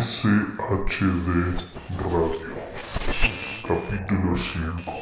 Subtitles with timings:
[0.00, 1.56] SHD
[1.98, 2.52] Radio.
[3.62, 4.92] Capítulo 5.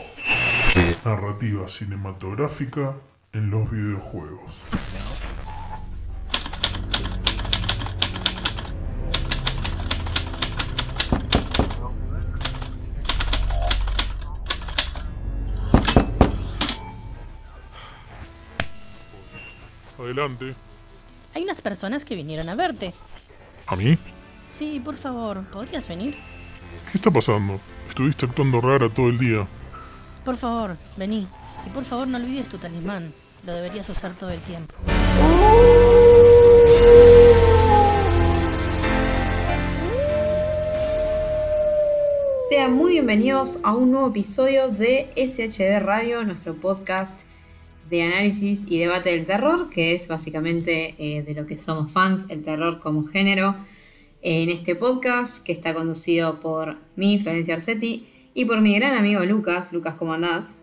[1.02, 2.94] Narrativa cinematográfica
[3.32, 4.60] en los videojuegos.
[19.98, 20.54] Adelante.
[21.34, 22.92] Hay unas personas que vinieron a verte.
[23.66, 23.96] ¿A mí?
[24.62, 26.14] Sí, por favor, ¿podrías venir?
[26.92, 27.60] ¿Qué está pasando?
[27.88, 29.48] Estuviste actuando rara todo el día.
[30.24, 31.26] Por favor, vení.
[31.66, 33.12] Y por favor no olvides tu talismán.
[33.44, 34.72] Lo deberías usar todo el tiempo.
[42.48, 47.22] Sean muy bienvenidos a un nuevo episodio de SHD Radio, nuestro podcast
[47.90, 52.26] de análisis y debate del terror, que es básicamente eh, de lo que somos fans,
[52.28, 53.56] el terror como género,
[54.22, 59.24] en este podcast que está conducido por mí, Florencia Arcetti, y por mi gran amigo
[59.24, 59.72] Lucas.
[59.72, 60.56] Lucas, ¿cómo andás?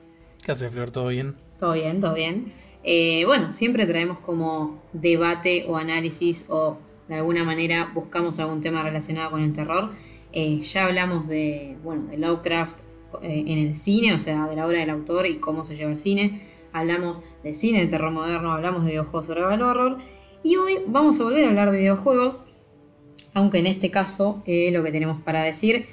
[0.43, 0.91] ¿Qué hace, Flor?
[0.91, 1.35] ¿Todo bien?
[1.59, 2.45] Todo bien, todo bien.
[2.83, 6.77] Eh, bueno, siempre traemos como debate o análisis o
[7.09, 9.91] de alguna manera buscamos algún tema relacionado con el terror.
[10.31, 12.81] Eh, ya hablamos de, bueno, de Lovecraft
[13.21, 15.91] eh, en el cine, o sea, de la obra del autor y cómo se lleva
[15.91, 16.41] el cine.
[16.71, 19.97] Hablamos de cine de terror moderno, hablamos de videojuegos sobre el horror.
[20.43, 22.43] Y hoy vamos a volver a hablar de videojuegos,
[23.33, 25.85] aunque en este caso lo que tenemos para decir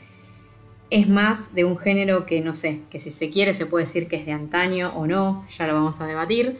[0.90, 4.08] es más de un género que no sé, que si se quiere se puede decir
[4.08, 6.58] que es de antaño o no, ya lo vamos a debatir,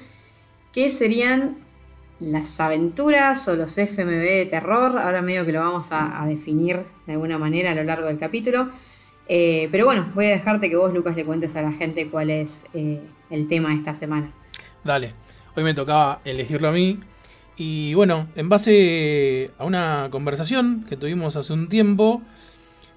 [0.73, 1.59] que serían
[2.19, 7.13] las aventuras o los FMV de terror, ahora medio que lo vamos a, definir de
[7.13, 8.69] alguna manera a lo largo del capítulo,
[9.29, 12.31] eh, pero bueno, voy a dejarte que vos Lucas le cuentes a la gente cuál
[12.31, 13.01] es eh,
[13.31, 14.33] el tema de esta semana.
[14.83, 15.13] Dale,
[15.57, 16.99] hoy me tocaba elegirlo a mí.
[17.57, 22.21] Y bueno, en base a una conversación que tuvimos hace un tiempo,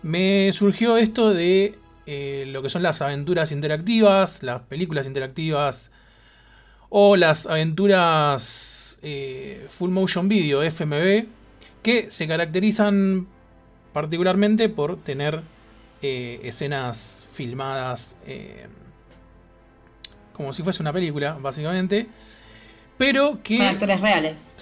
[0.02, 5.92] me surgió esto de eh, lo que son las aventuras interactivas, las películas interactivas
[6.90, 11.26] o las aventuras eh, full motion video, FMV,
[11.82, 13.28] que se caracterizan
[13.94, 15.42] particularmente por tener
[16.02, 18.18] eh, escenas filmadas
[20.34, 22.08] como si fuese una película, básicamente.
[23.00, 23.58] Pero que.
[23.58, 24.54] Con actores reales.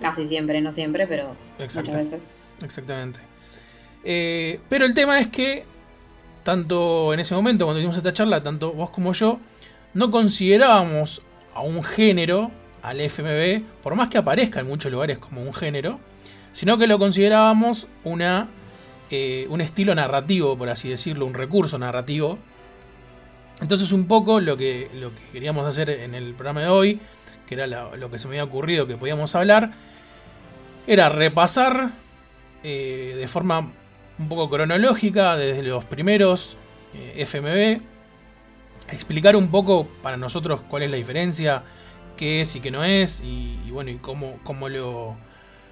[0.00, 2.20] Casi siempre, no siempre, pero muchas veces.
[2.62, 3.20] Exactamente.
[4.02, 5.64] Eh, pero el tema es que,
[6.42, 9.38] tanto en ese momento, cuando tuvimos esta charla, tanto vos como yo,
[9.94, 11.22] no considerábamos
[11.54, 12.50] a un género,
[12.82, 16.00] al FMB, por más que aparezca en muchos lugares como un género,
[16.50, 18.48] sino que lo considerábamos una,
[19.08, 22.40] eh, un estilo narrativo, por así decirlo, un recurso narrativo.
[23.60, 27.00] Entonces un poco lo que, lo que queríamos hacer en el programa de hoy,
[27.46, 29.72] que era lo, que se me había ocurrido que podíamos hablar,
[30.86, 31.90] era repasar
[32.62, 33.72] eh, de forma
[34.18, 36.56] un poco cronológica desde los primeros
[36.94, 37.82] eh, FMB,
[38.92, 41.64] explicar un poco para nosotros cuál es la diferencia,
[42.16, 45.16] qué es y qué no es, y, bueno, y cómo, cómo lo,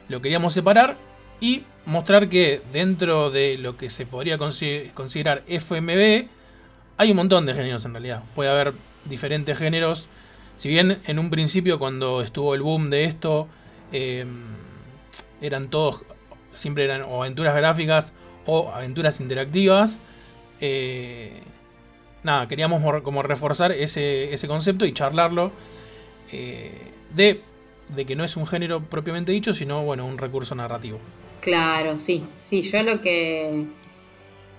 [0.09, 0.97] lo, queríamos separar,
[1.41, 6.29] y mostrar que dentro de lo que se podría considerar FMB,
[6.97, 8.23] hay un montón de géneros en realidad.
[8.35, 10.09] Puede haber diferentes géneros.
[10.63, 13.49] Si bien en un principio cuando estuvo el boom de esto,
[13.91, 14.25] eh,
[15.41, 16.03] eran todos,
[16.53, 18.13] siempre eran o aventuras gráficas
[18.47, 20.01] o aventuras interactivas.
[20.61, 21.33] Eh,
[22.23, 25.51] nada, queríamos como reforzar ese, concepto y charlarlo
[26.31, 27.41] eh, de,
[27.89, 31.01] de, que no es un género propiamente dicho, sino bueno, un recurso narrativo.
[31.41, 33.65] Claro, sí, sí, yo lo que,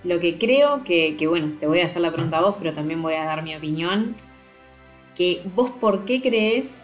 [0.02, 2.74] lo que creo que, que, bueno, te voy a hacer la pregunta a vos, pero
[2.74, 4.14] también voy a dar mi opinión,
[5.16, 6.78] que vos por qué crees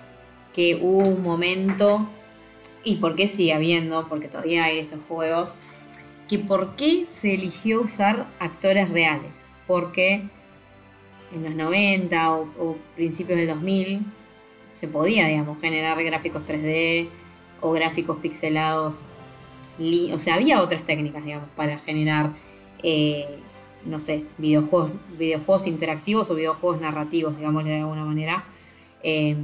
[0.54, 2.08] que hubo un momento,
[2.82, 5.54] y por qué sigue habiendo, porque todavía hay estos juegos,
[6.28, 9.46] que por qué se eligió usar actores reales.
[9.66, 10.22] Porque
[11.34, 14.00] en los 90 o, principios del 2000
[14.70, 17.08] se podía, digamos, generar gráficos 3D
[17.60, 19.06] o gráficos pixelados.
[20.12, 22.30] O sea, había otras técnicas, digamos, para generar,
[22.83, 23.26] eh,
[23.84, 28.44] no sé, videojuegos, videojuegos interactivos o videojuegos narrativos, digamos, de alguna manera.
[29.03, 29.36] Eh,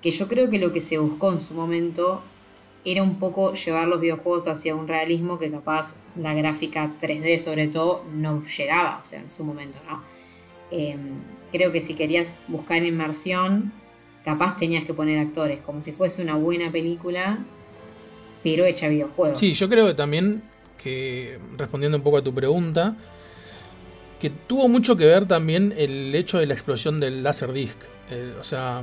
[0.00, 2.22] que yo creo que lo que se buscó en su momento
[2.84, 7.68] era un poco llevar los videojuegos hacia un realismo que capaz la gráfica 3D sobre
[7.68, 10.02] todo no llegaba, o sea, en su momento, ¿no?
[10.70, 10.98] Em,
[11.52, 13.72] creo que si querías buscar inmersión,
[14.24, 17.44] capaz tenías que poner actores, como si fuese una buena película,
[18.42, 19.36] pero hecha videojuego.
[19.36, 20.42] Sí, yo creo que también
[20.82, 22.96] que, respondiendo un poco a tu pregunta,
[24.20, 27.76] que tuvo mucho que ver también el hecho de la explosión del Laserdisc.
[28.10, 28.82] Eh, o sea,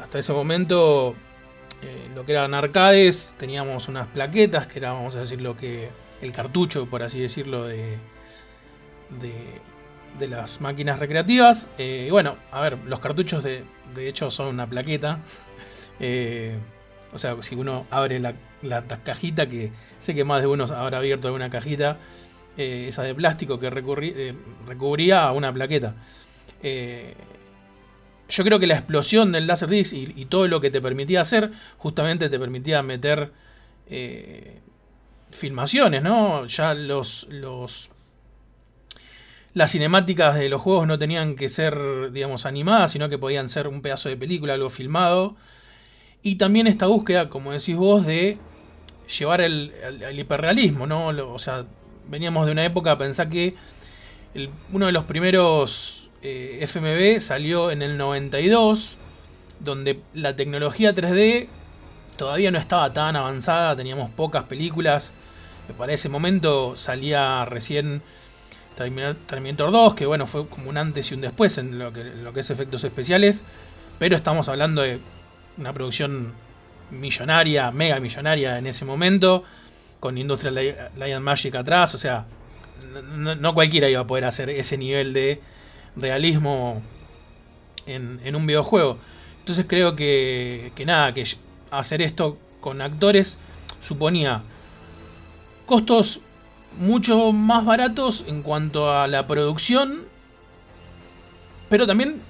[0.00, 1.16] hasta ese momento
[1.82, 5.90] eh, lo que eran arcades, teníamos unas plaquetas, que era, vamos a decir, lo que
[6.20, 7.96] el cartucho, por así decirlo, de,
[9.20, 9.32] de,
[10.18, 11.70] de las máquinas recreativas.
[11.78, 13.64] Eh, bueno, a ver, los cartuchos de,
[13.94, 15.20] de hecho son una plaqueta.
[15.98, 16.58] Eh,
[17.14, 20.98] o sea, si uno abre la, la cajita, que sé que más de uno habrá
[20.98, 21.96] abierto alguna cajita,
[22.56, 24.34] eh, esa de plástico que recurri- eh,
[24.66, 25.96] recubría a una plaqueta.
[26.62, 27.14] Eh,
[28.28, 31.52] yo creo que la explosión del Laserdisc y, y todo lo que te permitía hacer,
[31.78, 33.32] justamente te permitía meter
[33.88, 34.60] eh,
[35.30, 36.46] filmaciones, ¿no?
[36.46, 37.90] Ya los, los
[39.54, 43.68] las cinemáticas de los juegos no tenían que ser, digamos, animadas, sino que podían ser
[43.68, 45.36] un pedazo de película, algo filmado.
[46.22, 48.38] Y también esta búsqueda, como decís vos, de
[49.18, 51.08] llevar el, el- hiperrealismo, ¿no?
[51.08, 51.66] O sea,
[52.08, 53.54] veníamos de una época, pensá que
[54.72, 58.98] uno de los primeros eh, FMV salió en el 92,
[59.60, 61.48] donde la tecnología 3D
[62.16, 65.12] todavía no estaba tan avanzada, teníamos pocas películas.
[65.78, 68.02] Para ese momento salía recién
[68.76, 72.02] Terminator Terminator 2, que bueno, fue como un antes y un después en lo que,
[72.02, 73.44] en lo que es efectos especiales,
[73.98, 75.00] pero estamos hablando de
[75.56, 76.32] una producción
[76.90, 79.44] millonaria, mega millonaria en ese momento,
[80.00, 80.56] con Industrial
[81.00, 82.26] and Magic atrás, o sea,
[83.16, 85.40] no, no cualquiera iba a poder hacer ese nivel de
[85.96, 86.82] realismo
[87.86, 88.98] en, un videojuego.
[89.40, 91.24] Entonces creo que, que nada, que
[91.70, 93.38] hacer esto con actores
[93.80, 94.42] suponía
[95.66, 96.20] costos
[96.78, 100.04] mucho más baratos en cuanto a la producción,
[101.68, 102.20] pero también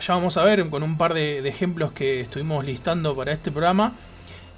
[0.00, 3.50] ya vamos a ver con un par de, de ejemplos que estuvimos listando para este
[3.50, 3.94] programa,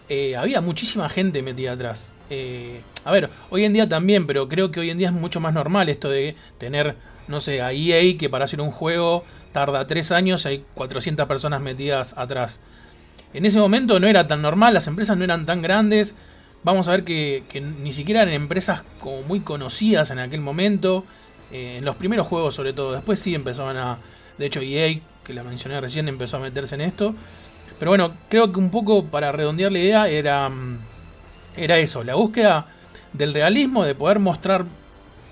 [0.09, 2.13] eh, había muchísima gente metida atrás.
[2.31, 5.41] Eh, a ver, hoy en día también, pero creo que hoy en día es mucho
[5.41, 6.97] más normal esto de tener,
[7.29, 11.27] no sé, a EA que para hacer un juego tarda 3 años y hay 400
[11.27, 12.61] personas metidas atrás.
[13.33, 16.15] En ese momento no era tan normal, las empresas no eran tan grandes.
[16.63, 17.45] Vamos a ver que,
[17.83, 21.05] ni siquiera eran empresas como muy conocidas en aquel momento.
[21.53, 22.93] eh, en los primeros juegos sobre todo.
[22.93, 23.99] Después sí empezaban a...
[24.39, 27.15] De hecho EA, que la mencioné recién, empezó a meterse en esto.
[27.79, 30.79] Pero bueno, creo que un poco para redondear la idea era, mm,
[31.57, 32.67] era eso, la búsqueda
[33.13, 34.65] del realismo, de poder mostrar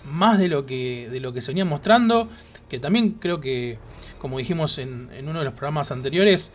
[0.05, 2.29] más de lo que, de lo que se venía mostrando,
[2.69, 3.79] que también creo que,
[4.19, 6.51] como dijimos en, en uno de los programas anteriores,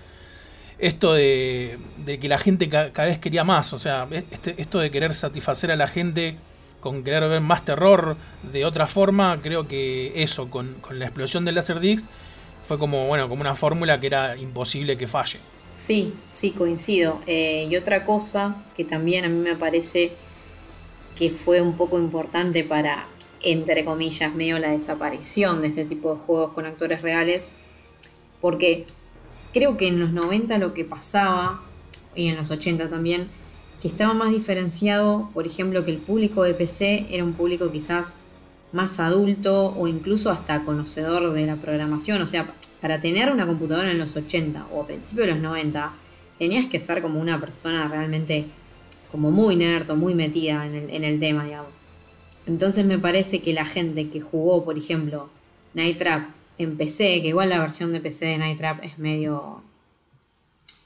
[0.79, 4.79] esto de, de que la gente ca- cada vez quería más, o sea, este- esto
[4.79, 6.37] de querer satisfacer a la gente
[6.79, 8.15] con querer ver más terror
[8.53, 12.05] de otra forma, creo que eso, con, con la explosión del Laserdisc,
[12.63, 15.39] fue como, bueno, como una fórmula que era imposible que falle.
[15.79, 17.21] Sí, sí, coincido.
[17.25, 20.11] Eh, y otra cosa que también a mí me parece
[21.17, 23.07] que fue un poco importante para,
[23.41, 27.51] entre comillas, medio la desaparición de este tipo de juegos con actores reales,
[28.41, 28.87] porque
[29.53, 31.61] creo que en los 90 lo que pasaba,
[32.13, 33.29] y en los 80 también,
[33.81, 38.15] que estaba más diferenciado, por ejemplo, que el público de PC era un público quizás
[38.73, 42.21] más adulto o incluso hasta conocedor de la programación.
[42.21, 45.91] O sea, para tener una computadora en los 80 o a principios de los 90,
[46.37, 48.45] tenías que ser como una persona realmente
[49.11, 51.71] como muy nerd o muy metida en el, tema, digamos.
[52.45, 55.29] Entonces me parece que la gente que jugó, por ejemplo,
[55.73, 59.61] Night Trap en PC, que igual la versión de PC de Night Trap es medio...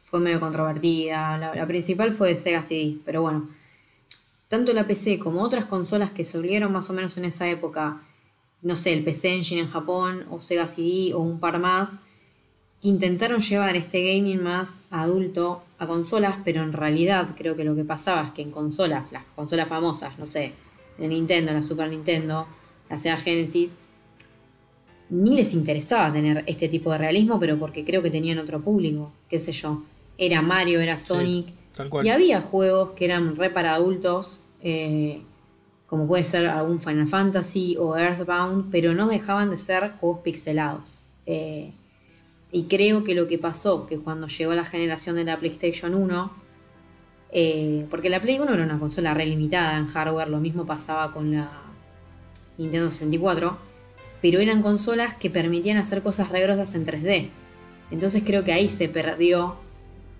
[0.04, 1.38] fue medio controvertida.
[1.38, 3.50] La, principal fue de Sega CD, pero bueno.
[4.48, 8.02] Tanto la PC como otras consolas que salieron más o menos en esa época,
[8.64, 12.00] no sé, el PC Engine en Japón o Sega CD o un par más,
[12.82, 17.86] intentaron llevar este gaming más adulto a consolas, pero en realidad creo que lo que
[17.86, 20.54] pasaba es que en consolas, las consolas famosas, no sé,
[20.98, 22.48] la Nintendo, la Super Nintendo,
[22.90, 23.76] la Sega Genesis,
[25.10, 29.12] ni les interesaba tener este tipo de realismo, pero porque creo que tenían otro público,
[29.30, 29.84] qué sé yo.
[30.18, 31.48] Era Mario, era Sonic,
[32.04, 35.22] y había juegos que eran re para adultos, eh,
[35.94, 41.02] como puede ser algún Final Fantasy o Earthbound, pero no dejaban de ser juegos pixelados.
[41.28, 41.72] Eh,
[42.52, 46.34] y creo que lo que pasó, que cuando llegó la generación de la PlayStation 1,
[47.32, 51.14] eh, porque la Play 1 era una consola re limitada en hardware, lo mismo pasaba
[51.14, 51.62] con la
[52.58, 53.56] Nintendo 64,
[54.20, 57.30] pero eran consolas que permitían hacer cosas re grosas en 3D.
[57.92, 59.58] Entonces creo que ahí se perdió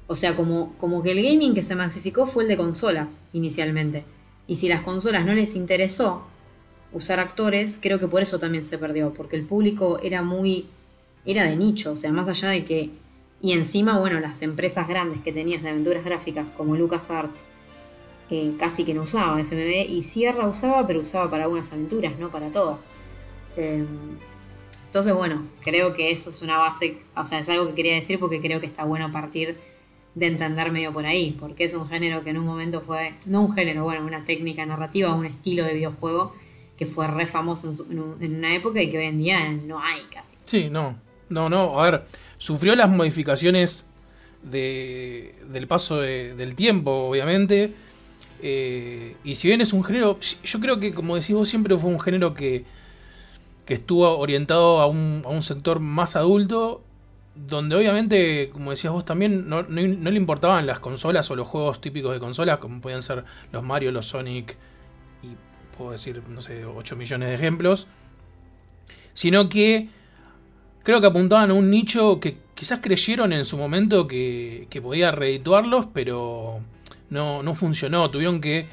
[0.06, 4.06] o sea, como que el gaming que se masificó fue el de consolas inicialmente.
[4.48, 6.26] Y si las consolas no les interesó
[6.92, 10.68] usar actores, creo que por eso también se perdió, porque el público era muy,
[11.26, 12.90] era de nicho, o sea, más allá de que,
[13.42, 17.44] y encima, bueno, las empresas grandes que tenías de aventuras gráficas como LucasArts,
[18.30, 22.30] eh, casi que no usaba FMV, y Sierra usaba, pero usaba para algunas aventuras, no
[22.30, 22.82] para todas.
[23.58, 23.86] Eh,
[24.86, 28.20] entonces, bueno, creo que eso es una base, o sea, es algo que quería decir
[28.20, 29.58] porque creo que está bueno partir
[30.16, 33.42] de entender medio por ahí, porque es un género que en un momento fue, no
[33.42, 36.34] un género, bueno, una técnica narrativa, un estilo de videojuego
[36.78, 39.18] que fue re famoso en, su- en un- en una época y que hoy en
[39.18, 40.36] día no hay casi.
[40.44, 41.00] Sí, no.
[41.30, 41.80] No, no.
[41.82, 42.06] A ver,
[42.38, 43.86] sufrió las modificaciones
[44.44, 47.74] de, del paso de- del tiempo, obviamente.
[48.42, 51.90] Eh, y si bien es un género, yo creo que, como decís vos, siempre fue
[51.90, 52.66] un género que,
[53.66, 56.84] que estuvo orientado a un, a un sector más adulto,
[57.36, 61.82] donde obviamente, como decías vos también, no, no- le importaban las consolas o los juegos
[61.82, 64.56] típicos de consolas, como podían ser los Mario, los Sonic,
[65.24, 65.36] y
[65.78, 67.88] puedo decir, no sé, 8 millones de ejemplos,
[69.14, 69.90] sino que
[70.84, 75.12] creo que apuntaban a un nicho que quizás creyeron en su momento que, que podía
[75.12, 76.62] redituarlos, pero
[77.10, 78.10] no, no funcionó.
[78.12, 78.68] Tuvieron que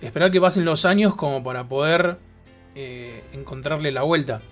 [0.00, 2.18] esperar que pasen los años como para poder
[2.74, 4.42] eh, encontrarle la vuelta.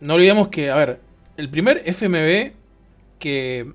[0.00, 1.00] No olvidemos que, a ver,
[1.36, 2.52] el primer FMV,
[3.18, 3.72] que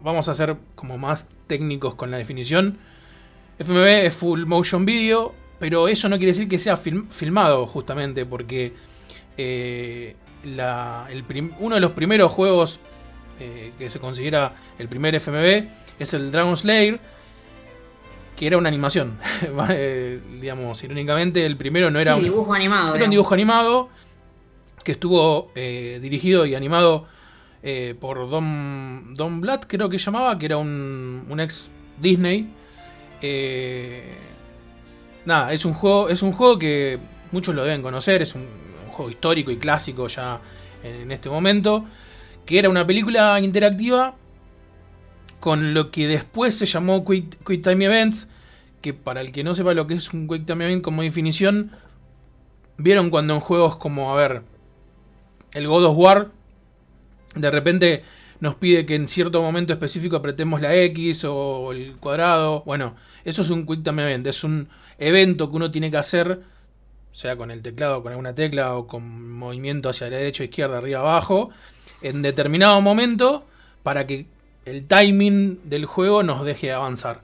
[0.00, 2.78] vamos a ser como más técnicos con la definición,
[3.58, 8.26] FMV es Full Motion Video, pero eso no quiere decir que sea film- filmado justamente,
[8.26, 8.74] porque
[9.38, 12.80] eh, la- el prim- uno de los primeros juegos
[13.40, 17.00] eh, que se considera el primer FMV es el Dragon Slayer,
[18.36, 19.18] que era una animación.
[19.70, 22.94] Eh, digamos, irónicamente, el primero no era sí, un, dibujo animado.
[22.94, 23.88] era un dibujo animado
[24.86, 27.08] que estuvo eh, dirigido y animado
[27.64, 32.48] eh, por Don, Don Blatt, creo que llamaba, que era un, un ex Disney.
[33.20, 34.14] Eh,
[35.24, 37.00] nada, es un juego, es un juego que
[37.32, 38.46] muchos lo deben conocer, es un,
[38.92, 40.40] juego histórico y clásico ya
[40.84, 41.84] en, en este momento,
[42.46, 44.14] que era una película interactiva
[45.40, 48.28] con lo que después se llamó Quick, Quick Time Events,
[48.80, 51.72] que para el que no sepa lo que es un Quick Time Event como definición,
[52.78, 54.44] vieron cuando en juegos como, a ver,
[55.56, 56.28] el God of War,
[57.34, 58.04] de repente
[58.40, 62.62] nos pide que en cierto momento específico apretemos la X o el cuadrado.
[62.66, 62.94] Bueno,
[63.24, 66.42] eso es un Quick Time Event, es un evento que uno tiene que hacer,
[67.10, 71.00] sea con el teclado, con alguna tecla o con movimiento hacia la derecha, izquierda, arriba,
[71.00, 71.48] abajo,
[72.02, 73.46] en determinado momento
[73.82, 74.26] para que
[74.66, 77.22] el timing del juego nos deje avanzar.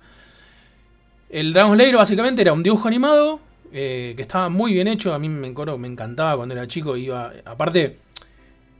[1.29, 3.41] El Dragon Slayer básicamente era un dibujo animado
[3.73, 5.13] eh, que estaba muy bien hecho.
[5.13, 6.97] A mí me me encantaba cuando era chico.
[6.97, 7.99] Iba, aparte,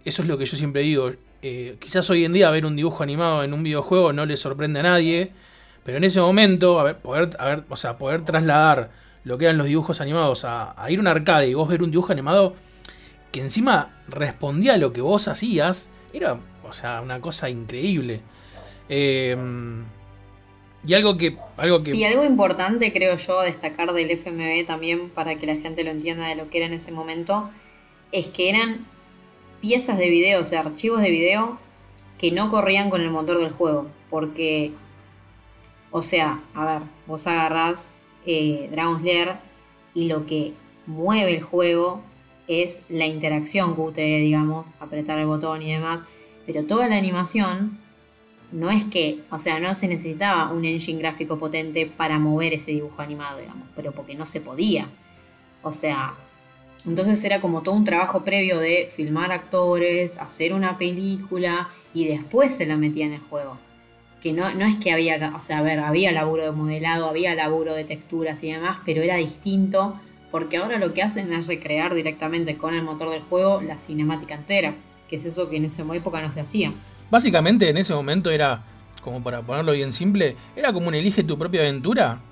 [0.05, 1.13] eso es lo que yo siempre digo.
[1.43, 4.81] eh, quizás hoy en día ver un dibujo animado en un videojuego no le sorprende
[4.81, 5.33] a nadie.
[5.85, 7.31] Pero en ese momento, poder,
[7.69, 8.91] o sea, poder trasladar
[9.25, 11.91] lo que eran los dibujos animados a, ir a un arcade y vos ver un
[11.91, 12.55] dibujo animado
[13.33, 18.21] que encima respondía a lo que vos hacías, era, o sea, una cosa increíble.
[18.89, 19.37] Eh,
[20.87, 25.37] y algo que, algo que Sí, algo importante creo yo destacar del FMV también para
[25.37, 27.51] que la gente lo entienda de lo que era en ese momento,
[28.11, 28.85] es que eran
[29.63, 31.59] piezas de video, o sea, archivos de video
[32.19, 33.87] que no corrían con el motor del juego.
[34.11, 34.73] Porque,
[35.91, 37.95] o sea, a ver, vos agarrás
[38.27, 39.37] eh, Dragon Slayer
[39.95, 40.53] y lo que
[40.87, 42.03] mueve el juego
[42.49, 46.01] es la interacción QTE, digamos, apretar el botón y demás.
[46.45, 47.79] Pero toda la animación
[48.51, 52.73] no es que, o sea, no se necesitaba un engine gráfico potente para mover ese
[52.73, 54.87] dibujo animado, digamos, pero porque no se podía.
[55.63, 56.15] O sea,
[56.87, 62.55] entonces era como todo un trabajo previo de filmar actores, hacer una película y después
[62.55, 63.59] se la metía en el juego.
[64.21, 67.75] Que no, no es que había, o sea, ver, había laburo de modelado, había laburo
[67.75, 69.97] de texturas y demás, pero era distinto
[70.33, 74.35] porque ahora lo que hacen es recrear directamente con el motor del juego la cinemática
[74.35, 74.75] entera,
[75.09, 76.73] que es eso que en esa época no se hacía.
[77.11, 78.65] Básicamente en ese momento era,
[79.03, 82.23] como para ponerlo bien simple, era como un elige tu propia aventura.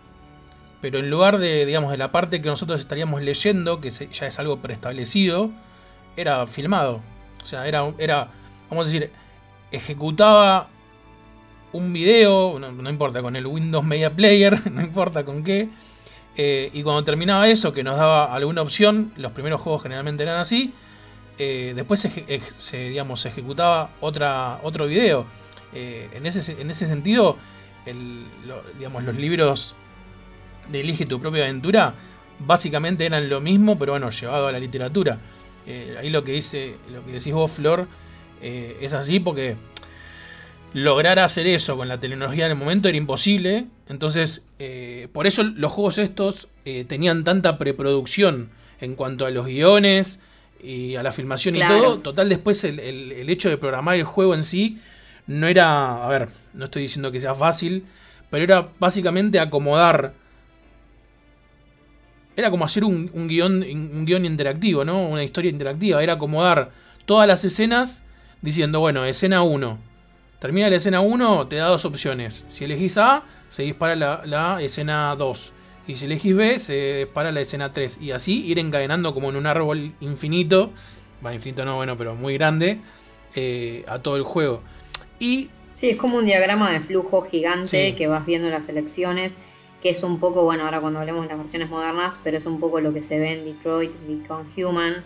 [0.81, 4.39] Pero en lugar de, digamos, de la parte que nosotros estaríamos leyendo, que ya es
[4.39, 5.51] algo preestablecido,
[6.17, 7.03] era filmado.
[7.43, 8.31] O sea, era, era
[8.71, 9.11] vamos a decir,
[9.73, 10.69] ejecutaba
[11.73, 15.69] un video, no, importa, con el Windows Media Player, no importa con qué.
[16.37, 20.41] eh, y cuando terminaba eso, que nos daba alguna opción, los primeros juegos generalmente eran
[20.41, 20.73] así,
[21.39, 25.27] eh, después ej- se, digamos, se ejecutaba otra, otro video.
[25.73, 27.37] Eh, en, ese, en ese sentido,
[28.79, 29.77] digamos, los libros
[30.71, 31.95] de Elige tu propia aventura
[32.39, 35.19] básicamente eran lo mismo, pero bueno, llevado a la literatura.
[35.67, 37.87] Eh, ahí lo que dice, lo que decís vos, Flor,
[38.41, 39.57] eh, es así porque
[40.73, 43.67] lograr hacer eso con la tecnología del momento era imposible.
[43.89, 46.49] Entonces, eh, por eso los juegos estos
[46.87, 48.51] tenían tanta preproducción
[48.81, 50.21] en cuanto a los guiones
[50.63, 51.77] y a la filmación Claro.
[51.77, 51.99] y todo.
[51.99, 54.79] Total, después el, el- el hecho de programar el juego en sí
[55.27, 57.85] no era, a ver, no estoy diciendo que sea fácil,
[58.31, 60.15] pero era básicamente acomodar.
[62.37, 65.03] Era como hacer un, un guion, un guion interactivo, ¿no?
[65.09, 66.03] Una historia interactiva.
[66.03, 66.71] Era acomodar
[67.05, 68.03] todas las escenas
[68.41, 69.79] diciendo, bueno, escena 1.
[70.39, 72.47] Termina la escena 1, te da dos opciones.
[72.51, 75.53] Si elegís A, se dispara la, la escena 2.
[75.87, 77.99] Y si elegís B, se dispara la escena 3.
[78.01, 80.73] Y así ir encadenando como en un árbol infinito.
[81.25, 82.81] Va, infinito no, bueno, pero muy grande.
[83.35, 84.63] eh, a todo el juego.
[85.19, 87.95] Y Sí, es como un diagrama de flujo gigante Sí.
[87.97, 89.35] que vas viendo las elecciones,
[89.83, 92.61] que es un poco, bueno, ahora cuando hablemos de las versiones modernas, pero es un
[92.61, 95.05] poco lo que se ve en Detroit Become Human,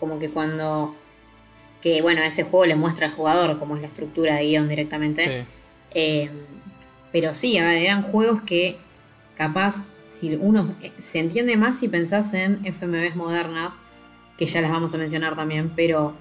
[0.00, 0.94] como que cuando,
[1.82, 5.24] que bueno, ese juego le muestra al jugador cómo es la estructura de guion directamente.
[5.24, 5.46] sí,
[5.94, 6.30] Eh,
[7.12, 8.76] pero sí, a ver, eran juegos que
[9.36, 13.74] capaz, si uno eh, se entiende más si pensás en FMVs modernas,
[14.38, 16.14] que ya las vamos a mencionar también, pero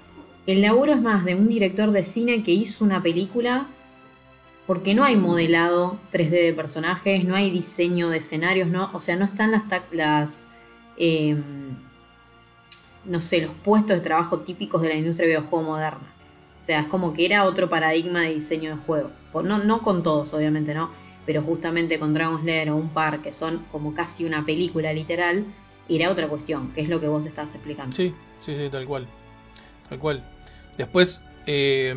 [0.46, 3.68] el laburo es más de un director de cine que hizo una película
[4.66, 9.16] porque no hay modelado 3D de personajes, no hay diseño de escenarios, no, o sea,
[9.16, 10.46] no están las, las
[10.98, 11.36] eh,
[13.06, 16.14] no sé, los puestos de trabajo típicos de la industria de videojuego moderna.
[16.60, 19.12] O sea, es como que era otro paradigma de diseño de juegos.
[19.34, 20.90] No, no con todos, obviamente, ¿no?
[21.26, 25.46] Pero justamente con Dragon's Lair o un par que son como casi una película literal,
[25.90, 27.94] era otra cuestión, que es lo que vos estás explicando.
[27.96, 29.08] sí, sí, sí, tal cual.
[29.90, 30.24] Tal cual.
[30.78, 31.94] Después, eh,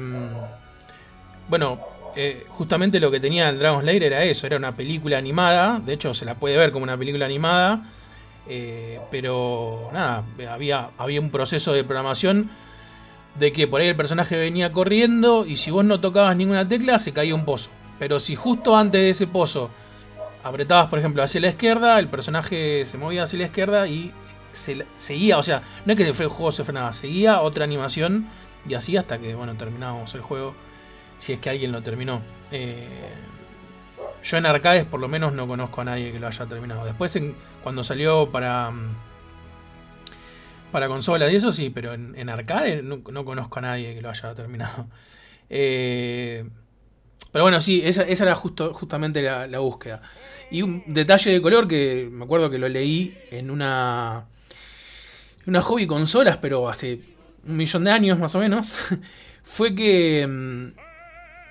[1.49, 1.81] bueno,
[2.17, 5.93] eh, justamente lo que tenía el Dragon's Lair era eso, era una película animada, de
[5.93, 7.85] hecho se la puede ver como una película animada,
[8.49, 12.51] eh, pero nada, había, había un proceso de programación
[13.35, 16.99] de que por ahí el personaje venía corriendo y si vos no tocabas ninguna tecla
[16.99, 17.71] se caía un pozo.
[17.99, 19.71] Pero si justo antes de ese pozo
[20.43, 24.15] apretabas, por ejemplo, hacia la izquierda, el personaje se movía hacia la izquierda y
[24.53, 28.29] se, seguía, o sea, no es que el juego se frenaba, seguía otra animación
[28.67, 30.55] y así hasta que, bueno, terminábamos el juego,
[31.19, 32.23] si es que alguien lo terminó.
[32.51, 32.87] Eh,
[34.23, 36.85] yo en arcades por lo menos no conozco a nadie que lo haya terminado.
[36.85, 37.19] Después
[37.63, 38.97] cuando salió para mm,
[40.73, 44.03] para consolas y eso sí, pero en, en arcade no, no conozco a nadie que
[44.03, 44.89] lo haya terminado.
[45.49, 46.45] Eh,
[47.31, 50.03] pero bueno, sí, esa, esa era justo, justamente la, la búsqueda.
[50.51, 54.27] Y un detalle de color que me acuerdo que lo leí en una,
[55.47, 57.01] una hobby consolas, pero hace
[57.47, 58.77] un millón de años más o menos,
[59.45, 60.86] fue que mm,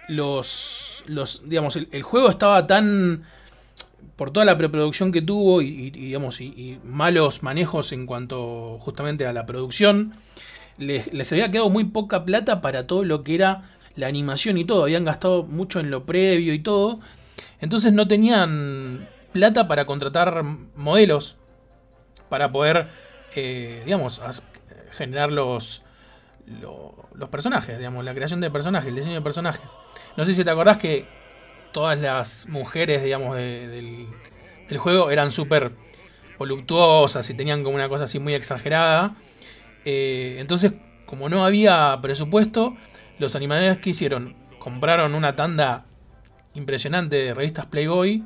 [0.07, 3.23] los, los digamos, el, juego estaba tan
[4.15, 9.33] por toda la preproducción que tuvo y, digamos y, malos manejos en cuanto justamente a
[9.33, 10.13] la producción
[10.77, 14.65] les, les había quedado muy poca plata para todo lo que era la animación y
[14.65, 14.83] todo.
[14.83, 16.99] Habían gastado mucho en lo previo y todo.
[17.61, 20.43] Entonces no tenían plata para contratar
[20.75, 21.37] modelos
[22.29, 22.87] para poder
[23.35, 24.21] eh, digamos
[24.91, 25.83] generar los
[26.61, 29.71] lo- los personajes digamos la creación de personajes el diseño de personajes
[30.17, 31.05] no sé si te acordás que
[31.75, 35.73] todas las mujeres, digamos, de- del, juego eran súper
[36.39, 39.17] voluptuosas y tenían como una cosa así muy exagerada.
[39.83, 40.71] Eh, entonces,
[41.05, 42.77] como no había presupuesto,
[43.19, 45.83] los animadores que hicieron, compraron una tanda
[46.53, 48.23] impresionante de revistas Playboy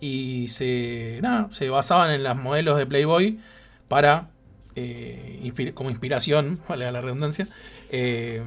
[0.00, 3.40] y se, nada, se basaban en las modelos de Playboy
[3.88, 4.30] para,
[4.76, 7.48] eh, como inspiración, vale la redundancia,
[7.90, 8.42] eh,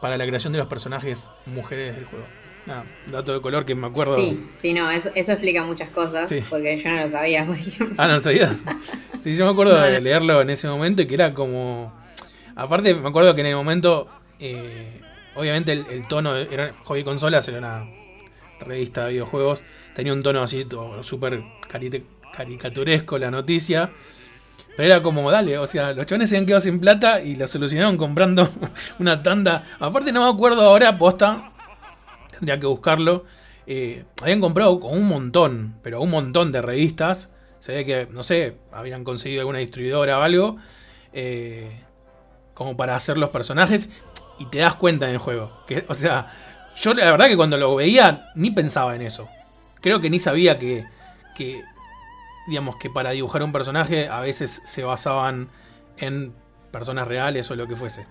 [0.00, 2.24] para la creación de los personajes mujeres del juego.
[2.66, 4.16] Nada, dato de color que me acuerdo.
[4.16, 6.42] Sí, sí, no, eso, eso explica muchas cosas, Sí.
[6.48, 7.96] porque yo no lo sabía, por ejemplo.
[7.98, 8.60] Ah, no sabías.
[9.20, 11.92] Sí, yo me acuerdo No, de leerlo en ese momento y que era como.
[12.56, 14.08] Aparte, me acuerdo que en el momento.
[14.40, 15.00] eh,
[15.36, 16.34] obviamente, el, el tono.
[16.36, 17.88] Era Hobby Consolas, era una
[18.60, 19.62] revista de videojuegos.
[19.94, 21.44] Tenía un tono así, todo súper
[22.32, 23.92] caricaturesco la noticia.
[24.76, 27.46] Pero era como, dale, o sea, los chavales se habían quedado sin plata y lo
[27.46, 28.48] solucionaron comprando
[28.98, 29.64] una tanda.
[29.78, 31.52] Aparte, no me acuerdo ahora, posta.
[32.30, 33.24] Tendría que buscarlo.
[33.66, 37.30] Eh, habían comprado con un montón, pero un montón de revistas.
[37.58, 40.56] Se ve que, no sé, habían conseguido alguna distribuidora o algo.
[41.12, 41.70] eh,
[42.54, 43.90] como para hacer los personajes.
[44.38, 45.52] Y te das cuenta en el juego.
[45.88, 46.26] O sea,
[46.74, 49.28] yo la verdad que cuando lo veía ni pensaba en eso.
[49.80, 50.84] Creo que ni sabía que
[52.46, 55.48] digamos que para dibujar un personaje a veces se basaban
[55.98, 56.32] en
[56.70, 58.06] personas reales o lo que fuese.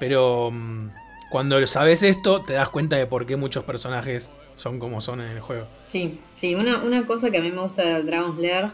[0.00, 0.90] Pero mm,
[1.30, 5.32] cuando sabes esto, te das cuenta de por qué muchos personajes son como son en
[5.32, 5.66] el juego.
[5.88, 8.70] Sí, sí, una, una cosa que a mí me gusta del Dragon's Lair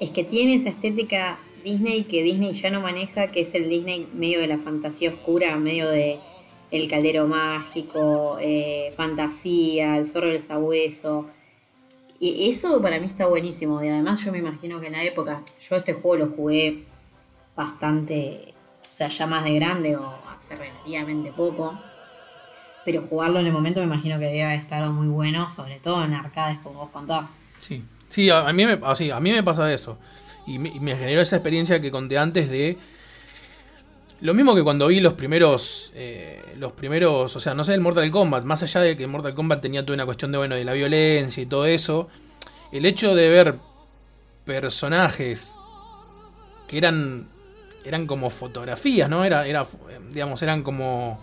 [0.00, 4.08] es que tiene esa estética Disney que Disney ya no maneja, que es el Disney
[4.14, 6.18] medio de la fantasía oscura, medio de
[6.70, 11.26] el caldero mágico, eh, fantasía, el zorro del sabueso.
[12.22, 13.82] Y eso para mí está buenísimo.
[13.82, 16.84] Y además yo me imagino que en la época, yo este juego lo jugué
[17.56, 21.80] bastante, o sea, ya más de grande o hace relativamente poco.
[22.84, 26.04] Pero jugarlo en el momento me imagino que debe haber estado muy bueno, sobre todo
[26.04, 27.30] en arcades como vos contás.
[27.58, 29.98] Sí, sí, a, mí, me, así, a mí me pasa eso.
[30.46, 32.78] Y me generó esa experiencia que conté antes de
[34.20, 35.92] Lo mismo que cuando vi los primeros.
[35.94, 37.34] eh, los primeros.
[37.36, 38.44] O sea, no sé, el Mortal Kombat.
[38.44, 41.42] Más allá de que Mortal Kombat tenía toda una cuestión de bueno, de la violencia
[41.42, 42.08] y todo eso.
[42.72, 43.56] El hecho de ver
[44.44, 45.54] personajes
[46.68, 47.28] que eran.
[47.84, 49.24] eran como fotografías, ¿no?
[49.24, 49.46] Era.
[49.46, 49.66] era
[50.10, 51.18] digamos, eran como.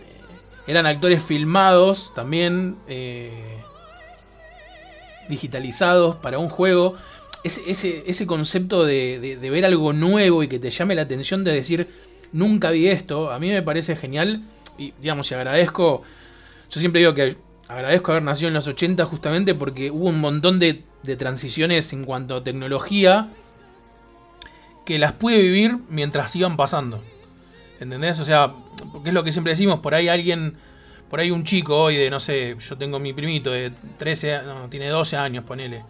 [0.00, 2.76] eh, Eran actores filmados también.
[2.88, 3.62] eh,
[5.28, 6.94] digitalizados para un juego.
[7.46, 11.44] Ese, ese, ese concepto de, de- ver algo nuevo y que te llame la atención
[11.44, 11.88] de decir,
[12.32, 14.42] nunca vi esto, a mí me parece genial.
[14.78, 16.02] Y digamos, y agradezco,
[16.70, 17.36] yo siempre digo que
[17.68, 22.04] agradezco haber nacido en los 80 justamente porque hubo un montón de, de transiciones en
[22.04, 23.28] cuanto a tecnología
[24.84, 27.02] que las pude vivir mientras iban pasando.
[27.80, 28.20] ¿Entendés?
[28.20, 28.52] O sea,
[28.92, 30.56] porque es lo que siempre decimos, por ahí alguien,
[31.10, 34.42] por ahí un chico hoy de, no sé, yo tengo mi primito de 13, a-
[34.42, 35.84] no, tiene 12 años, ponele.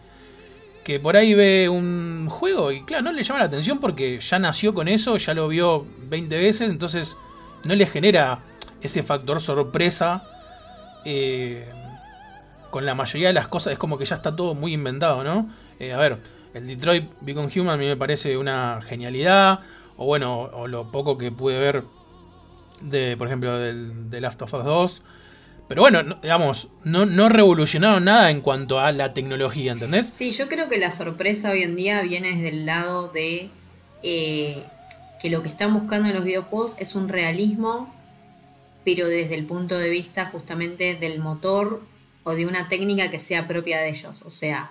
[0.87, 4.39] Que por ahí ve un juego y claro, no le llama la atención porque ya
[4.39, 7.17] nació con eso, ya lo vio 20 veces, entonces
[7.65, 8.45] no le genera
[8.81, 10.23] ese factor sorpresa.
[11.05, 11.65] eh,
[12.71, 15.49] con la mayoría de las cosas es como que ya está todo muy inventado, ¿no?
[15.81, 16.21] Eh, a ver,
[16.55, 19.61] el Detroit Become Human a mí me parece una genialidad.
[19.97, 21.83] O bueno, o lo poco que pude ver
[22.81, 25.03] de, por ejemplo, del de Last of Us 2.
[25.69, 30.13] Pero bueno, no- digamos, no, no revolucionaron nada en cuanto a la tecnología, ¿entendés?
[30.17, 33.49] Sí, yo creo que la sorpresa hoy en día viene desde el lado de
[34.03, 34.63] eh,
[35.21, 37.93] que lo que están buscando en los videojuegos es un realismo,
[38.85, 41.83] pero desde el punto de vista justamente del motor
[42.23, 44.23] o de una técnica que sea propia de ellos.
[44.23, 44.71] O sea,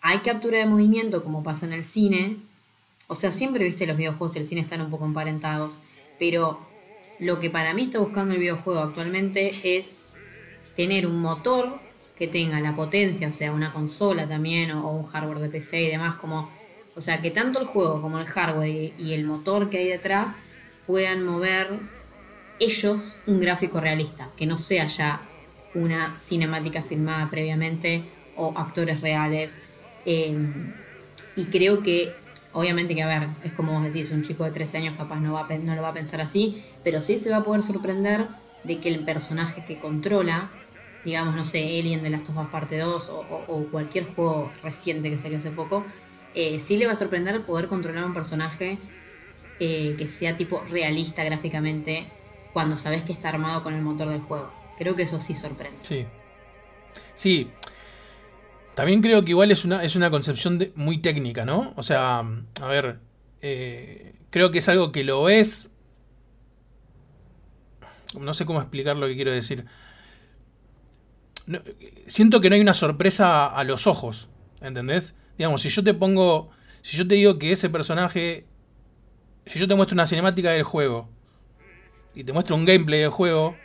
[0.00, 2.36] hay captura de movimiento como pasa en el cine.
[3.06, 5.78] O sea, siempre viste los videojuegos y el cine están un poco emparentados,
[6.18, 6.58] pero
[7.20, 10.02] lo que para mí está buscando el videojuego actualmente es
[10.76, 11.80] tener un motor
[12.16, 15.90] que tenga la potencia, o sea, una consola también, o, un hardware de PC y
[15.90, 16.50] demás, como,
[16.94, 20.30] o sea, que tanto el juego como el hardware y, el motor que hay detrás
[20.86, 21.68] puedan mover
[22.60, 25.22] ellos un gráfico realista, que no sea ya
[25.74, 28.04] una cinemática filmada previamente
[28.36, 29.58] o actores reales.
[30.06, 30.36] eh,
[31.36, 32.12] y creo que,
[32.52, 35.32] obviamente que, a ver, es como vos decís, un chico de 13 años capaz no,
[35.32, 38.26] va no lo va a pensar así, pero sí se va a poder sorprender
[38.62, 40.50] de que el personaje que controla,
[41.04, 45.38] digamos, no sé, Alien de Last of Parte 2 o, cualquier juego reciente que salió
[45.38, 45.84] hace poco,
[46.34, 48.78] eh, sí le va a sorprender poder controlar un personaje
[49.60, 52.06] eh, que sea tipo realista gráficamente
[52.52, 54.50] cuando sabes que está armado con el motor del juego.
[54.78, 55.78] Creo que eso sí sorprende.
[55.82, 56.06] Sí.
[57.14, 57.50] Sí.
[58.74, 61.72] También creo que igual es una, es una concepción muy técnica, ¿no?
[61.76, 62.98] O sea, a ver,
[63.40, 65.70] eh, creo que es algo que lo es...
[68.18, 69.66] No sé cómo explicar lo que quiero decir.
[71.46, 71.58] No,
[72.06, 74.28] siento que no hay una sorpresa a los ojos,
[74.60, 75.14] ¿entendés?
[75.36, 76.50] Digamos, si yo te pongo,
[76.82, 78.46] si yo te digo que ese personaje,
[79.46, 81.08] si yo te muestro una cinemática del juego
[82.14, 83.56] y te muestro un gameplay del juego,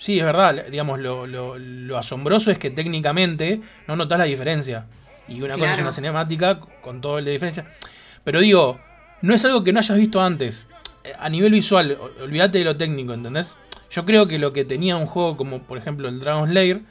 [0.00, 4.86] Sí, es verdad, digamos, lo, lo- lo asombroso es que técnicamente no notas la diferencia.
[5.26, 7.64] Y una cosa es una cinemática con todo el de diferencia.
[8.22, 8.78] Pero digo,
[9.22, 10.68] no es algo que no hayas visto antes.
[11.18, 13.56] A nivel visual, olvídate de lo técnico, ¿entendés?
[13.90, 16.82] Yo creo que lo que tenía un juego como, por ejemplo, el Dragon Slayer,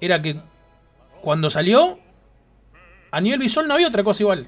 [0.00, 0.40] era que
[1.20, 1.98] cuando salió,
[3.10, 4.46] a nivel visual no había otra cosa igual.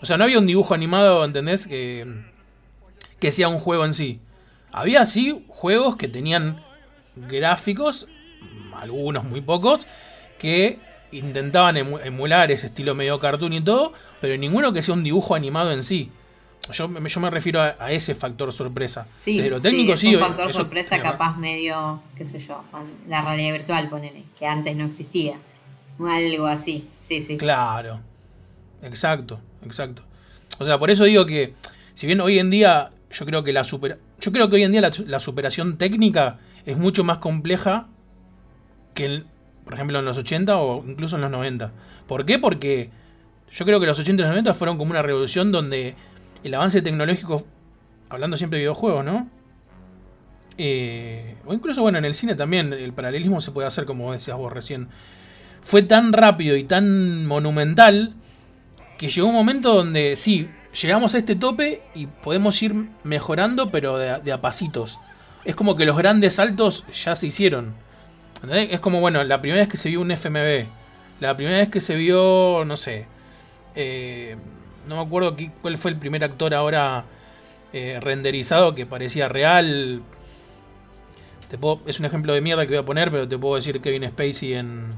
[0.00, 1.66] O sea, no había un dibujo animado, ¿entendés?
[1.66, 2.06] Que,
[3.18, 4.20] que sea un juego en sí.
[4.72, 6.62] Había sí juegos que tenían
[7.16, 8.06] gráficos,
[8.76, 9.86] algunos muy pocos,
[10.38, 10.78] que
[11.12, 15.34] intentaban emu- emular ese estilo medio cartoon y todo, pero ninguno que sea un dibujo
[15.34, 16.10] animado en sí.
[16.72, 19.06] Yo, me- yo me refiero a, a ese factor sorpresa.
[19.18, 20.14] Sí, Desde lo técnico es sí.
[20.14, 22.62] un factor eso- sorpresa capaz medio, qué sé yo,
[23.08, 25.36] la realidad virtual, ponele, que antes no existía.
[25.98, 27.36] Algo así, sí, sí.
[27.36, 28.00] Claro.
[28.82, 30.02] Exacto, exacto.
[30.58, 31.54] O sea, por eso digo que,
[31.94, 34.72] si bien hoy en día yo creo que la super, yo creo que hoy en
[34.72, 37.88] día la, la superación técnica es mucho más compleja
[38.94, 39.26] que, el-
[39.64, 41.72] por ejemplo, en los 80 o incluso en los 90.
[42.06, 42.38] ¿Por qué?
[42.38, 42.90] Porque
[43.50, 45.94] yo creo que los 80 y los 90 fueron como una revolución donde
[46.44, 47.44] el avance tecnológico,
[48.08, 49.28] hablando siempre de videojuegos, ¿no?
[50.58, 54.36] Eh, o incluso, bueno, en el cine también el paralelismo se puede hacer, como decías
[54.36, 54.88] vos recién.
[55.62, 58.14] Fue tan rápido y tan monumental
[58.98, 60.48] que llegó un momento donde sí,
[60.82, 62.74] llegamos a este tope y podemos ir
[63.04, 65.00] mejorando, pero de, a- pasitos.
[65.44, 67.74] Es como que los grandes saltos ya se hicieron.
[68.52, 70.66] Es como, bueno, la primera vez que se vio un FMV.
[71.20, 73.06] La primera vez que se vio, no sé.
[73.74, 74.36] eh,
[74.90, 77.04] no me acuerdo qué- cuál fue el primer actor ahora
[77.72, 80.02] eh, renderizado que parecía real.
[81.48, 83.80] Te puedo- es un ejemplo de mierda que voy a poner, pero te puedo decir
[83.80, 84.92] Kevin Spacey en,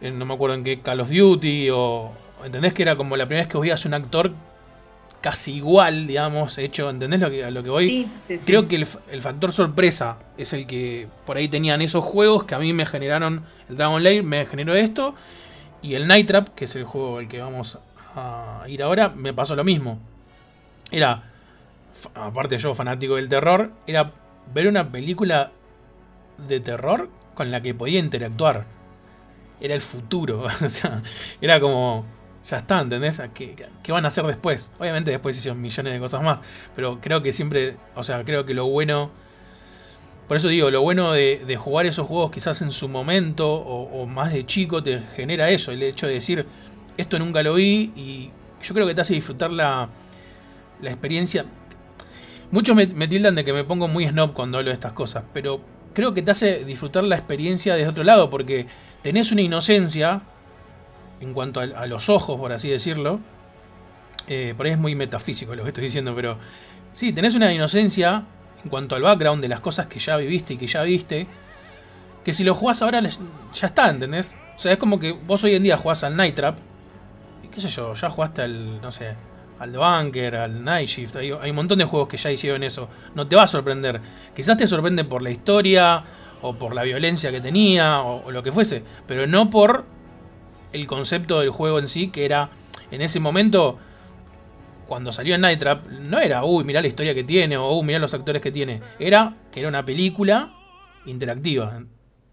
[0.00, 2.12] en no me acuerdo en qué Call of Duty o
[2.44, 4.32] ¿entendés que era como la primera vez que veías un actor
[5.20, 7.86] casi igual, digamos, hecho, ¿entendés lo que, a lo que voy?
[7.88, 8.44] Sí, sí, sí.
[8.46, 12.54] Creo que el, el factor sorpresa es el que por ahí tenían esos juegos que
[12.54, 15.14] a mí me generaron, el Dragon Lair me generó esto,
[15.82, 17.78] y el Night Trap, que es el juego al que vamos
[18.16, 19.98] a ir ahora, me pasó lo mismo.
[20.90, 21.30] Era,
[22.14, 24.12] aparte yo fanático del terror, era
[24.52, 25.52] ver una película
[26.48, 28.66] de terror con la que podía interactuar.
[29.60, 31.02] Era el futuro, o sea,
[31.40, 32.06] era como,
[32.44, 33.22] ya está, ¿entendés?
[33.34, 34.70] ¿Qué, qué van a hacer después?
[34.78, 36.38] Obviamente después hicieron millones de cosas más,
[36.74, 39.10] pero creo que siempre, o sea, creo que lo bueno,
[40.28, 44.06] por eso digo, lo bueno de, de jugar esos juegos quizás en su momento o
[44.06, 46.46] más de chico te genera eso, el hecho de decir,
[46.96, 48.30] esto nunca lo vi y
[48.62, 49.88] yo creo que te hace disfrutar la,
[50.80, 51.44] la experiencia.
[52.50, 55.60] Muchos me, tildan de que me pongo muy snob cuando hablo de estas cosas, pero
[55.94, 58.66] creo que te hace disfrutar la experiencia desde otro lado, porque
[59.02, 60.22] tenés una inocencia
[61.20, 63.20] en cuanto a, los ojos, por así decirlo.
[64.28, 66.38] Eh, por ahí es muy metafísico lo que estoy diciendo, pero
[66.92, 68.24] sí, tenés una inocencia
[68.62, 71.26] en cuanto al background de las cosas que ya viviste y que ya viste,
[72.24, 74.36] que si lo jugás ahora ya está, ¿entendés?
[74.56, 76.58] O sea, es como que vos hoy en día jugás al Night Trap,
[77.62, 79.14] qué yo, ya jugaste al, no sé,
[79.58, 82.88] al The Bunker, al Night Shift, hay, un montón de juegos que ya hicieron eso,
[83.14, 84.00] no te va a sorprender.
[84.34, 86.04] Quizás te sorprende por la historia,
[86.42, 89.84] o por la violencia que tenía, o, o lo que fuese, pero no por
[90.72, 92.50] el concepto del juego en sí, que era
[92.90, 93.78] en ese momento,
[94.86, 97.84] cuando salió en Night Trap, no era, uy, mirá la historia que tiene, o uy,
[97.84, 100.54] mirá los actores que tiene, era que era una película
[101.06, 101.80] interactiva.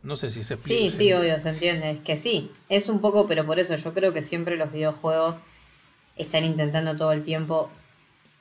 [0.04, 0.82] No sé si se explica.
[0.82, 1.92] Sí, sí, obvio, se entiende.
[1.92, 5.38] Es que sí, es un poco, pero por eso yo creo que siempre los videojuegos
[6.18, 7.70] están intentando todo el tiempo,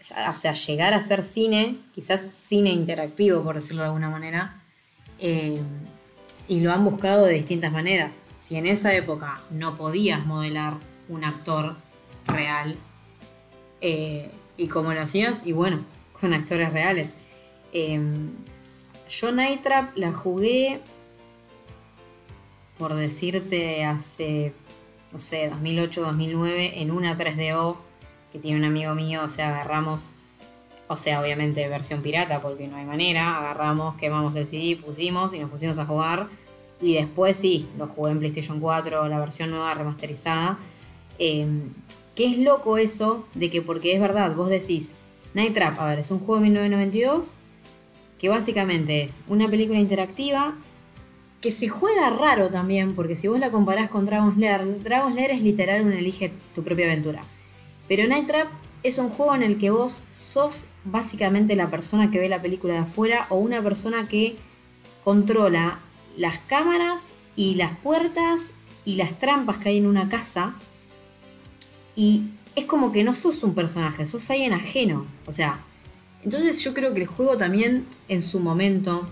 [0.01, 4.61] o sea, llegar a ser cine, quizás cine interactivo, por decirlo de alguna manera,
[5.21, 5.61] eh,
[6.49, 8.13] y lo han buscado de distintas maneras.
[8.41, 10.75] Si en esa época no podías modelar
[11.09, 11.77] un actor
[12.27, 12.77] real,
[13.81, 15.81] eh, y cómo lo hacías, y bueno,
[16.21, 17.11] con actores reales.
[17.73, 18.01] Eh,
[19.09, 20.81] yo Night Trap la jugué
[22.79, 24.53] por decirte, hace,
[25.13, 27.77] no sé, 2008, 2009, en una 3DO
[28.33, 30.11] que tiene un amigo mío, o sea, agarramos,
[30.89, 35.39] o sea, obviamente versión pirata, porque no hay manera, agarramos, quemamos el CD, pusimos y
[35.39, 36.27] nos pusimos a jugar.
[36.81, 40.59] Y después sí, lo jugué en PlayStation 4, la versión nueva remasterizada.
[41.19, 41.47] Eh,
[42.15, 44.93] que es loco eso de que, porque es verdad, vos decís,
[45.35, 47.35] Night Trap, a ver, es un juego de 1992
[48.19, 50.55] que básicamente es una película interactiva
[51.43, 55.33] que se juega raro también, porque si vos la comparás con Dragon's Lair, Dragon's Lair
[55.33, 57.25] es literal un elige tu propia aventura.
[57.89, 58.47] Pero Night Trap
[58.85, 62.75] es un juego en el que vos sos básicamente la persona que ve la película
[62.75, 64.37] de afuera o una persona que
[65.05, 65.81] controla
[66.17, 67.03] las cámaras
[67.35, 68.53] y las puertas
[68.85, 70.55] y las trampas que hay en una casa.
[71.97, 72.23] Y
[72.55, 75.07] es como que no sos un personaje, sos alguien ajeno.
[75.27, 75.61] O sea,
[76.25, 79.09] entonces yo creo que el juego también en su momento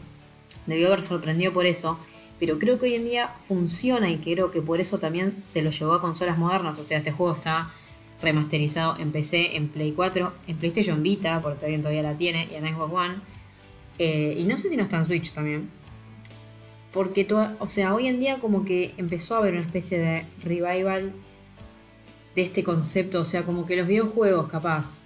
[0.67, 1.99] debió haber sorprendido por eso.
[2.41, 5.71] Pero creo que hoy en día funciona y creo que por eso también se lo
[5.71, 6.79] llevó a consolas modernas.
[6.79, 7.71] O sea, este juego está
[8.23, 12.55] remasterizado en PC, en Play 4, en PlayStation Vita, porque alguien todavía la tiene, y
[12.55, 13.15] en Xbox One.
[13.99, 15.69] Eh, y no sé si no está en Switch también.
[16.93, 20.25] Porque, toda- o sea, hoy en día como que empezó a haber una especie de
[20.43, 21.13] revival
[22.35, 23.21] de este concepto.
[23.21, 25.01] O sea, como que los videojuegos, capaz,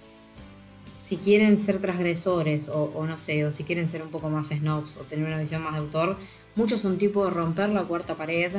[0.93, 4.47] si quieren ser transgresores, o, o no sé, o si quieren ser un poco más
[4.47, 6.17] snobs, o tener una visión más de autor,
[6.55, 8.51] muchos son tipo de romper la cuarta pared,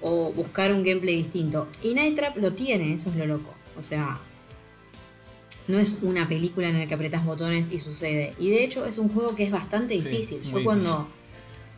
[0.00, 1.66] o buscar un gameplay distinto.
[1.82, 3.52] Y Night Trap lo tiene, eso es lo loco.
[3.78, 4.18] O sea,
[5.66, 8.34] no es una película en la que apretas botones y sucede.
[8.38, 10.40] Y de hecho es un juego que es bastante Sí, difícil.
[10.42, 11.08] Yo cuando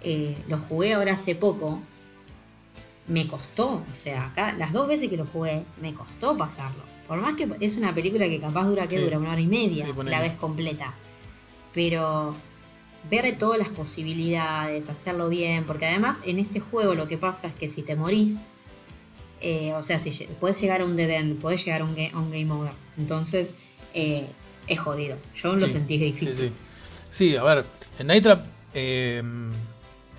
[0.05, 1.81] eh, lo jugué ahora hace poco,
[3.09, 3.83] me costó.
[3.91, 6.83] O sea, acá, las dos veces que lo jugué, me costó pasarlo.
[7.09, 9.03] Por más que es una película que capaz dura, que Sí.
[9.03, 9.19] dura?
[9.19, 10.95] Una hora y media, Sí, la vez completa.
[11.75, 12.37] Pero
[13.09, 17.55] ver todas las posibilidades, hacerlo bien, porque además en este juego lo que pasa es
[17.55, 18.49] que si te morís,
[19.41, 22.13] eh, o sea, si puedes llegar a un dead end, puedes llegar a un, ga-
[22.13, 22.73] a un game over.
[22.99, 23.55] Entonces,
[23.95, 24.27] eh,
[24.67, 25.17] es jodido.
[25.35, 26.29] Yo lo sentí difícil.
[26.29, 26.53] Sí, sí.
[27.11, 27.65] Sí, a ver,
[27.99, 29.23] en Night Trap, eh,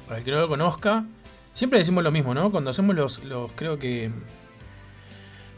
[0.07, 1.05] para el que no lo conozca,
[1.53, 2.51] siempre decimos lo mismo, ¿no?
[2.51, 4.09] Cuando hacemos los, los creo que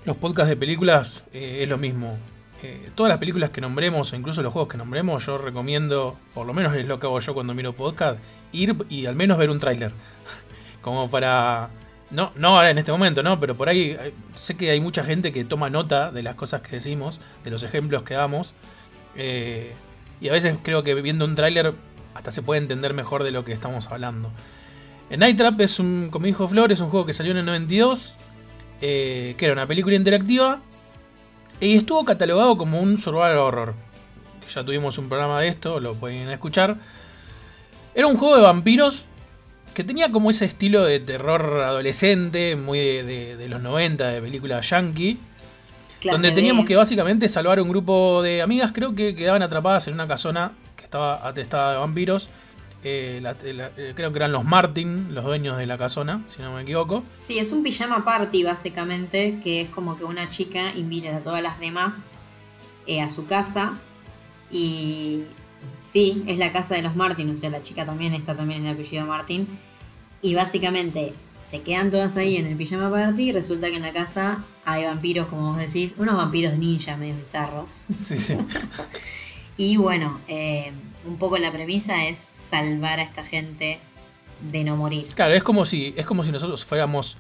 [0.06, 2.18] los podcasts de películas eh, es lo mismo.
[2.64, 6.48] Eh, todas las películas que nombremos, o incluso los juegos que nombremos, yo recomiendo, por
[6.48, 8.20] lo menos es lo que hago yo cuando miro podcast,
[8.54, 9.92] ir y al menos ver un tráiler.
[10.82, 11.70] Como para...
[12.10, 13.38] No, no ahora en este momento, ¿no?
[13.38, 16.62] Pero por ahí eh, sé que hay mucha gente que toma nota de las cosas
[16.62, 18.56] que decimos, de los ejemplos que damos.
[19.16, 19.74] Eh,
[20.22, 21.74] y a veces creo que viendo un tráiler
[22.14, 24.32] hasta se puede entender mejor de lo que estamos hablando.
[25.10, 27.46] En Night Trap es un, como dijo Flor, es un juego que salió en el
[27.46, 28.16] 92,
[28.80, 30.62] eh, que era una película interactiva,
[31.64, 33.74] Y estuvo catalogado como un survival horror.
[34.54, 36.78] Ya tuvimos un programa de esto, lo pueden escuchar.
[37.96, 39.06] Era un juego de vampiros
[39.74, 44.22] que tenía como ese estilo de terror adolescente, muy de, de- de los 90, de
[44.22, 45.18] película yankee.
[46.02, 46.36] Clase donde B.
[46.36, 50.52] teníamos que básicamente salvar un grupo de amigas, creo que quedaban atrapadas en una casona
[50.76, 52.30] que estaba atestada de vampiros.
[52.84, 56.42] Eh, la- la- eh, creo que eran los Martin, los dueños de la casona, si
[56.42, 57.04] no me equivoco.
[57.26, 61.42] Sí, es un pijama party básicamente, que es como que una chica invita a todas
[61.42, 62.08] las demás
[62.86, 63.80] eh, a su casa.
[64.52, 65.22] Y
[65.80, 68.66] sí, es la casa de los Martin, o sea, la chica también, esta también es
[68.66, 69.48] de apellido Martin.
[70.22, 71.14] Y básicamente
[71.50, 74.84] se quedan todas ahí en el pijama party y resulta que en la casa hay
[74.86, 77.70] vampiros, como vos decís, unos vampiros ninja medio bizarros.
[78.00, 78.36] Sí, sí.
[79.56, 80.72] Y bueno, eh,
[81.06, 83.80] un poco la premisa es salvar a esta gente
[84.52, 85.08] de no morir.
[85.16, 87.18] Claro, es como si, es como si nosotros fuéramos,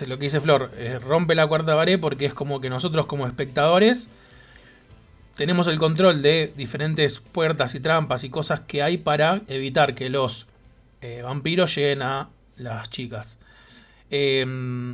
[0.00, 3.06] es lo que dice Flor, eh, rompe la cuarta pared porque es como que nosotros
[3.06, 4.08] como espectadores
[5.36, 10.10] tenemos el control de diferentes puertas y trampas y cosas que hay para evitar que
[10.10, 10.48] los
[11.00, 13.38] eh, vampiros lleguen a las chicas.
[14.10, 14.44] Eh,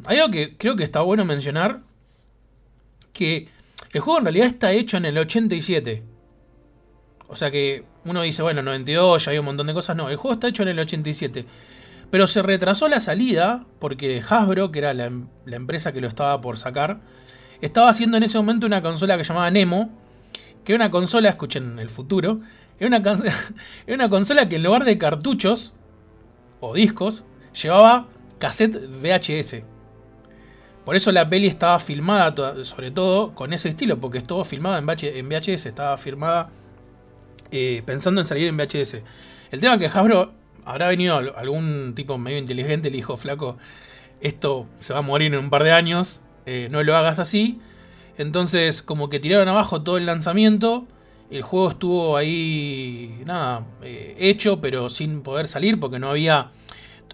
[0.07, 1.79] hay algo que creo que está bueno mencionar,
[3.15, 3.49] que
[3.93, 6.03] el juego en realidad está hecho en el 87.
[7.29, 9.97] O sea que uno dice, bueno, 92, ya hay un montón de cosas.
[9.97, 11.47] No, el juego está hecho en el 87.
[12.11, 16.09] Pero se retrasó la salida porque Hasbro, que era la, em- la empresa que lo
[16.09, 17.01] estaba por sacar,
[17.61, 19.91] estaba haciendo en ese momento una consola que llamaba Nemo,
[20.65, 22.41] que era una consola, escuchen el futuro,
[22.79, 22.99] era una,
[23.87, 25.75] era una consola que en lugar de cartuchos
[26.61, 27.25] o discos,
[27.61, 29.63] llevaba cassette VHS.
[30.85, 35.29] Por eso la peli estaba filmada, sobre todo con ese estilo, porque estuvo filmada en
[35.29, 36.51] VHS, estaba filmada
[37.51, 39.03] eh, pensando en salir en VHS.
[39.51, 40.33] El tema que Hasbro
[40.65, 43.59] habrá venido al- algún tipo medio inteligente le dijo, flaco,
[44.21, 47.61] esto se va a morir en un par de años, eh, no lo hagas así.
[48.17, 50.87] Entonces como que tiraron abajo todo el lanzamiento,
[51.31, 56.51] el juego estuvo ahí, nada, eh, hecho, pero sin poder salir porque no había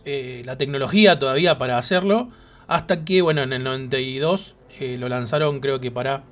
[0.05, 2.31] la tecnología todavía para hacerlo.
[2.67, 6.25] Hasta que, bueno, en el 92 eh, lo lanzaron creo que para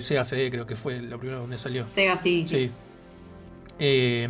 [0.00, 1.86] Sega CD, creo que fue lo primero donde salió.
[1.88, 2.66] Sega sí, sí.
[2.66, 2.70] Sí.
[3.78, 4.28] Eh,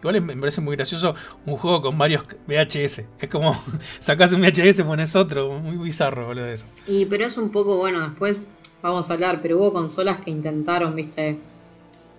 [0.00, 1.14] igual me parece muy gracioso
[1.46, 3.04] un juego con varios VHS.
[3.18, 3.54] Es como
[4.00, 5.58] sacas un VHS, pones otro.
[5.58, 6.66] Muy bizarro, boludo, eso.
[6.86, 8.48] Y pero es un poco, bueno, después
[8.82, 11.38] vamos a hablar, pero hubo consolas que intentaron, viste,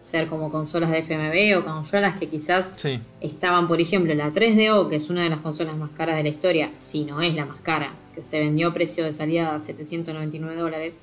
[0.02, 4.88] ser como consolas de FMV o consolas que quizás Sí, estaban, por ejemplo, la 3DO,
[4.90, 7.46] que es una de las consolas más caras de la historia, si no es la
[7.46, 11.00] más cara, que se vendió a precio de salida a 799 dólares.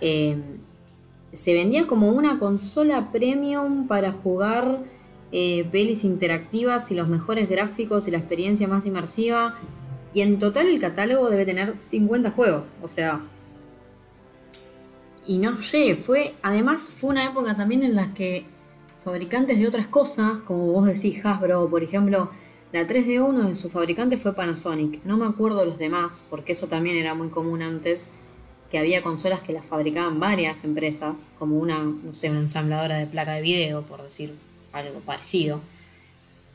[0.00, 0.36] eh,
[1.32, 4.80] se vendía como una consola premium para jugar
[5.30, 9.54] eh, pelis interactivas y los mejores gráficos y la experiencia más inmersiva.
[10.14, 12.64] Y en total el catálogo debe tener 50 juegos.
[12.82, 13.20] O sea.
[15.26, 16.34] Y no sé, fue.
[16.42, 18.46] Además, fue una época también en la que
[19.04, 22.30] fabricantes de otras cosas, como vos decís, Hasbro, por ejemplo,
[22.72, 25.04] la 3D uno de sus fabricantes fue Panasonic.
[25.04, 28.10] No me acuerdo los demás, porque eso también era muy común antes,
[28.70, 33.06] que había consolas que las fabricaban varias empresas, como una, no sé, una ensambladora de
[33.06, 34.34] placa de video, por decir
[34.72, 35.60] algo parecido.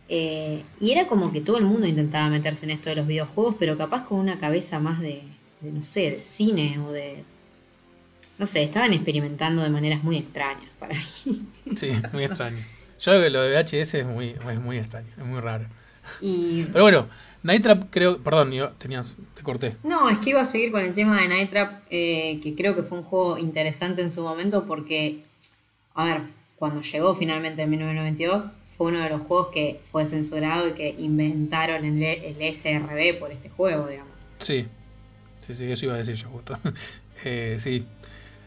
[0.10, 3.56] Eh, y era como que todo el mundo intentaba meterse en esto de los videojuegos,
[3.58, 5.24] pero capaz con una cabeza más de,
[5.62, 7.24] de, no sé, de cine o de...
[8.38, 11.04] No sé, estaban experimentando de maneras muy extrañas para mí.
[11.76, 12.58] sí, muy extraño.
[13.00, 15.66] Yo creo que lo de VHS es muy, es muy extraño, es muy raro.
[16.22, 17.08] Y Pero bueno,
[17.44, 18.18] Night Trap creo.
[18.24, 19.76] Perdón, tenías, te corté.
[19.84, 22.76] No, es que iba a seguir con el tema de Night Trap, eh, que creo
[22.76, 25.20] que fue un juego interesante en su momento porque,
[25.94, 26.22] a ver,
[26.58, 30.96] cuando llegó finalmente en 1992, fue uno de los juegos que fue censurado y que
[30.98, 34.14] inventaron el, el SRB por este juego, digamos.
[34.38, 34.66] Sí,
[35.38, 36.58] sí, sí, eso iba a decir yo justo.
[37.26, 37.86] Eh, sí.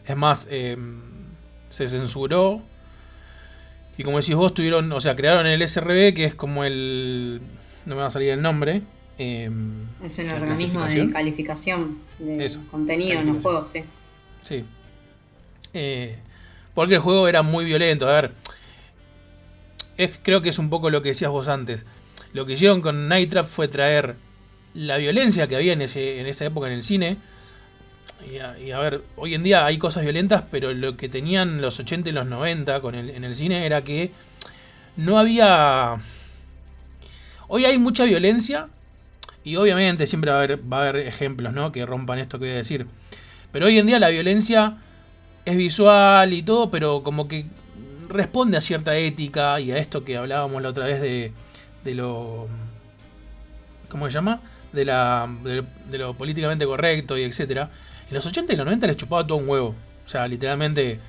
[0.05, 0.77] Es más, eh,
[1.71, 2.61] se censuró.
[3.97, 7.41] Y como decís vos, tuvieron, o sea, crearon el SRB, que es como el.
[7.85, 8.81] No me va a salir el nombre.
[9.17, 9.49] eh,
[10.03, 13.41] Es la organismo de calificación de Eso, contenido en los calificación.
[13.41, 13.83] juegos, sí.
[14.41, 14.65] Sí.
[15.73, 16.17] Eh,
[16.75, 18.07] porque el juego era muy violento.
[18.07, 18.31] A ver.
[19.97, 21.85] Es, creo que es un poco lo que decías vos antes.
[22.33, 24.15] Lo que hicieron con Night Trap fue traer
[24.75, 27.17] la violencia que había en, ese, en esa época en el cine.
[28.25, 32.09] Y a, ver, hoy en día hay cosas violentas, pero lo que tenían los 80
[32.09, 34.11] y los 90 con el, en el cine era que
[34.95, 35.95] no había...
[37.47, 38.67] Hoy hay mucha violencia
[39.43, 41.71] y obviamente siempre va a haber, va a haber ejemplos ¿no?
[41.71, 42.87] que rompan esto que voy a decir.
[43.51, 44.77] Pero hoy en día la violencia
[45.45, 47.45] es visual y todo, pero como que
[48.09, 51.31] responde a cierta ética y a esto que hablábamos la otra vez de,
[51.85, 52.47] de lo...
[53.87, 54.41] ¿Cómo se llama?
[54.73, 57.71] De, la, de lo políticamente correcto y etcétera.
[58.09, 59.75] En los 80 y los 90 les chupaba todo un huevo.
[60.05, 60.99] O sea, literalmente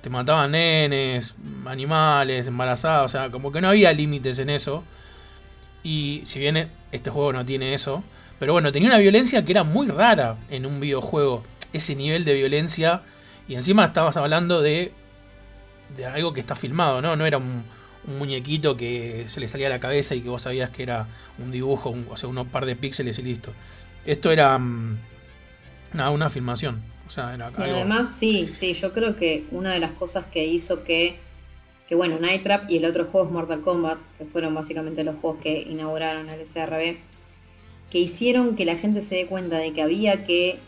[0.00, 1.34] te mataban nenes,
[1.66, 4.84] animales, embarazadas, o sea, como que no había límites en eso.
[5.82, 8.04] Y si bien este juego no tiene eso,
[8.38, 11.42] pero bueno, tenía una violencia que era muy rara en un videojuego.
[11.72, 13.02] Ese nivel de violencia.
[13.48, 14.92] Y encima estabas hablando de,
[15.96, 17.16] de algo que está filmado, ¿no?
[17.16, 17.64] No era un,
[18.06, 21.08] muñequito que se le salía a la cabeza y que vos sabías que era
[21.38, 23.52] un dibujo, o sea, unos par de píxeles y listo.
[24.04, 24.60] Esto era
[25.92, 26.82] mm, una filmación.
[27.06, 30.82] O sea, era además, sí, sí, yo creo que una de las cosas que hizo
[30.82, 31.16] que,
[31.88, 35.16] que, bueno, Night Trap y el otro juego es Mortal Kombat, que fueron básicamente los
[35.20, 36.96] juegos que inauguraron el SRB,
[37.90, 40.58] que hicieron que la gente se dé cuenta de que había que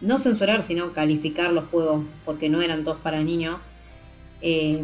[0.00, 3.62] no censurar, sino calificar los juegos, porque no eran todos para niños.
[4.42, 4.82] Eh,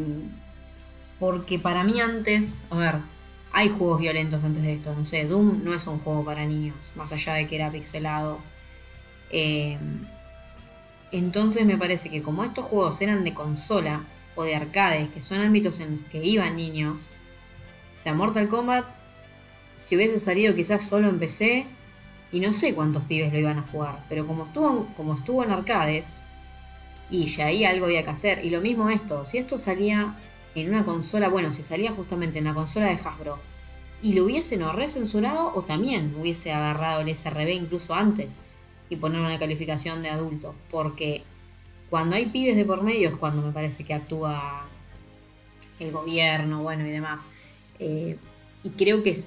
[1.19, 2.95] porque para mí antes, a ver,
[3.53, 6.77] hay juegos violentos antes de esto, no sé, Doom no es un juego para niños,
[6.95, 8.39] más allá de que era pixelado.
[9.31, 9.79] Eh,
[11.13, 14.05] entonces me parece que como estos juegos eran de consola
[14.35, 17.09] o de arcades, que son ámbitos en los que iban niños,
[17.99, 18.85] o sea, Mortal Kombat,
[19.77, 21.67] si hubiese salido quizás solo en PC,
[22.33, 25.51] y no sé cuántos pibes lo iban a jugar, pero como estuvo, como estuvo en
[25.51, 26.17] arcades,
[27.09, 28.45] y ya ahí algo había que hacer.
[28.45, 30.17] Y lo mismo esto, si esto salía
[30.55, 33.39] en una consola, bueno, si salía justamente en la consola de Hasbro,
[34.03, 38.41] y lo hubiesen o recensurado o también hubiese agarrado el SRB incluso antes
[38.89, 40.55] y poner una calificación de adulto.
[40.71, 41.23] Porque
[41.91, 44.67] cuando hay pibes de por medio es cuando me parece que actúa
[45.79, 47.23] el gobierno, bueno, y demás.
[47.79, 48.17] Eh,
[48.63, 49.23] y creo que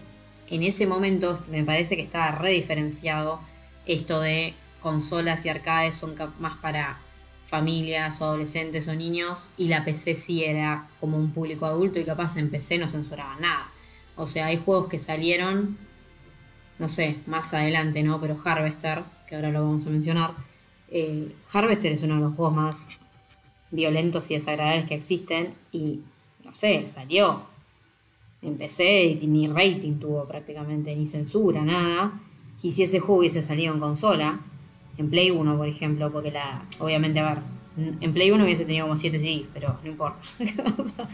[0.50, 3.40] en ese momento me parece que estaba rediferenciado
[3.86, 7.00] esto de consolas y arcades son más para
[7.46, 12.06] familias o adolescentes o niños y la PC sí era como un público adulto y
[12.06, 13.68] capaz en PC no censuraba nada.
[14.16, 15.78] O sea, hay juegos que salieron,
[16.78, 18.22] no sé, más adelante, ¿no?
[18.22, 20.32] Pero Harvester, que ahora lo vamos a mencionar,
[20.90, 22.86] eh, Harvester es uno de los juegos más
[23.70, 26.02] violentos y desagradables que existen y,
[26.44, 27.48] no sé, salió
[28.42, 32.14] Empecé y ni rating tuvo prácticamente, ni censura, nada.
[32.64, 34.40] Y si ese juego hubiese salido en consola,
[34.98, 37.44] en Play 1, por ejemplo, porque la, obviamente, a ver,
[38.00, 40.22] en Play 1 hubiese tenido como 7 CDs, pero no importa.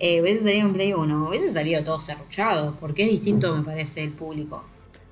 [0.00, 4.02] eh, hubiese salido en Play 1, hubiese salido todo cerruchado, porque es distinto, me parece,
[4.02, 4.64] el público.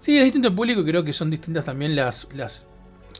[0.02, 2.66] Sí, es distinto el público y creo que son distintas también las, las,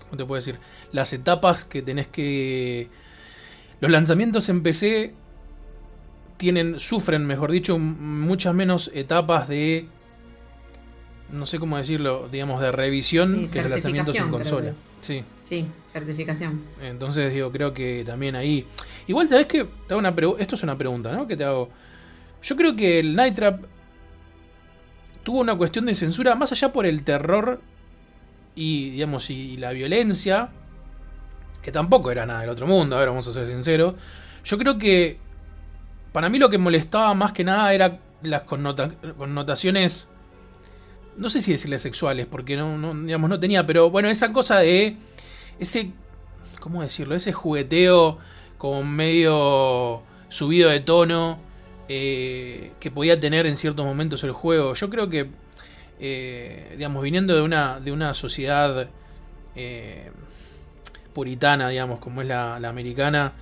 [0.01, 0.59] ¿cómo te puedo decir?
[0.91, 2.89] Las etapas que tenés que...
[3.79, 5.15] Los lanzamientos en PC
[6.39, 9.87] tienen, sufren, mejor dicho, muchas menos etapas de,
[11.31, 14.73] no sé cómo decirlo, digamos, de revisión que de lanzamientos en consola.
[15.01, 15.23] Sí.
[15.45, 16.65] Sí, certificación.
[16.83, 18.67] Entonces, digo, creo que también ahí.
[19.07, 21.29] Igual, ¿sabes que Te hago una Esto es una pregunta, ¿no?
[21.29, 21.69] Que te hago.
[22.43, 23.67] Yo creo que el Night Trap
[25.23, 27.61] tuvo una cuestión de censura más allá por el terror
[28.55, 30.51] y, digamos, y la violencia,
[31.63, 33.95] que tampoco era nada del otro mundo, a ver, vamos a ser sinceros.
[34.45, 35.19] Yo creo que
[36.13, 40.09] para mí lo que molestaba más que nada era las connotaciones.
[41.17, 44.97] No sé si decirle sexuales, porque no, digamos, no tenía, pero bueno, esa cosa de.
[45.59, 45.93] Ese.
[46.61, 47.15] ¿Cómo decirlo?
[47.15, 48.19] Ese jugueteo
[48.57, 51.39] como medio subido de tono
[51.95, 54.73] eh, que podía tener en ciertos momentos el juego.
[54.73, 55.29] Yo creo que,
[56.01, 58.89] eh, digamos, viniendo de una, de una sociedad
[59.55, 60.11] eh,
[61.13, 63.35] puritana, digamos, como es la americana,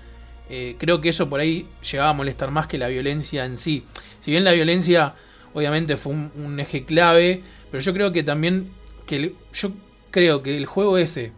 [0.79, 3.85] creo que eso por ahí llegaba a molestar más que la violencia en sí.
[4.19, 5.15] Si bien la violencia
[5.55, 8.73] obviamente fue un, eje clave, pero yo creo que también
[9.07, 9.73] que yo
[10.11, 11.31] creo que el juego ese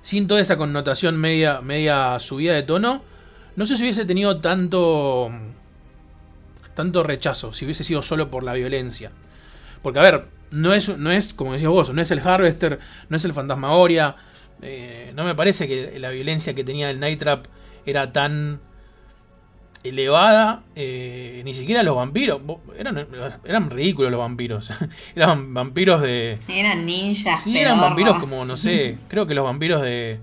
[0.00, 3.04] sin toda esa connotación media media subida de tono,
[3.54, 5.30] no sé si hubiese tenido tanto
[6.74, 9.10] tanto rechazo si hubiese sido solo por la violencia.
[9.82, 13.16] Porque a ver, no es, no es como decías vos, no es el Harvester, no
[13.16, 14.16] es el Fantasmagoria.
[14.62, 17.46] Eh, no me parece que la violencia que tenía el Night Trap
[17.84, 18.60] era tan
[19.82, 22.40] elevada, eh, ni siquiera los vampiros,
[22.78, 23.04] eran,
[23.44, 24.70] eran ridículos los vampiros,
[25.16, 26.38] eran vampiros de...
[26.48, 27.42] Eran ninjas.
[27.42, 30.20] Sí, eran vampiros como, no sé, creo que los vampiros de,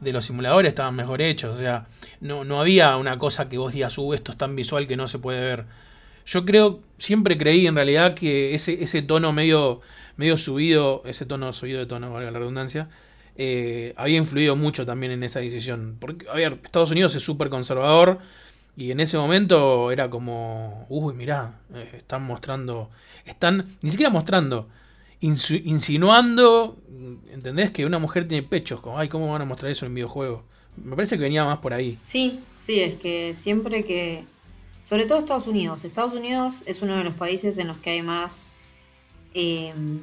[0.00, 1.86] de los simuladores estaban mejor hechos, o sea,
[2.20, 5.08] no, no había una cosa que vos digas, uh, esto es tan visual que no
[5.08, 5.64] se puede ver.
[6.26, 9.80] Yo creo, siempre creí en realidad que ese, ese tono medio,
[10.16, 12.88] medio subido, ese tono subido de tono, valga la redundancia,
[13.36, 15.96] eh, había influido mucho también en esa decisión.
[15.98, 18.18] Porque, a ver, Estados Unidos es súper conservador
[18.76, 22.90] y en ese momento era como, uy, mirá, eh, están mostrando,
[23.24, 24.68] están, ni siquiera mostrando,
[25.20, 26.76] insinuando,
[27.30, 27.70] ¿entendés?
[27.70, 30.44] Que una mujer tiene pechos, como, ay, ¿cómo van a mostrar eso en videojuego?
[30.76, 31.98] Me parece que venía más por ahí.
[32.04, 34.24] Sí, sí, es que siempre que,
[34.84, 38.02] sobre todo Estados Unidos, Estados Unidos es uno de los países en los que hay
[38.02, 38.44] más,
[39.34, 39.98] em,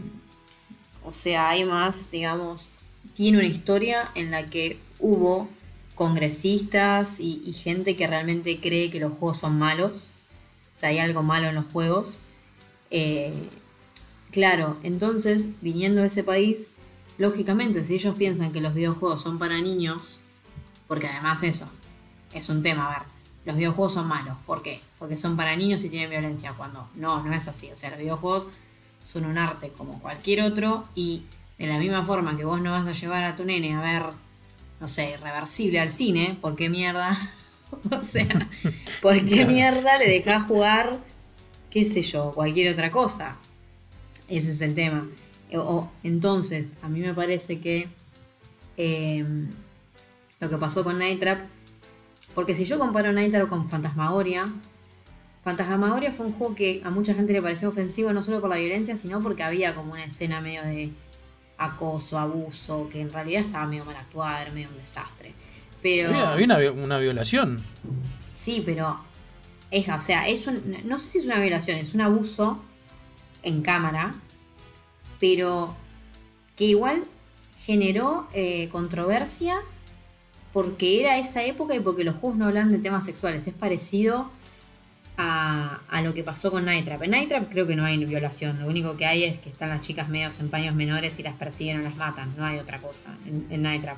[1.03, 2.71] o sea, hay más, digamos,
[3.15, 5.47] tiene una historia en la que hubo
[5.95, 10.11] congresistas y, y gente que realmente cree que los juegos son malos.
[10.75, 12.17] O sea, hay algo malo en los juegos.
[12.91, 13.33] Eh,
[14.35, 16.71] claro, entonces, viniendo de ese país,
[17.17, 20.19] lógicamente, si ellos piensan que los videojuegos son para niños,
[20.89, 21.69] porque además eso
[22.33, 23.07] es un tema, a ver,
[23.45, 24.35] los videojuegos son malos.
[24.45, 24.81] ¿Por qué?
[24.99, 27.71] Porque son para niños y tienen violencia, cuando no, no es así.
[27.71, 28.49] O sea, los videojuegos
[29.05, 31.23] son un arte como cualquier otro y
[31.57, 34.03] de la misma forma que vos no vas a llevar a tu nene a ver,
[34.81, 37.17] no sé, irreversible al cine, ¿por qué mierda?
[37.71, 38.49] o sea,
[39.01, 40.99] ¿por qué mierda le dejás jugar,
[41.69, 43.37] qué sé yo, cualquier otra cosa?
[44.27, 45.07] Ese es el tema.
[45.53, 47.87] O, entonces, a mí me parece que
[48.77, 49.47] em,
[50.39, 51.39] lo que pasó con Night Trap,
[52.33, 54.47] porque si yo comparo Night Trap con Fantasmagoria,
[55.43, 58.57] Fantasmagoria fue un juego que a mucha gente le pareció ofensivo no solo por la
[58.57, 60.89] violencia, sino porque había como una escena medio de
[61.57, 65.33] acoso, abuso, que en realidad estaba medio mal actuada, era medio un desastre.
[65.81, 66.07] Pero.
[66.17, 67.61] Había, una, violación.
[68.33, 68.99] Sí, pero.
[69.69, 72.63] Es, o sea, es un, no sé si es una violación, es un abuso
[73.45, 74.13] en cámara,
[75.19, 75.75] pero
[76.57, 77.03] que igual
[77.65, 79.61] generó eh, controversia
[80.53, 83.45] porque era esa época y porque los juegos no hablan de temas sexuales.
[83.47, 84.29] Es parecido
[85.17, 87.03] a, lo que pasó con Night Trap.
[87.03, 89.69] En Night Trap creo que no hay violación, lo único que hay es que están
[89.69, 92.79] las chicas medios en paños menores y las persiguen o las matan, no hay otra
[92.79, 93.97] cosa en, en Night Trap.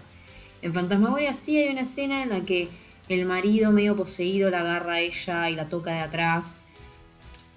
[0.61, 2.69] En Fantasmagoria sí hay una escena en la que
[3.09, 6.55] el marido medio poseído la agarra a ella y la toca de atrás,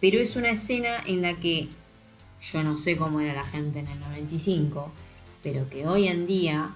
[0.00, 1.68] pero es una escena en la que
[2.40, 4.90] yo no sé cómo era la gente en el 95,
[5.42, 6.70] pero que hoy en día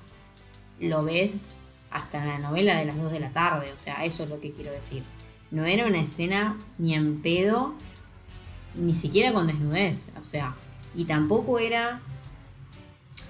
[0.80, 1.48] lo ves
[1.90, 4.40] hasta en la novela de las 2 de la tarde, o sea, eso es lo
[4.40, 5.02] que quiero decir.
[5.50, 7.74] No era una escena ni en pedo,
[8.74, 10.54] ni siquiera con desnudez, o sea,
[10.94, 12.00] y tampoco era...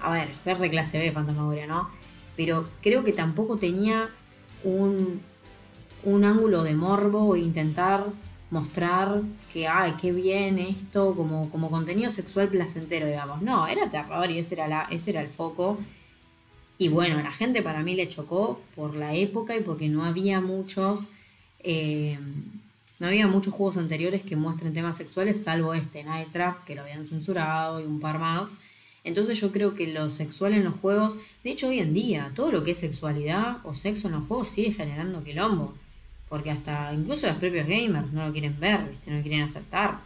[0.01, 1.89] A ver, fue re clase B Fantasmagoria, ¿no?
[2.35, 4.09] Pero creo que tampoco tenía
[4.63, 5.21] un,
[6.03, 8.03] un ángulo de morbo o intentar
[8.55, 13.41] mostrar que, ay, qué bien esto, como, como contenido sexual placentero, digamos.
[13.41, 15.77] No, era terror y ese era, la, ese era el foco.
[16.77, 20.41] Y bueno, la gente para mí le chocó por la época y porque no había
[20.41, 21.05] muchos
[21.59, 22.17] eh,
[22.99, 26.81] no había muchos juegos anteriores que muestren temas sexuales, salvo este, Night Trap, que lo
[26.81, 28.51] habían censurado y un par más.
[29.03, 32.51] Entonces yo creo que lo sexual en los juegos, de hecho hoy en día, todo
[32.51, 35.75] lo que es sexualidad o sexo en los juegos sigue generando quilombo.
[36.29, 39.11] Porque hasta incluso los propios gamers no lo quieren ver, ¿viste?
[39.11, 39.99] no lo quieren aceptar.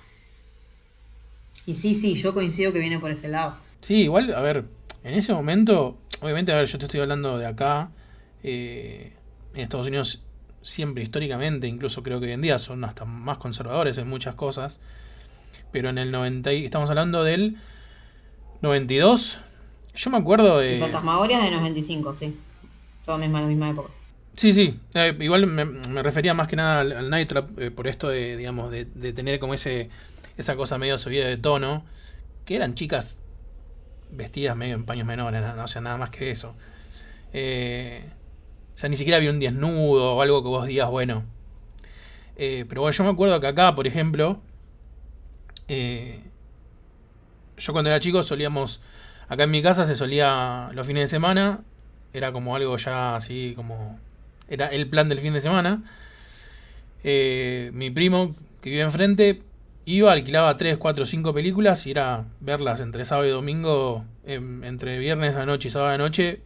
[1.65, 3.55] Y sí, sí, yo coincido que viene por ese lado.
[3.81, 4.65] Sí, igual, a ver,
[5.03, 7.91] en ese momento, obviamente, a ver, yo te estoy hablando de acá,
[8.43, 9.13] eh,
[9.53, 10.21] en Estados Unidos
[10.61, 14.79] siempre históricamente, incluso creo que hoy en día son hasta más conservadores en muchas cosas.
[15.71, 17.57] Pero en el 90, estamos hablando del
[18.61, 19.39] 92.
[19.95, 20.79] Yo me acuerdo de.
[20.79, 22.35] Fantasmagoria de 95, sí.
[23.05, 23.91] Todo mismo la misma época.
[24.39, 24.79] Sí, sí.
[24.93, 25.65] Eh, igual me,
[26.01, 29.53] refería más que nada al, Night Trap eh, por esto de, digamos, de, tener como
[29.53, 29.89] ese
[30.37, 31.83] esa cosa medio subida de tono.
[32.45, 33.17] Que eran chicas
[34.11, 36.55] vestidas medio en paños menores, no, o sea, nada más que eso.
[37.33, 38.09] Eh,
[38.73, 41.25] o sea, ni siquiera había un desnudo o algo que vos digas, bueno.
[42.37, 44.41] Pero bueno, yo me acuerdo que acá, por ejemplo,
[45.67, 48.79] yo cuando era chico solíamos,
[49.27, 51.65] acá en mi casa se solía los fines de semana,
[52.13, 53.99] era como algo ya así como,
[54.49, 55.83] era el plan del fin de semana.
[57.03, 59.41] Eh, mi primo que vive enfrente
[59.85, 64.99] iba, alquilaba 3, 4, 5 películas y era verlas entre sábado y domingo, em, entre
[64.99, 66.41] viernes a noche y sábado a noche,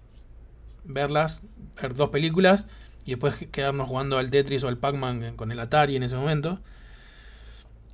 [0.83, 1.41] verlas,
[1.81, 2.67] ver dos películas
[3.05, 6.59] y después quedarnos jugando al Tetris o al Pac-Man con el Atari en ese momento.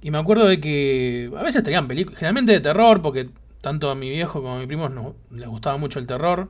[0.02, 3.30] Y me acuerdo de que a veces tenían películas, generalmente de terror, porque
[3.62, 6.50] tanto a mi viejo como a mi primo les gustaba mucho el terror.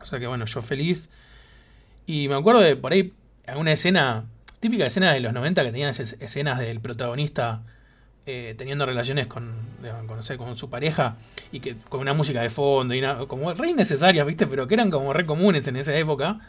[0.00, 1.10] O sea que bueno, yo feliz.
[2.06, 3.12] Y me acuerdo de por ahí
[3.56, 4.26] una escena,
[4.60, 7.62] típica escena de los 90 que tenían escenas del protagonista
[8.26, 9.54] eh, teniendo relaciones con,
[10.06, 11.16] con, su pareja
[11.52, 14.46] y que con una música de fondo y como re innecesarias, ¿viste?
[14.46, 16.40] Pero que eran como re comunes en esa época.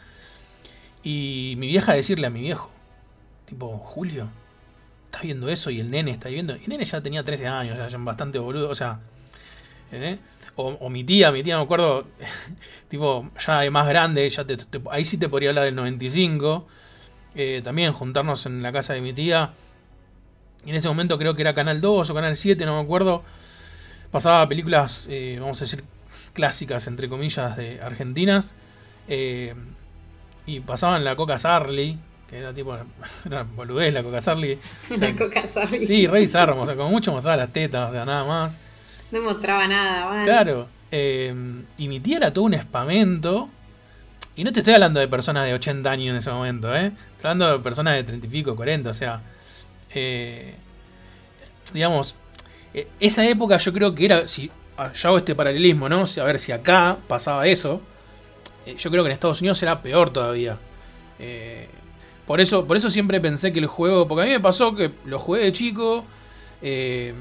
[1.02, 2.70] Y mi vieja decirle a mi viejo,
[3.44, 4.30] tipo, Julio,
[5.04, 5.70] ¿estás viendo eso?
[5.70, 6.56] Y el nene está viendo.
[6.56, 9.00] Y el nene ya tenía 13 años, ya bastante boludo, o sea.
[10.58, 12.06] O, mi tía, mi tía me acuerdo,
[12.88, 14.44] tipo, ya de más grande, ya
[14.90, 16.66] ahí sí te podría hablar del 95.
[17.34, 19.52] Eh, también juntarnos en la casa de mi tía
[20.66, 23.22] y en ese momento creo que era Canal 2 o Canal 7, no me acuerdo.
[24.10, 25.84] Pasaba películas, eh, vamos a decir,
[26.32, 28.56] clásicas, entre comillas, de argentinas.
[29.06, 29.54] Eh,
[30.44, 31.96] y pasaban la Coca Sarli,
[32.28, 32.76] que era tipo,
[33.24, 34.58] era boludez la Coca Sarli.
[34.98, 35.86] la Coca Sarli.
[35.86, 38.58] Sí, Rey Sarmo, o sea, como mucho mostraba las tetas, o sea, nada más.
[39.12, 40.68] No mostraba nada, Claro.
[40.90, 41.34] Eh,
[41.78, 43.48] y mi tía era todo un espamento.
[44.34, 46.86] Y no te estoy hablando de personas de 80 años en ese momento, ¿eh?
[47.12, 49.22] Estoy hablando de personas de 30 y pico, 40, o sea.
[49.94, 50.54] eh,
[51.72, 52.16] digamos,
[52.74, 54.28] eh, esa época yo creo que era.
[54.28, 54.50] Si
[54.94, 56.04] yo hago este paralelismo, ¿no?
[56.04, 57.80] A ver si acá pasaba eso.
[58.66, 60.58] eh, yo creo que en Estados Unidos era peor todavía.
[61.18, 61.68] Eh,
[62.26, 64.06] por, eso, por eso siempre pensé que el juego.
[64.06, 66.04] Porque a mí me pasó que lo jugué de chico.
[66.62, 67.14] eh,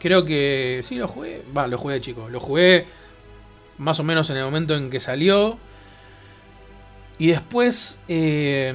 [0.00, 0.80] creo que.
[0.82, 1.44] Sí, lo jugué.
[1.56, 2.28] Va, lo jugué de chico.
[2.28, 2.86] Lo jugué
[3.78, 5.58] más o menos en el momento en que salió.
[7.18, 8.72] Y después, eh,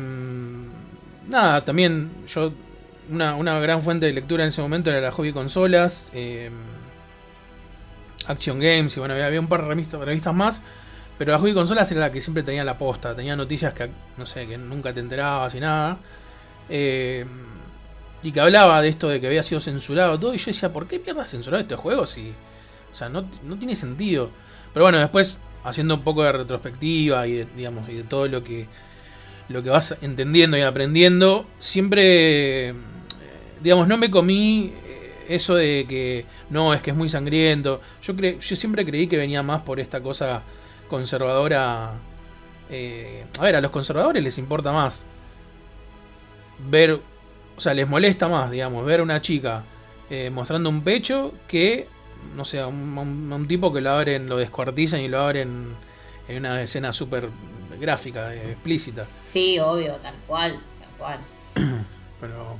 [1.27, 2.53] nada, también yo,
[3.09, 6.51] una, una gran fuente de lectura en ese momento era la hobby consolas, eh,
[8.27, 10.61] Action Games, y bueno, había, había un par de revistas, revistas más.
[11.17, 14.25] Pero la hobby consolas era la que siempre tenía la posta, tenía noticias que, no
[14.25, 15.97] sé, que nunca te enterabas y nada.
[16.69, 17.25] Eh,
[18.25, 20.33] y que hablaba de esto de que había sido censurado todo.
[20.33, 22.05] Y yo decía, ¿por qué mierda censurado este juego?
[22.05, 22.33] Si,
[22.91, 24.31] o sea, no, no tiene sentido.
[24.73, 28.43] Pero bueno, después, haciendo un poco de retrospectiva y de, digamos, y de todo lo
[28.43, 28.67] que,
[29.49, 32.73] lo que vas entendiendo y aprendiendo, siempre, eh,
[33.61, 37.81] digamos, no me comí eh, eso de que no, es que es muy sangriento.
[38.01, 40.43] Yo, cre yo siempre creí que venía más por esta cosa
[40.89, 41.93] conservadora.
[42.69, 45.05] eh, a ver, a los conservadores les importa más
[46.59, 46.99] ver,
[47.57, 49.63] o sea, les molesta más, digamos, ver a una chica
[50.09, 51.87] eh, mostrando un pecho que,
[52.35, 55.75] no sé, a un, tipo que lo abren, lo descuartizan y lo abren
[56.27, 57.29] en una escena súper
[57.79, 59.03] gráfica, eh, explícita.
[59.23, 61.19] Sí, obvio, tal cual, tal cual.
[62.19, 62.57] Pero.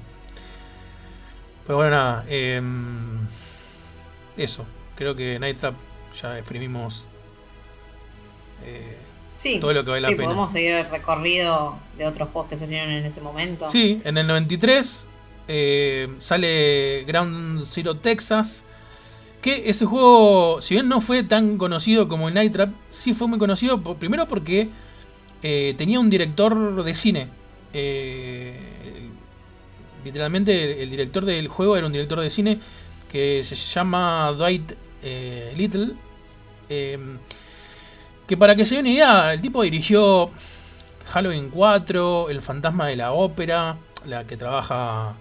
[1.66, 2.26] Pero bueno, nada.
[2.28, 3.28] em,
[4.38, 4.66] eso.
[4.96, 5.76] Creo que Night Trap
[6.20, 7.08] ya exprimimos.
[8.64, 9.05] eh,
[9.46, 10.28] Sí, Todo lo que vale la sí, pena.
[10.30, 13.70] podemos seguir el recorrido de otros juegos que salieron en ese momento.
[13.70, 15.06] Sí, en el 93
[15.48, 18.64] eh, sale Ground Zero Texas.
[19.44, 23.28] Que ese juego, si bien no fue tan conocido como el Night Trap, sí fue
[23.28, 23.84] muy conocido.
[23.84, 24.70] por- primero porque
[25.44, 27.28] eh, tenía un director de cine.
[27.72, 28.58] Eh,
[30.04, 32.60] literalmente, el, el director del juego era un director de cine
[33.12, 34.72] que se llama Dwight
[35.04, 35.94] eh, Little.
[38.28, 40.30] Que para que se den una idea, el tipo dirigió
[41.10, 45.16] Halloween 4, El fantasma de la ópera, la que trabaja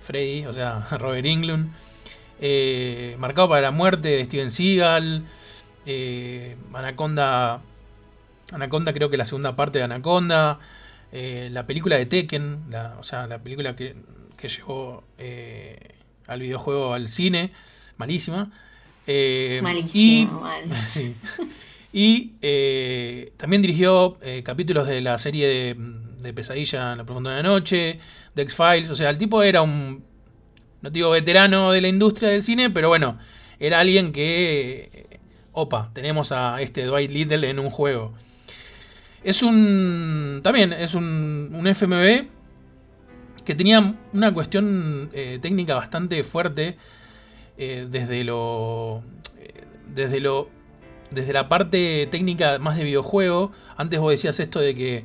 [0.00, 1.72] Freddy, o sea, Robert Englund.
[2.40, 5.26] eh, Marcado para la muerte de Steven Seagal.
[5.86, 7.60] eh, Anaconda.
[8.52, 10.58] Anaconda, creo que la segunda parte de Anaconda.
[11.12, 13.96] eh, la película de Tekken, la- o sea, la película que,
[14.36, 15.78] que llevó eh,
[16.28, 17.52] al videojuego al cine.
[17.96, 18.50] Malísima.
[19.06, 20.76] Eh, Malísimo, y- mal.
[20.76, 21.16] Sí.
[21.92, 25.76] Y eh, también dirigió eh, capítulos de la serie de,
[26.20, 27.98] de Pesadilla en lo profundo de la noche,
[28.34, 28.90] de X-Files.
[28.90, 30.04] O sea, el tipo era un,
[30.82, 33.18] no digo veterano de la industria del cine, pero bueno,
[33.58, 35.18] era alguien que, eh,
[35.52, 38.14] opa, tenemos a este Dwight Little en un juego.
[39.24, 42.28] Es un, también es un, un FMV
[43.44, 46.76] que tenía una cuestión técnica bastante fuerte
[47.56, 49.02] desde lo,
[49.88, 50.48] desde lo
[51.10, 55.04] desde la parte técnica más de videojuego, antes vos decías esto de que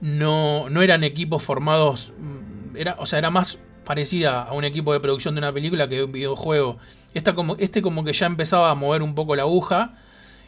[0.00, 4.92] no, no eran equipos formados, mm, era, o sea, era más parecida a un equipo
[4.92, 6.78] de producción de una película que de un videojuego.
[7.12, 9.96] Esta como, este como que ya empezaba a mover un poco la aguja.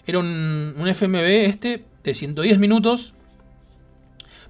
[0.06, 3.12] Era un, un FMV este de 110 minutos,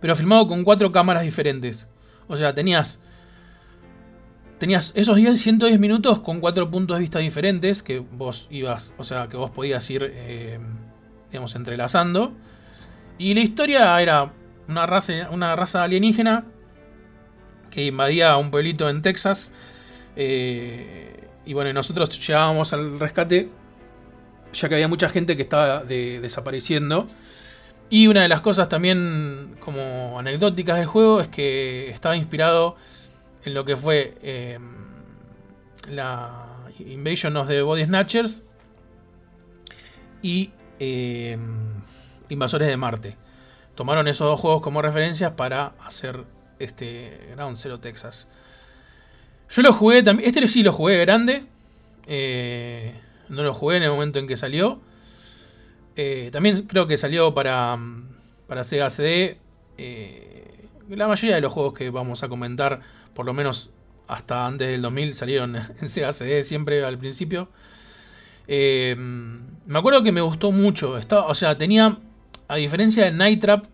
[0.00, 1.88] pero filmado con cuatro cámaras diferentes.
[2.28, 3.00] O sea, tenías
[4.58, 9.04] tenías esos 10, 110 minutos con cuatro puntos de vista diferentes que vos ibas, o
[9.04, 10.58] sea, que vos podías ir, eh,
[11.30, 12.32] digamos, entrelazando.
[13.18, 14.32] Y la historia era
[14.68, 16.44] una raza, una raza alienígena
[17.70, 19.52] que invadía un pueblito en Texas.
[20.18, 21.12] eh,
[21.44, 23.50] y bueno, nosotros llegábamos al rescate,
[24.52, 27.06] ya que había mucha gente que estaba de- desapareciendo.
[27.90, 32.76] Y una de las cosas también como anecdóticas del juego es que estaba inspirado
[33.46, 34.58] en lo que fue eh,
[35.88, 38.42] la Invasion of the Body Snatchers
[40.20, 41.38] y eh,
[42.28, 43.16] Invasores de Marte.
[43.76, 46.24] Tomaron esos dos juegos como referencias para hacer
[46.58, 48.26] este Ground Zero Texas.
[49.48, 50.28] Yo lo jugué también.
[50.28, 51.44] Este sí lo jugué grande.
[52.08, 54.80] eh, no lo jugué en el momento en que salió.
[56.32, 57.78] También creo que salió para,
[58.48, 59.38] para Sega CD.
[60.88, 62.82] la mayoría de los juegos que vamos a comentar,
[63.16, 63.70] por lo menos
[64.06, 67.48] hasta antes del 2000, salieron en Sega CD siempre al principio.
[68.46, 68.94] Eh,
[69.66, 70.96] me acuerdo que me gustó mucho.
[70.98, 71.98] Estaba, o sea, tenía,
[72.46, 73.66] a diferencia de Night Trap,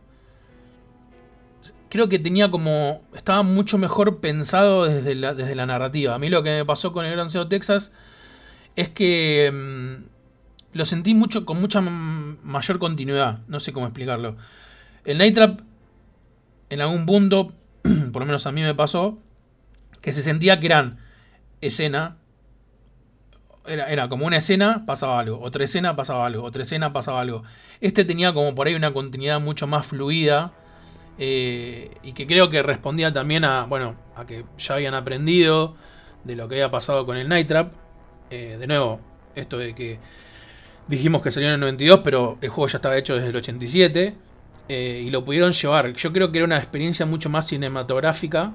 [1.90, 3.03] creo que tenía como.
[3.14, 6.14] Estaba mucho mejor pensado desde la, desde la narrativa.
[6.14, 7.93] A mí lo que me pasó con el Gran Zero Texas
[8.76, 9.51] es que.
[9.53, 10.12] mm,
[10.72, 13.40] lo sentí mucho con mucha mayor continuidad.
[13.47, 14.36] No sé cómo explicarlo.
[15.05, 15.61] El Night Trap,
[16.70, 17.53] en algún punto,
[18.12, 19.18] por lo menos a mí me pasó,
[20.03, 20.98] que se sentía que eran
[21.62, 22.18] escena.
[23.64, 25.40] Era, era como una escena, pasaba algo.
[25.40, 26.42] Otra escena, pasaba algo.
[26.42, 27.44] Otra escena, pasaba algo.
[27.80, 30.53] Este tenía como por ahí una continuidad mucho más fluida.
[31.18, 35.76] Eh, y que creo que respondía también a, bueno, a que ya habían aprendido
[36.24, 37.72] de lo que había pasado con el Night Trap.
[38.30, 39.00] Eh, de nuevo,
[39.36, 40.00] esto de que
[40.88, 44.14] dijimos que salió en el 92, pero el juego ya estaba hecho desde el 87.
[44.68, 45.92] Eh, y lo pudieron llevar.
[45.92, 48.53] Yo creo que era una experiencia mucho más cinematográfica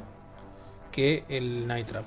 [0.98, 2.06] que el Night Trap.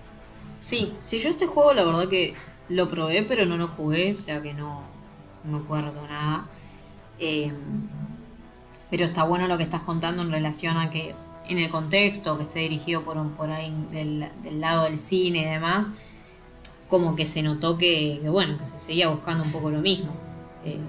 [0.58, 2.34] Sí, sí, yo este juego la verdad que
[2.68, 4.82] lo probé, pero no lo jugué, o sea que no,
[5.44, 6.48] no me acuerdo nada.
[7.20, 7.54] Em,
[8.90, 11.14] pero está bueno lo que estás contando en relación a que
[11.48, 14.28] en el contexto, que esté dirigido por, por ahí del,
[14.60, 15.86] lado del cine y demás,
[16.88, 20.12] como que se notó que, bueno, que se seguía buscando un poco lo mismo.
[20.64, 20.80] Eh,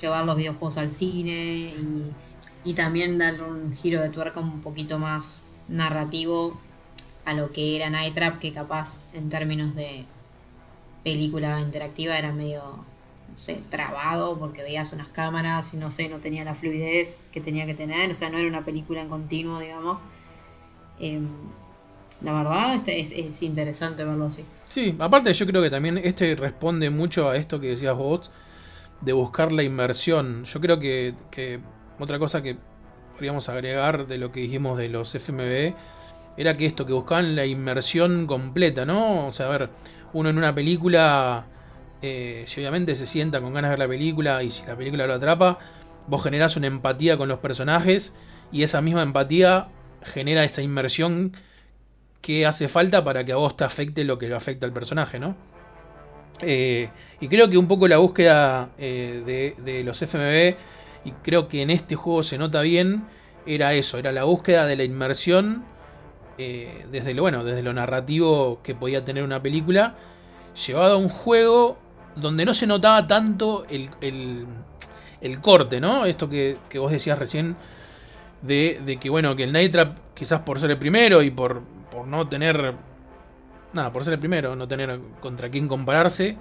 [0.00, 2.12] llevar los videojuegos al cine y,
[2.64, 6.56] y también darle un giro de tuerca un poquito más narrativo
[7.26, 10.04] a lo que era Night Trap, que capaz en términos de
[11.02, 16.18] película interactiva era medio, no sé, trabado porque veías unas cámaras y no sé, no
[16.18, 19.58] tenía la fluidez que tenía que tener, o sea, no era una película en continuo,
[19.58, 19.98] digamos.
[21.00, 21.28] Em,
[22.22, 24.44] la verdad este es, es, interesante verlo así.
[24.68, 28.30] Sí, aparte yo creo que también este responde mucho a esto que decías vos,
[29.00, 30.44] de buscar la inmersión.
[30.44, 31.58] Yo creo que, que
[31.98, 32.56] otra cosa que
[33.12, 35.74] podríamos agregar de lo que dijimos de los FMV
[36.36, 39.26] era que esto, que buscaban la inmersión completa, ¿no?
[39.26, 39.70] O sea, a ver,
[40.12, 41.46] uno en una película,
[42.02, 45.06] eh, si obviamente se sienta con ganas de ver la película y si la película
[45.06, 45.58] lo atrapa,
[46.06, 48.12] vos generás una empatía con los personajes
[48.52, 49.68] y esa misma empatía
[50.02, 51.32] genera esa inmersión
[52.20, 55.18] que hace falta para que a vos te afecte lo que lo afecta al personaje,
[55.18, 55.36] ¿no?
[56.40, 60.56] Eh, y creo que un poco la búsqueda eh, de, de los FMV,
[61.04, 63.04] y creo que en este juego se nota bien,
[63.46, 65.64] era eso, era la búsqueda de la inmersión
[66.38, 69.94] eh, desde, lo, bueno, desde lo narrativo que podía tener una película,
[70.66, 71.78] llevado a un juego
[72.14, 76.06] donde no se notaba tanto el, el, corte, ¿no?
[76.06, 77.56] Esto que, vos decías recién,
[78.42, 81.62] de, de, que, bueno, que el Night Trap, quizás por ser el primero y por,
[81.90, 82.74] por no tener,
[83.72, 86.36] nada, por ser el primero, no tener contra quién compararse,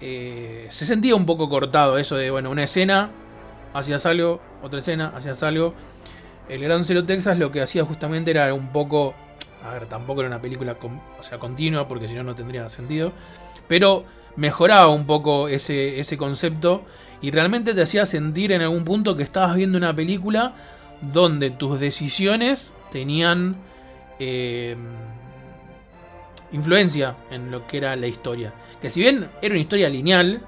[0.00, 3.10] eh, se sentía un poco cortado eso de, bueno, una escena,
[3.72, 5.74] hacías algo, otra escena, hacías algo.
[6.48, 9.14] El Gran Cero Texas lo que hacía justamente era un poco
[9.64, 10.76] a ver, tampoco era una película
[11.20, 13.12] sea, continua, porque si no, no tendría sentido.
[13.66, 14.04] Pero
[14.36, 16.82] mejoraba un poco ese, ese concepto
[17.22, 20.54] y realmente te hacía sentir en algún punto que estabas viendo una película
[21.00, 23.56] donde tus decisiones tenían
[24.18, 24.76] eh,
[26.52, 28.52] influencia en lo que era la historia.
[28.82, 30.42] Que si bien era una historia lineal,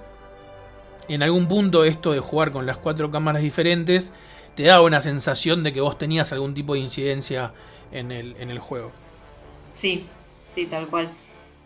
[1.09, 4.13] en algún punto esto de jugar con las cuatro cámaras diferentes
[4.55, 7.53] te daba una sensación de que vos tenías algún tipo de incidencia
[7.93, 8.91] en el, en el juego.
[9.77, 10.07] Sí,
[10.47, 11.11] sí, tal cual.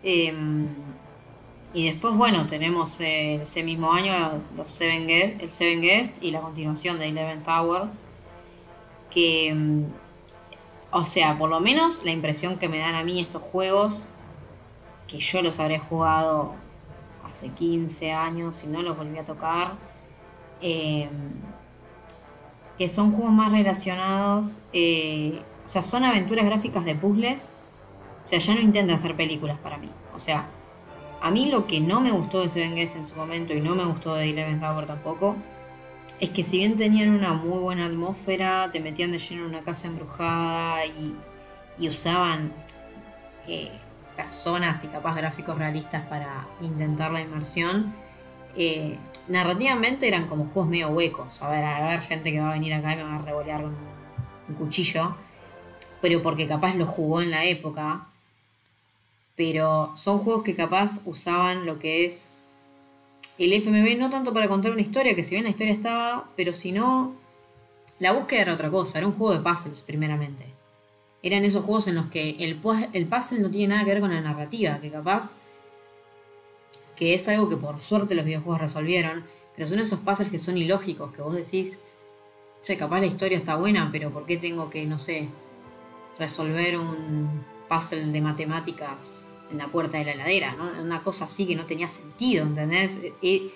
[0.02, 0.66] Em,
[1.72, 4.12] y después, bueno, tenemos ese mismo año
[4.56, 7.84] los Seven Guest, el Seven Guest y la continuación de Eleven Tower.
[9.10, 9.86] Que, em,
[10.90, 14.08] o sea, por lo menos la impresión que me dan a mí estos juegos,
[15.06, 16.54] que yo los habré jugado
[17.30, 19.74] hace 15 años y no los volví a tocar,
[20.60, 21.10] em,
[22.76, 27.52] que son juegos más relacionados, eh, o sea, son aventuras gráficas de puzzles
[28.22, 29.88] o sea, ya no intenta hacer películas para mí.
[30.14, 30.46] O sea,
[31.20, 33.74] a mí lo que no me gustó de Seven Guest en su momento y no
[33.74, 35.36] me gustó de Eleven Tower tampoco,
[36.20, 39.60] es que si bien tenían una muy buena atmósfera, te metían de lleno en una
[39.60, 41.16] casa embrujada y,
[41.88, 42.52] usaban
[43.48, 43.70] eh,
[44.14, 47.94] personas y capaz gráficos realistas para intentar la inmersión,
[48.54, 48.98] eh,
[49.28, 51.40] narrativamente eran como juegos medio huecos.
[51.40, 53.62] A ver, a ver, gente que va a venir acá y me va a revolear
[53.62, 53.74] con
[54.48, 55.16] un cuchillo,
[56.02, 58.09] pero porque capaz lo jugó en la época
[59.40, 62.28] pero son juegos que capaz usaban lo que es
[63.38, 66.52] el FMV no tanto para contar una historia, que si bien la historia estaba, pero
[66.52, 67.14] si no,
[68.00, 70.44] la búsqueda era otra cosa, era un juego de puzzles primeramente.
[71.22, 72.60] Eran esos juegos en los que el,
[72.92, 75.36] el puzzle no tiene nada que ver con la narrativa, que capaz,
[76.94, 79.24] que es algo que por suerte los videojuegos resolvieron,
[79.56, 81.80] pero son esos puzzles que son ilógicos, que vos decís,
[82.62, 85.28] che, capaz la historia está buena, pero ¿por qué tengo que, no sé,
[86.18, 90.82] resolver un puzzle de matemáticas en la puerta de la heladera, ¿no?
[90.82, 92.98] Una cosa así que no tenía sentido, ¿entendés?
[93.20, 93.50] Y,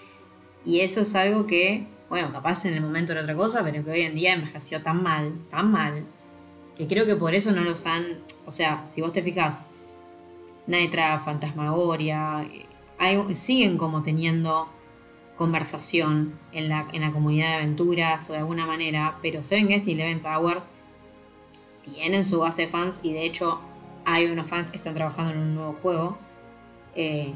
[0.67, 4.01] eso es algo que, bueno, capaz en el momento era otra cosa, pero que hoy
[4.01, 6.05] en día envejeció tan mal, tan mal,
[6.77, 8.05] que creo que por eso no los han,
[8.47, 9.65] o sea, si vos te fijas,
[10.67, 12.47] Naitra, Fantasmagoria,
[12.99, 14.69] hay, siguen como teniendo
[15.37, 19.89] conversación en la, en la comunidad de aventuras o de alguna manera, pero Seven Guest
[19.89, 20.59] y Eleven Tower
[21.85, 23.61] tienen su base de fans y de hecho
[24.05, 26.19] hay unos fans que están trabajando en un nuevo juego.
[26.95, 27.33] Eh,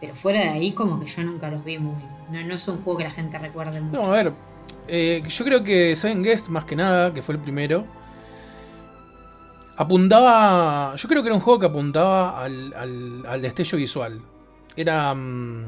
[0.00, 1.96] pero fuera de ahí como que yo nunca los vi muy...
[2.30, 4.00] No, no es un juego que la gente recuerde mucho.
[4.00, 4.32] No, a ver,
[4.88, 7.86] eh, yo creo que Seven Guest, más que nada, que fue el primero,
[9.76, 10.94] apuntaba.
[10.96, 14.20] Yo creo que era un juego que apuntaba al, al, al destello visual.
[14.76, 15.14] Era.
[15.14, 15.64] mm,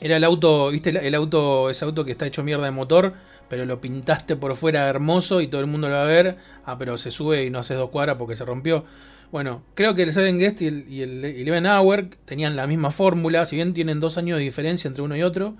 [0.00, 0.90] era el auto, ¿viste?
[0.90, 3.14] El, el auto, ese auto que está hecho mierda de motor,
[3.48, 6.36] pero lo pintaste por fuera hermoso y todo el mundo lo va a ver.
[6.64, 8.84] Ah, pero se sube y no haces dos cuadras porque se rompió.
[9.30, 12.90] Bueno, creo que el Seven Guest y el, y el Eleven Hour tenían la misma
[12.90, 15.56] fórmula, si bien tienen dos años de diferencia entre uno y otro,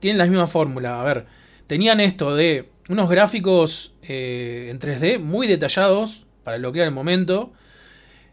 [0.00, 1.00] tienen la misma fórmula.
[1.00, 1.26] A ver,
[1.66, 6.94] tenían esto de unos gráficos eh, en 3D muy detallados para lo que era el
[6.94, 7.52] momento,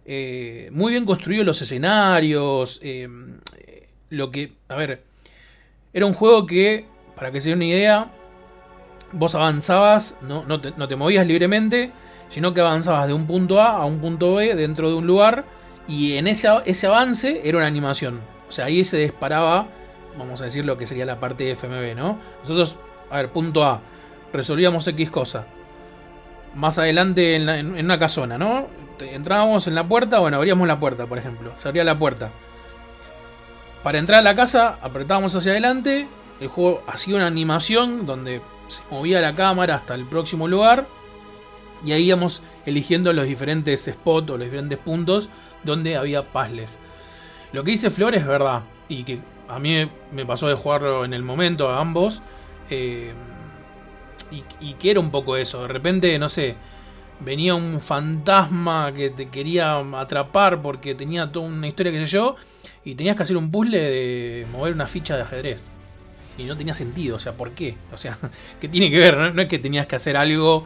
[0.05, 3.07] eh, muy bien construidos los escenarios, eh,
[4.09, 5.03] lo que, a ver,
[5.93, 6.85] era un juego que,
[7.15, 8.11] para que se den una idea,
[9.13, 11.91] vos avanzabas, no, no, te, no te movías libremente,
[12.29, 15.45] sino que avanzabas de un punto A a un punto B dentro de un lugar
[15.87, 18.21] y en ese, ese avance era una animación.
[18.47, 19.67] O sea, ahí se disparaba,
[20.17, 22.17] vamos a decir lo que sería la parte de FMV, ¿no?
[22.41, 22.77] Nosotros,
[23.09, 23.81] a ver, punto A,
[24.33, 25.45] resolvíamos X cosa.
[26.55, 28.67] Más adelante en, la- en- en una casona, ¿no?
[28.99, 31.51] Entrábamos en la puerta, bueno, abríamos la puerta, por ejemplo.
[31.57, 32.29] Se abría la puerta.
[33.83, 36.07] Para entrar a la casa, apretábamos hacia adelante.
[36.39, 38.41] El juego hacía una animación donde
[38.71, 40.87] se movía la cámara hasta el próximo lugar.
[41.83, 45.29] Y ahí íbamos eligiendo los diferentes spots o los diferentes puntos
[45.63, 46.77] donde había puzzles.
[47.53, 48.63] Lo que dice Flor es verdad.
[48.87, 52.21] Y que a mí me pasó de jugarlo en el momento a ambos.
[52.69, 53.13] eh,
[54.31, 55.63] y, y que era un poco eso.
[55.63, 56.55] De repente, no sé,
[57.19, 62.35] venía un fantasma que te quería atrapar porque tenía toda una historia, qué sé yo.
[62.85, 65.63] Y tenías que hacer un puzzle de mover una ficha de ajedrez.
[66.37, 67.77] Y no tenía sentido, o sea, ¿por qué?
[67.91, 68.17] O sea,
[68.59, 69.33] ¿qué tiene que ver?
[69.33, 70.65] No, es que tenías que hacer algo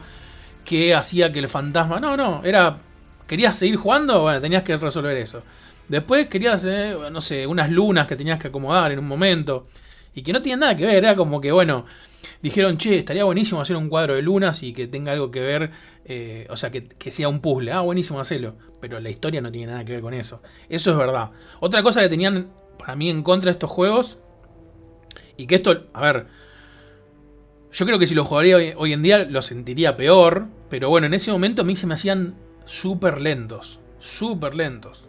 [0.64, 2.00] que hacía que el fantasma.
[2.00, 2.78] No, no, era.
[3.26, 4.22] ¿Querías seguir jugando?
[4.22, 5.42] Bueno, tenías que resolver eso.
[5.88, 9.66] Después querías, eh, no sé, unas lunas que tenías que acomodar en un momento.
[10.14, 11.84] Y que no tenían nada que ver, era como que, bueno,
[12.40, 15.70] dijeron, che, estaría buenísimo hacer un cuadro de lunas y que tenga algo que ver,
[16.06, 17.72] eh, o sea, que, que sea un puzzle.
[17.72, 18.56] Ah, buenísimo hacerlo.
[18.80, 20.42] Pero la historia no tiene nada que ver con eso.
[20.68, 21.30] Eso es verdad.
[21.60, 24.18] Otra cosa que tenían para mí en contra de estos juegos,
[25.36, 26.26] y que esto, a ver,
[27.72, 31.14] yo creo que si lo jugaría hoy, en día lo sentiría peor, pero bueno, en
[31.14, 32.34] ese momento a mí se me hacían
[32.64, 35.04] súper lentos, súper lentos.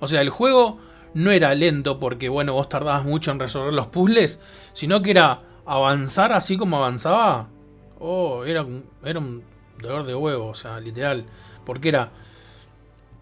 [0.00, 0.78] O sea, el juego
[1.14, 4.40] no era lento porque, bueno, vos tardabas mucho en resolver los puzzles,
[4.72, 7.48] sino que era avanzar así como avanzaba.
[7.98, 8.64] Oh, era,
[9.04, 9.42] era un
[9.80, 11.24] dolor de huevo, o sea, literal.
[11.64, 12.12] Porque era,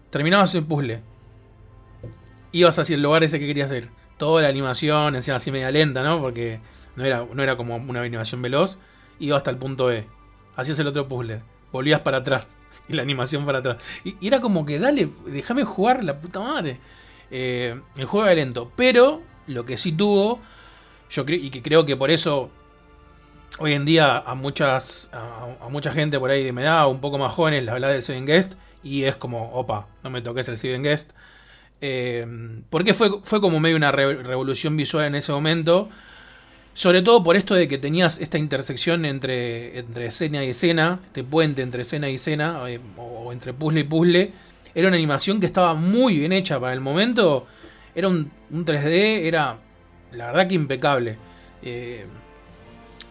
[0.09, 1.01] terminabas el puzzle,
[2.51, 3.89] ibas hacia el lugar ese que querías hacer.
[4.17, 6.21] Toda la animación, encima así media lenta, ¿no?
[6.21, 6.59] Porque
[6.95, 8.79] no era, no era como una animación veloz.
[9.19, 10.07] Iba hasta el punto B.
[10.55, 11.41] Hacías el otro puzzle.
[11.71, 12.57] Volvías para atrás.
[12.87, 13.77] Y la animación para atrás.
[14.03, 16.79] Y, era como que, dale, déjame jugar la puta madre.
[17.31, 18.71] Eh, el juego era lento.
[18.75, 20.39] Pero lo que sí tuvo,
[21.09, 22.51] yo creo, y que creo que por eso
[23.57, 27.17] hoy en día a muchas a, mucha gente por ahí de mi edad, un poco
[27.17, 28.55] más jóvenes, le habla del Seven Guest.
[28.83, 31.11] Y es como, opa, no me toques el Seven Guest.
[31.81, 32.25] Eh,
[32.69, 35.89] porque fue, fue como medio una re- revolución visual en ese momento.
[36.73, 41.23] Sobre todo por esto de que tenías esta intersección entre, entre escena y escena, este
[41.23, 44.33] puente entre escena y escena, eh, o, entre puzzle y puzzle.
[44.73, 47.47] Era una animación que estaba muy bien hecha para el momento.
[47.95, 49.57] Era un, un 3D, era
[50.11, 51.17] la verdad que impecable.
[51.61, 52.05] Eh,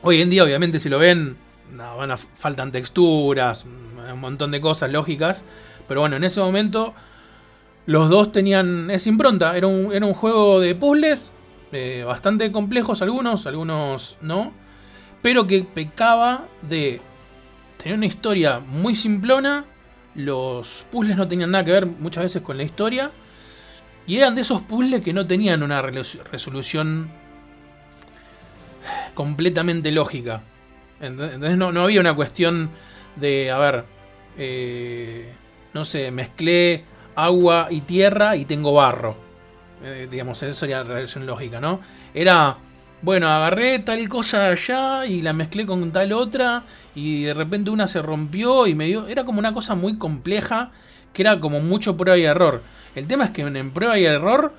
[0.02, 1.36] hoy en día, obviamente, si lo ven,
[1.74, 5.42] van a, faltan texturas, un montón de cosas lógicas.
[5.88, 6.92] Pero bueno, en ese momento
[7.86, 9.56] los dos tenían esa impronta.
[9.56, 11.32] Era un, juego de puzzles,
[11.72, 14.52] eh, bastante complejos algunos, algunos no.
[15.22, 17.00] Pero que pecaba de
[17.78, 19.64] tener una historia muy simplona.
[20.14, 23.10] Los puzzles no tenían nada que ver muchas veces con la historia.
[24.06, 27.10] Y eran de esos puzzles que no tenían una resolución
[29.14, 30.42] completamente lógica.
[31.00, 32.70] Ent- Entonces no, no había una cuestión
[33.16, 33.84] de, a ver,
[34.36, 35.32] eh,
[35.72, 36.84] no sé, mezclé
[37.16, 39.16] agua y tierra y tengo barro.
[39.82, 41.80] Eh, digamos, eso sería la relación lógica, ¿no?
[42.14, 42.56] Era,
[43.02, 47.86] bueno, agarré tal cosa allá y la mezclé con tal otra y de repente una
[47.86, 49.06] se rompió y me dio...
[49.08, 50.70] Era como una cosa muy compleja
[51.12, 52.62] que era como mucho prueba y error.
[52.94, 54.54] El tema es que en prueba y error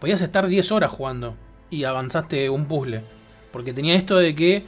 [0.00, 1.36] podías estar 10 horas jugando
[1.70, 3.04] y avanzaste un puzzle.
[3.52, 4.66] Porque tenía esto de que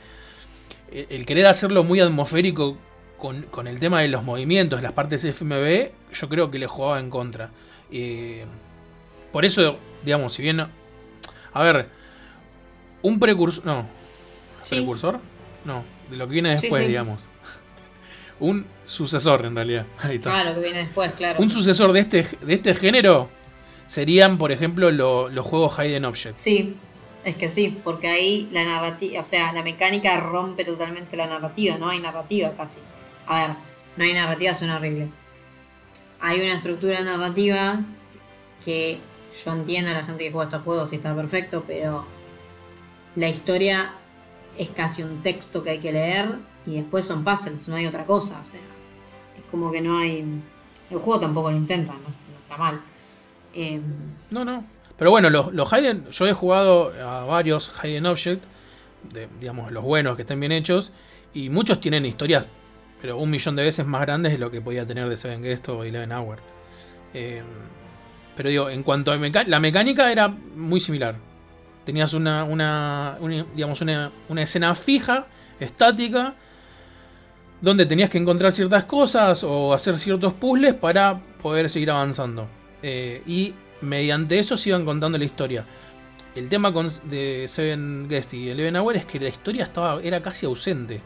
[0.93, 2.77] el el querer hacerlo muy atmosférico
[3.23, 6.99] con, con el tema de los movimientos, las partes FMV, yo creo que le jugaba
[6.99, 7.51] en contra.
[7.93, 8.45] Eh,
[9.31, 10.59] por eso, digamos, si bien...
[10.61, 11.89] A ver,
[13.03, 13.65] Un precursor.
[13.65, 13.87] No.
[14.65, 14.75] Sí.
[14.75, 15.21] ¿Precursor?
[15.65, 16.89] No, de lo que viene Sí, después, sí.
[16.89, 17.31] digamos.
[18.41, 19.87] Un sucesor, en realidad.
[20.01, 20.41] Ahí está.
[20.41, 21.41] Ah, lo que viene después, claro.
[21.41, 23.31] Un sucesor de este, de este género
[23.87, 26.39] serían, por ejemplo, lo- los juegos Hidden Object.
[26.39, 26.75] Sí,
[27.25, 31.77] es que sí, porque ahí la narrativa, o sea, la mecánica rompe totalmente la narrativa,
[31.79, 32.79] no hay narrativa casi.
[33.27, 33.57] A ver,
[33.97, 35.09] no hay narrativa, suena horrible.
[36.21, 37.81] Hay una estructura narrativa
[38.65, 38.99] que
[39.45, 42.05] yo entiendo a la gente que juega estos juegos y está perfecto, pero
[43.17, 43.93] la historia
[44.59, 48.05] es casi un texto que hay que leer y después son puzzles, no hay otra
[48.07, 50.25] cosa, o sea, es como que no hay...
[50.91, 52.81] El juego tampoco lo intenta, no, no está mal.
[53.55, 53.83] Em,
[54.31, 54.65] No, no.
[54.99, 58.45] Pero bueno, los, los Hidden, yo he jugado a varios Hidden Object,
[59.13, 60.93] de, digamos, los buenos que estén bien hechos,
[61.35, 62.49] y muchos tienen historias,
[63.03, 65.69] pero un millón de veces más grandes de lo que podía tener de Seven Guest
[65.71, 66.39] o Eleven Hour.
[67.13, 67.43] Eh,
[68.37, 71.17] pero digo, en cuanto a la mecánica era muy similar.
[71.85, 73.19] Tenías una, una,
[73.57, 75.27] digamos, una, escena fija,
[75.59, 76.37] estática,
[77.61, 82.49] donde tenías que encontrar ciertas cosas o hacer ciertos puzzles para poder seguir avanzando.
[82.85, 85.67] Eh, y mediante eso se iban contando la historia.
[86.37, 86.73] El tema
[87.03, 91.01] de Seven Guest y Eleven Hour es que la historia estaba, era casi ausente.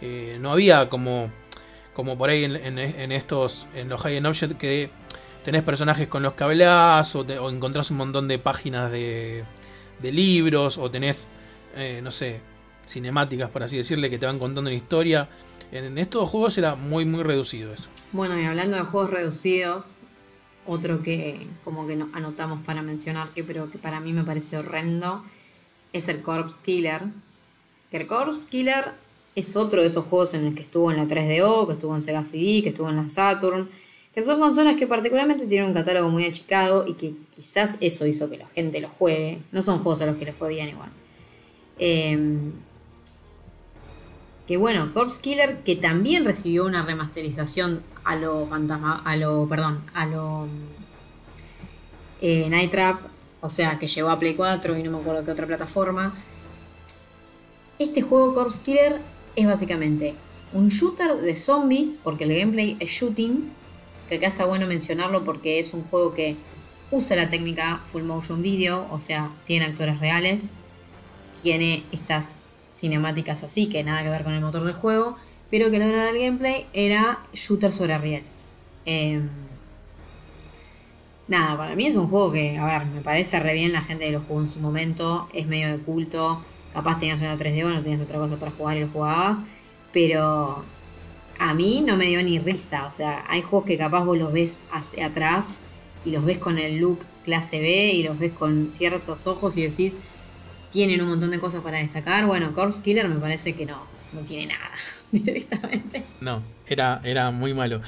[0.00, 1.30] Eh, no había como,
[1.94, 4.90] como por ahí en, estos, en los High End Object que
[5.44, 9.44] tenés personajes con los que hablas o, encontrás un montón de páginas de,
[10.00, 11.28] de libros o tenés,
[11.76, 12.40] eh, no sé,
[12.86, 15.28] cinemáticas por así decirle que te van contando una historia.
[15.72, 17.88] En, estos juegos era muy muy reducido eso.
[18.12, 19.98] Bueno, y hablando de juegos reducidos,
[20.66, 24.56] otro que como que no- anotamos para mencionar, que pero que para mí me parece
[24.56, 25.24] horrendo,
[25.92, 27.02] es el Corpse Killer.
[27.90, 28.92] Que el Corpse Killer
[29.34, 32.02] es otro de esos juegos en el que estuvo en la 3DO, que estuvo en
[32.02, 33.68] Sega CD, que estuvo en la Saturn,
[34.14, 38.30] que son consolas que particularmente tienen un catálogo muy achicado y que quizás eso hizo
[38.30, 39.40] que la gente los juegue.
[39.50, 40.90] No son juegos a los que les fue bien igual.
[41.78, 42.52] Em,
[44.46, 49.82] que bueno, Corpse Killer que también recibió una remasterización a lo fantasma, a lo, perdón,
[49.94, 50.46] a lo
[52.20, 53.00] eh, Night Trap,
[53.40, 56.14] o sea, que llegó a Play 4 y no me acuerdo qué otra plataforma.
[57.80, 59.00] Este juego Corpse Killer
[59.36, 60.14] es básicamente
[60.52, 63.50] un shooter de zombies, porque el gameplay es shooting,
[64.08, 66.36] que acá está bueno mencionarlo porque es un juego que
[66.90, 70.48] usa la técnica full motion video, o sea, tiene actores reales,
[71.42, 72.32] tiene estas
[72.74, 75.16] cinemáticas así, que nada que ver con el motor del juego,
[75.50, 78.46] pero que lo era del gameplay era shooter sobre rieles.
[78.86, 79.28] Em,
[81.26, 84.06] nada, para mí es un juego que, a ver, me parece re bien la gente
[84.06, 86.40] que lo jugó en su momento, es medio de culto,
[86.74, 89.38] capaz tenías una 3D o no tenías otra cosa para jugar y lo jugabas,
[89.92, 90.64] pero
[91.38, 94.32] a mí no me dio ni risa, o sea, hay juegos que capaz vos los
[94.32, 95.54] ves hacia atrás
[96.04, 99.62] y los ves con el look clase B y los ves con ciertos ojos y
[99.62, 99.98] decís,
[100.70, 102.26] tienen un montón de cosas para destacar.
[102.26, 104.70] Bueno, Corpse Killer me parece que no, no tiene nada
[105.12, 106.02] directamente.
[106.20, 107.80] No, era, era muy malo.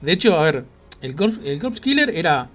[0.00, 0.64] De hecho, a ver,
[1.02, 2.48] el Corpse, el Corpse Killer era.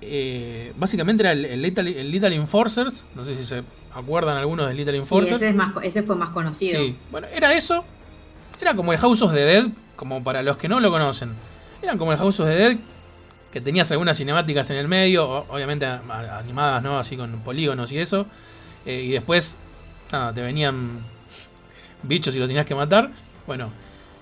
[0.00, 1.62] Eh, básicamente era el, el
[2.10, 3.04] Lethal Enforcers.
[3.14, 3.62] No sé si se
[3.94, 5.36] acuerdan algunos del Lethal Sí, Enforcers.
[5.36, 6.78] ese, es más, ese fue más conocido.
[6.80, 7.84] Sí, bueno, era eso.
[8.60, 9.66] Era como el House of the Dead,
[9.96, 11.32] como para los que no lo conocen.
[11.82, 12.76] Eran como el House of the Dead,
[13.52, 16.98] que tenías algunas cinemáticas en el medio, obviamente animadas, ¿no?
[16.98, 18.26] Así con polígonos y eso.
[18.84, 19.56] Eh, y después,
[20.12, 20.98] nada, te venían
[22.02, 23.10] bichos y los tenías que matar.
[23.46, 23.70] Bueno,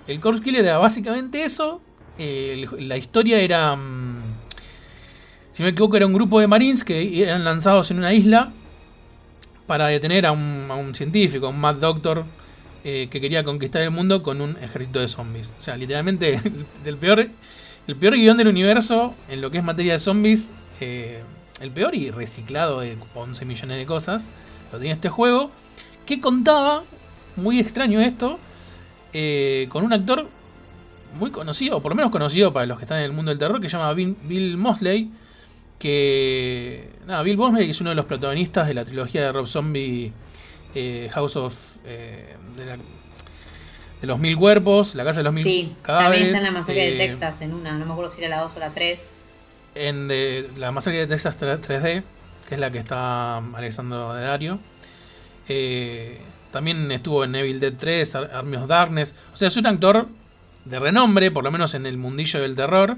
[0.07, 1.81] el Corpse Killer era básicamente eso.
[2.19, 3.75] Eh, la historia era.
[3.77, 4.23] mm,
[5.55, 8.51] si me equivoco, era un grupo de marines que eran lanzados en una isla
[9.69, 12.25] para detener a un, a un científico, un Mad Doctor,
[12.83, 15.53] eh, que quería conquistar el mundo con un ejército de zombies.
[15.57, 16.41] O sea, literalmente,
[16.85, 17.31] del peor,
[17.87, 20.51] el peor guion del universo en lo que es materia de zombies,
[20.81, 21.23] eh,
[21.61, 24.27] el peor y reciclado de 11 millones de cosas,
[24.73, 25.53] lo tenía este juego,
[26.05, 26.83] que contaba,
[27.37, 28.41] muy extraño esto,
[29.13, 30.29] eh, con un actor
[31.17, 33.39] muy conocido, o por lo menos conocido para los que están en el mundo del
[33.39, 35.13] terror, que se llama Bill Mosley,
[35.85, 36.89] que...
[37.07, 40.13] Nada, Bill Mosley es uno de los protagonistas de la trilogía de Rob Zombie
[40.75, 41.55] eh, House of...
[41.85, 46.21] eh, de, la- de los mil cuerpos, la casa de los mil Sí, cadáveres.
[46.21, 48.29] también está en la masacre de eh, Texas en una, no me acuerdo si era
[48.37, 49.17] la 2 o la 3.
[49.75, 52.03] En de, la masacre de Texas 3- 3D,
[52.49, 54.59] que es la que está Alexandro de Dario.
[55.49, 56.19] Eh,
[56.51, 59.15] también estuvo en Evil Dead 3, Ar- Army of Darkness.
[59.35, 60.09] O sea, es un actor
[60.65, 62.97] de renombre, por lo menos en el mundillo del terror.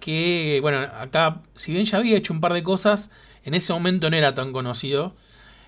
[0.00, 3.10] Que, bueno, acá, si bien ya había hecho un par de cosas,
[3.44, 5.14] en ese momento no era tan conocido.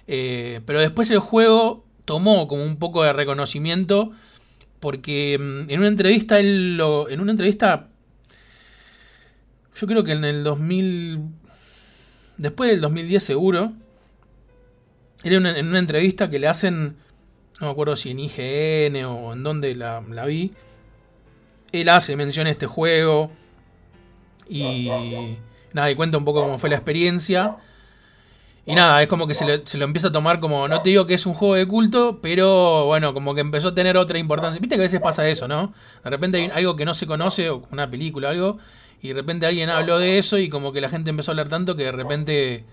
[0.07, 4.12] Eh, pero después el juego tomó como un poco de reconocimiento.
[4.81, 7.89] Porque mm, en una entrevista, él lo, en una entrevista
[9.79, 11.20] yo creo que en el 2000.
[12.37, 13.72] Después del 2010 seguro.
[15.22, 16.97] Era en una entrevista que le hacen,
[17.61, 20.53] no me acuerdo si en IGN o en donde la, la vi.
[21.72, 23.33] Él hace mención a este juego
[24.49, 25.38] y
[25.72, 27.57] nada, y cuenta un poco cómo fue la experiencia.
[28.66, 30.90] Y nada, es como que se, le- se lo empieza a tomar como, no te
[30.90, 34.18] digo que es un juego de culto, pero bueno, como que empezó a tener otra
[34.18, 34.61] importancia.
[34.61, 35.72] Viste que a veces pasa eso, ¿no?
[36.05, 38.59] De repente hay algo que no se conoce, una película o algo,
[39.01, 41.49] y de repente alguien habló de eso y como que la gente empezó a hablar
[41.49, 42.64] tanto que de repente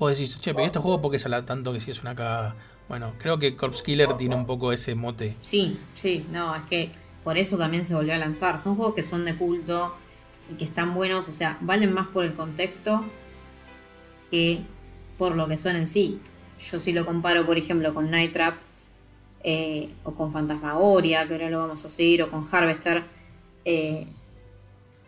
[0.00, 2.00] vos decís, che, pero ¿y este juego por qué se habla tanto que si es
[2.02, 2.56] una cagada?
[2.88, 5.36] Bueno, creo que Corpse Killer tiene un poco ese mote.
[5.42, 6.90] Sí, sí, no, es que
[7.22, 8.58] por eso también se volvió a lanzar.
[8.58, 9.94] Son juegos que son de culto
[10.50, 13.04] y que están buenos, o sea, valen más por el contexto
[14.30, 14.60] que
[15.18, 16.18] por lo que son en sí.
[16.70, 18.54] Yo si lo comparo, por ejemplo, con Night Trap
[19.42, 23.02] eh, o con Fantasmagoria, que ahora lo vamos a seguir, o con Harvester,
[23.64, 24.06] eh,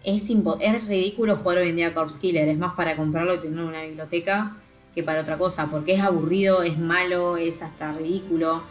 [0.05, 0.31] es,
[0.61, 2.49] es ridículo jugar hoy en día a Corpse Killer.
[2.49, 4.57] Es más para comprarlo y tenerlo en una biblioteca
[4.95, 8.63] que para otra cosa, porque es aburrido, es malo, es hasta ridículo.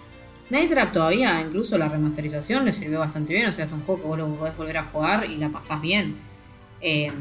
[0.49, 4.01] Night Trap todavía, incluso la remasterización le sirvió bastante bien, o sea, es un juego
[4.01, 6.15] que vos lo podés volver a jugar y la pasás bien.
[6.82, 7.11] Eh,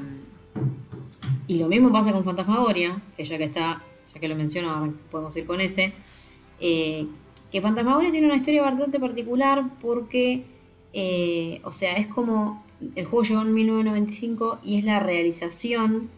[1.47, 3.83] y lo mismo pasa con Fantasmagoria, que ya que está,
[4.15, 5.93] ya que lo menciono, podemos ir con ese.
[6.61, 7.07] eh,
[7.51, 10.45] que Fantasmagoria tiene una historia bastante particular porque,
[10.93, 12.65] eh, o sea, es como.
[12.95, 16.09] El juego llegó en 1995 y es la realización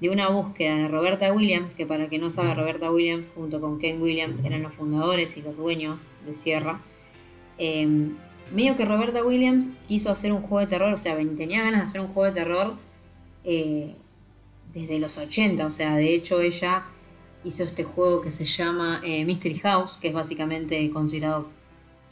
[0.00, 3.60] de una búsqueda de Roberta Williams, que para el que no sabe, Roberta Williams junto
[3.60, 6.80] con Ken Williams eran los fundadores y los dueños de Sierra.
[7.58, 8.10] Eh,
[8.52, 11.86] medio que Roberta Williams quiso hacer un juego de terror, o sea, tenía ganas de
[11.86, 12.74] hacer un juego de terror
[13.44, 13.94] eh,
[14.72, 16.84] desde los 80, o sea, de hecho ella
[17.44, 21.48] hizo este juego que se llama eh, Mystery House, que es básicamente considerado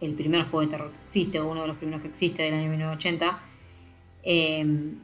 [0.01, 2.55] el primer juego de terror que existe, o uno de los primeros que existe del
[2.55, 3.39] año 1980.
[4.23, 4.95] Eh,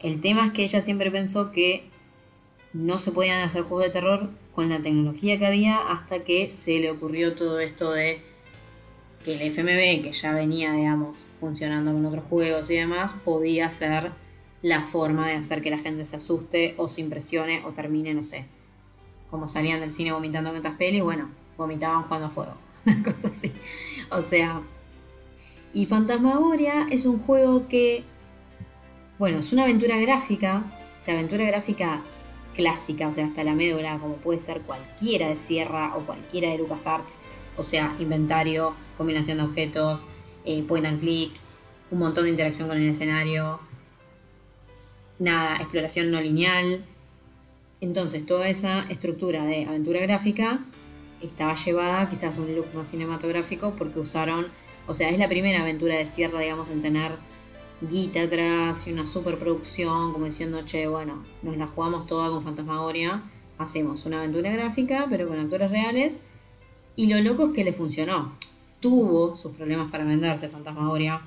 [0.00, 1.84] el tema es que ella siempre pensó que
[2.72, 6.78] no se podían hacer juegos de terror con la tecnología que había hasta que se
[6.80, 8.22] le ocurrió todo esto de
[9.24, 14.12] que el FMV, que ya venía, digamos, funcionando con otros juegos y demás, podía ser
[14.62, 18.22] la forma de hacer que la gente se asuste o se impresione o termine, no
[18.22, 18.46] sé,
[19.30, 22.54] como salían del cine vomitando en otras pelis, bueno, vomitaban jugando a juego,
[22.86, 23.52] una cosa así.
[24.10, 24.62] O sea,
[25.72, 28.04] y Fantasmagoria es un juego que,
[29.18, 30.64] bueno, es una aventura gráfica,
[30.98, 32.02] o sea, aventura gráfica
[32.54, 36.58] clásica, o sea, hasta la médula, como puede ser cualquiera de Sierra o cualquiera de
[36.58, 37.16] LucasArts,
[37.60, 40.06] o sea, inventario, combinación de objetos,
[40.46, 41.30] eh, point and click,
[41.90, 43.60] un montón de interacción con el escenario,
[45.18, 46.82] nada, exploración no lineal.
[47.82, 50.60] Entonces, toda esa estructura de aventura gráfica
[51.20, 54.46] estaba llevada quizás a un look más cinematográfico porque usaron,
[54.86, 57.12] o sea, es la primera aventura de Sierra, digamos, en tener
[57.82, 63.22] guita atrás y una superproducción, como diciendo, che, bueno, nos la jugamos toda con Fantasmagoria,
[63.58, 66.22] hacemos una aventura gráfica, pero con actores reales,
[66.96, 68.36] y lo loco es que le funcionó.
[68.80, 71.20] Tuvo sus problemas para venderse Fantasmagoria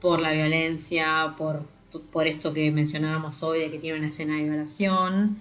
[0.00, 1.64] por la violencia, por,
[2.12, 5.38] por esto que mencionábamos hoy de que tiene una escena de violación,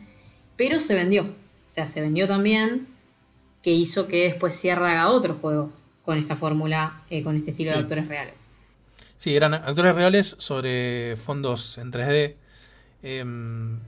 [0.55, 1.23] pero se vendió.
[1.23, 2.87] O sea, se vendió también,
[3.63, 7.71] que hizo que después Sierra haga otros juegos con esta fórmula, eh, con este estilo
[7.71, 8.33] de actores reales.
[9.17, 12.35] Sí, eran actores reales sobre fondos en 3D.
[13.03, 13.79] Em,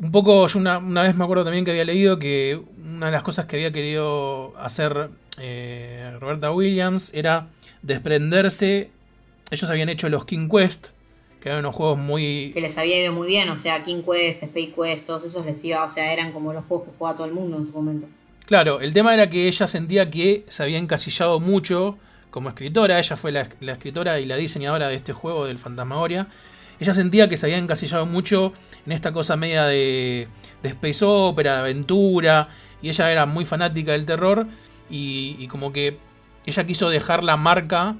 [0.00, 3.12] un poco, yo una, una vez me acuerdo también que había leído que una de
[3.12, 7.48] las cosas que había querido hacer eh, Roberta Williams era
[7.82, 8.90] desprenderse.
[9.50, 10.88] Ellos habían hecho los King Quest,
[11.40, 12.52] que eran unos juegos muy.
[12.54, 15.62] Que les había ido muy bien, o sea, King Quest, Space Quest, todos esos les
[15.64, 18.06] iba, o sea, eran como los juegos que jugaba todo el mundo en su momento.
[18.46, 21.98] Claro, el tema era que ella sentía que se había encasillado mucho
[22.30, 22.98] como escritora.
[22.98, 26.28] Ella fue la, la escritora y la diseñadora de este juego del Fantasmagoria.
[26.80, 28.52] Ella sentía que se había encasillado mucho
[28.86, 30.28] en esta cosa media de,
[30.62, 32.48] de space opera, de aventura.
[32.80, 34.46] Y ella era muy fanática del terror.
[34.90, 35.98] Y, como que
[36.46, 37.96] ella quiso dejar la marca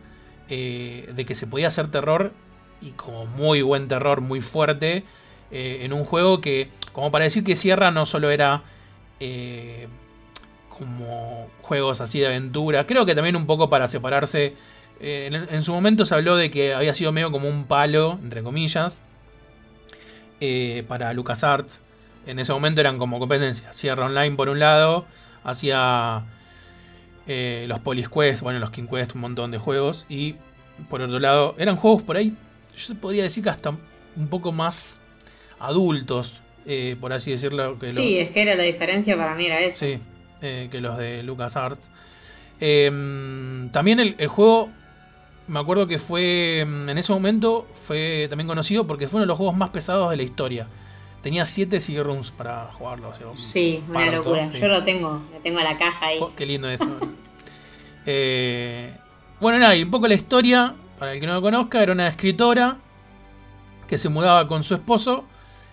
[0.48, 2.32] eh, de que se podía hacer terror.
[2.80, 5.04] Y como muy buen terror, muy fuerte.
[5.50, 8.62] eh, en un juego que, como para decir que Sierra no solo era
[9.20, 9.88] eh,
[10.68, 12.86] como juegos así de aventura.
[12.86, 14.54] Creo que también un poco para separarse.
[15.00, 18.18] Eh, en, en su momento se habló de que había sido medio como un palo,
[18.22, 19.02] entre comillas,
[20.40, 21.82] eh, para LucasArts.
[22.26, 23.74] En ese momento eran como competencias.
[23.74, 25.06] Sierra Online por un lado,
[25.44, 26.24] hacía
[27.26, 30.04] eh, los Police Quest, bueno, los King Quest, un montón de juegos.
[30.08, 30.34] Y
[30.90, 32.36] por otro lado, eran juegos por ahí,
[32.76, 33.70] yo podría decir que hasta
[34.16, 35.00] un poco más
[35.58, 37.78] adultos, eh, por así decirlo.
[37.78, 39.78] Que Sí, es que era la diferencia para mí era eso.
[39.78, 39.98] Sí,
[40.42, 41.90] eh, que los de LucasArts.
[42.60, 44.70] Eh, también el, el juego,
[45.48, 49.28] me acuerdo que fue, mm, en ese momento, fue también conocido porque fue uno de
[49.28, 50.66] los juegos más pesados de la historia.
[51.22, 53.08] tenía 7 CD-ROOMs para jugarlo.
[53.08, 54.44] o sea, un Sí, una locura.
[54.44, 54.58] sí.
[54.60, 56.20] Yo lo tengo, lo tengo en la caja ahí.
[56.36, 56.86] Qué lindo eso.
[58.06, 58.96] Eh,
[59.40, 62.08] bueno, nada, y un poco la historia, para el que no lo conozca, era una
[62.08, 62.78] escritora
[63.86, 65.24] que se mudaba con su esposo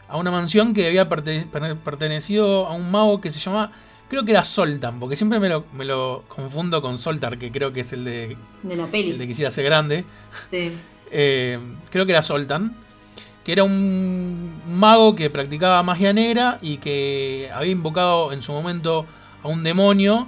[0.07, 3.71] a una mansión que había perte- per- pertenecido a un mago que se llamaba,
[4.09, 7.73] creo que era Soltan, porque siempre me lo, me lo confundo con Soltar, que creo
[7.73, 9.27] que es el de, De la el de peli.
[9.27, 10.05] Quisiera ser grande.
[10.49, 10.71] Sí.
[11.17, 11.59] Eh,
[11.91, 12.75] creo que era Soltan,
[13.45, 19.05] que era un mago que practicaba magia negra y que había invocado en su momento
[19.43, 20.27] a un demonio.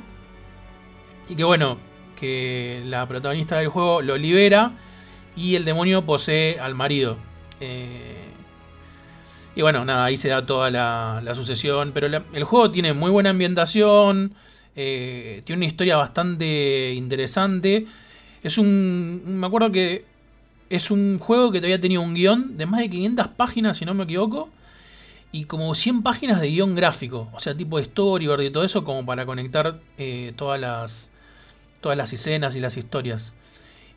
[1.28, 1.80] Y que bueno,
[2.16, 4.74] que la protagonista del juego lo libera
[5.36, 7.18] y el demonio posee al marido.
[7.60, 8.27] Eh,
[9.58, 11.92] y bueno, nada, ahí se da toda la, sucesión.
[11.92, 14.36] Pero el juego tiene muy buena ambientación,
[14.76, 17.88] eh, tiene una historia bastante interesante.
[18.44, 19.24] Es un.
[19.26, 20.06] Me acuerdo que
[20.70, 23.96] es un juego que todavía tenía un guion de más de 500 páginas, si no
[23.96, 24.50] me equivoco.
[25.32, 27.28] Y como 100 páginas de guion gráfico.
[27.34, 31.10] O sea, tipo de storyboard y todo eso, como para conectar eh, todas las.
[31.82, 33.34] Todas las escenas y las historias.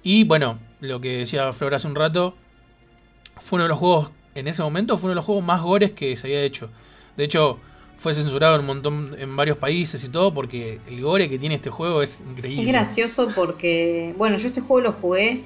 [0.02, 2.34] Y bueno, lo que decía Flor hace un rato.
[3.36, 4.10] Fue uno de los juegos.
[4.35, 6.70] En ese momento fue uno de los juegos más gores que se había hecho.
[7.16, 7.59] De hecho,
[7.97, 9.16] fue censurado en un montón.
[9.19, 10.32] en varios países y todo.
[10.32, 12.62] Porque el gore que tiene este juego es increíble.
[12.62, 15.43] Es gracioso porque, bueno, yo este juego lo jugué,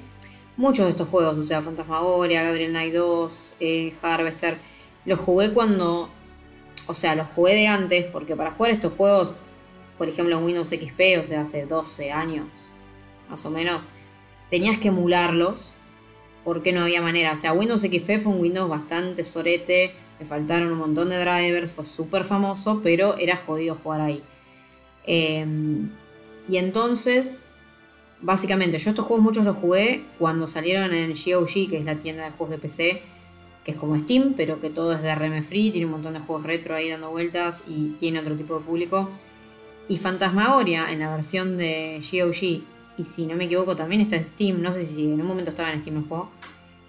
[0.57, 4.57] muchos de estos juegos, o sea, Fantasmagoria, Gabriel Knight 2, eh, Harvester,
[5.05, 6.09] los jugué cuando,
[6.87, 9.35] o sea, los jugué de antes, porque para jugar estos juegos,
[9.97, 12.47] por ejemplo en Windows XP, o sea, hace 12 años,
[13.29, 13.85] más o menos,
[14.49, 15.74] tenías que emularlos,
[16.45, 20.71] porque no había manera, o sea, Windows XP fue un Windows bastante sorete, le faltaron
[20.71, 24.21] un montón de drivers, fue súper famoso, pero era jodido jugar ahí.
[25.05, 25.89] Em,
[26.47, 27.41] y entonces,
[28.21, 32.25] básicamente, yo estos juegos muchos los jugué cuando salieron en GOG, que es la tienda
[32.25, 33.01] de juegos de PC,
[33.63, 36.19] que es como Steam, pero que todo es de RM Free, tiene un montón de
[36.19, 39.09] juegos retro ahí dando vueltas y tiene otro tipo de público.
[39.89, 42.61] Y Fantasmagoria en la versión de GOG,
[42.97, 45.49] y si no me equivoco también está en Steam, no sé si en un momento
[45.49, 46.31] estaba en Steam el juego,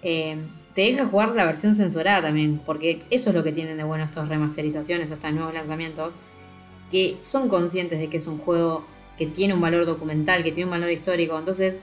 [0.01, 0.37] eh,
[0.73, 4.03] te deja jugar la versión censurada también, porque eso es lo que tienen de bueno
[4.03, 6.13] estas remasterizaciones, estos nuevos lanzamientos,
[6.91, 8.85] que son conscientes de que es un juego
[9.17, 11.81] que tiene un valor documental, que tiene un valor histórico, entonces,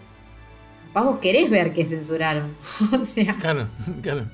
[0.86, 2.54] capaz vos querés ver que censuraron.
[3.00, 3.66] o sea, Claro,
[4.02, 4.26] claro.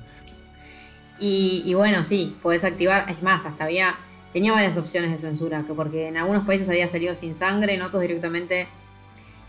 [1.19, 3.95] y, y bueno, sí, podés activar, es más, hasta había,
[4.31, 7.81] tenía varias opciones de censura, que porque en algunos países había salido sin sangre, en
[7.81, 8.67] otros directamente,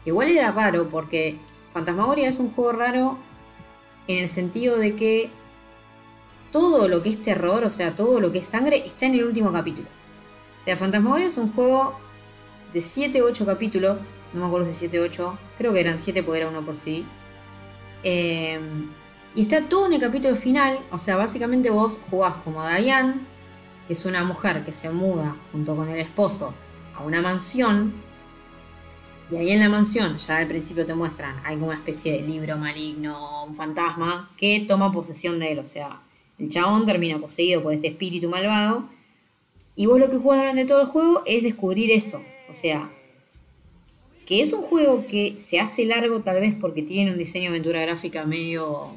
[0.02, 1.36] que igual era raro, porque
[1.74, 3.18] Fantasmagoria es un juego raro
[4.08, 5.30] en el sentido de que
[6.50, 9.24] todo lo que es terror, o sea, todo lo que es sangre, está en el
[9.24, 9.88] último capítulo.
[10.60, 11.98] O sea, Fantasmagoria es un juego
[12.72, 13.98] de 7 o 8 capítulos,
[14.32, 16.76] no me acuerdo si 7 o 8, creo que eran 7 porque era uno por
[16.76, 17.04] sí.
[18.04, 18.60] Eh,
[19.34, 23.14] y está todo en el capítulo final, o sea, básicamente vos jugás como Diane,
[23.86, 26.52] que es una mujer que se muda junto con el esposo
[26.94, 27.94] a una mansión.
[29.32, 32.20] Y ahí en la mansión, ya al principio te muestran, hay como una especie de
[32.22, 35.58] libro maligno, un fantasma, que toma posesión de él.
[35.58, 36.00] O sea,
[36.38, 38.84] el chabón termina poseído por este espíritu malvado.
[39.74, 42.22] Y vos lo que jugás durante todo el juego es descubrir eso.
[42.50, 42.90] O sea,
[44.26, 47.48] que es un juego que se hace largo tal vez porque tiene un diseño de
[47.56, 48.94] aventura gráfica medio...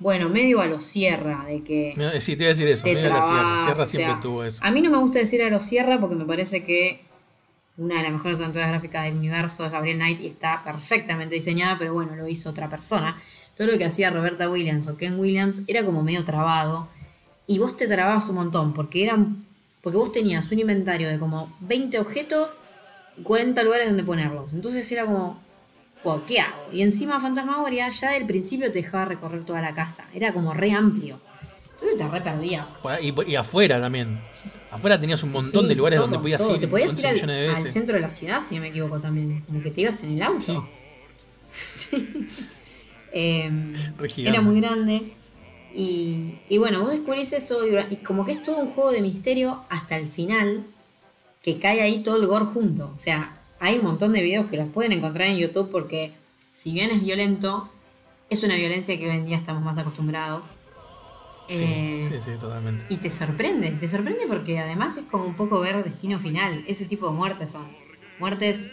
[0.00, 2.84] Bueno, medio a lo sierra, de que Me- Sí, te iba a decir eso.
[2.86, 3.18] medio Sierra.
[3.18, 4.58] trabas, Sierra o siempre sea, tuvo eso.
[4.64, 7.00] A mí no me gusta decir a lo Sierra porque me parece que
[7.76, 11.78] una de las mejores aventuras gráficas del universo es Gabriel Knight y está perfectamente diseñada,
[11.78, 13.16] pero bueno, lo hizo otra persona.
[13.56, 16.88] Todo lo que hacía Roberta Williams o Ken Williams era como medio trabado
[17.46, 19.44] y vos te trababas un montón porque eran
[19.82, 22.50] porque vos tenías un inventario de como 20 objetos
[23.16, 24.52] y 40 lugares donde ponerlos.
[24.52, 25.40] Entonces era como
[26.04, 26.68] "Wow, ¿qué hago?
[26.72, 30.04] Y encima Fantasmagoria ya del principio te dejaba recorrer toda la casa.
[30.14, 31.18] Era como re amplio.
[31.82, 32.68] Entonces te re perdías.
[33.02, 34.20] Y, y afuera también.
[34.70, 36.54] Afuera tenías un montón Sí, de lugares todo, donde podías todo.
[36.54, 36.60] ir.
[36.60, 39.42] Te podías 11 ir al, de centro de la ciudad, si no me equivoco también.
[39.46, 40.68] Como que te ibas en el auto.
[41.52, 42.08] Sí.
[43.12, 43.50] Eh,
[44.08, 44.28] gigante.
[44.28, 45.02] era muy grande.
[45.74, 47.58] Y, y bueno, vos descubrís eso
[47.90, 50.62] y como que es todo un juego de misterio hasta el final,
[51.42, 52.92] que cae ahí todo el gore junto.
[52.94, 56.12] O sea, hay un montón de videos que los pueden encontrar en YouTube porque
[56.54, 57.68] si bien es violento,
[58.30, 60.46] es una violencia que hoy en día estamos más acostumbrados.
[61.56, 62.84] Sí, Eh, sí, sí, totalmente.
[62.88, 66.62] y te sorprende, te sorprende porque además es como un poco ver destino final.
[66.68, 67.66] Ese tipo de muertes son
[68.18, 68.66] muertes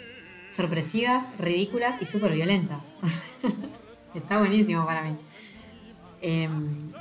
[0.52, 2.80] sorpresivas, ridículas y súper violentas.
[4.14, 5.16] Está buenísimo para mí.
[6.22, 6.92] Em,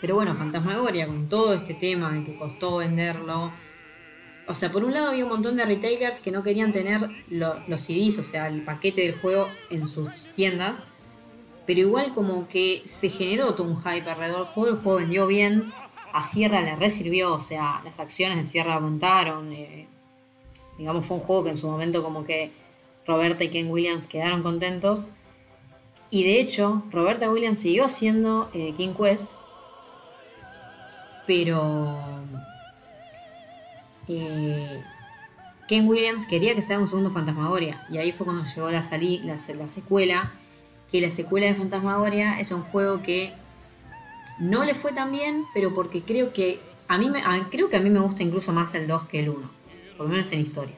[0.00, 3.52] pero bueno, Fantasmagoria, con todo este tema de que costó venderlo.
[4.46, 7.58] O sea, por un lado había un montón de retailers que no querían tener lo-
[7.66, 10.76] los CDs, o sea, el paquete del juego en sus tiendas.
[11.66, 15.26] Pero igual como que se generó todo un hype alrededor del juego, el juego vendió
[15.26, 15.72] bien.
[16.12, 19.52] a Sierra le resirvió, o sea, las acciones de Sierra aumentaron.
[19.52, 19.88] eh,
[20.78, 22.50] digamos, fue un juego que en su momento como que
[23.06, 25.08] Roberta y Ken Williams quedaron contentos.
[26.10, 29.32] Y de hecho, Roberta Williams siguió haciendo eh, King Quest,
[31.26, 31.96] pero
[34.08, 34.82] eh,
[35.66, 37.84] Ken Williams quería que sea un segundo Fantasmagoria.
[37.90, 40.30] Y ahí fue cuando llegó la, sali- la, la secuela.
[40.94, 43.32] Que la secuela de Fantasmagoria es un juego que
[44.38, 47.80] no le fue tan bien, pero porque creo que a mí me, creo que a
[47.80, 49.50] mí me gusta incluso más el 2 que el 1.
[49.96, 50.76] Por lo menos en historia.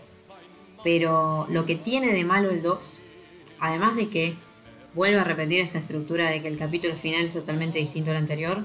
[0.82, 2.98] Pero lo que tiene de malo el 2,
[3.60, 4.34] además de que
[4.94, 8.64] vuelve a repetir esa estructura de que el capítulo final es totalmente distinto al anterior,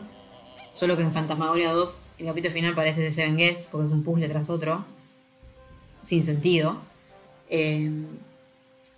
[0.71, 4.05] solo que en Fantasmagoria 2 el capítulo final parece de Seven Guest porque es un
[4.05, 4.85] puzzle tras otro,
[6.01, 6.77] sin sentido.
[7.49, 7.91] Eh,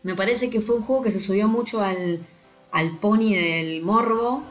[0.03, 2.19] me parece que fue un juego que se subió mucho al,
[2.73, 4.43] al pony del morbo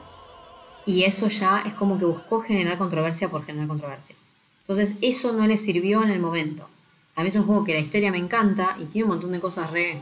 [0.87, 4.17] y eso ya es como que buscó generar controversia por generar controversia.
[4.61, 6.69] Entonces eso no le sirvió en el momento.
[7.17, 9.41] A mí es un juego que la historia me encanta y tiene un montón de
[9.41, 9.99] cosas re,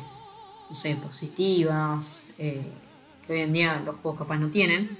[0.69, 2.63] no sé, positivas, eh,
[3.27, 4.97] que hoy en día los juegos capaz no tienen.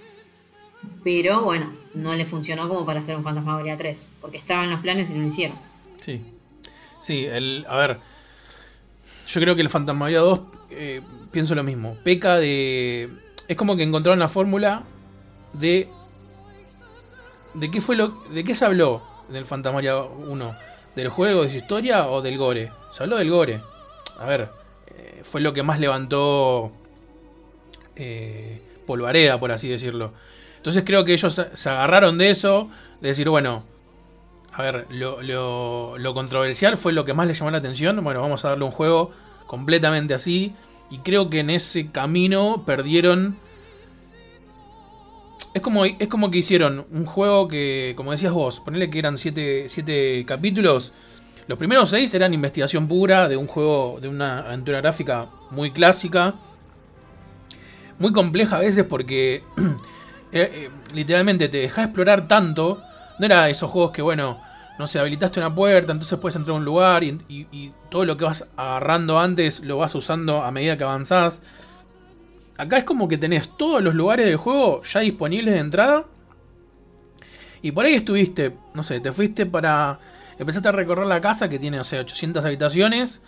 [1.05, 4.81] Pero bueno, no le funcionó como para hacer un Fantasmagoria 3, porque estaba en los
[4.81, 5.59] planes y no lo hicieron.
[6.01, 6.23] Sí.
[7.01, 8.01] Sí, el, a ver.
[9.29, 10.41] Yo creo que el Fantasmagoria 2,
[10.71, 11.03] eh,
[11.33, 11.97] pienso lo mismo.
[12.05, 13.11] Peca de.
[13.49, 14.83] Es como que encontraron la fórmula
[15.53, 15.89] de.
[17.55, 18.09] ¿De qué fue lo.
[18.31, 20.57] ¿De qué se habló en el Fantasmagoria 1?
[20.95, 22.73] ¿Del juego, de su historia o del gore?
[22.93, 23.63] Se habló del gore.
[24.19, 24.51] A ver.
[24.89, 26.73] eh, fue lo que más levantó.
[27.97, 30.13] eh, polvareda, por así decirlo.
[30.57, 32.69] Entonces creo que ellos se agarraron de eso.
[33.01, 33.63] De decir, bueno,
[34.53, 38.03] a ver, lo, lo- lo controversial fue lo que más les llamó la atención.
[38.03, 39.11] Bueno, vamos a darle un juego
[39.47, 40.55] completamente así.
[40.91, 43.37] Y creo que en ese camino perdieron.
[45.55, 49.19] Es como, es como que hicieron un juego que, como decías vos, ponele que eran
[49.19, 50.93] 7 siete capítulos.
[51.47, 56.37] Los primeros 6 eran investigación pura de un juego, de una aventura gráfica muy clásica.
[57.99, 59.43] Muy compleja a veces porque
[60.33, 62.81] eh, eh, literalmente te deja explorar tanto.
[63.19, 64.41] No era esos juegos que, bueno,
[64.81, 68.17] no sé, habilitaste una puerta, entonces puedes entrar a un lugar y, y- todo lo
[68.17, 71.43] que vas agarrando antes lo vas usando a medida que avanzás.
[72.57, 76.07] Acá es como que tenés todos los lugares del juego ya disponibles de entrada.
[77.63, 79.99] Y por ahí estuviste, no sé, te fuiste para...
[80.39, 83.21] Empezaste a recorrer la casa que tiene, no sé, 800 habitaciones.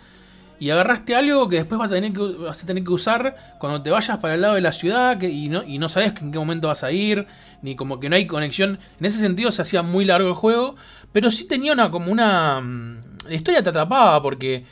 [0.59, 3.81] Y agarraste algo que después vas a tener que, vas a tener que usar cuando
[3.81, 6.39] te vayas para el lado de la ciudad y, no, y no sabes en qué
[6.39, 7.27] momento vas a ir,
[7.61, 8.79] ni como que no hay conexión.
[8.99, 10.75] En ese sentido se hacía muy largo el juego,
[11.11, 12.61] pero sí tenía una como una...
[12.61, 12.97] mm,
[13.27, 14.63] La historia te atrapaba porque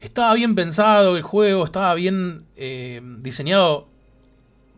[0.00, 3.88] estaba bien pensado el juego, estaba bien eh, diseñado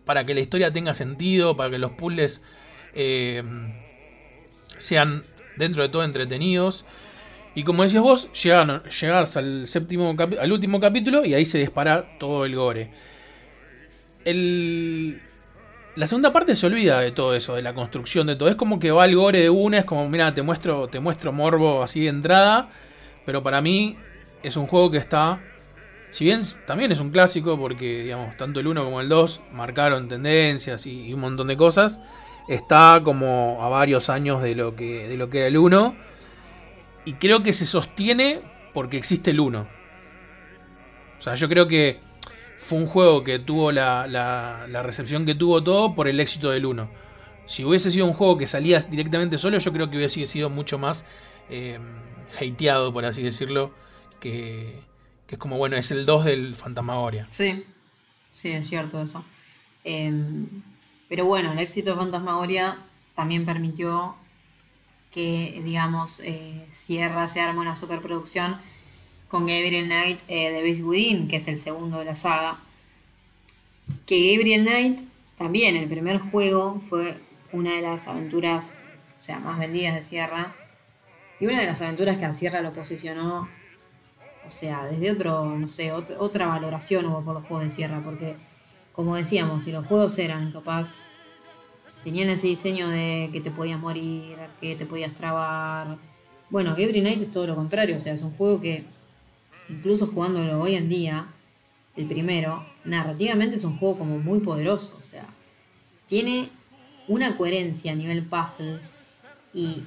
[0.05, 2.43] para que la historia tenga sentido, para que los puzzles
[2.95, 3.43] eh,
[4.79, 5.25] sean
[5.57, 6.85] dentro de todo entretenidos.
[7.57, 12.19] Y como decías vos, llegan, llegas al séptimo al último capítulo y ahí se dispara
[12.19, 12.91] todo el gore.
[14.27, 15.23] El,
[15.95, 18.51] la segunda parte se olvida de todo eso, de la construcción de todo.
[18.51, 21.33] Es como que va el gore de una, es como, mira, te muestro, te muestro
[21.33, 22.69] morbo así de entrada.
[23.25, 23.97] Pero para mí
[24.43, 25.41] es un juego que está.
[26.11, 30.09] Si bien también es un clásico, porque digamos, tanto el 1 como el 2 marcaron
[30.09, 32.01] tendencias y, y un montón de cosas.
[32.49, 35.97] Está como a varios años de lo que, de lo que era el 1.
[37.07, 38.43] Y creo que se sostiene
[38.75, 39.67] porque existe el 1.
[41.19, 42.01] O sea, yo creo que
[42.59, 46.67] fue un juego que tuvo la, la- recepción que tuvo todo por el éxito del
[46.67, 46.91] 1.
[47.47, 50.79] Si hubiese sido un juego que salía directamente solo, yo creo que hubiese sido mucho
[50.79, 51.05] más
[51.49, 51.79] eh,
[52.41, 53.73] hateado, por así decirlo,
[54.21, 54.81] que,
[55.27, 57.29] que es como, bueno, es el 2 del Fantasmagoria.
[57.31, 57.65] Sí,
[58.35, 59.25] sí, es cierto eso.
[59.85, 60.47] Em,
[61.09, 62.77] pero bueno, el éxito de Fantasmagoria
[63.15, 64.17] también permitió
[65.17, 68.59] que, digamos, eh, Sierra se arme una superproducción
[69.29, 72.59] con Gabriel Knight eh, de Beast Within, que es el segundo de la saga.
[74.05, 75.01] Que Gabriel Knight,
[75.39, 77.19] también el primer juego, fue
[77.51, 78.83] una de las aventuras,
[79.19, 80.55] o sea, más vendidas de Sierra.
[81.41, 83.49] Y una de las aventuras que a Sierra lo posicionó
[84.47, 88.01] o sea, desde otro, no sé, ot- otra valoración hubo por los juegos de Sierra,
[88.05, 88.37] porque
[88.93, 91.01] como decíamos, si los juegos eran capaz,
[92.07, 95.99] tenían ese diseño de que te podías morir, que te podías trabar.
[96.51, 98.85] Bueno, Gabriel Knight es todo lo contrario, o sea, es un juego que,
[99.69, 101.27] incluso jugándolo hoy en día,
[101.97, 105.27] el primero, narrativamente es un juego como muy poderoso, o sea,
[106.07, 106.49] tiene
[107.09, 109.01] una coherencia a nivel puzzles
[109.53, 109.83] y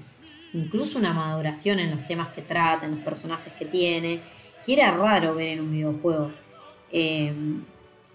[0.51, 4.19] incluso una maduración en los temas que trata, en los personajes que tiene,
[4.65, 6.33] que era raro ver en un videojuego.
[6.91, 7.31] Eh,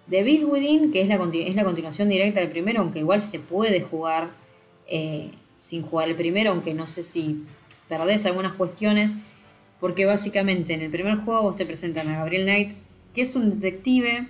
[0.06, 3.80] Beast Within, que es la, es la continuación directa del primero, aunque igual se puede
[3.80, 4.30] jugar
[4.86, 7.44] eh, sin jugar el primero, aunque no sé si
[7.88, 9.12] perdés algunas cuestiones,
[9.80, 12.72] porque básicamente en el primer juego vos te presentan a Gabriel Knight,
[13.14, 14.26] que es un detective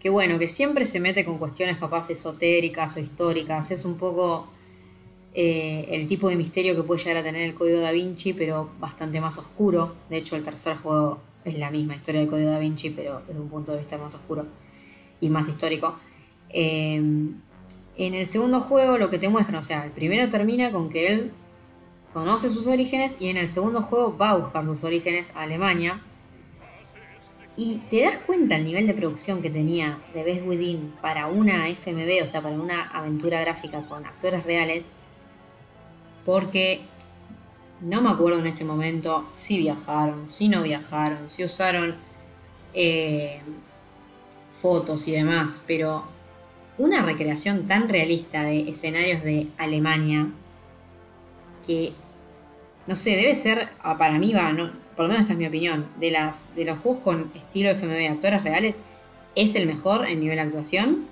[0.00, 4.46] que bueno, que siempre se mete con cuestiones capaz esotéricas o históricas, es un poco
[5.34, 8.70] eh, el tipo de misterio que puede llegar a tener el Código da Vinci, pero
[8.78, 9.94] bastante más oscuro.
[10.08, 13.40] De hecho, el tercer juego es la misma historia del Código da Vinci, pero desde
[13.40, 14.46] un punto de vista más oscuro
[15.20, 15.96] y más histórico.
[16.50, 16.96] Eh,
[17.98, 21.12] en el segundo juego lo que te muestran, o sea, el primero termina con que
[21.12, 21.32] él
[22.12, 26.00] conoce sus orígenes y en el segundo juego va a buscar sus orígenes a Alemania.
[27.58, 31.68] Y te das cuenta el nivel de producción que tenía de Best Within para una
[31.68, 34.86] FMV, o sea, para una aventura gráfica con actores reales,
[36.26, 36.80] porque
[37.80, 41.94] no me acuerdo en este momento si viajaron, si no viajaron, si usaron
[42.74, 43.40] eh,
[44.48, 46.04] fotos y demás, pero
[46.78, 50.28] una recreación tan realista de escenarios de Alemania
[51.66, 51.92] que,
[52.86, 55.46] no sé, debe ser, ah, para mí va, no, por lo menos esta es mi
[55.46, 58.76] opinión, de, las, de los juegos con estilo FMV, actores reales,
[59.34, 61.06] es el mejor en nivel actuación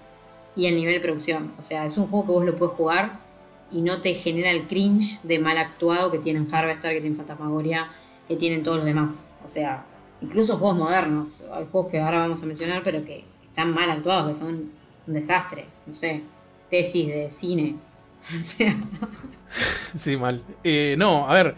[0.56, 1.52] y en nivel producción.
[1.58, 3.23] O sea, es un juego que vos lo puedes jugar
[3.72, 7.88] y no te genera el cringe de mal actuado que tienen Harvester, que tienen Fantasmagoria,
[8.28, 9.26] que tienen todos los demás.
[9.44, 9.84] O sea,
[10.22, 11.42] incluso juegos modernos.
[11.52, 14.70] Hay juegos que ahora vamos a mencionar, pero que están mal actuados, que son
[15.06, 15.66] un desastre.
[15.86, 16.22] No sé,
[16.70, 17.76] tesis de cine.
[18.20, 18.74] O sea.
[19.94, 20.42] Sí, mal.
[20.64, 21.54] Eh, no, a ver,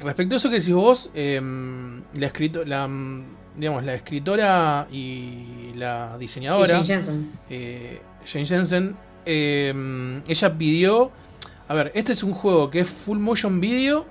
[0.00, 3.24] respecto a eso que decís vos, em, la, escrito, la, mm,
[3.56, 7.32] digamos, la escritora y la diseñadora, Sí, Jane Jensen.
[7.50, 8.96] eh, Jane Jensen,
[9.26, 11.10] em, ella pidió,
[11.68, 14.06] a ver, este es un juego que es full motion video,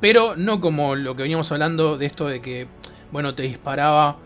[0.00, 2.66] pero no como lo que veníamos hablando de esto de que,
[3.12, 4.16] bueno, te disparaba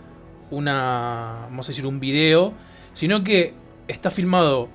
[0.50, 2.52] una, vamos a decir, un video,
[2.92, 3.54] sino que
[3.88, 4.68] está filmado,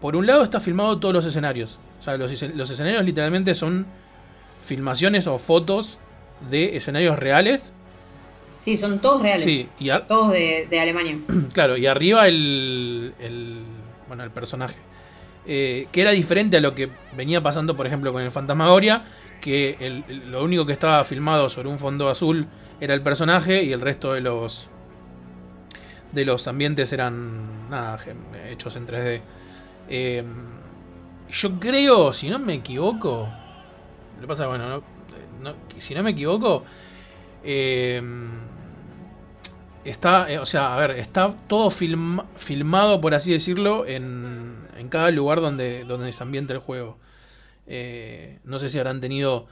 [0.00, 3.54] por un lado está filmado todos los escenarios, o sea, los, escen- los escenarios literalmente
[3.54, 3.86] son
[4.60, 5.98] filmaciones o fotos
[6.50, 7.72] de escenarios reales,
[8.58, 9.42] Sí, son todos reales.
[9.42, 11.18] sí, y Todos de, de Alemania.
[11.52, 13.56] Claro, y arriba el, el
[14.06, 14.76] bueno, el personaje.
[15.44, 19.04] Eh, que era diferente a lo que venía pasando, por ejemplo, con el Fantasmagoria,
[19.40, 22.46] que lo único que estaba filmado sobre un fondo azul
[22.80, 24.70] era el personaje y el resto de los
[26.12, 27.98] de los ambientes eran nada,
[28.50, 29.22] hechos en 3D.
[29.88, 30.22] Eh,
[31.30, 33.28] yo creo, si no me equivoco,
[34.20, 34.82] lo pasa, bueno,
[35.40, 36.64] no- si no me equivoco,
[37.42, 38.02] eh,
[39.84, 44.88] Está, eh, o sea, a ver, está todo film- filmado, por así decirlo, en, en
[44.88, 46.98] cada lugar donde, donde se ambienta el juego.
[47.66, 49.46] Eh, no sé si habrán tenido.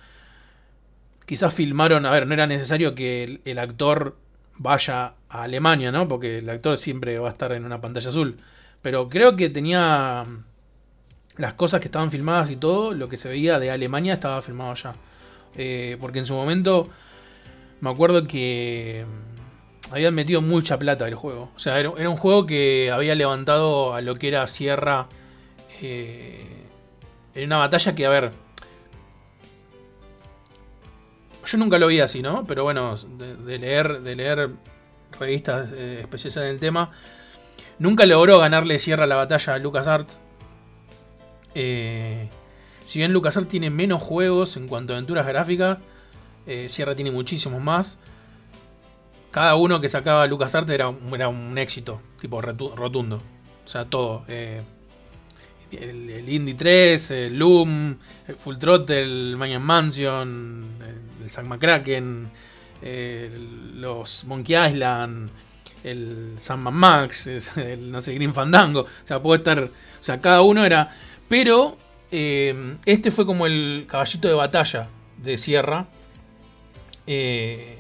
[1.27, 4.17] Quizás filmaron, a ver, no era necesario que el, actor
[4.57, 6.09] vaya a Alemania, ¿no?
[6.09, 8.37] Porque el actor siempre va a estar en una pantalla azul.
[8.83, 10.27] Pero creo que tenía
[11.37, 14.73] las cosas que estaban filmadas y todo, lo que se veía de Alemania estaba filmado
[14.73, 14.95] allá.
[15.57, 16.89] Eh, porque en su momento
[17.81, 19.05] me acuerdo que
[19.91, 21.51] habían metido mucha plata el juego.
[21.57, 25.09] O sea, era, un juego que había levantado a lo que era Sierra
[25.83, 26.67] eh,
[27.35, 28.33] en una batalla que, a ver,
[31.45, 32.47] yo nunca lo vi así, ¿no?
[32.47, 34.51] Pero bueno, de, de leer, de leer
[35.19, 36.91] revistas eh, especializadas en el tema,
[37.79, 40.21] nunca logró ganarle Sierra la batalla a LucasArts.
[41.55, 42.29] Eh,
[42.85, 45.79] si bien LucasArts tiene menos juegos en cuanto a aventuras gráficas,
[46.47, 47.99] eh, Sierra tiene muchísimos más
[49.31, 53.23] cada uno que sacaba LucasArts era, un- era un éxito, tipo rotundo.
[53.65, 54.25] O sea, todo.
[54.29, 54.63] eh,
[55.73, 57.97] el, el Indie 3, el Loom,
[58.27, 62.29] el Full Throttle, el Mayan Mansion, el, el Zack McCracken,
[62.83, 65.31] el- los Monkey Island,
[65.85, 67.27] el Sandman Max,
[67.57, 68.81] el no sé, Green Fandango.
[68.81, 69.61] O sea, puede estar.
[69.63, 69.69] O
[70.03, 70.91] sea, cada uno era.
[71.29, 71.79] Pero
[72.11, 74.89] eh, este fue como el caballito de batalla
[75.19, 75.87] de Sierra.
[77.07, 77.80] Eh,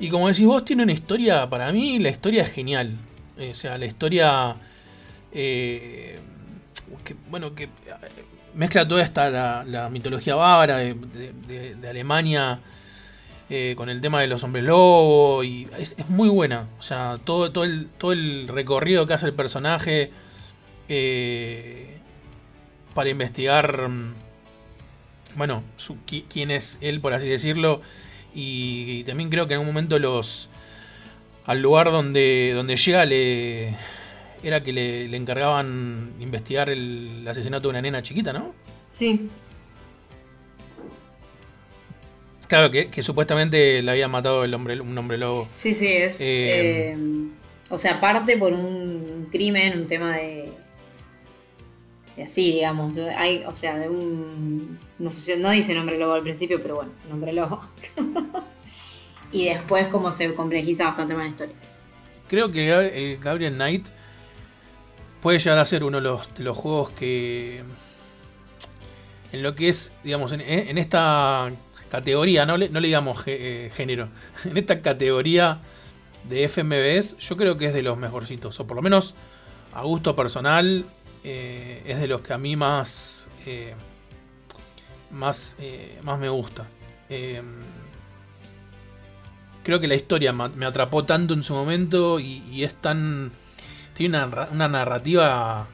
[0.00, 2.96] y como decís vos, tiene una historia, para mí la historia es genial.
[3.36, 4.56] Eh, o sea, la historia...
[5.32, 6.18] eh,
[7.30, 7.68] bueno, que eh,
[8.54, 12.60] mezcla toda esta la, mitología bávara de, Alemania
[13.76, 16.68] con el tema de los hombres lobo y es, muy buena.
[16.78, 20.10] O sea, todo, todo, el, todo el recorrido que hace el personaje
[22.94, 24.14] para investigar, mm,
[25.36, 27.80] bueno, su- qui- quién es él, por así decirlo.
[28.34, 30.48] Y, y también creo que en un momento los
[31.46, 33.74] al lugar donde, donde llega le
[34.42, 38.54] era que le, le encargaban investigar el asesinato de una nena chiquita, ¿no?
[38.90, 39.28] Sí,
[42.48, 45.48] Claro, que, que supuestamente le había matado el hombre, un hombre lobo.
[45.54, 46.20] sí, sí, es.
[46.20, 46.96] Eh, eh,
[47.70, 50.50] o sea, parte por un crimen, un tema de.
[52.18, 52.98] De así, digamos.
[53.16, 54.76] Hay, o sea, de un.
[54.98, 57.60] No sé si no dice nombre lobo al principio, pero bueno, nombre lobo.
[59.32, 61.54] y después, como se complejiza bastante más la historia.
[62.26, 63.86] Creo que eh, Gabriel Knight
[65.22, 67.62] puede llegar a ser uno de los, juegos que.
[69.30, 70.40] En lo que es, digamos, en,
[70.76, 71.52] esta
[71.88, 74.08] categoría, no le, no le digamos eh, género,
[74.44, 75.60] en esta categoría
[76.28, 79.14] de FMVs, yo creo que es de los mejorcitos, o por lo menos
[79.72, 80.84] a gusto personal,
[81.24, 83.74] eh, es de los que a mí más, eh,
[85.10, 85.56] más,
[86.02, 86.66] más me gusta.
[89.62, 93.32] creo que la historia me atrapó tanto en su momento y, es tan.
[93.94, 95.66] tiene una, una narrativa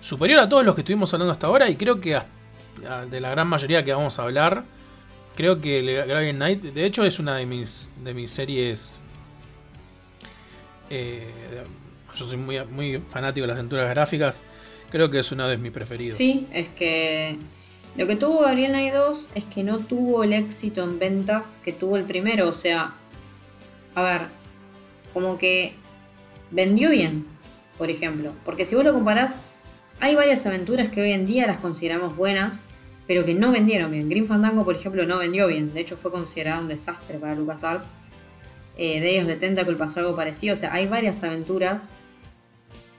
[0.00, 2.20] superior a todos los que estuvimos hablando hasta ahora y creo que
[3.10, 4.64] de la gran mayoría que vamos a hablar.
[5.34, 9.00] Creo que Guardian Knight, de hecho, es una de mis, de mis series.
[10.88, 11.64] Eh,
[12.16, 14.42] yo soy muy, fanático de las aventuras gráficas.
[14.90, 16.16] Creo que es una de mis preferidos.
[16.16, 17.36] Sí, es que
[17.96, 21.72] lo que tuvo Gabriel Knight 2 es que no tuvo el éxito en ventas que
[21.72, 22.48] tuvo el primero.
[22.48, 22.94] O sea,
[23.94, 24.22] a ver,
[25.12, 25.74] como que
[26.50, 27.26] vendió bien,
[27.76, 28.32] por ejemplo.
[28.44, 29.34] Porque si vos lo comparás,
[30.00, 32.64] hay varias aventuras que hoy en día las consideramos buenas,
[33.06, 34.08] pero que no vendieron bien.
[34.08, 35.74] Green Fandango, por ejemplo, no vendió bien.
[35.74, 37.94] De hecho, fue considerado un desastre para LucasArts.
[38.78, 40.54] Eh, de ellos de Tentacle pasó algo parecido.
[40.54, 41.88] O sea, hay varias aventuras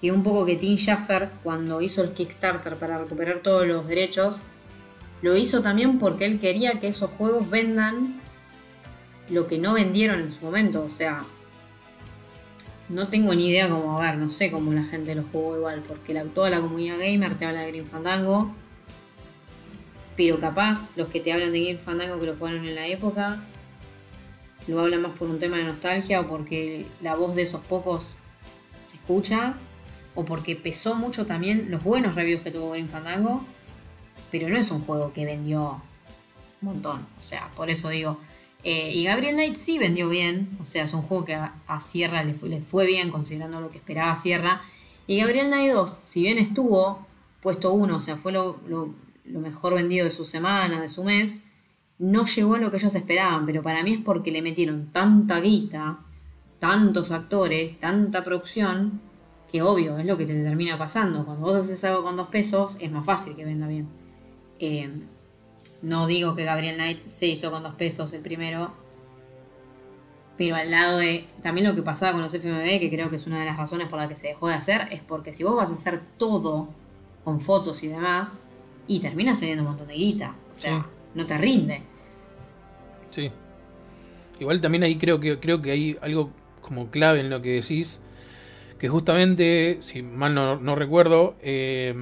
[0.01, 4.41] que un poco que Tim Schaffer, cuando hizo el Kickstarter para recuperar todos los derechos,
[5.21, 8.21] lo hizo también porque él quería que esos juegos vendan
[9.29, 10.83] lo que no vendieron en su momento.
[10.83, 11.23] O sea,
[12.89, 15.83] no tengo ni idea cómo, a ver, no sé cómo la gente lo jugó igual,
[15.87, 18.53] porque toda la comunidad gamer te habla de Green Fandango.
[20.15, 23.39] Pero capaz, los que te hablan de Green Fandango que lo jugaron en la época,
[24.67, 28.15] lo hablan más por un tema de nostalgia o porque la voz de esos pocos
[28.85, 29.55] se escucha,
[30.17, 33.45] o porque pesó mucho también los buenos reviews que tuvo Green Fandango,
[34.31, 35.79] pero no es un juego que vendió
[36.61, 37.05] un montón.
[37.19, 38.17] O sea, por eso digo,
[38.63, 42.23] eh, y Gabriel Knight sí vendió bien, o sea, es un juego que a, Sierra
[42.23, 44.59] le fue, bien considerando lo que esperaba Sierra.
[45.05, 47.05] Y Gabriel Knight 2, si bien estuvo
[47.39, 48.59] puesto uno, o sea, fue lo,
[49.23, 51.43] mejor vendido de su semana, de su mes,
[51.99, 55.39] no llegó a lo que ellos esperaban, pero para mí es porque le metieron tanta
[55.41, 55.99] guita,
[56.57, 58.99] tantos actores, tanta producción,
[59.51, 61.25] que obvio, es lo que te termina pasando.
[61.25, 63.87] Cuando vos haces algo con dos pesos, es más fácil que venda bien.
[64.59, 64.89] Eh,
[65.81, 68.73] no digo que Gabriel Knight se hizo con dos pesos el primero.
[70.37, 71.25] Pero al lado de.
[71.41, 73.87] También lo que pasaba con los FMV, que creo que es una de las razones
[73.87, 76.69] por las que se dejó de hacer, es porque si vos vas a hacer todo
[77.23, 78.41] con fotos y demás,
[78.87, 80.35] y termina saliendo un montón de guita.
[80.51, 81.81] O sea, no te rinde.
[83.07, 83.31] Sí.
[84.39, 88.01] Igual también ahí creo que, creo que hay algo como clave en lo que decís.
[88.79, 91.93] Que justamente, si mal no, recuerdo, eh,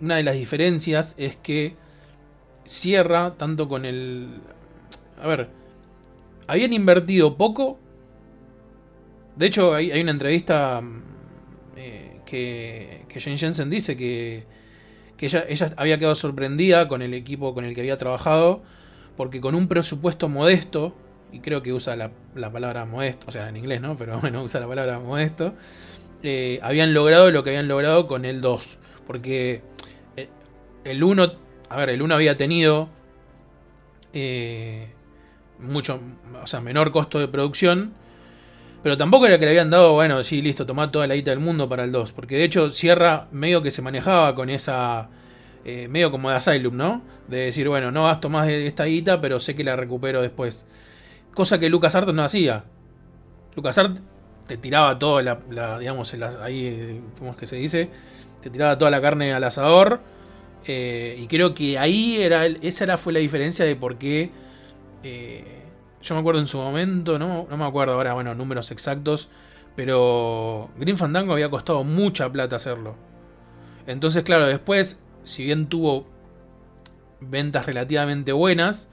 [0.00, 1.74] una de las diferencias es que
[2.64, 4.28] cierra tanto con el...
[5.20, 5.48] A ver,
[6.46, 7.78] habían invertido poco.
[9.36, 10.82] De hecho, hay, una entrevista
[11.76, 14.44] eh, que, que Jane Jensen dice que,
[15.16, 18.62] que ella había quedado sorprendida con el equipo con el que había trabajado,
[19.16, 20.94] porque con un presupuesto modesto,
[21.32, 23.96] y creo que usa la, la palabra modesto, o sea, en inglés, ¿no?
[23.96, 25.54] Pero bueno, usa la palabra modesto,
[26.22, 29.62] eh, habían logrado lo que habían logrado con el 2, porque
[30.16, 30.28] eh,
[30.84, 31.32] el 1
[31.70, 32.88] a ver, el 1 había tenido
[34.12, 34.88] eh,
[35.58, 36.00] mucho,
[36.42, 37.92] o sea, menor costo de producción.
[38.82, 41.40] Pero tampoco era que le habían dado, bueno, sí, listo, tomar toda la guita del
[41.40, 42.12] mundo para el 2.
[42.12, 45.08] Porque de hecho Sierra medio que se manejaba con esa...
[45.64, 47.02] Medio como de Asylum, ¿no?
[47.26, 50.64] De decir, bueno, no gasto más de esta guita, pero sé que la recupero después.
[51.38, 52.64] Cosa que LucasArts no hacía.
[53.54, 54.02] LucasArts
[54.48, 56.12] te tiraba toda la, digamos,
[56.42, 57.88] ahí, ¿cómo es que se dice?
[58.40, 60.00] Te tiraba toda la carne al asador
[60.64, 64.32] eh, y creo que ahí era esa era, fue la diferencia de por qué.
[65.04, 65.62] Eh,
[66.02, 69.28] yo me acuerdo en su momento, no, no me acuerdo ahora, bueno, números exactos.
[69.76, 72.96] Pero Green Fandango había costado mucha plata hacerlo.
[73.86, 76.04] Entonces, claro, después, si bien tuvo
[77.20, 78.88] ventas relativamente buenas,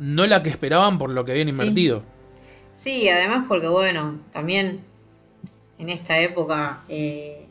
[0.00, 2.02] no la que esperaban por lo que habían invertido.
[2.76, 4.80] Sí, además porque, bueno, también
[5.78, 7.46] en esta época eh,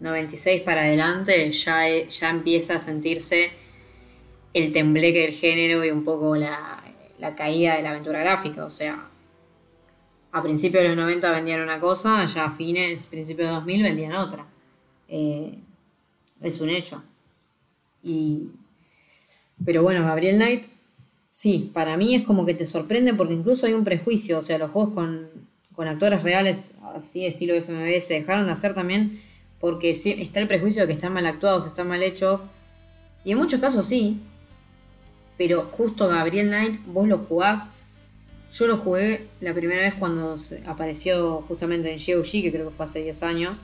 [0.00, 3.52] 96 para adelante ya, e, ya empieza a sentirse
[4.52, 6.82] el tembleque del género y un poco la,
[7.36, 8.64] caída de la aventura gráfica.
[8.64, 9.08] O sea,
[10.32, 14.12] a principios de los 90 vendían una cosa, ya a fines, principios de 2000 vendían
[14.14, 14.44] otra.
[15.08, 15.56] Eh,
[16.40, 17.02] es un hecho.
[18.02, 18.48] Y,
[19.64, 20.66] pero bueno, Gabriel Knight,
[21.32, 24.38] sí, para mí es como que te sorprende porque incluso hay un prejuicio.
[24.38, 25.28] O sea, los juegos con,
[25.74, 29.20] con actores reales, así de estilo FMV, se dejaron de hacer también
[29.58, 32.42] porque está el prejuicio de que están mal actuados, están mal hechos.
[33.24, 34.20] Y en muchos casos sí.
[35.38, 37.70] Pero justo Gabriel Knight, vos lo jugás.
[38.52, 40.36] Yo lo jugué la primera vez cuando
[40.66, 43.60] apareció justamente en GOG, que creo que fue hace 10 años.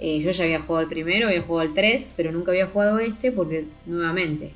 [0.00, 2.98] Eh, yo ya había jugado el primero, había jugado el 3, pero nunca había jugado
[2.98, 4.54] este porque, nuevamente,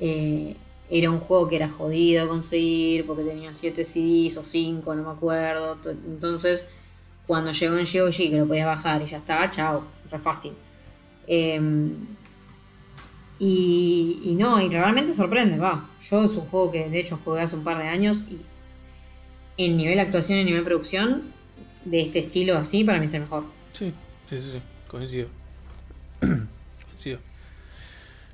[0.00, 0.56] eh,
[0.90, 5.02] era un juego que era jodido de conseguir porque tenía 7 CDs o 5, no
[5.04, 5.76] me acuerdo.
[5.76, 6.68] To- Entonces,
[7.26, 10.52] cuando llegó en GOG que lo podías bajar y ya estaba, chao, re fácil.
[11.26, 11.94] Em,
[13.38, 15.88] y, y no, y realmente sorprende, va.
[16.00, 18.38] Yo es un juego que de hecho jugué hace un par de años y
[19.62, 21.22] en nivel de actuación y nivel de producción
[21.84, 23.44] de este estilo así, para mí es el mejor.
[23.72, 23.92] Sí,
[24.28, 24.62] sí, sí, sí.
[24.88, 25.28] Coincido.
[26.20, 27.18] Coincido.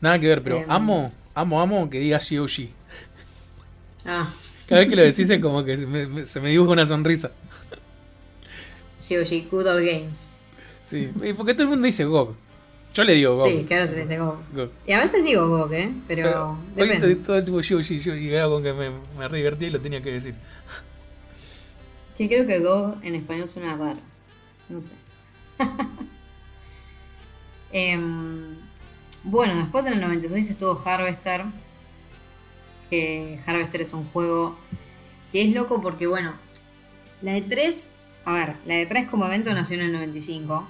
[0.01, 0.71] Nada que ver, pero Em.
[0.71, 2.69] amo, amo, amo que diga GOG.
[4.07, 4.29] Ah,
[4.69, 6.87] Cada vez que lo decís es como que se me, me- se me dibuja una
[6.87, 7.31] sonrisa.
[9.09, 10.37] GOG, Good Old Games.
[10.87, 12.35] Sí, y porque todo el mundo dice GOG.
[12.95, 13.49] Yo le digo GOG.
[13.49, 14.37] Sí, que ahora se le dice GOG.
[14.55, 14.71] GOG.
[14.87, 15.93] Y a veces digo GOG, ¿eh?
[16.07, 17.17] Pero, Pero depende.
[17.17, 19.71] todo, todo el tipo GOG, yo y era con que me, me re divertí y
[19.71, 20.35] lo tenía que decir.
[22.15, 23.99] Sí, creo que GOG en español suena raro.
[24.69, 24.93] No sé.
[27.73, 28.57] Em,
[29.25, 31.45] bueno, después en el 96 estuvo Harvester.
[32.91, 34.57] Que Harvester es un juego
[35.33, 36.35] que es loco porque, bueno,
[37.23, 37.93] la de 3,
[38.25, 40.69] a ver, la de 3 como evento nació en el 95.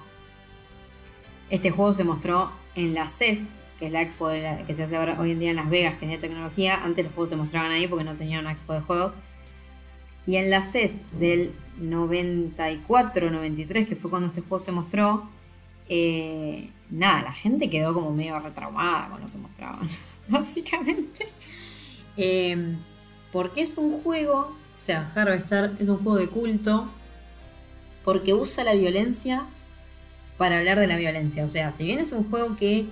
[1.49, 4.83] Este juego se mostró en la CES, que es la expo de la- que se
[4.83, 6.83] hace ahora, hoy en día en Las Vegas, que es de tecnología.
[6.83, 9.13] Antes los juegos se mostraban ahí porque no tenían una expo de juegos.
[10.25, 15.29] Y en la CES del 94-93, que fue cuando este juego se mostró,
[15.87, 19.89] eh, nada, la gente quedó como medio retraumada con lo que mostraban,
[20.27, 21.27] básicamente.
[22.17, 22.75] Eh,
[23.31, 26.89] porque es un juego, o sea, Harvester es un juego de culto,
[28.03, 29.45] porque usa la violencia
[30.37, 31.43] para hablar de la violencia.
[31.43, 32.87] O sea, si bien es un juego que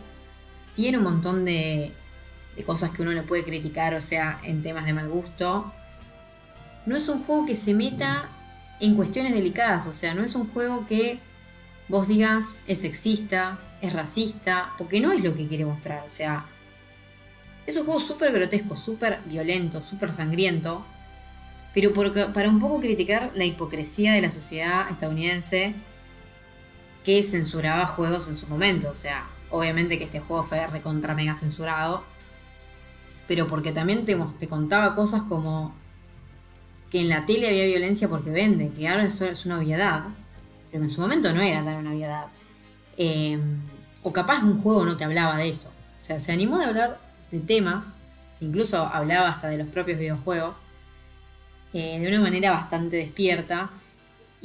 [0.73, 1.93] tiene un montón de,
[2.55, 5.71] de cosas que uno le puede criticar, o sea, en temas de mal gusto,
[6.85, 8.29] no es un juego que se meta
[8.79, 11.19] en cuestiones delicadas, o sea, no es un juego que
[11.87, 16.45] vos digas es sexista, es racista, porque no es lo que quiere mostrar, o sea,
[17.67, 20.85] es un juego súper grotesco, súper violento, súper sangriento,
[21.73, 25.75] pero porque- para un poco criticar la hipocresía de la sociedad estadounidense
[27.03, 31.35] que censuraba juegos en su momento, o sea, obviamente que este juego fue recontra mega
[31.35, 32.05] censurado,
[33.27, 35.75] pero porque también te, te contaba cosas como
[36.89, 40.03] que en la tele había violencia porque vende, que ahora eso es una obviedad,
[40.71, 42.27] pero que en su momento no era tan una obviedad.
[42.97, 43.39] Eh,
[44.03, 45.69] o capaz un juego no te hablaba de eso.
[45.69, 46.99] O sea, se animó de hablar
[47.31, 47.97] de temas,
[48.41, 50.57] incluso hablaba hasta de los propios videojuegos,
[51.73, 53.71] eh, de una manera bastante despierta.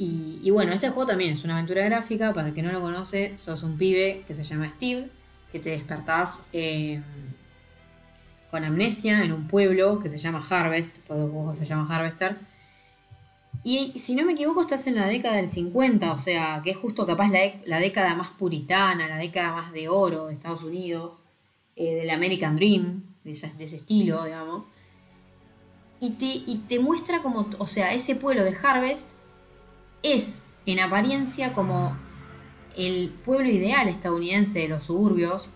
[0.01, 3.37] Y, bueno, este juego también es una aventura gráfica, para el que no lo conoce,
[3.37, 5.09] sos un pibe que se llama Steve,
[5.51, 7.01] que te despertás eh,
[8.49, 12.37] con amnesia en un pueblo que se llama Harvest, por el juego se llama Harvester.
[13.63, 16.77] Y si no me equivoco, estás en la década del 50, o sea, que es
[16.77, 21.25] justo capaz la, la década más puritana, la década más de oro de Estados Unidos,
[21.75, 24.65] eh, del American Dream, de ese estilo, digamos.
[25.99, 29.11] Y te, y te muestra como, o sea, ese pueblo de Harvest
[30.03, 31.97] es en apariencia como
[32.77, 35.49] el pueblo ideal estadounidense de los suburbios,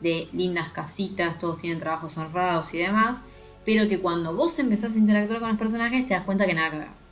[0.00, 3.22] de lindas casitas, todos tienen trabajos honrados y demás,
[3.64, 6.70] pero que cuando vos empezás a interactuar con los personajes te das cuenta que nada
[6.70, 7.05] que ver.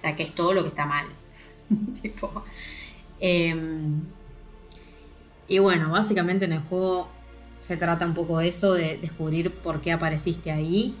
[0.00, 1.04] O sea, que es todo lo que está mal.
[3.20, 4.00] em,
[5.46, 7.10] y bueno, básicamente en el juego
[7.58, 10.96] se trata un poco de eso, de descubrir por qué apareciste ahí,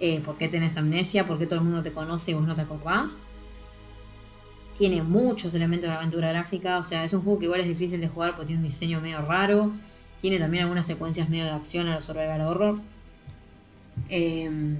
[0.00, 2.56] eh, por qué tenés amnesia, por qué todo el mundo te conoce y vos no
[2.56, 3.28] te acordás.
[4.76, 8.00] Tiene muchos elementos de aventura gráfica, o sea, es un juego que igual es difícil
[8.00, 9.70] de jugar porque tiene un diseño medio raro.
[10.20, 12.80] Tiene también algunas secuencias medio de acción a los survival horror.
[14.08, 14.78] Em,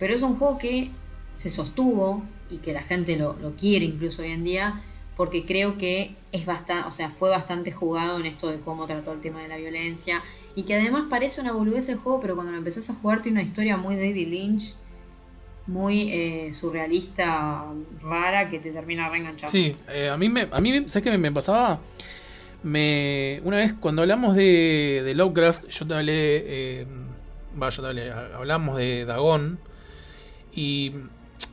[0.00, 0.90] pero es un juego que
[1.30, 4.80] se sostuvo y que la gente lo, lo quiere incluso hoy en día
[5.16, 9.12] porque creo que es bastante, o sea, fue bastante jugado en esto de cómo trató
[9.12, 10.22] el tema de la violencia
[10.56, 13.40] y que además parece una boludez el juego, pero cuando lo empezás a jugar tiene
[13.40, 14.74] una historia muy David Lynch,
[15.66, 17.64] muy eh, surrealista,
[18.02, 19.52] rara, que te termina reenganchando.
[19.52, 21.80] Sí, eh, a mí, me, a mí ¿sabes qué me, pasaba?
[22.62, 26.86] Me, una vez cuando hablamos de, de Lovecraft, yo te hablé, eh,
[27.56, 29.58] yo te hablé, hablamos de Dagon
[30.52, 30.92] y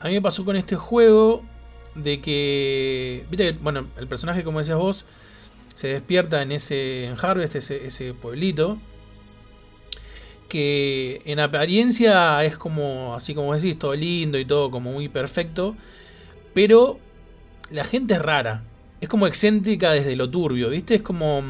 [0.01, 1.43] a mí me pasó con este juego
[1.95, 5.05] de que, viste, bueno, el personaje como decías vos
[5.75, 8.77] se despierta en ese en Harvest, ese, ese pueblito
[10.49, 15.77] que en apariencia es como así como decís, todo lindo y todo como muy perfecto,
[16.53, 16.99] pero
[17.69, 18.63] la gente es rara.
[18.99, 20.95] es como excéntrica desde lo turbio, ¿viste?
[20.95, 21.43] Es como...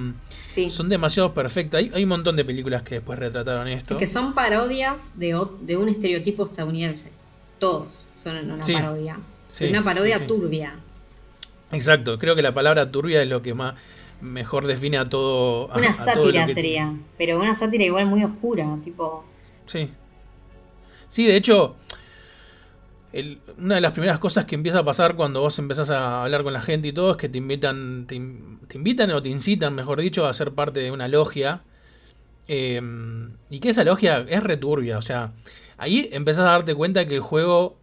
[0.45, 0.69] Sí.
[0.69, 1.79] Son demasiado perfectas.
[1.79, 3.93] Hay, hay un montón de películas que después retrataron esto.
[3.93, 7.11] Es que son parodias de, de un estereotipo estadounidense.
[7.61, 8.73] Todos son una Sí.
[8.73, 9.17] parodia.
[9.47, 10.77] Sí, una parodia sí, turbia.
[11.71, 13.75] Exacto, creo que la palabra turbia es lo que más
[14.19, 15.71] mejor define a todo.
[15.71, 16.93] a- Una a todo lo sátira sería.
[17.17, 18.77] Pero una sátira igual muy oscura.
[18.83, 19.23] Tipo.
[19.67, 19.89] Sí.
[21.07, 21.75] Sí, de hecho,
[23.13, 26.43] el- una de las primeras cosas que empieza a pasar cuando vos empezás a hablar
[26.43, 29.29] con la gente y todo es que te invitan, te, in- te invitan o te
[29.29, 31.61] incitan, mejor dicho, a ser parte de una logia.
[32.47, 32.81] Eh,
[33.49, 35.31] y que esa logia es returbia, o sea,
[35.81, 37.75] ahí empezás a darte cuenta que el juego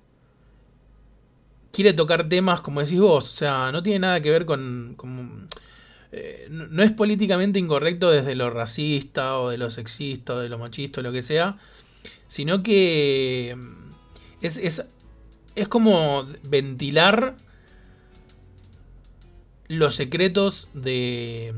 [1.72, 4.96] quiere tocar temas, como decís vos, o sea, no tiene nada que ver con...
[6.12, 10.58] eh, no, es políticamente incorrecto desde lo racista o de lo sexista o de lo
[10.58, 11.58] machista o lo que sea,
[12.28, 13.90] sino que mm,
[14.42, 14.86] es, es,
[15.56, 17.34] es como ventilar
[19.66, 21.52] los secretos de...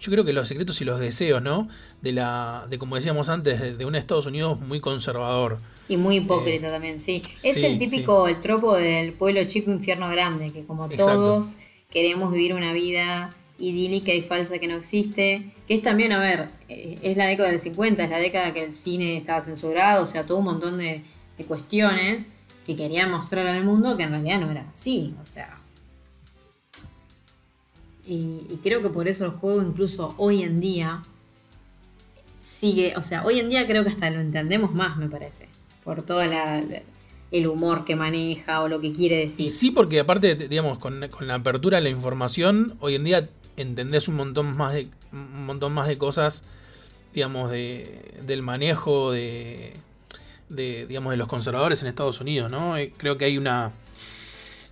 [0.00, 1.68] Yo creo que los secretos y los deseos, ¿no?
[2.00, 5.58] De la, de como decíamos antes, de, de un Estados Unidos muy conservador.
[5.88, 7.22] Y muy hipócrita también, sí.
[7.42, 11.12] Es sí, el típico, el tropo del pueblo chico, infierno grande, que como Exacto.
[11.12, 11.56] todos
[11.90, 15.50] queremos vivir una vida idílica y falsa que no existe.
[15.68, 18.64] Que es también, a ver, eh, es la década del 50, es la década que
[18.64, 21.02] el cine estaba censurado, o sea, todo un montón de,
[21.36, 22.30] de cuestiones
[22.66, 25.59] que querían mostrar al mundo que en realidad no era así, o sea.
[28.06, 31.02] Y, creo que por eso el juego, incluso hoy en día,
[32.42, 35.48] sigue, o sea, hoy en día creo que hasta lo entendemos más, me parece,
[35.84, 36.62] por todo la,
[37.30, 39.46] el humor que maneja o lo que quiere decir.
[39.46, 44.08] Y sí, porque aparte, digamos, con, la apertura de la información, hoy en día entendés
[44.08, 46.44] un montón más de, un montón más de cosas,
[47.14, 49.74] digamos, de, del manejo de,
[50.48, 52.76] de, digamos, de los conservadores en Estados Unidos, ¿no?
[52.76, 53.72] Eh, Creo que hay una...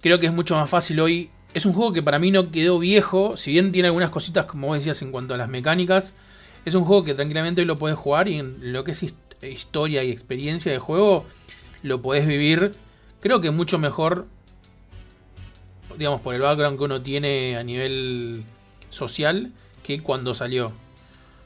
[0.00, 1.30] Creo que es mucho más fácil hoy.
[1.54, 4.68] Es un juego que para mí no quedó viejo, si bien tiene algunas cositas, como
[4.68, 6.14] vos decías, en cuanto a las mecánicas.
[6.64, 9.14] Es un juego que tranquilamente hoy lo puedes jugar y en lo que es his-
[9.42, 11.24] historia y experiencia de juego
[11.82, 12.72] lo podés vivir,
[13.20, 14.26] creo que mucho mejor,
[15.96, 18.44] digamos, por el background que uno tiene a nivel
[18.90, 19.52] social
[19.82, 20.72] que cuando salió.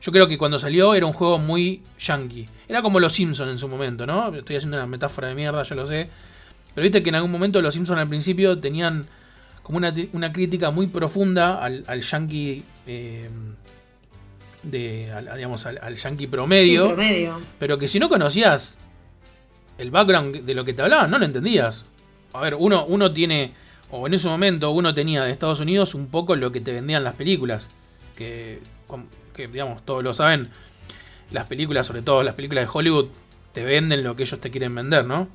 [0.01, 2.49] Yo creo que cuando salió era un juego muy yankee.
[2.67, 4.35] Era como los Simpsons en su momento, ¿no?
[4.35, 6.09] Estoy haciendo una metáfora de mierda, yo lo sé.
[6.75, 9.07] Pero viste que en algún momento los Simpsons al principio tenían
[9.63, 12.63] como una, una crítica muy profunda al, al yankee.
[12.87, 13.29] eh,
[14.63, 17.41] de, al- digamos, al, al yankee Sí, promedio.
[17.59, 18.79] Pero que si no conocías
[19.79, 21.87] el background de lo que te hablaban, no lo entendías.
[22.33, 23.53] A ver, uno, uno tiene,
[23.91, 27.03] o en ese momento uno tenía de Estados Unidos un poco lo que te vendían
[27.05, 27.71] las películas.
[28.17, 28.61] Que,
[29.35, 30.51] que digamos, todos lo saben.
[31.33, 33.07] Las películas, sobre todo las películas de Hollywood,
[33.53, 35.29] te venden lo que ellos te quieren vender, ¿no?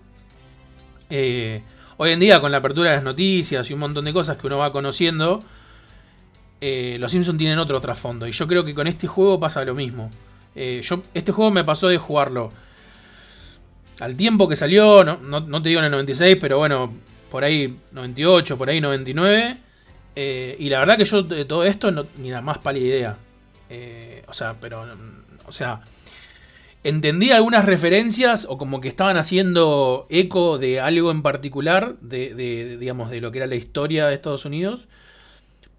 [1.09, 1.61] Eh,
[1.97, 4.47] hoy en día, con la apertura de las noticias y un montón de cosas que
[4.47, 5.43] uno va conociendo,
[6.61, 8.27] eh, los Simpsons tienen otro trasfondo.
[8.27, 10.09] Y yo creo que con este juego pasa lo mismo.
[10.55, 12.51] Eh, yo, este juego me pasó de jugarlo
[13.99, 16.93] al tiempo que salió, no, te digo en el 96, pero bueno,
[17.29, 19.57] por ahí 98, por ahí 99.
[20.15, 23.17] eh, y la verdad que yo de todo esto no, ni la más pálida idea.
[23.69, 24.85] Eh, o sea, pero,
[25.45, 25.81] o sea,
[26.83, 32.77] entendí algunas referencias o como que estaban haciendo eco de algo en particular, de, de-
[32.77, 34.87] digamos, de lo que era la historia de Estados Unidos.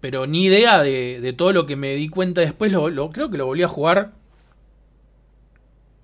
[0.01, 3.37] Pero ni idea de, de todo lo que me di cuenta después, lo, creo que
[3.37, 4.13] lo volví a jugar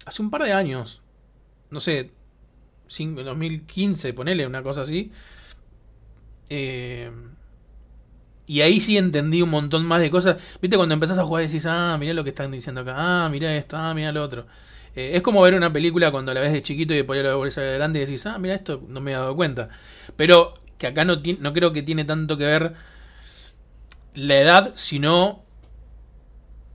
[0.05, 1.01] hace un par de años.
[1.71, 2.11] No sé,
[2.87, 5.11] cinco- 2015, ponele una cosa así.
[6.49, 7.09] Eh,
[8.47, 10.37] y ahí sí entendí un montón más de cosas.
[10.61, 12.93] Viste, cuando empezás a jugar decís, ah, mirá lo que están diciendo acá,
[13.25, 14.45] ah, mirá esto, ah, mirá lo otro.
[14.95, 17.55] Eh, es como ver una película cuando la ves de chiquito y después la ves
[17.55, 19.69] de grande y decís, ah, mira esto, no me he dado cuenta.
[20.15, 22.73] Pero que acá no, no creo que tiene tanto que ver
[24.13, 25.43] la edad, sino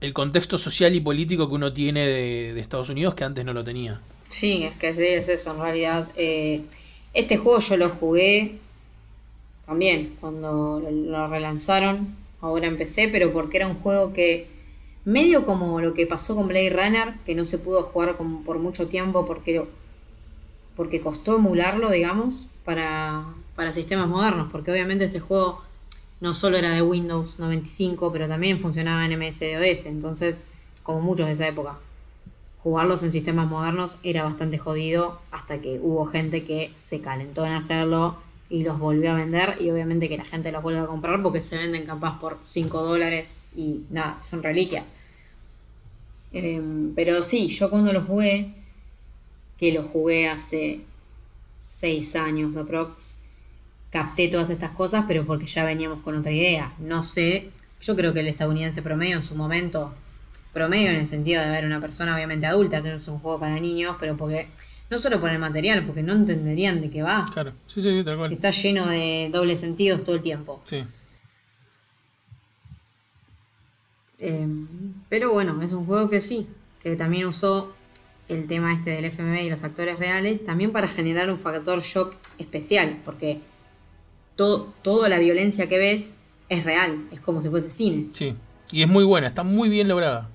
[0.01, 3.65] el contexto social y político que uno tiene de, Estados Unidos que antes no lo
[3.65, 4.01] tenía.
[4.31, 6.09] Sí, es que sí, es eso en realidad.
[6.17, 6.63] Eh,
[7.13, 8.59] este juego yo lo jugué
[9.67, 14.47] también cuando lo relanzaron, ahora empecé, pero porque era un juego que
[15.05, 18.59] medio como lo que pasó con Blade Runner, que no se pudo jugar como por
[18.59, 19.65] mucho tiempo porque,
[20.77, 23.25] porque costó emularlo, digamos, para,
[23.57, 25.63] para sistemas modernos, porque obviamente este juego
[26.21, 30.45] no solo era de Windows 95, pero también funcionaba en MS-DOS, entonces,
[30.83, 31.79] como muchos de esa época
[32.63, 37.53] jugarlos en sistemas modernos era bastante jodido hasta que hubo gente que se calentó en
[37.53, 38.17] hacerlo
[38.51, 41.41] y los volvió a vender y obviamente que la gente los vuelve a comprar porque
[41.41, 44.85] se venden capaz por 5 dólares y nada, son reliquias.
[46.33, 48.55] Em, pero sí, yo cuando lo jugué,
[49.59, 50.81] que lo jugué hace
[51.65, 53.15] 6 años aprox,
[53.91, 56.73] capté todas estas cosas, pero porque ya veníamos con otra idea.
[56.79, 57.51] No sé,
[57.81, 59.93] yo creo que el estadounidense promedio en su momento,
[60.53, 63.59] promedio en el sentido de ver una persona obviamente adulta, no es un juego para
[63.59, 64.49] niños, pero porque
[64.91, 67.25] no solo por el material, porque no entenderían de qué va.
[67.33, 68.33] Claro, sí, sí, tal cual.
[68.33, 70.61] Está lleno de dobles sentidos todo el tiempo.
[70.65, 70.85] Sí.
[74.21, 74.47] Eh,
[75.09, 76.47] pero bueno, es un juego que sí,
[76.83, 77.73] que también usó
[78.29, 82.15] el tema este del FMV y los actores reales, también para generar un factor shock
[82.39, 83.41] especial, porque
[84.37, 86.15] todo, toda la violencia que ves
[86.49, 88.07] es real, es como si fuese cine.
[88.13, 88.35] Sí,
[88.71, 90.29] y es muy buena, está muy bien lograda.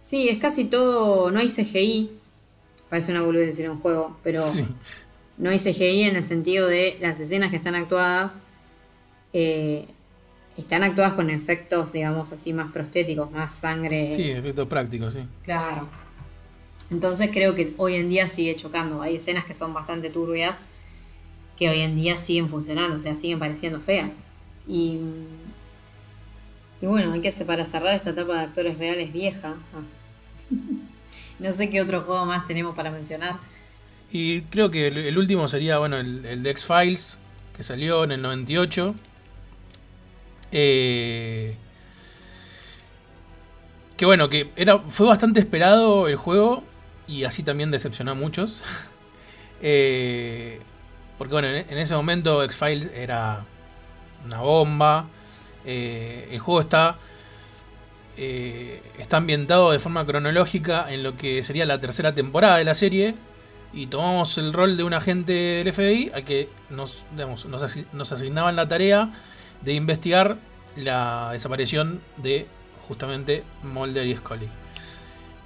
[0.00, 2.10] Sí, es casi todo, no hay CGI,
[2.88, 4.64] parece una boludez decir un juego, pero Sí.
[5.38, 8.40] no hay CGI en el sentido de las escenas que están actuadas,
[9.32, 9.86] eh,
[10.60, 14.14] están actuadas con efectos, digamos así, más prostéticos, más sangre.
[14.14, 15.20] Sí, efectos prácticos, sí.
[15.42, 15.88] Claro.
[16.90, 19.02] Entonces creo que hoy en día sigue chocando.
[19.02, 20.56] Hay escenas que son bastante turbias
[21.60, 24.14] que hoy en día siguen funcionando, o sea, siguen pareciendo feas.
[24.66, 24.98] Y,
[26.80, 29.56] y bueno, hay que hacer para cerrar esta etapa de actores reales vieja.
[29.74, 29.82] Ah.
[31.38, 33.36] no sé qué otro juego más tenemos para mencionar.
[34.10, 37.18] Y creo que el, el último sería, bueno, el, el de X-Files,
[37.54, 38.94] que salió en el 98.
[40.52, 41.56] Eh,
[43.96, 46.64] que bueno, que era, fue bastante esperado el juego
[47.06, 48.62] y así también decepcionó a muchos.
[49.62, 50.58] Eh,
[51.18, 53.44] porque bueno, en, ese momento X-Files era
[54.24, 55.06] una bomba.
[55.66, 56.96] Eh, el juego está,
[58.16, 63.16] está ambientado de forma cronológica en lo que sería la tercera temporada de la serie.
[63.74, 68.66] Y tomamos el rol de un agente del FBI al que nos, nos asignaban la
[68.66, 69.12] tarea
[69.62, 70.38] de investigar
[70.76, 72.46] la desaparición de
[72.88, 74.48] justamente Mulder y Scully.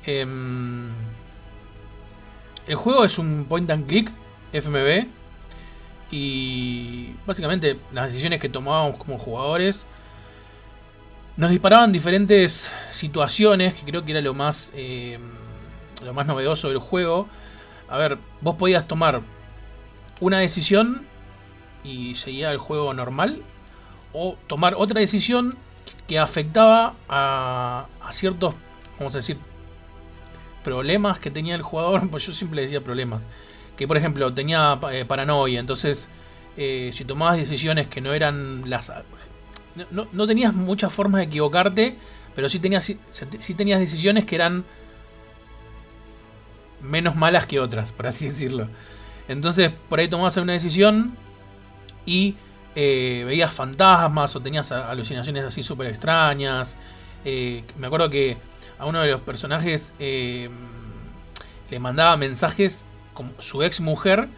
[0.07, 0.91] Em,
[2.67, 4.11] el juego es un point and click
[4.53, 5.07] FMV
[6.11, 9.87] y básicamente las decisiones que tomábamos como jugadores
[11.37, 15.21] nos disparaban diferentes situaciones que creo que era lo más em,
[16.05, 17.29] lo más novedoso del juego.
[17.89, 19.23] A ver, vos podías tomar
[20.21, 21.07] una decisión
[21.83, 23.43] y seguía el juego normal
[24.15, 25.57] o tomar otra decisión
[26.07, 28.55] que afectaba a, ciertos,
[28.99, 29.37] vamos a decir,
[30.63, 33.23] problemas que tenía el jugador, pues yo siempre decía problemas,
[33.77, 36.09] que por ejemplo tenía eh, paranoia, entonces
[36.57, 38.93] eh, si tomabas decisiones que no eran las...
[39.91, 41.97] No, tenías muchas formas de equivocarte,
[42.37, 44.65] pero sí tenías, sí tenías decisiones que eran
[46.81, 48.69] menos malas que otras, por así decirlo.
[49.27, 51.17] Entonces por ahí tomabas una decisión
[52.07, 52.37] y
[52.77, 56.77] eh, veías fantasmas o tenías alucinaciones así súper extrañas.
[57.25, 58.37] Eh, me acuerdo que
[58.79, 60.51] a uno de los personajes eh,
[61.71, 64.29] le mandaba mensajes con su ex mujer,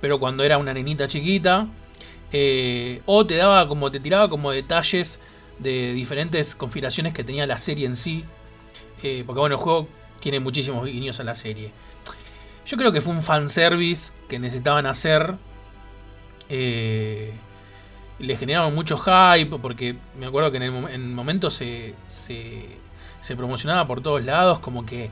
[0.00, 1.68] pero cuando era una nenita chiquita.
[3.06, 5.20] O te daba como, te tiraba como detalles
[5.58, 8.24] de diferentes configuraciones que tenía la serie en sí.
[8.96, 9.88] Porque bueno, el juego
[10.20, 11.72] tiene muchísimos guiños a la serie.
[12.66, 15.36] Yo creo que fue un fanservice que necesitaban hacer.
[18.18, 19.58] Le generaron mucho hype.
[19.60, 22.66] Porque me acuerdo que en el, mom- en el momento se, se,
[23.20, 24.58] se promocionaba por todos lados.
[24.58, 25.10] Como que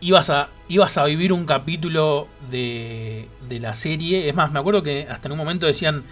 [0.00, 4.28] ibas a, ibas a vivir un capítulo de, de la serie.
[4.28, 6.04] Es más, me acuerdo que hasta en un momento decían.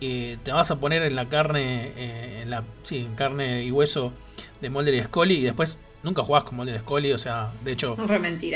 [0.00, 1.92] eh, te vas a poner en la carne.
[1.96, 4.12] eh, en la, sí, en carne y hueso
[4.60, 5.34] de Mulder y Scully.
[5.36, 7.12] Y después nunca jugás con Mulder y Scully.
[7.12, 7.96] O sea, de hecho.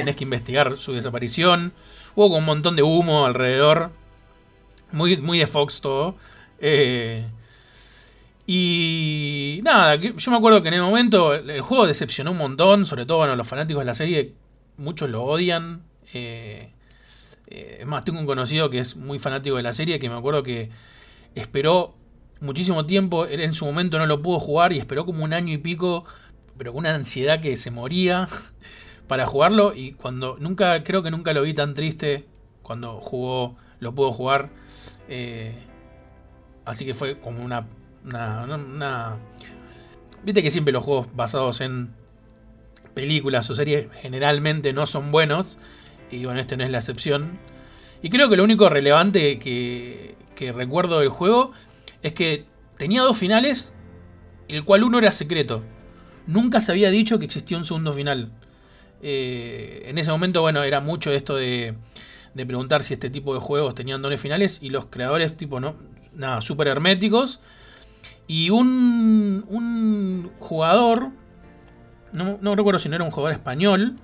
[0.01, 1.73] Tenés que investigar su desaparición.
[2.17, 3.91] Hubo un montón de humo alrededor.
[4.93, 6.17] Muy, muy de Fox todo.
[6.61, 7.25] Eh,
[8.53, 12.85] y nada, yo me acuerdo que en el momento el, juego decepcionó un montón.
[12.85, 14.35] Sobre todo bueno, los fanáticos de la serie.
[14.77, 15.85] Muchos lo odian.
[16.13, 16.73] Eh,
[17.47, 20.01] eh, es más, tengo un conocido que es muy fanático de la serie.
[20.01, 20.71] Que me acuerdo que
[21.37, 21.95] esperó
[22.41, 23.25] muchísimo tiempo.
[23.27, 24.73] En su momento no lo pudo jugar.
[24.73, 26.05] Y esperó como un año y pico.
[26.59, 28.29] Pero con una ansiedad que se moría
[29.07, 32.27] para jugarlo y cuando nunca creo que nunca lo vi tan triste
[32.63, 34.51] cuando jugó lo pudo jugar
[36.71, 37.67] así que fue como una,
[40.23, 41.91] viste que siempre los juegos basados en
[42.95, 45.59] películas o series generalmente no son buenos
[46.11, 47.39] y bueno este no es la excepción.
[48.03, 51.53] Y creo que lo único relevante que, que recuerdo del juego
[52.03, 52.47] es que
[52.79, 53.75] tenía dos finales
[54.49, 55.63] el cual uno era secreto.
[56.27, 58.31] Nunca se había dicho que existía un segundo final.
[59.03, 61.75] Eh, en ese momento, bueno, era mucho esto de,
[62.35, 65.77] de preguntar si este tipo de juegos tenían dones finales y los creadores, tipo, no,
[66.15, 67.41] nada, súper herméticos.
[68.27, 71.11] Y un, un jugador,
[72.13, 73.97] no, no recuerdo si no era un jugador español,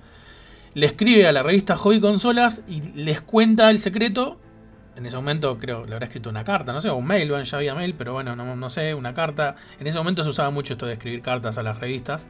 [0.73, 4.37] le escribe a la revista Hobby Consolas y les cuenta el secreto
[4.97, 7.43] en ese momento creo le habrá escrito una carta, no sé, o un mail, bueno,
[7.43, 9.55] ya había mail, pero bueno, no, no sé, una carta.
[9.79, 12.27] En ese momento se usaba mucho esto de escribir cartas a las revistas.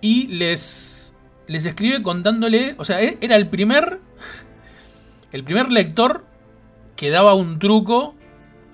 [0.00, 1.14] Y les,
[1.48, 4.00] les escribe contándole, o sea, e- era el primer,
[5.32, 6.24] el primer lector
[6.94, 8.14] que daba un truco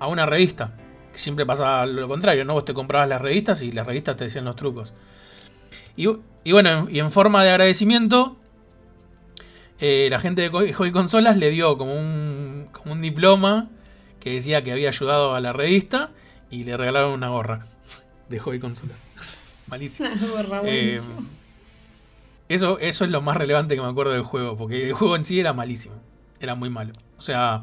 [0.00, 0.72] a una revista.
[1.12, 2.54] Siempre pasaba lo contrario, ¿no?
[2.54, 4.92] Vos te comprabas las revistas y las revistas te decían los trucos.
[5.96, 6.08] Y,
[6.44, 8.36] y bueno, y en forma de agradecimiento,
[9.78, 13.68] eh, la gente de Hobby Consolas le dio como un, como un diploma
[14.20, 16.10] que decía que había ayudado a la revista
[16.50, 17.60] y le regalaron una gorra
[18.28, 18.98] de Hobby Consolas.
[19.66, 20.08] Malísimo.
[20.64, 21.00] Eh,
[22.48, 25.24] eso, eso es lo más relevante que me acuerdo del juego, porque el juego en
[25.24, 25.94] sí era malísimo.
[26.40, 26.92] Era muy malo.
[27.16, 27.62] O sea,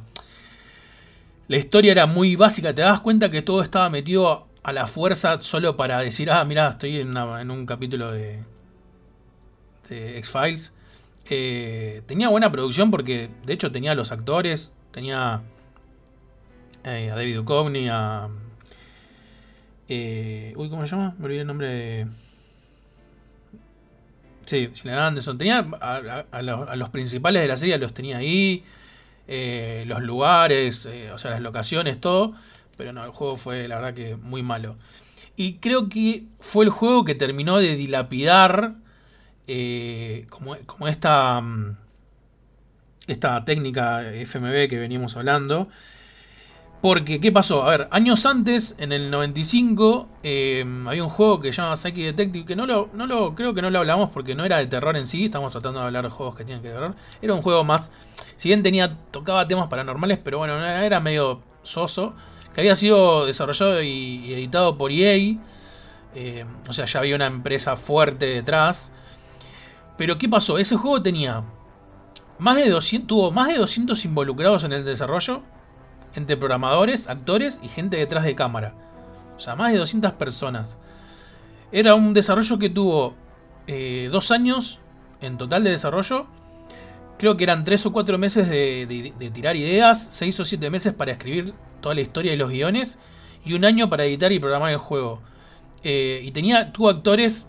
[1.47, 2.73] la historia era muy básica.
[2.73, 6.69] Te das cuenta que todo estaba metido a la fuerza solo para decir, ah, mira,
[6.69, 7.15] estoy en,
[7.51, 8.43] un capítulo de,
[9.89, 10.73] de X-Files.
[11.29, 14.73] Eh, tenía buena producción porque, de hecho, tenía los actores.
[14.91, 15.41] Tenía
[16.83, 18.29] eh, a David Duchovny, a...
[19.87, 21.15] eh, uy, ¿cómo se llama?
[21.17, 22.07] Me olvidé el nombre de...
[24.45, 25.37] Sí, Gillian Anderson.
[25.37, 28.63] Tenía a, a- a a los principales de la serie, los tenía ahí.
[29.27, 32.33] Eh, los lugares, eh, o sea, las locaciones, todo.
[32.77, 34.75] Pero no, el juego fue, la verdad, que muy malo.
[35.35, 38.75] Y creo que fue el juego que terminó de dilapidar
[39.47, 41.77] eh, como, como esta, mm,
[43.07, 45.69] esta técnica FMV que veníamos hablando.
[46.81, 47.63] Porque, ¿qué pasó?
[47.63, 52.03] A ver, años antes, en el 95, eh, había un juego que se llama Psyche
[52.03, 54.67] Detective, que no lo, no lo, creo que no lo hablamos porque no era de
[54.67, 56.95] terror en sí, estamos tratando de hablar de juegos que tienen que terror.
[57.19, 57.91] Era un juego más,
[58.37, 62.15] si bien tenía, tocaba temas paranormales, pero bueno, era medio soso,
[62.53, 65.37] que había sido desarrollado y, y editado por EA,
[66.19, 68.91] eh, o sea, ya había una empresa fuerte detrás.
[69.97, 70.57] Pero ¿qué pasó?
[70.57, 71.43] Ese juego tenía
[72.39, 75.43] más de 200, tuvo más de 200 involucrados en el desarrollo,
[76.15, 78.73] entre programadores, actores y gente detrás de cámara.
[79.35, 80.79] O sea, más de 200 personas.
[81.71, 83.15] Era un desarrollo que tuvo
[83.67, 84.79] eh, dos años
[85.21, 86.25] en total de desarrollo.
[87.17, 88.85] Creo que eran tres o cuatro meses de,
[89.17, 92.99] de- tirar ideas, seis o siete meses para escribir toda la historia y los guiones,
[93.43, 95.21] y un año para editar y programar el juego.
[95.83, 97.47] Eh, y tenía, tuvo actores,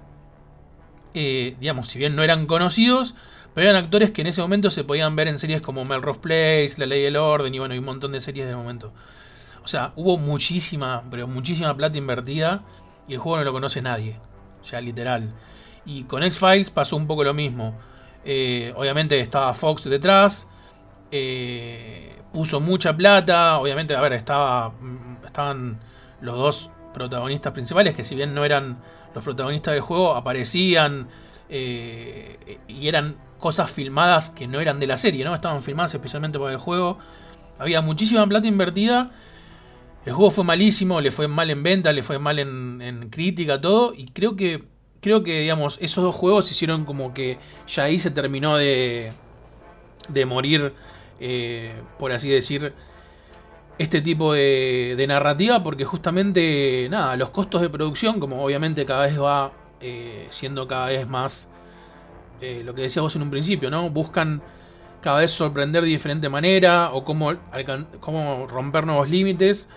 [1.15, 3.15] eh, digamos, si bien no eran conocidos,
[3.55, 6.74] pero eran actores que en ese momento se podían ver en series como Melrose Place,
[6.78, 8.93] La Ley del Orden y bueno, y un montón de series del momento.
[9.65, 12.62] O sea, hubo muchísima, pero muchísima plata invertida
[13.07, 14.16] y el juego no lo conoce nadie.
[14.70, 15.32] Ya literal.
[15.85, 17.74] Y con X-Files pasó un poco lo mismo.
[18.30, 20.48] Eh, obviamente estaba Fox detrás.
[21.10, 23.59] eh, puso mucha plata.
[23.59, 25.80] Obviamente, a ver, estaba, mm, estaban
[26.20, 28.78] los dos protagonistas principales, que si bien no eran
[29.14, 31.09] los protagonistas del juego, aparecían
[31.48, 35.34] eh, y eran cosas filmadas que no eran de la serie, ¿no?
[35.34, 36.98] Estaban filmadas especialmente para el juego.
[37.59, 39.06] Había muchísima plata invertida.
[40.05, 43.60] El juego fue malísimo, le fue mal en venta, le fue mal en, en crítica,
[43.60, 43.94] todo.
[43.94, 44.64] Y creo que,
[45.01, 49.12] creo que, digamos, esos dos juegos hicieron como que ya ahí se terminó de,
[50.09, 50.75] de morir,
[51.20, 52.73] eh, por así decir,
[53.79, 55.62] este tipo de, narrativa.
[55.62, 60.87] Porque justamente, nada, los costos de producción, como obviamente cada vez va eh, siendo cada
[60.87, 61.49] vez más
[62.41, 63.91] eh, lo que decías vos en un principio, ¿no?
[63.91, 64.43] Buscan
[65.01, 67.35] cada vez sorprender de diferente manera o cómo,
[68.01, 69.69] cómo romper nuevos límites.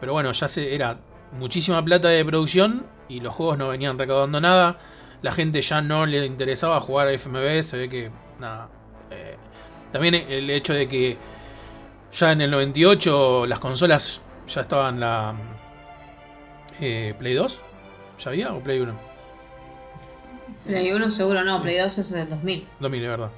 [0.00, 0.98] Pero bueno, ya se, era
[1.32, 4.78] muchísima plata de producción y los juegos no venían recaudando nada.
[5.20, 8.10] La gente ya no le interesaba jugar a FMV, se ve que
[8.40, 8.68] nada.
[9.10, 9.36] eh,
[9.92, 11.18] también el hecho de que
[12.12, 15.34] ya en el 98 las consolas ya estaban la
[16.80, 17.60] eh, Play 2,
[18.18, 18.98] ¿ya había o Play 1?
[20.66, 22.66] Play 1 seguro no, Play 2 es del 2000.
[22.80, 23.30] 2000, es verdad.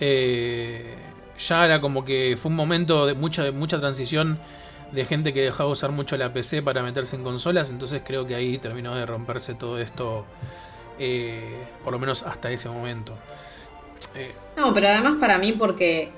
[0.00, 0.96] Eh,
[1.38, 4.38] ya era como que fue un momento de mucha, de mucha transición
[4.92, 8.34] de gente que dejaba usar mucho la PC para meterse en consolas, entonces creo que
[8.34, 10.26] ahí terminó de romperse todo esto,
[10.98, 13.14] eh, por lo menos hasta ese momento.
[14.14, 16.10] Eh, No, pero además para mí porque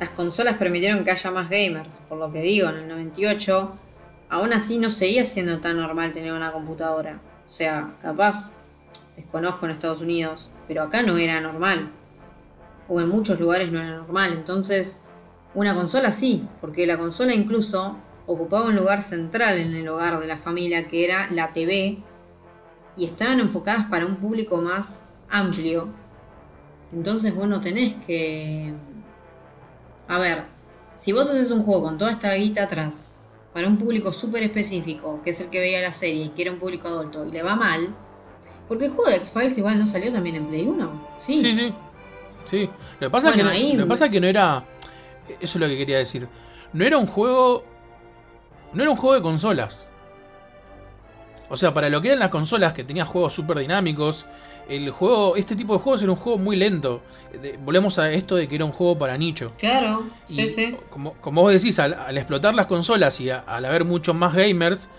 [0.00, 3.76] las consolas permitieron que haya más gamers, por lo que digo, en el 98,
[4.30, 7.20] aún así no seguía siendo tan normal tener una computadora.
[7.46, 8.54] O sea, capaz,
[9.16, 11.90] desconozco en Estados Unidos, pero acá no era normal.
[12.88, 14.32] O en muchos lugares no era normal.
[14.32, 15.02] Entonces,
[15.54, 20.26] una consola sí, porque la consola incluso ocupaba un lugar central en el hogar de
[20.26, 21.98] la familia, que era la TV,
[22.96, 25.88] y estaban enfocadas para un público más amplio
[26.92, 28.72] entonces vos no tenés que...
[30.08, 30.44] A ver,
[30.94, 33.14] si vos haces un juego con toda esta guita atrás,
[33.52, 36.50] para un público súper específico, que es el que veía la serie y que era
[36.52, 37.94] un público adulto, y le va mal,
[38.66, 41.08] porque el juego de X-Files igual no salió también en Play 1.
[41.18, 41.40] Sí.
[41.42, 41.74] sí, sí.
[42.46, 42.70] Sí.
[43.00, 44.64] Lo que pasa, Bueno, es que, ahí- no- lo que pasa es que no era.
[45.34, 46.28] Eso es lo que quería decir.
[46.72, 47.64] No era un juego.
[48.72, 49.88] No era un juego de consolas.
[51.50, 54.26] O sea, para lo que eran las consolas, que tenía juegos súper dinámicos,
[54.68, 57.00] el juego, este tipo de juegos era un juego muy lento.
[57.64, 59.52] volvemos a esto de que era un juego para nicho.
[59.58, 60.76] Claro, sí, sí.
[60.90, 64.90] Como, como, vos decís, al, explotar las consolas y al haber muchos más gamers,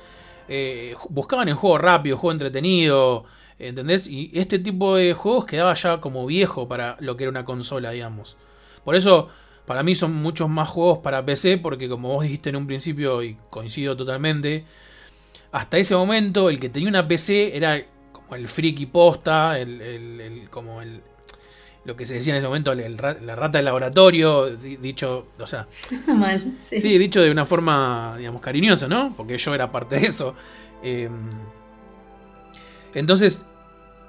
[0.48, 3.26] eh, buscaban el juego rápido, juego entretenido,
[3.60, 4.08] ¿entendés?
[4.08, 7.92] Y este tipo de juegos quedaba ya como viejo para lo que era una consola,
[7.92, 8.38] digamos.
[8.84, 9.30] Por eso,
[9.70, 13.22] para mí son muchos más juegos para PC, porque como vos dijiste en un principio,
[13.22, 14.66] y coincido totalmente,
[15.52, 17.80] hasta ese momento el que tenía una PC era
[18.12, 21.04] como el friki posta, el, como el
[21.86, 25.68] lo que se decía en ese momento, la rata de laboratorio, dicho, o sea,
[26.16, 26.80] Mal, sí.
[26.98, 29.14] dicho de una forma, digamos, cariñosa, ¿no?
[29.16, 30.34] Porque yo era parte de eso.
[30.82, 31.30] Em,
[32.96, 33.46] entonces,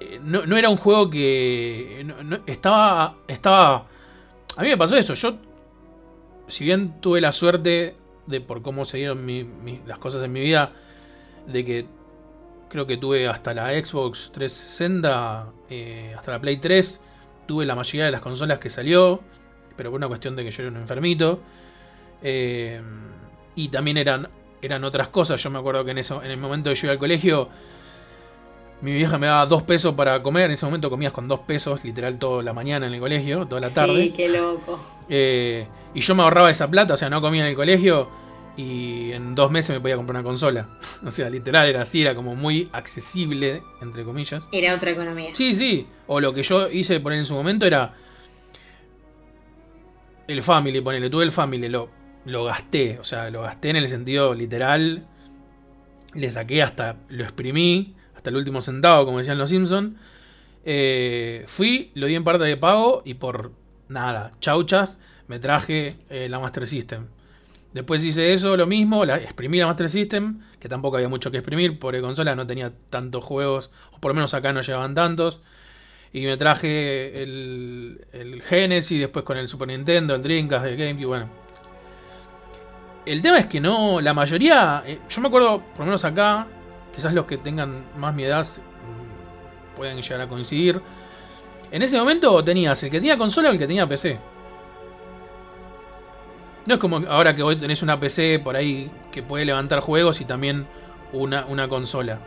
[0.01, 2.07] eh, no, era un juego que
[2.47, 3.87] estaba, estaba,
[4.57, 5.13] a mí me pasó eso.
[5.13, 5.50] Yo,
[6.51, 7.97] si bien tuve la suerte
[8.27, 9.27] de por cómo se dieron
[9.87, 10.73] las cosas en mi vida
[11.47, 11.87] de que
[12.69, 17.01] creo que tuve hasta la Xbox 360, eh, hasta la Play 3,
[17.47, 19.21] tuve la mayoría de las consolas que salió,
[19.77, 21.41] pero por una cuestión de que yo era un enfermito.
[22.23, 22.81] Eh,
[23.57, 24.29] y también eran,
[24.63, 25.43] eran otras cosas.
[25.43, 27.49] Yo me acuerdo que en, eso, en el momento que yo iba al colegio,
[28.83, 30.47] mi vieja me daba dos pesos para comer.
[30.47, 33.61] En ese momento comías con dos pesos, literal, toda la mañana en el colegio, toda
[33.61, 34.05] la tarde.
[34.05, 34.81] Sí, qué loco.
[35.09, 38.09] Eh, y yo me ahorraba esa plata, o sea, no comía en el colegio
[38.57, 40.69] y en dos meses me podía comprar una consola.
[41.05, 44.49] o sea, literal era así, era como muy accesible, entre comillas.
[44.53, 45.31] Era otra economía.
[45.35, 45.87] Sí, sí.
[46.07, 47.95] O lo que yo hice por en su momento era.
[50.27, 51.91] El Family, ponele, tuve el Family, lo,
[52.25, 52.99] lo gasté.
[53.01, 55.07] O sea, lo gasté en el sentido literal.
[56.15, 56.97] Le saqué hasta.
[57.09, 57.95] Lo exprimí.
[58.21, 59.95] Hasta el último centavo, como decían los Simpsons.
[60.67, 63.53] Eh, fui, lo di en parte de pago y por
[63.89, 67.07] nada, chauchas, me traje eh, la Master System.
[67.73, 71.39] Después hice eso, lo mismo, la, exprimí la Master System, que tampoco había mucho que
[71.39, 75.41] exprimir, por consola no tenía tantos juegos, o por lo menos acá no llevaban tantos.
[76.13, 81.07] Y me traje el, el Genesis, después con el Super Nintendo, el Dreamcast, el GameCube,
[81.07, 81.31] bueno.
[83.07, 86.47] El tema es que no, la mayoría, eh, yo me acuerdo, por lo menos acá,
[86.95, 90.81] quizás los que tengan más mi edad mm, pueden llegar a coincidir.
[91.71, 94.19] En ese momento tenías el que tenía consola o el que tenía PC.
[96.67, 100.21] No es como ahora que hoy tenés una PC por ahí que puede levantar juegos
[100.21, 100.67] y también
[101.13, 102.21] una, una consola.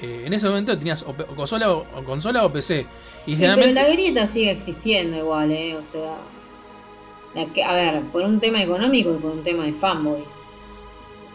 [0.00, 2.86] Eh, en ese momento tenías o, consola o, consola o PC.
[3.26, 5.76] Y Pero la grieta sigue existiendo igual, ¿eh?
[5.76, 6.16] O sea.
[7.66, 10.24] a ver, por un tema económico y por un tema de fanboy.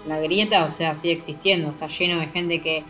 [0.07, 1.69] La grieta, o sea, sigue existiendo.
[1.69, 2.84] Está lleno de gente que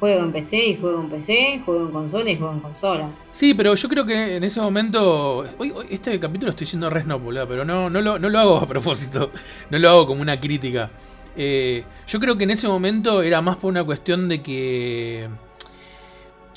[0.00, 3.10] Juego en PC y juego en PC, juego en consola y juego en consola.
[3.30, 5.44] Sí, pero yo creo que en ese momento.
[5.58, 7.04] Hoy, este capítulo estoy siendo re
[7.46, 9.30] pero no, no, lo, no lo hago a propósito.
[9.70, 10.90] No lo hago como una crítica.
[11.36, 15.28] Eh, yo creo que en ese momento era más por una cuestión de que.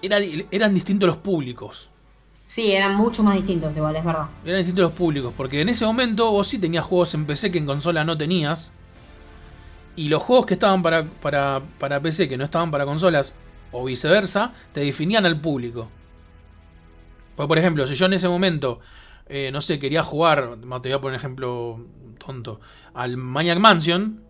[0.01, 1.89] eran distintos los públicos.
[2.45, 4.27] Sí, eran mucho más distintos, igual, es verdad.
[4.45, 7.57] Eran distintos los públicos, porque en ese momento vos sí tenías juegos en PC que
[7.57, 8.71] en consola no tenías.
[9.95, 13.33] Y los juegos que estaban para, para, PC, que no estaban para consolas,
[13.71, 15.89] o viceversa, te definían al público.
[17.35, 18.79] Pues, por ejemplo, si yo en ese momento,
[19.27, 21.85] eh, no sé, quería jugar, te voy a poner un ejemplo
[22.23, 22.59] tonto,
[22.93, 24.23] al Maniac Mansion,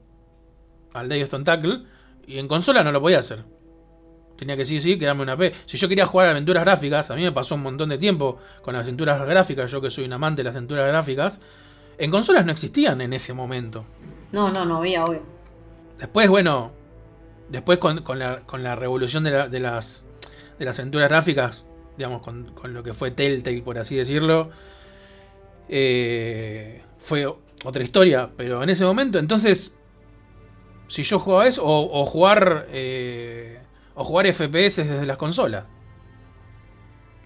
[0.94, 1.84] al Day of Tentacle,
[2.28, 3.46] y en consola no lo podía hacer.
[4.38, 5.54] Tenía que sí, sí, quedarme una P.
[5.66, 8.74] Si yo quería jugar aventuras gráficas, a mí me pasó un montón de tiempo con
[8.74, 11.42] las aventuras gráficas, yo que soy un amante de las aventuras gráficas,
[11.98, 13.86] en consolas no existían en ese momento.
[14.32, 15.33] No, no, no había, obvio.
[16.04, 16.74] Después, bueno,
[17.48, 20.04] después con, la, revolución de, las,
[20.60, 21.64] de las aventuras gráficas,
[21.98, 24.50] digamos, con, lo que fue Telltale, por así decirlo,
[25.70, 27.26] eh, fue
[27.64, 28.30] otra historia.
[28.36, 29.72] Pero en ese momento, entonces,
[30.88, 33.62] si yo jugaba eso, o, jugar, eh,
[33.96, 35.68] o jugar FPS desde las consolas.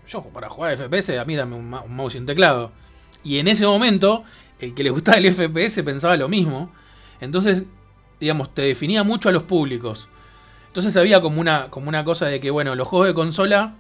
[0.06, 2.72] Yo para jugar FPS a mí dame un, un mouse y un teclado.
[3.24, 4.24] Y en ese momento,
[4.60, 6.72] el que le gustaba el FPS pensaba lo mismo.
[7.20, 7.64] Entonces
[8.20, 10.10] digamos, te definía mucho a los públicos.
[10.68, 13.76] Entonces había como una, como una cosa de que, bueno, los juegos de consola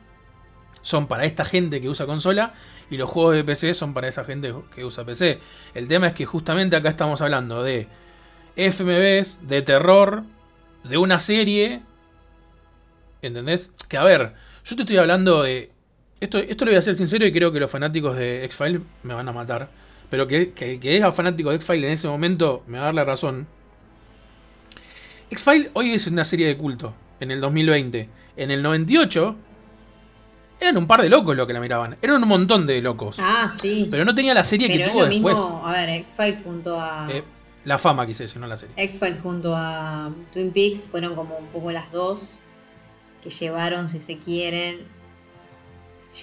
[0.81, 2.53] son para esta gente que usa consola
[2.89, 5.39] y los juegos de PC son para esa gente que usa PC.
[5.73, 7.87] El tema es que justamente acá estamos hablando de
[8.55, 10.23] FMVs, de terror,
[10.83, 11.81] de una serie.
[13.21, 13.71] ¿Entendés?
[13.89, 14.33] Que a ver,
[14.63, 15.71] yo te estoy hablando de...
[16.19, 19.13] Esto, esto lo voy a ser sincero y creo que los fanáticos de X-File me
[19.13, 19.69] van a matar.
[20.09, 22.85] Pero que, que el que era fanático de X-File en ese momento me va a
[22.85, 23.47] dar la razón.
[25.29, 28.09] X-File hoy es una serie de culto, en el 2020.
[28.37, 29.35] En el 98,
[30.59, 31.97] Eran un par de locos los que la miraban.
[32.01, 33.17] Eran un montón de locos.
[33.19, 33.87] Ah, sí.
[33.91, 35.49] Pero no tenía la serie Pero que es tuvo lo mismo, después.
[35.63, 37.07] a ver, X-Files junto a...
[37.11, 37.23] Eh,
[37.65, 38.73] la fama quise decir, no la serie.
[38.77, 42.39] X-Files junto a Twin Peaks fueron como un poco las dos
[43.21, 44.79] que llevaron, si se quieren,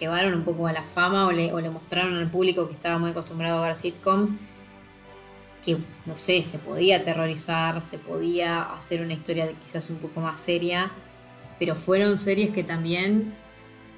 [0.00, 2.98] llevaron un poco a la fama o le, o le mostraron al público que estaba
[2.98, 4.30] muy acostumbrado a ver sitcoms
[5.64, 5.76] que,
[6.06, 10.38] no sé, se podía aterrorizar, se podía hacer una historia de quizás un poco más
[10.40, 10.90] seria,
[11.58, 13.32] pero fueron series que también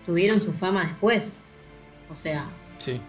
[0.04, 1.34] tuvieron su fama después.
[2.10, 2.46] O sea,
[2.78, 3.00] Sí.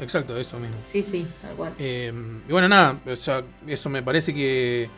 [0.00, 0.76] Exacto, eso mismo.
[0.84, 1.72] sí, sí, tal cual.
[1.78, 2.12] Eh,
[2.48, 4.88] y bueno, nada, o sea, eso me parece que.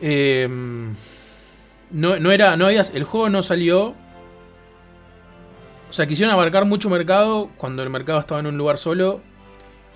[0.00, 0.48] eh,
[1.90, 2.56] no, no era.
[2.56, 3.94] No había, el juego no salió.
[5.88, 9.20] O sea, quisieron abarcar mucho mercado cuando el mercado estaba en un lugar solo.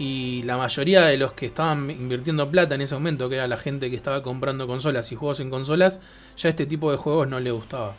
[0.04, 3.56] Y la mayoría de los que estaban invirtiendo plata en ese momento, que era la
[3.56, 6.00] gente que estaba comprando consolas y juegos en consolas,
[6.36, 7.94] ya este tipo de juegos no le gustaba.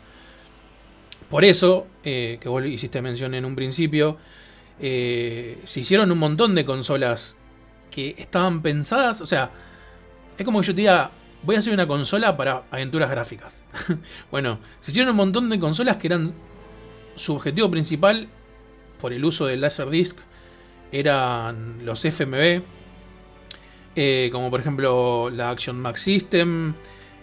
[1.30, 4.18] Por eso, eh, que vos hiciste mención en un principio,
[4.80, 7.36] eh, se hicieron un montón de consolas
[7.90, 9.50] que estaban pensadas, o sea,
[10.36, 11.10] es como que yo te diga,
[11.42, 13.64] voy a hacer una consola para aventuras gráficas.
[14.30, 16.34] bueno, se hicieron un montón de consolas que eran
[17.14, 18.28] su objetivo principal
[19.00, 20.18] por el uso del Laserdisc
[20.94, 22.62] eran los FMV,
[23.96, 26.74] eh, como por ejemplo la Action Max System,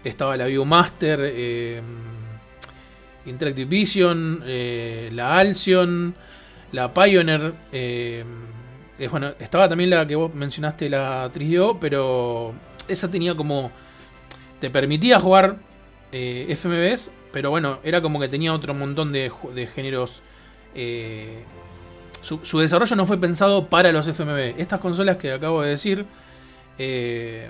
[0.04, 1.82] estaba la Viewmaster, eh,
[3.26, 6.16] Interactive Vision, eh, la Alcyon,
[6.74, 7.54] la Pioneer.
[7.72, 8.26] eh,
[9.10, 12.54] bueno, estaba también la que vos mencionaste, la 3DO, pero
[12.88, 13.72] esa tenía como.
[14.60, 15.58] Te permitía jugar
[16.12, 19.32] FMVs, pero bueno, era como que tenía otro montón de
[19.74, 20.22] géneros.
[22.22, 24.60] Su, desarrollo no fue pensado para los FMV.
[24.60, 26.06] Estas consolas que acabo de decir,
[26.78, 27.50] eh,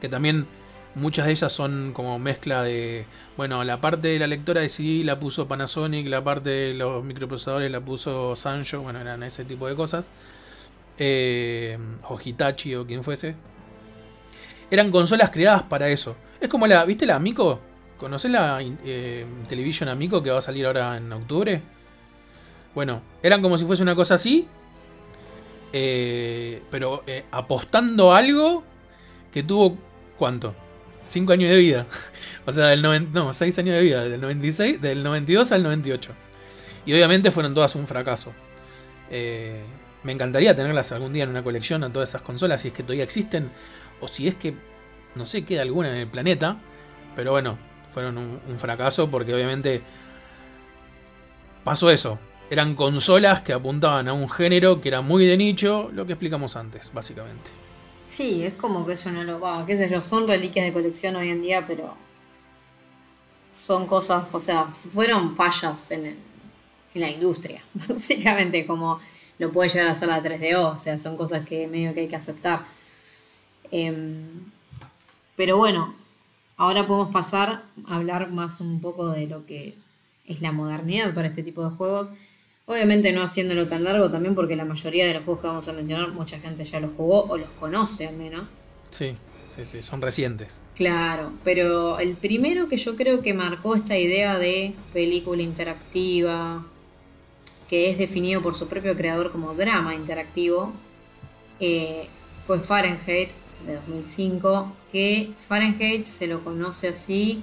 [0.00, 0.46] que también
[0.94, 3.06] muchas de ellas son como mezcla de,
[3.36, 7.04] bueno, la parte de la lectora de CD la puso Panasonic, la parte de los
[7.04, 10.10] microprocesadores la puso Sanyo, bueno, eran ese tipo de cosas.
[10.98, 11.78] Eh,
[12.08, 13.34] o Hitachi o quien fuese.
[14.70, 16.16] Eran consolas creadas para eso.
[16.40, 17.60] Es como la, ¿viste la Amico?
[17.96, 21.62] ¿Conocés la eh, Television Amico que va a salir ahora en octubre?
[22.74, 24.48] Bueno, eran como si fuese una cosa así.
[25.72, 28.64] eh, pero eh, apostando a algo
[29.32, 29.78] que tuvo,
[30.18, 30.54] ¿cuánto?
[31.02, 31.86] 5 años de vida.
[32.46, 34.04] o sea, del 90, no, 6 años de vida.
[34.08, 36.12] Del 96, del 92 al 98.
[36.86, 38.34] Y obviamente fueron todas un fracaso.
[39.10, 39.64] Eh,
[40.02, 42.82] me encantaría tenerlas algún día en una colección a todas esas consolas, si es que
[42.82, 43.50] todavía existen,
[44.00, 44.54] o si es que,
[45.14, 46.58] no sé, queda alguna en el planeta.
[47.16, 47.58] Pero bueno,
[47.92, 49.82] fueron un, un fracaso porque obviamente
[51.64, 52.18] pasó eso.
[52.50, 56.56] Eran consolas que apuntaban a un género que era muy de nicho, lo que explicamos
[56.56, 57.50] antes, básicamente.
[58.06, 61.42] Sí, es como que eso no lo va, qué son reliquias de colección hoy en
[61.42, 61.94] día, pero
[63.52, 66.16] son cosas, o sea, fueron fallas en,
[66.94, 68.98] la industria, básicamente, como
[69.38, 72.08] lo puede llegar a ser la 3DO, o sea, son cosas que medio que hay
[72.08, 72.64] que aceptar.
[73.70, 74.50] Em,
[75.36, 75.94] pero bueno,
[76.56, 79.76] ahora podemos pasar a hablar más un poco de lo que
[80.26, 82.08] es la modernidad para este tipo de juegos.
[82.70, 85.72] Obviamente no haciéndolo tan largo también porque la mayoría de los juegos que vamos a
[85.72, 88.42] mencionar mucha gente ya los jugó o los conoce al menos.
[88.90, 89.16] Sí,
[89.52, 90.60] sí, sí, son recientes.
[90.76, 96.64] Claro, pero el primero que yo creo que marcó esta idea de película interactiva,
[97.68, 100.72] que es definido por su propio creador como drama interactivo,
[101.58, 102.06] eh,
[102.38, 103.30] fue Fahrenheit
[103.66, 107.42] de 2005, que Fahrenheit se lo conoce así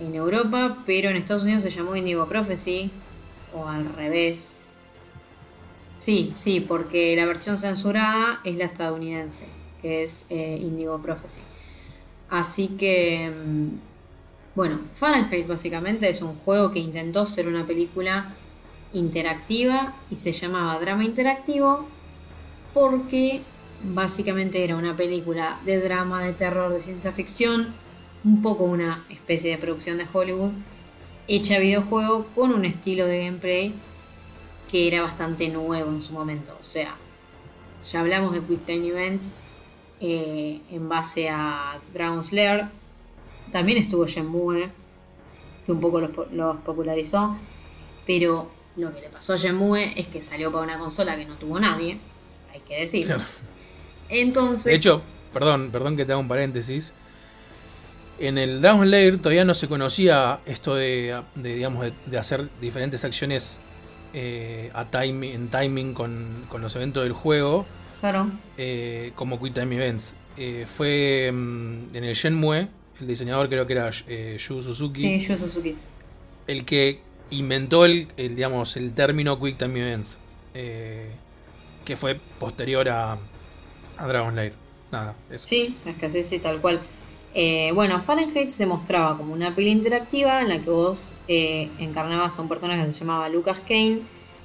[0.00, 2.90] en Europa, pero en Estados Unidos se llamó Indigo Prophecy,
[3.54, 4.68] o al revés.
[5.98, 9.46] Sí, sí, porque la versión censurada es la estadounidense,
[9.82, 11.40] que es eh, Indigo Prophecy.
[12.30, 13.68] Así que, mm,
[14.54, 18.34] bueno, Fahrenheit básicamente es un juego que intentó ser una película
[18.92, 21.86] interactiva y se llamaba drama interactivo
[22.72, 23.42] porque
[23.82, 27.68] básicamente era una película de drama, de terror, de ciencia ficción,
[28.24, 30.52] un poco una especie de producción de Hollywood,
[31.28, 33.74] hecha videojuego con un estilo de gameplay
[34.70, 36.56] que era bastante nuevo en su momento.
[36.60, 36.94] O sea,
[37.88, 39.36] ya hablamos de Quick Time Events
[40.00, 42.66] eh, en base a Dragon Slayer.
[43.52, 44.68] También estuvo Shenmue,
[45.64, 47.36] que un poco los, po- los popularizó.
[48.06, 51.34] Pero lo que le pasó a Shenmue es que salió para una consola que no
[51.34, 51.98] tuvo nadie,
[52.52, 53.16] hay que decirlo.
[54.08, 55.02] Entonces, De hecho,
[55.32, 56.92] perdón, perdón que te haga un paréntesis.
[58.18, 62.48] En el Dragon Lair todavía no se conocía esto de, de, digamos, de, de hacer
[62.60, 63.58] diferentes acciones
[64.12, 67.66] eh, a time, en timing con, con los eventos del juego,
[68.00, 70.14] claro, eh, como Quick Time Events.
[70.36, 72.68] Eh, fue mm, en el Shenmue,
[73.00, 75.76] el diseñador creo que era eh, Yu Suzuki, sí, Yu Suzuki.
[76.48, 77.00] el que
[77.30, 80.18] inventó el, el, digamos, el término Quick Time Events.
[80.54, 81.10] eh,
[81.84, 83.16] que fue posterior a,
[83.96, 84.52] a Dragon Lair.
[84.92, 85.46] Nada, eso.
[85.46, 86.80] Sí, es que así, sí, tal cual.
[87.34, 92.38] Eh, bueno, Fahrenheit se mostraba como una pila interactiva en la que vos eh, encarnabas
[92.38, 94.00] a un personaje que se llamaba Lucas Kane,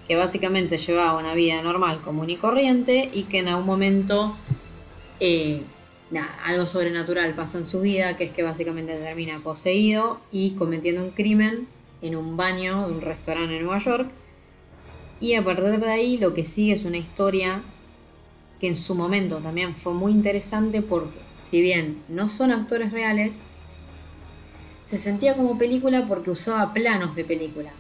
[0.08, 4.36] que básicamente llevaba una vida normal, común y corriente, y que en algún momento
[5.20, 5.62] eh,
[6.46, 11.12] algo sobrenatural pasa en su vida, que es que básicamente termina poseído y cometiendo un
[11.12, 11.68] crimen
[12.02, 14.10] en un baño de un restaurante en Nueva York.
[15.22, 17.62] Y a partir de ahí lo que sigue es una historia
[18.60, 23.36] que en su momento también fue muy interesante porque si bien no son actores reales,
[24.86, 27.72] se sentía como película porque usaba planos de película.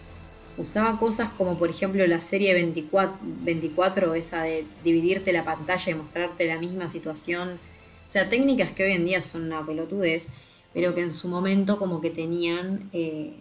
[0.57, 5.95] Usaba cosas como por ejemplo la serie 24, 24 esa de dividirte la pantalla y
[5.95, 7.59] mostrarte la misma situación.
[8.07, 10.27] O sea, técnicas que hoy en día son una pelotudez,
[10.73, 12.89] pero que en su momento como que tenían...
[12.93, 13.33] eh,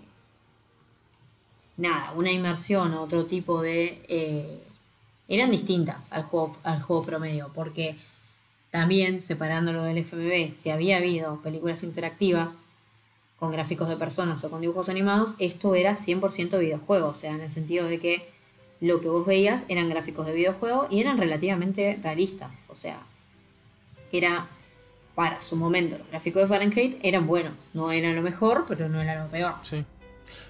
[1.76, 4.00] nada, una inmersión o otro tipo de...
[4.08, 4.58] eh,
[5.28, 7.96] eran distintas al juego, al juego promedio, porque
[8.72, 12.60] también, separándolo del FMV, si había habido películas interactivas
[13.38, 17.42] con gráficos de personas o con dibujos animados, esto era 100% videojuego, o sea, en
[17.42, 18.26] el sentido de que
[18.80, 22.98] lo que vos veías eran gráficos de videojuego y eran relativamente realistas, o sea,
[24.10, 24.46] era
[25.14, 29.02] para su momento, los gráficos de Fahrenheit eran buenos, no eran lo mejor, pero no
[29.02, 29.52] eran lo peor.
[29.64, 29.84] Sí.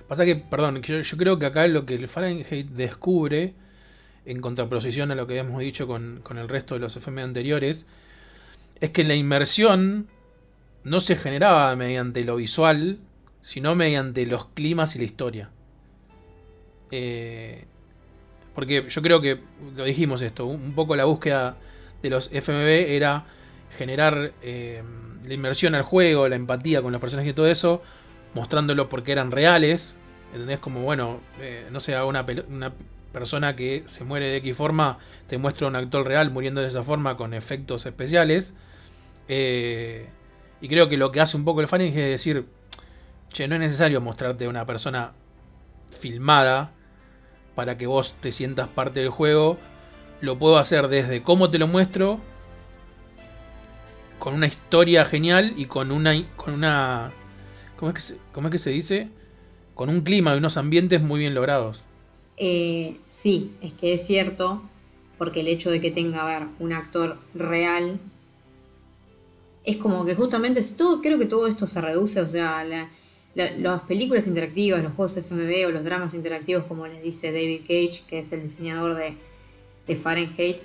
[0.06, 3.54] Pasa que, perdón, yo creo que acá lo que el Fahrenheit descubre,
[4.26, 7.86] en contraposición a lo que habíamos dicho con, con el resto de los FM anteriores,
[8.82, 10.08] es que la inmersión
[10.82, 12.98] no se generaba mediante lo visual,
[13.40, 15.50] sino mediante los climas y la historia.
[16.90, 17.64] Eh,
[18.56, 19.38] porque yo creo que,
[19.76, 21.56] lo dijimos esto, un poco la búsqueda
[22.02, 23.24] de los FMV era
[23.78, 24.82] generar eh,
[25.28, 27.82] la inmersión al juego, la empatía con los personajes y todo eso,
[28.34, 29.94] mostrándolo porque eran reales.
[30.32, 30.58] ¿Entendés?
[30.58, 32.72] Como, bueno, eh, no sé, una, una
[33.12, 34.98] persona que se muere de X forma,
[35.28, 38.54] te muestra un actor real muriendo de esa forma con efectos especiales.
[39.34, 40.06] Eh,
[40.60, 42.44] y creo que lo que hace un poco el fan es decir,
[43.32, 45.14] che, no es necesario mostrarte a una persona
[45.90, 46.72] filmada
[47.54, 49.56] para que vos te sientas parte del juego.
[50.20, 52.20] Lo puedo hacer desde cómo te lo muestro,
[54.18, 56.12] con una historia genial y con una.
[56.36, 57.10] Con una
[57.76, 59.08] ¿cómo, es que se, ¿Cómo es que se dice?
[59.74, 61.82] Con un clima y unos ambientes muy bien logrados.
[62.36, 64.62] Eh, sí, es que es cierto,
[65.16, 67.98] porque el hecho de que tenga a ver un actor real
[69.64, 72.88] es como que justamente todo, creo que todo esto se reduce, o sea, la-
[73.34, 77.60] la- las películas interactivas, los juegos FMV o los dramas interactivos, como les dice David
[77.62, 79.14] Cage, que es el diseñador de,
[79.86, 80.58] de Fahrenheit,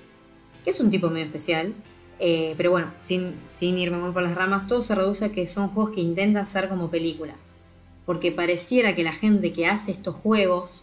[0.63, 1.73] que es un tipo medio especial.
[2.19, 5.45] eh, pero bueno, sin, sin irme muy por las ramas, todo se reduce a que
[5.47, 7.37] son juegos que intentan ser como películas.
[8.07, 10.81] Porque pareciera que la gente que hace estos juegos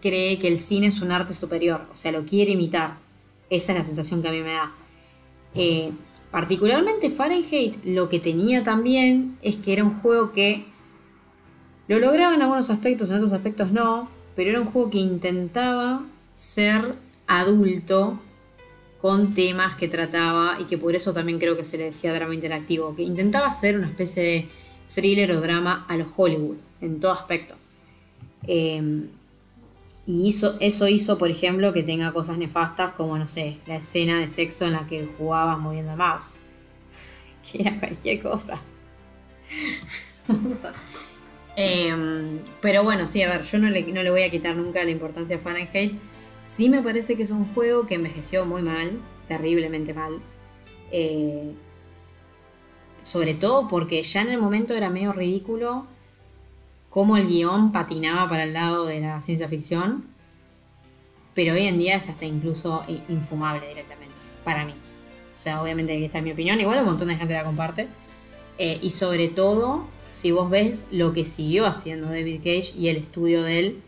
[0.00, 2.98] cree que el cine es un arte superior, o sea, lo quiere imitar.
[3.50, 4.72] Esa es la sensación que a mí me da.
[5.56, 5.90] Eh,
[6.34, 10.64] particularmente Fahrenheit lo que tenía también es que era un juego que
[11.86, 16.04] lo lograba en algunos aspectos, en otros aspectos no, pero era un juego que intentaba
[16.32, 16.96] ser
[17.28, 18.18] adulto
[19.00, 22.34] con temas que trataba y que por eso también creo que se le decía drama
[22.34, 24.48] interactivo, que intentaba ser una especie de
[24.92, 27.54] thriller o drama a los Hollywood, en todo aspecto.
[28.48, 29.06] Eh,
[30.06, 34.28] y eso hizo, por ejemplo, que tenga cosas nefastas como, no sé, la escena de
[34.28, 36.34] sexo en la que jugabas moviendo el mouse.
[37.50, 38.58] Que era cualquier cosa.
[41.56, 44.82] Em, pero bueno, sí, a ver, yo no le, no le voy a quitar nunca
[44.82, 46.00] la importancia a Fahrenheit.
[46.44, 50.20] Sí me parece que es un juego que envejeció muy mal, terriblemente mal.
[50.90, 51.54] Eh,
[53.02, 55.86] sobre todo porque ya en el momento era medio ridículo
[56.94, 60.04] cómo el guion patinaba para el lado de la ciencia ficción.
[61.34, 64.14] Pero hoy en día es hasta incluso infumable directamente,
[64.44, 64.70] para mí.
[64.70, 67.88] O sea, obviamente esta es mi opinión, igual un montón de gente la comparte.
[68.58, 72.98] Eh, y sobre todo, si vos ves lo que siguió haciendo David Cage y el
[72.98, 73.82] estudio de él,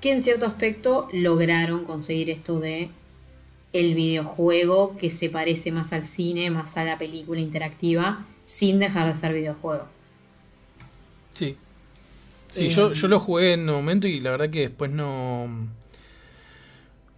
[0.00, 2.90] que en cierto aspecto lograron conseguir esto de
[3.72, 9.06] el videojuego que se parece más al cine, más a la película interactiva, sin dejar
[9.06, 9.84] de ser videojuego.
[11.32, 11.56] Sí.
[12.52, 15.68] Sí, Eh, yo, yo lo jugué en un momento y la verdad que después no.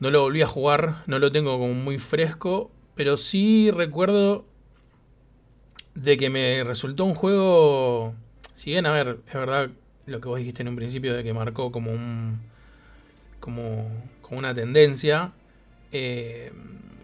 [0.00, 4.44] No lo volví a jugar, no lo tengo como muy fresco, pero sí recuerdo
[5.94, 8.14] de que me resultó un juego.
[8.54, 9.70] Si bien, a ver, es verdad
[10.06, 12.40] lo que vos dijiste en un principio de que marcó como un.
[13.40, 13.88] como,
[14.22, 15.32] como una tendencia.
[15.92, 16.52] eh,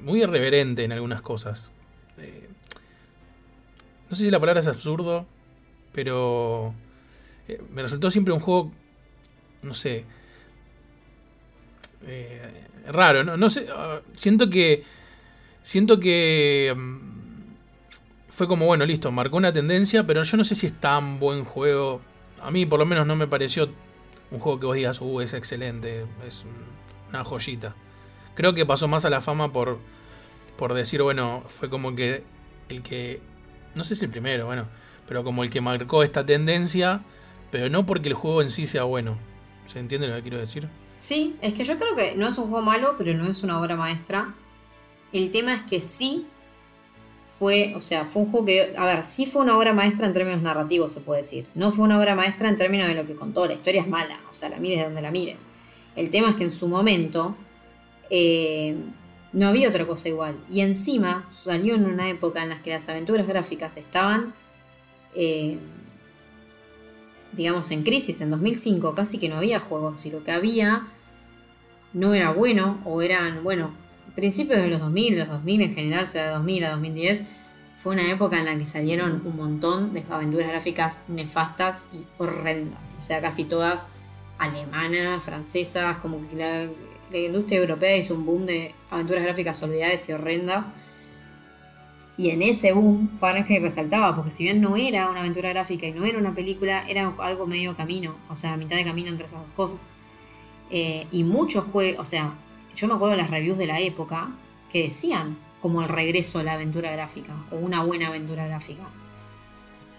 [0.00, 1.72] muy irreverente en algunas cosas.
[2.18, 2.48] Eh,
[4.08, 5.26] no sé si la palabra es absurdo,
[5.92, 6.74] pero.
[7.70, 8.70] Me resultó siempre un juego
[9.62, 10.04] no sé,
[12.06, 14.84] eh, raro, no, no sé, ah, siento que,
[15.62, 16.98] siento que mm,
[18.28, 21.44] fue como, bueno, listo, marcó una tendencia, pero yo no sé si es tan buen
[21.44, 22.00] juego.
[22.40, 23.68] A mí por lo menos no me pareció
[24.30, 26.44] un juego que vos digas, uh, es excelente, es
[27.08, 27.74] una joyita.
[28.34, 29.78] Creo que pasó más a la fama por,
[30.56, 32.22] por decir, bueno, fue como que
[32.68, 33.20] el que,
[33.74, 34.68] no sé si el primero, bueno,
[35.08, 37.02] pero como el que marcó esta tendencia,
[37.50, 39.18] pero no porque el juego en sí sea bueno.
[39.66, 40.68] ¿Se entiende lo que quiero decir?
[41.00, 43.60] Sí, es que yo creo que no es un juego malo, pero no es una
[43.60, 44.34] obra maestra.
[45.12, 46.26] El tema es que sí
[47.38, 50.12] fue, o sea, fue un juego que, a ver, sí fue una obra maestra en
[50.12, 51.46] términos narrativos, se puede decir.
[51.54, 53.46] No fue una obra maestra en términos de lo que contó.
[53.46, 55.38] La historia es mala, o sea, la mires de donde la mires.
[55.94, 57.36] El tema es que en su momento
[58.10, 58.76] eh,
[59.32, 60.36] no había otra cosa igual.
[60.50, 64.34] Y encima salió en una época en la que las aventuras gráficas estaban,
[65.14, 65.58] eh,
[67.32, 68.20] digamos, en crisis.
[68.20, 70.04] En 2005 casi que no había juegos.
[70.06, 70.86] Y lo que había
[71.92, 73.72] no era bueno o eran, bueno,
[74.14, 77.24] principios de los 2000, los 2000 en general, o sea, de 2000 a 2010,
[77.76, 82.96] fue una época en la que salieron un montón de aventuras gráficas nefastas y horrendas.
[82.98, 83.86] O sea, casi todas
[84.38, 86.68] alemanas, francesas, como que la,
[87.12, 90.66] la industria europea hizo un boom de aventuras gráficas olvidadas y horrendas.
[92.18, 95.92] Y en ese boom Fahrenheit resaltaba, porque si bien no era una aventura gráfica y
[95.92, 99.40] no era una película, era algo medio camino, o sea, mitad de camino entre esas
[99.40, 99.78] dos cosas.
[100.68, 102.34] Eh, y muchos juegos, o sea,
[102.74, 104.32] yo me acuerdo de las reviews de la época
[104.68, 108.82] que decían como el regreso a la aventura gráfica, o una buena aventura gráfica.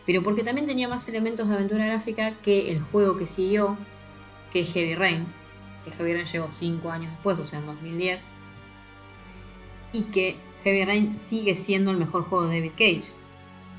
[0.06, 3.78] Pero porque también tenía más elementos de aventura gráfica que el juego que siguió,
[4.52, 5.26] que es Heavy Rain,
[5.86, 8.28] que Heavy Rain llegó 5 años después, o sea, en 2010,
[9.94, 13.14] y que Heavy Rain sigue siendo el mejor juego de David Cage.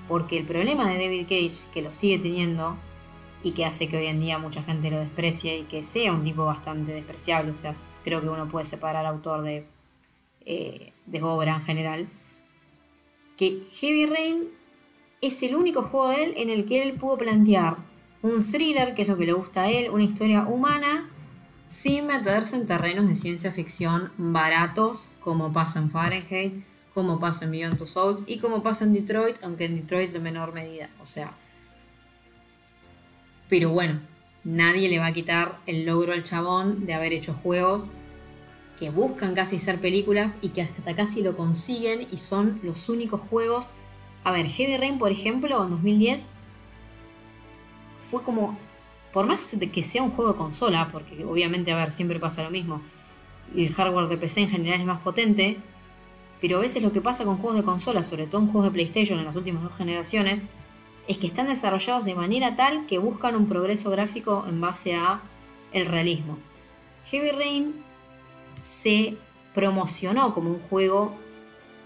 [0.09, 2.77] Porque el problema de David Cage, que lo sigue teniendo,
[3.43, 6.25] y que hace que hoy en día mucha gente lo desprecie y que sea un
[6.25, 7.73] tipo bastante despreciable, o sea,
[8.05, 9.67] creo que uno puede separar autor de,
[10.45, 10.93] eh,
[11.23, 12.09] obra en general,
[13.37, 14.49] que Heavy Rain
[15.21, 17.79] es el único juego de él en el que él pudo plantear
[18.23, 21.09] un thriller, que es lo que le gusta a él, una historia humana,
[21.67, 26.65] sin meterse en terrenos de ciencia ficción baratos, como pasa en Fahrenheit,
[27.01, 30.21] como pasa en Beyond Two Souls y como pasa en Detroit, aunque en Detroit de
[30.21, 30.91] menor medida.
[31.01, 31.33] O sea.
[33.49, 34.01] Pero bueno,
[34.45, 37.85] nadie le va a quitar el logro al chabón de haber hecho juegos
[38.79, 43.23] que buscan casi ser películas y que hasta casi lo consiguen y son los únicos
[43.23, 43.71] juegos.
[44.23, 46.33] A ver, Heavy Rain, por ejemplo, en 2010
[48.11, 48.59] fue como,
[49.11, 49.41] por más
[49.73, 52.83] que sea un juego de consola, porque obviamente, a ver, siempre pasa lo mismo,
[53.57, 55.59] el hardware de PC en general es más potente,
[56.41, 58.71] pero a veces lo que pasa con juegos de consola, sobre todo en juegos de
[58.73, 60.41] PlayStation en las últimas dos generaciones,
[61.09, 65.21] es que están desarrollados de manera tal que buscan un progreso gráfico en base a
[65.73, 66.39] el realismo.
[67.07, 67.75] Heavy Rain
[68.63, 69.17] se
[69.55, 71.15] promocionó como un juego,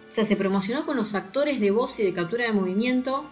[0.06, 3.24] o sea, se promocionó con los actores de voz y de captura de movimiento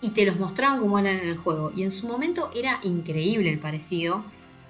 [0.00, 1.72] y te los mostraban como eran en el juego.
[1.74, 4.24] Y en su momento era increíble el parecido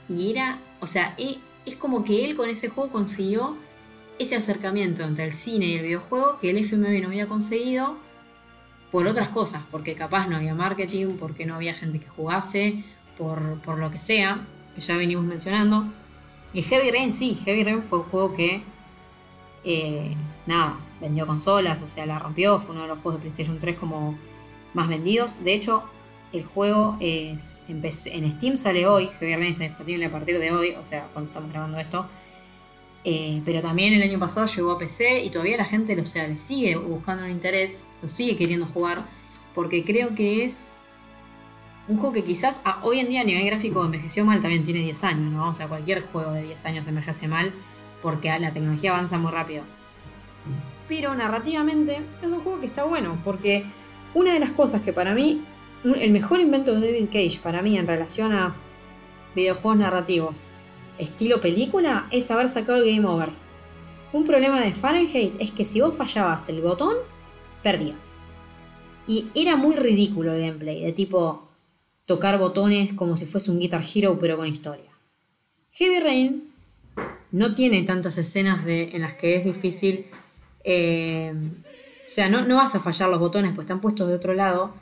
[0.08, 3.56] y era, o sea, e, es como que él con ese juego consiguió
[4.20, 7.96] ese acercamiento entre el cine y el videojuego que el FMV no había conseguido
[8.92, 12.84] por otras cosas, porque capaz no había marketing, porque no había gente que jugase,
[13.16, 15.90] por, lo que sea, que ya venimos mencionando.
[16.52, 18.62] Y Heavy Rain sí, Heavy Rain fue un juego que,
[19.64, 20.14] eh,
[20.46, 23.76] nada, vendió consolas, o sea, la rompió, fue uno de los juegos de PlayStation 3
[23.76, 24.18] como
[24.74, 25.42] más vendidos.
[25.44, 25.84] De hecho,
[26.34, 30.74] el juego es en Steam sale hoy, Heavy Rain está disponible a partir de hoy,
[30.78, 32.06] o sea, cuando estamos grabando esto.
[33.04, 36.28] Eh, pero también el año pasado llegó a PC y todavía la gente lo sea,
[36.28, 39.04] le sigue buscando un interés, lo sigue queriendo jugar,
[39.54, 40.70] porque creo que es
[41.88, 45.04] un juego que quizás hoy en día a nivel gráfico envejeció mal, también tiene 10
[45.04, 45.48] años, ¿no?
[45.48, 47.52] O sea, cualquier juego de 10 años envejece mal
[48.02, 49.64] porque la tecnología avanza muy rápido.
[50.86, 53.64] Pero narrativamente es un juego que está bueno, porque
[54.14, 55.42] una de las cosas que para mí,
[55.84, 58.54] el mejor invento de David Cage para mí en relación a
[59.34, 60.42] videojuegos narrativos
[61.00, 63.30] estilo película es haber sacado el game over.
[64.12, 66.96] Un problema de Fahrenheit es que si vos fallabas el botón,
[67.62, 68.18] perdías.
[69.06, 71.48] Y era muy ridículo el gameplay, de tipo
[72.06, 74.90] tocar botones como si fuese un Guitar Hero pero con historia.
[75.72, 76.52] Heavy Rain
[77.30, 80.06] no tiene tantas escenas de, en las que es difícil...
[80.64, 81.32] Eh,
[82.04, 84.74] o sea, no, no vas a fallar los botones, pues están puestos de otro lado.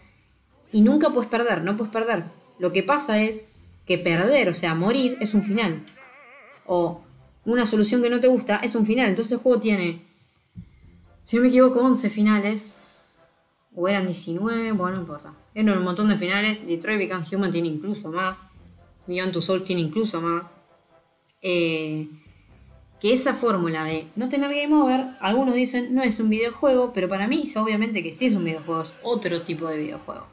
[0.72, 2.24] Y nunca puedes perder, no puedes perder.
[2.58, 3.44] Lo que pasa es
[3.84, 5.84] que perder, o sea, morir, es un final
[6.68, 7.00] o
[7.44, 9.08] una solución que no te gusta, es un final.
[9.08, 10.02] Entonces el juego tiene,
[11.24, 12.78] si no me equivoco, 11 finales.
[13.74, 15.34] O eran 19, bueno, no importa.
[15.54, 16.66] Eran un montón de finales.
[16.66, 18.52] Detroit Become Human tiene incluso más.
[19.06, 20.50] Beyond Two Souls tiene incluso más.
[21.40, 22.08] Eh,
[23.00, 27.08] que esa fórmula de no tener game over, algunos dicen no es un videojuego, pero
[27.08, 30.26] para mí obviamente que sí es un videojuego, es otro tipo de videojuego.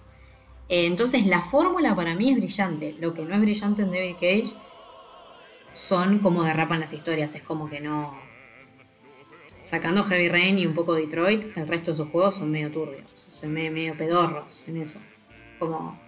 [0.68, 2.96] Eh, entonces la fórmula para mí es brillante.
[3.00, 4.56] Lo que no es brillante en David Cage
[5.76, 8.18] son como derrapan las historias, es como que no...
[9.64, 13.12] Sacando Heavy Rain y un poco Detroit, el resto de sus juegos son medio turbios,
[13.14, 15.00] son medio, medio pedorros en eso.
[15.60, 16.00] Como...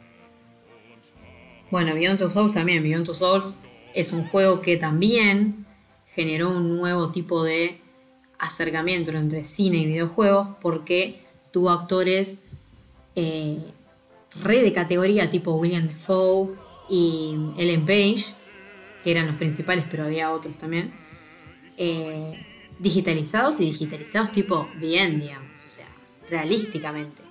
[1.69, 3.55] Bueno, Beyond Two Souls también, Beyond Two Souls
[3.93, 5.65] es un juego que también
[6.13, 7.81] generó un nuevo tipo de
[8.39, 11.19] acercamiento entre cine y videojuegos porque
[11.51, 12.37] tuvo actores
[13.15, 13.59] eh,
[14.43, 16.55] re de categoría tipo William Defoe
[16.89, 18.33] y Ellen Page,
[19.07, 20.93] que eran los principales, pero había otros también,
[21.77, 22.45] eh,
[22.77, 25.87] digitalizados y digitalizados tipo bien, digamos, o sea,
[26.29, 27.23] realísticamente.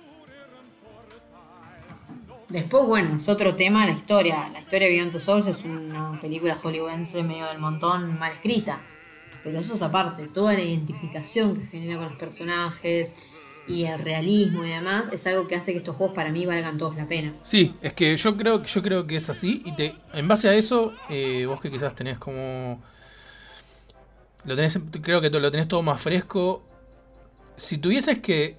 [2.49, 4.49] Después, bueno, es otro tema la historia.
[4.51, 8.81] La historia de Beyond Two Souls es una película hollywoodense medio del montón, mal escrita.
[9.43, 13.13] Pero eso es aparte, toda la identificación que genera con los personajes
[13.67, 16.77] y el realismo y demás es algo que hace que estos juegos para mí valgan
[16.77, 17.33] todos la pena.
[17.43, 19.61] Sí, es que yo creo, yo creo que es así.
[19.65, 22.81] Y te, en base a eso, eh, vos que quizás tenés como.
[24.45, 26.63] Lo tenés, creo que lo tenés todo más fresco.
[27.55, 28.57] Si tuvieses que.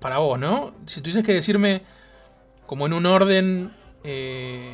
[0.00, 0.74] Para vos, ¿no?
[0.86, 1.82] Si tuvieses que decirme
[2.66, 3.74] como en un orden
[4.04, 4.72] eh,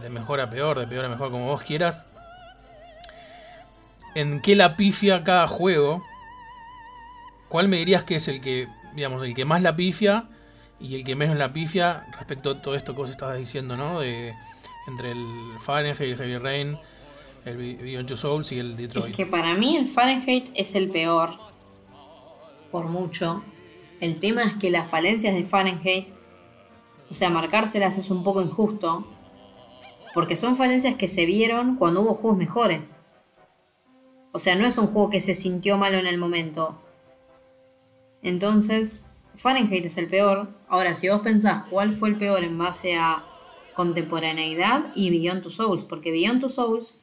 [0.00, 2.06] de mejor a peor, de peor a mejor, como vos quieras,
[4.14, 6.04] en qué la pifia cada juego,
[7.52, 10.30] ¿cuál me dirías que es el que, digamos, el que más la pifia
[10.80, 14.00] y el que menos la pifia respecto a todo esto que vos estabas diciendo, ¿no?
[14.00, 14.32] De,
[14.88, 15.26] entre el
[15.60, 16.78] Fahrenheit, el Heavy Rain,
[17.44, 19.10] el Beyond Two Souls y el Detroit.
[19.10, 21.34] Es que para mí el Fahrenheit es el peor,
[22.70, 23.44] por mucho.
[24.00, 26.08] El tema es que las falencias de Fahrenheit
[27.12, 29.06] o sea, marcárselas es un poco injusto,
[30.14, 32.92] porque son falencias que se vieron cuando hubo juegos mejores.
[34.32, 36.81] O sea, no es un juego que se sintió malo en el momento.
[38.22, 39.00] Entonces,
[39.34, 40.48] Fahrenheit es el peor.
[40.68, 43.24] Ahora, si vos pensás cuál fue el peor en base a
[43.74, 46.98] contemporaneidad y Beyond Two Souls, porque Beyond Two Souls...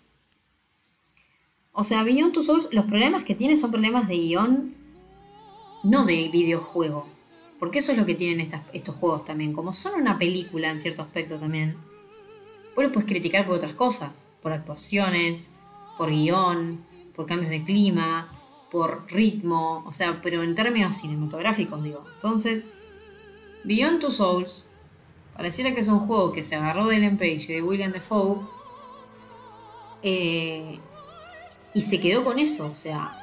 [1.72, 4.76] O sea, Beyond Two Souls, los problemas que tiene son problemas de guion,
[5.84, 7.08] no de videojuego.
[7.60, 9.54] Porque eso es lo que tienen estos juegos también.
[9.54, 11.78] Como son una película en cierto aspecto también,
[12.76, 14.12] vos los puedes criticar por otras cosas.
[14.42, 15.52] Por actuaciones,
[15.98, 16.80] por guion,
[17.14, 18.32] por cambios de clima,
[18.70, 19.84] por ritmo.
[19.86, 22.06] O sea, pero en términos cinematográficos digo.
[22.16, 22.68] Entonces,
[23.64, 24.66] Beyond Two Souls,
[25.36, 28.42] pareciera que es un juego que se agarró de Ellen Page y de William Defoe.
[30.02, 30.80] Eh,
[31.74, 32.68] y se quedó con eso.
[32.68, 33.16] O sea,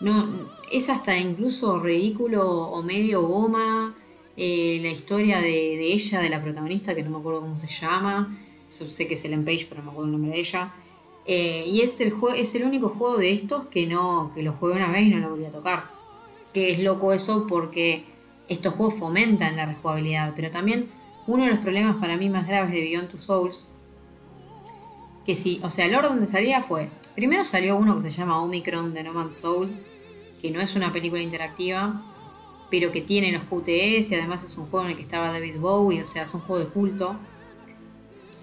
[0.00, 3.94] no, es hasta incluso ridículo o medio goma
[4.36, 8.38] eh, la historia de, ella, de la protagonista, que no me acuerdo cómo se llama.
[8.68, 10.72] Sé que es Ellen Page, pero no me acuerdo el nombre de ella.
[11.30, 14.76] Eh, y es el, es el único juego de estos que no que lo jugué
[14.76, 15.84] una vez y no lo volví a tocar.
[16.52, 18.04] Que es loco eso porque
[18.48, 20.32] estos juegos fomentan la rejugabilidad.
[20.34, 20.88] Pero también
[21.26, 23.68] uno de los problemas para mí más graves de Beyond Two Souls,
[25.26, 28.42] que sí, o sea, el orden de salida fue, primero salió uno que se llama
[28.42, 29.70] Omicron de No Man's Soul,
[30.40, 32.02] que no es una película interactiva,
[32.70, 35.58] pero que tiene los QTS y además es un juego en el que estaba David
[35.58, 37.16] Bowie, o sea, es un juego de culto.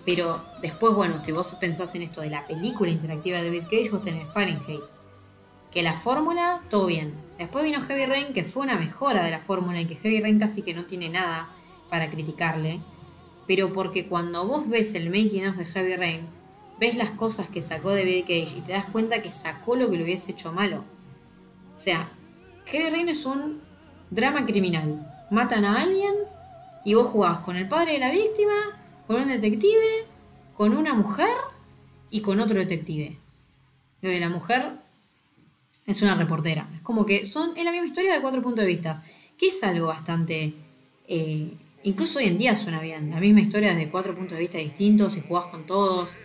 [0.05, 3.89] Pero después, bueno, si vos pensás en esto de la película interactiva de David Cage,
[3.89, 4.81] vos tenés Fahrenheit.
[5.71, 7.13] Que la fórmula, todo bien.
[7.37, 10.39] Después vino Heavy Rain, que fue una mejora de la fórmula y que Heavy Rain
[10.39, 11.49] casi que no tiene nada
[11.89, 12.79] para criticarle.
[13.47, 16.21] Pero porque cuando vos ves el making of de Heavy Rain,
[16.79, 19.97] ves las cosas que sacó David Cage y te das cuenta que sacó lo que
[19.97, 20.83] lo hubiese hecho malo.
[21.75, 22.09] O sea,
[22.65, 23.61] Heavy Rain es un
[24.11, 25.11] drama criminal.
[25.29, 26.13] Matan a alguien
[26.85, 28.53] y vos jugás con el padre de la víctima,
[29.07, 30.05] con un detective,
[30.55, 31.35] con una mujer
[32.09, 33.17] y con otro detective.
[34.01, 34.63] Lo la mujer
[35.85, 36.67] es una reportera.
[36.75, 39.03] Es como que son en la misma historia de cuatro puntos de vista.
[39.37, 40.53] Que es algo bastante.
[41.07, 41.53] Eh,
[41.83, 43.09] incluso hoy en día suena bien.
[43.09, 46.17] La misma historia de cuatro puntos de vista distintos y jugás con todos.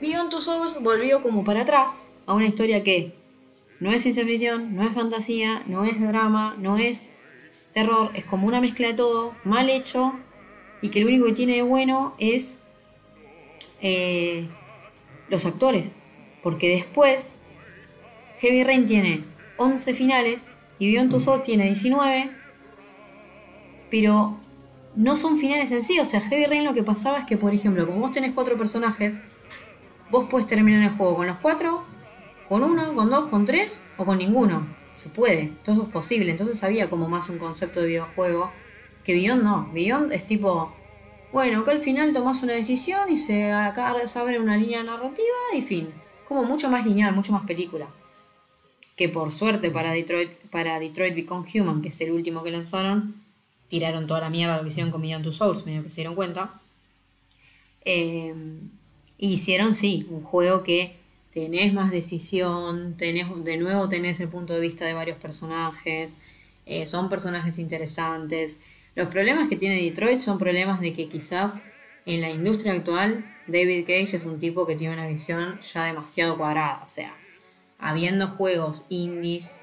[0.00, 3.14] Beyond tus ojos volvió como para atrás a una historia que
[3.80, 7.10] no es ciencia ficción, no es fantasía, no es drama, no es
[7.72, 10.14] terror, es como una mezcla de todo, mal hecho,
[10.84, 12.58] y que lo único que tiene de bueno es
[13.80, 14.46] eh,
[15.30, 15.96] los actores.
[16.42, 17.36] Porque después,
[18.40, 19.24] Heavy Rain tiene
[19.56, 20.42] 11 finales
[20.78, 22.30] y Beyond Two Souls tiene 19,
[23.90, 24.38] pero
[24.94, 25.98] no son finales en sí.
[26.00, 28.58] O sea, Heavy Rain lo que pasaba es que, por ejemplo, como vos tenés cuatro
[28.58, 29.22] personajes,
[30.10, 31.82] vos puedes terminar el juego con los cuatro
[32.46, 34.66] con uno, con dos, con tres o con ninguno.
[34.92, 36.30] Se puede, todo es posible.
[36.30, 38.52] Entonces había como más un concepto de videojuego
[39.04, 39.70] que Beyond no.
[39.72, 40.72] Beyond es tipo
[41.32, 45.88] Bueno, acá al final tomás una decisión y se, abre una línea narrativa y fin.
[46.26, 47.88] Como mucho más lineal, mucho más película.
[48.96, 53.14] Que por suerte para Detroit, para Detroit Become Human, que es el último que lanzaron,
[53.68, 56.14] tiraron toda la mierda lo que hicieron con Million Two Souls, medio que se dieron
[56.14, 56.60] cuenta.
[57.84, 58.34] Eh,
[59.18, 60.96] hicieron, sí, un juego que
[61.32, 66.16] tenés más decisión, tenés, de nuevo tenés el punto de vista de varios personajes,
[66.66, 68.60] eh, son personajes interesantes.
[68.94, 71.62] Los problemas que tiene Detroit son problemas de que quizás
[72.06, 76.36] en la industria actual David Cage es un tipo que tiene una visión ya demasiado
[76.36, 77.14] cuadrada, o sea,
[77.78, 79.60] habiendo juegos indies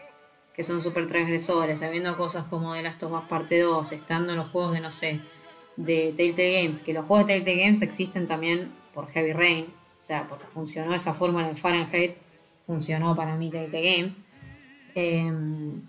[0.53, 4.37] que son súper transgresores, habiendo cosas como The Last of Us Parte 2, estando en
[4.37, 5.21] los juegos de, no sé,
[5.77, 9.65] de Telltale Games, que los juegos de Telltale Games existen también por Heavy Rain,
[9.97, 12.15] o sea, porque funcionó esa fórmula en Fahrenheit,
[12.65, 14.17] funcionó para mí Telltale Games.
[14.93, 15.83] Em,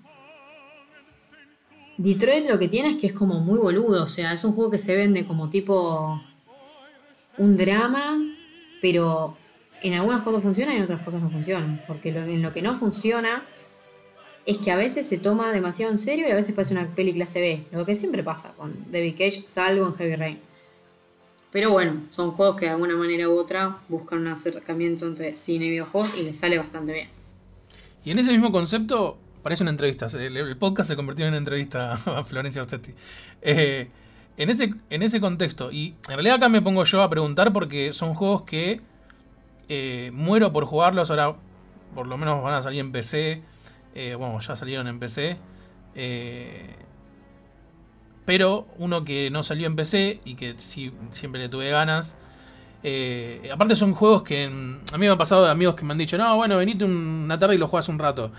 [1.98, 4.70] Detroit lo que tiene es que es como muy boludo, o sea, es un juego
[4.70, 6.20] que se vende como tipo
[7.38, 8.20] un drama,
[8.80, 9.36] pero
[9.82, 12.74] en algunas cosas funciona y en otras cosas no funcionan, porque en lo que no
[12.74, 13.44] funciona
[14.46, 17.12] es que a veces se toma demasiado en serio y a veces parece una peli
[17.12, 20.38] clase B, lo que siempre pasa con David Cage, salvo en Heavy Rain.
[21.52, 25.66] Pero bueno, son juegos que de alguna manera u otra buscan un acercamiento entre cine
[25.66, 27.08] y videojuegos y les sale bastante bien.
[28.04, 30.06] Y en ese mismo concepto, parece una entrevista.
[30.06, 32.94] El, podcast se convirtió en una entrevista a Florencia Orsetti.
[33.42, 33.88] Eh,
[34.36, 37.92] en, ese, en ese contexto, y en realidad acá me pongo yo a preguntar porque
[37.92, 38.80] son juegos que
[39.68, 41.10] eh, muero por jugarlos.
[41.10, 41.34] Ahora,
[41.94, 43.42] por lo menos van a salir en PC.
[43.94, 45.36] Eh, bueno, ya salieron en PC.
[48.24, 52.16] pero uno que no salió en PC y que sí, siempre le tuve ganas.
[53.52, 56.16] aparte son juegos que a mí me han pasado de amigos que me han dicho,
[56.16, 58.32] no, bueno, venite una tarde y lo juegas un rato.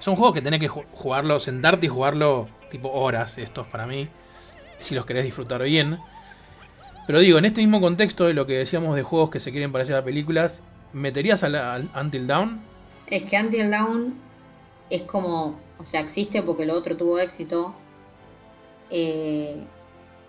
[0.00, 4.08] Son juegos que tenés que jugarlo, sentarte y jugarlo tipo horas, estos para mí,
[4.78, 6.00] si los querés disfrutar bien.
[7.06, 9.72] Pero digo, en este mismo contexto de lo que decíamos de juegos que se quieren
[9.72, 10.62] parecer a películas,
[10.94, 12.62] ¿meterías a, Until Dawn?
[13.08, 14.14] Es que Until Dawn
[14.88, 17.74] es como, o sea, existe porque lo otro tuvo éxito.
[18.88, 19.56] Eh,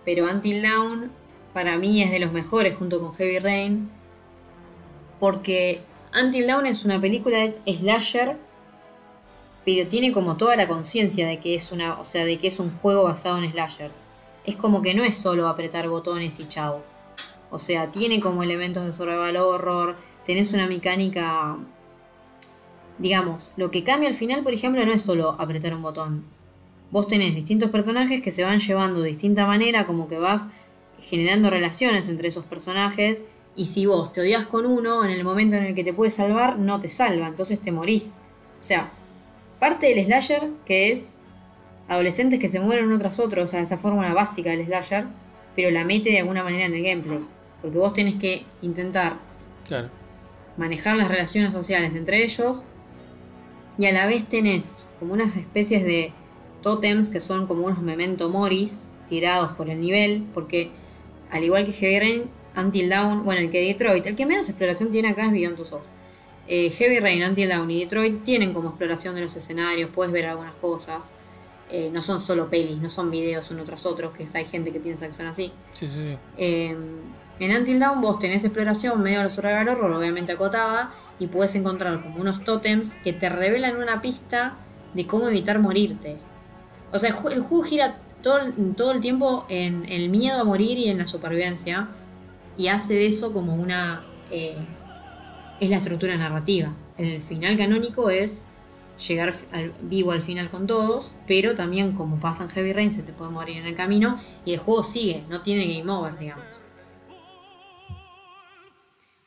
[0.04, 1.10] pero Until Dawn
[1.54, 3.90] para mí es de los mejores junto con Heavy Rain.
[5.18, 5.80] Porque
[6.20, 8.36] Until Dawn es una película de slasher
[9.64, 12.58] pero tiene como toda la conciencia de que es una, o sea, de que es
[12.58, 14.06] un juego basado en slashers.
[14.44, 16.82] Es como que no es solo apretar botones y chao.
[17.50, 21.58] O sea, tiene como elementos de survival horror, tenés una mecánica
[22.98, 26.24] digamos, lo que cambia al final, por ejemplo, no es solo apretar un botón.
[26.90, 30.46] Vos tenés distintos personajes que se van llevando de distinta manera, como que vas
[30.98, 33.22] generando relaciones entre esos personajes.
[33.56, 36.10] Y si vos te odias con uno, en el momento en el que te puede
[36.10, 38.16] salvar, no te salva, entonces te morís.
[38.60, 38.92] O sea,
[39.62, 41.14] parte del slasher, que es
[41.86, 45.06] adolescentes que se mueren uno tras otro, o sea, esa fórmula básica del slasher,
[45.54, 47.20] pero la mete de alguna manera en el gameplay.
[47.60, 49.12] Porque vos tenés que intentar
[50.56, 52.64] manejar las relaciones sociales entre ellos
[53.78, 56.12] y a la vez tenés como unas especies de
[56.60, 60.72] tótems que son como unos memento moris tirados por el nivel, porque
[61.30, 62.22] al igual que Heavy Rain,
[62.56, 65.66] Until Dawn, bueno, el que Detroit, el que menos exploración tiene acá es Beyond Two
[65.66, 65.91] Souls.
[66.54, 70.26] Eh, Heavy Rain, Until Dawn y Detroit tienen como exploración de los escenarios, puedes ver
[70.26, 71.10] algunas cosas.
[71.70, 74.78] Eh, no son solo pelis, no son videos uno tras otro, que hay gente que
[74.78, 75.50] piensa que son así.
[75.72, 76.18] Sí, sí, sí.
[76.36, 76.76] Eh,
[77.38, 81.54] en Until Dawn vos tenés exploración medio de los survival horror, obviamente acotada, y puedes
[81.54, 84.58] encontrar como unos tótems que te revelan una pista
[84.92, 86.18] de cómo evitar morirte.
[86.92, 88.40] O sea, el juego gira todo,
[88.76, 91.88] todo el tiempo en el miedo a morir y en la supervivencia,
[92.58, 94.04] y hace de eso como una
[95.62, 96.74] es la estructura narrativa.
[96.98, 98.42] El final canónico es
[98.98, 99.32] llegar
[99.82, 103.30] vivo al final con todos, pero también como pasa en Heavy Rain se te puede
[103.30, 106.62] morir en el camino y el juego sigue, no tiene game over, digamos.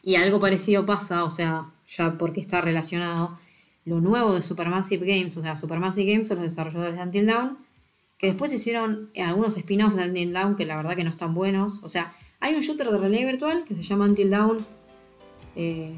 [0.03, 3.39] Y algo parecido pasa, o sea, ya porque está relacionado,
[3.85, 7.57] lo nuevo de Supermassive Games, o sea, Supermassive Games son los desarrolladores de Until Dawn,
[8.17, 11.79] que después hicieron algunos spin-offs de Until Dawn que la verdad que no están buenos.
[11.81, 14.57] O sea, hay un shooter de realidad virtual que se llama Until Dawn.
[15.55, 15.97] Eh,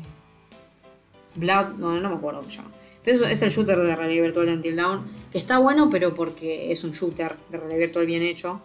[1.37, 2.69] Blood, no, no me acuerdo llama.
[3.03, 6.71] Pero es el shooter de realidad virtual de Until Dawn, que está bueno, pero porque
[6.71, 8.61] es un shooter de realidad virtual bien hecho.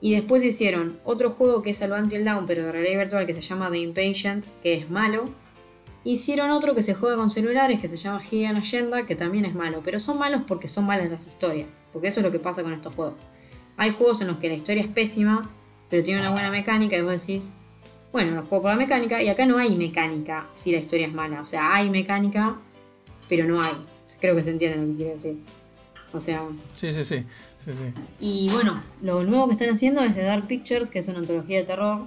[0.00, 3.34] Y después hicieron otro juego que es el Until Dawn, pero de realidad virtual, que
[3.34, 5.28] se llama The Impatient, que es malo.
[6.04, 9.54] Hicieron otro que se juega con celulares, que se llama Hidden Agenda, que también es
[9.54, 9.82] malo.
[9.84, 11.82] Pero son malos porque son malas las historias.
[11.92, 13.20] Porque eso es lo que pasa con estos juegos.
[13.76, 15.50] Hay juegos en los que la historia es pésima,
[15.90, 17.52] pero tiene una buena mecánica y vos decís,
[18.12, 21.12] bueno, lo juego por la mecánica y acá no hay mecánica si la historia es
[21.12, 21.40] mala.
[21.40, 22.56] O sea, hay mecánica,
[23.28, 23.72] pero no hay.
[24.20, 25.38] Creo que se entiende lo que quiero decir.
[26.12, 26.42] O sea.
[26.74, 27.24] Sí, sí, sí.
[27.58, 27.94] sí, sí.
[28.18, 31.58] Y bueno, lo nuevo que están haciendo es de Dark Pictures, que es una antología
[31.58, 32.06] de terror.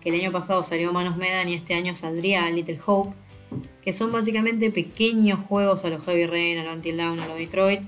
[0.00, 3.16] Que el año pasado salió Manos Medan y este año saldría Little Hope.
[3.82, 7.36] Que son básicamente pequeños juegos a los Heavy Rain, a los Until Dawn, a los
[7.36, 7.82] Detroit.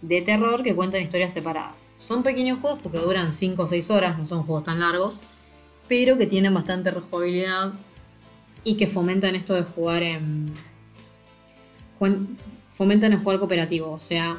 [0.00, 1.86] De terror que cuentan historias separadas.
[1.96, 5.20] Son pequeños juegos porque duran 5 o 6 horas, no son juegos tan largos.
[5.90, 7.72] Pero que tienen bastante rejugabilidad.
[8.62, 10.52] Y que fomentan esto de jugar en.
[12.72, 13.90] Fomentan el jugar cooperativo.
[13.90, 14.38] O sea,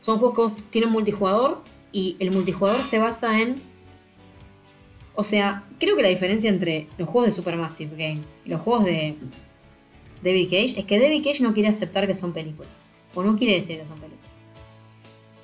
[0.00, 3.56] son juegos que tienen multijugador y el multijugador se basa en.
[5.16, 8.84] O sea, creo que la diferencia entre los juegos de Supermassive Games y los juegos
[8.84, 9.16] de
[10.22, 12.92] David Cage es que David Cage no quiere aceptar que son películas.
[13.12, 14.30] O no quiere decir que son películas.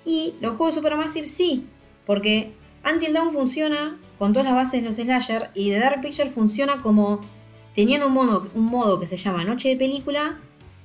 [0.04, 1.66] Y los juegos de Supermassive sí,
[2.06, 2.52] porque
[2.84, 6.80] Until Dawn funciona con todas las bases de los slasher y The Dark Picture funciona
[6.80, 7.20] como
[7.74, 10.38] teniendo un modo, un modo que se llama Noche de Película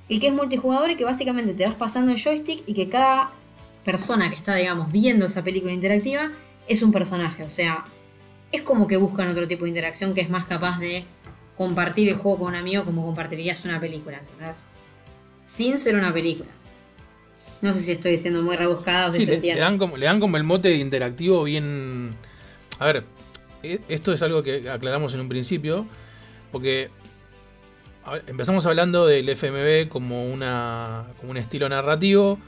[0.08, 3.30] y que es multijugador y que básicamente te vas pasando el joystick y que cada
[3.84, 6.30] persona que está, digamos, viendo esa película interactiva
[6.66, 7.42] es un personaje.
[7.42, 7.84] O sea,
[8.52, 11.04] es como que buscan otro tipo de interacción que es más capaz de
[11.56, 14.58] compartir el juego con un amigo como compartirías una película, ¿entendés?
[15.44, 16.50] Sin ser una película.
[17.60, 19.96] No sé si estoy diciendo muy rebuscada o si Sí, se le, le dan como,
[19.96, 22.14] le dan como el mote de interactivo bien...
[22.78, 23.04] A ver,
[23.62, 25.86] esto es algo que aclaramos en un principio,
[26.52, 26.90] porque
[28.26, 32.38] empezamos hablando del FMV como, una, como un estilo narrativo.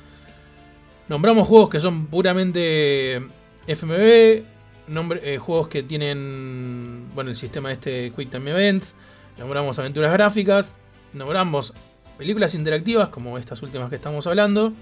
[1.08, 3.20] Nombramos juegos que son puramente
[3.66, 4.44] FMV,
[4.89, 8.94] nombre- eh, juegos que tienen bueno el sistema este Quick Time Events,
[9.39, 10.76] nombramos aventuras gráficas,
[11.12, 11.74] nombramos
[12.16, 14.72] películas interactivas como estas últimas que estamos hablando.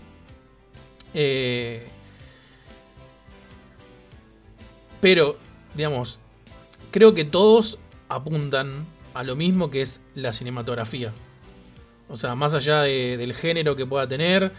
[1.15, 1.87] Eh,
[5.01, 5.37] pero,
[5.79, 6.19] digamos,
[6.91, 7.79] creo que todos
[8.11, 8.85] apuntan
[9.15, 11.13] a lo mismo que es la cinematografía.
[12.11, 14.53] O sea, más allá de- del género que pueda tener,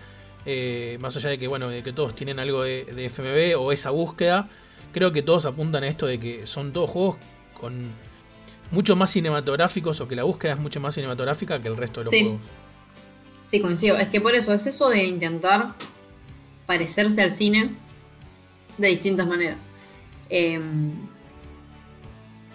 [0.45, 3.71] eh, más allá de que, bueno, de que todos tienen algo de, de FMV o
[3.71, 4.49] esa búsqueda,
[4.91, 7.17] creo que todos apuntan a esto de que son todos juegos
[7.53, 7.91] con
[8.71, 12.03] mucho más cinematográficos o que la búsqueda es mucho más cinematográfica que el resto de
[12.05, 12.21] los Sí.
[12.21, 12.41] juegos.
[13.45, 13.97] Sí, coincido.
[13.97, 15.73] Es que por eso es eso de intentar
[16.67, 17.71] parecerse al cine
[18.77, 19.67] de distintas maneras.
[20.29, 20.91] Em,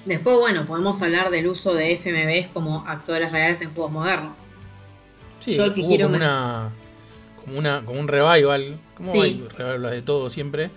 [0.06, 4.38] después, bueno, podemos hablar del uso de FMVs como actores reales en juegos modernos.
[5.40, 6.72] Sí, Yo el que hubo quiero como, me- una,
[7.44, 9.18] como una como un revival, como Sí.
[9.20, 10.70] hay revivals de todo siempre,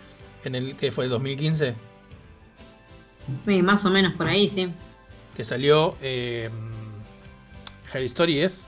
[0.43, 1.75] en el que fue el 2015,
[3.45, 4.72] Sí, más o menos por ahí, sí.
[5.35, 6.49] que salió eh,
[7.93, 8.67] Her Story es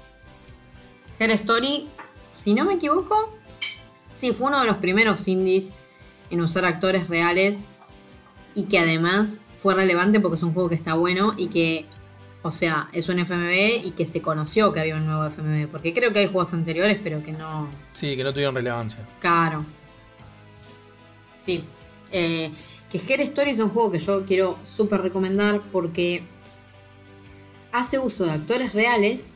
[1.19, 1.87] Her Story,
[2.29, 3.33] si no me equivoco,
[4.15, 5.71] sí, fue uno de los primeros indies
[6.29, 7.65] en usar actores reales
[8.55, 11.85] y que además fue relevante porque es un juego que está bueno y que,
[12.43, 15.93] o sea, es un FMV y que se conoció que había un nuevo FMV, porque
[15.93, 19.05] creo que hay juegos anteriores pero que no, sí, que no tuvieron relevancia.
[19.19, 19.65] Caro.
[21.37, 21.65] Sí.
[22.11, 22.51] Eh,
[22.89, 26.23] que Her Story es un juego que yo quiero súper recomendar porque
[27.73, 29.33] hace uso de actores reales,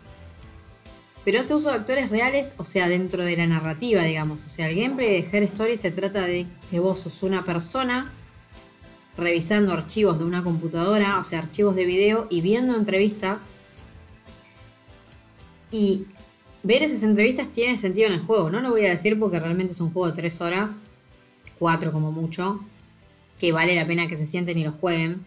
[1.25, 4.43] pero hace uso de actores reales, o sea, dentro de la narrativa, digamos.
[4.43, 8.11] O sea, el gameplay de Her Story se trata de que vos sos una persona
[9.17, 13.42] revisando archivos de una computadora, o sea, archivos de video y viendo entrevistas.
[15.72, 16.06] Y
[16.64, 18.50] ver esas entrevistas tiene sentido en el juego.
[18.50, 20.77] No lo voy a decir porque realmente es un juego de 3 horas,
[21.59, 22.59] 4 como mucho,
[23.40, 25.25] que vale la pena que se sienten y lo jueguen.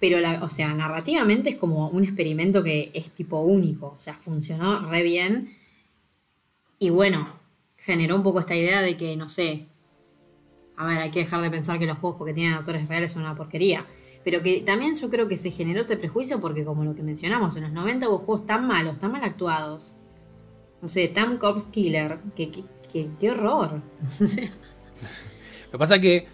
[0.00, 3.88] Pero, o sea, narrativamente es como un experimento que es tipo único.
[3.88, 5.54] O sea, funcionó re bien.
[6.78, 7.28] Y bueno,
[7.76, 9.66] generó un poco esta idea de que, no sé.
[10.80, 13.22] A ver, hay que dejar de pensar que los juegos porque tienen actores reales son
[13.22, 13.84] una porquería.
[14.24, 17.56] Pero que también yo creo que se generó ese prejuicio porque, como lo que mencionamos,
[17.56, 19.94] en los 90 hubo juegos tan malos, tan mal actuados.
[20.80, 22.18] No sé, tan Corpse Killer.
[22.34, 23.82] Que, que, que- qué horror.
[25.66, 26.26] Lo que pasa que,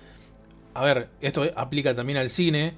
[0.74, 2.74] a ver, esto aplica también al cine.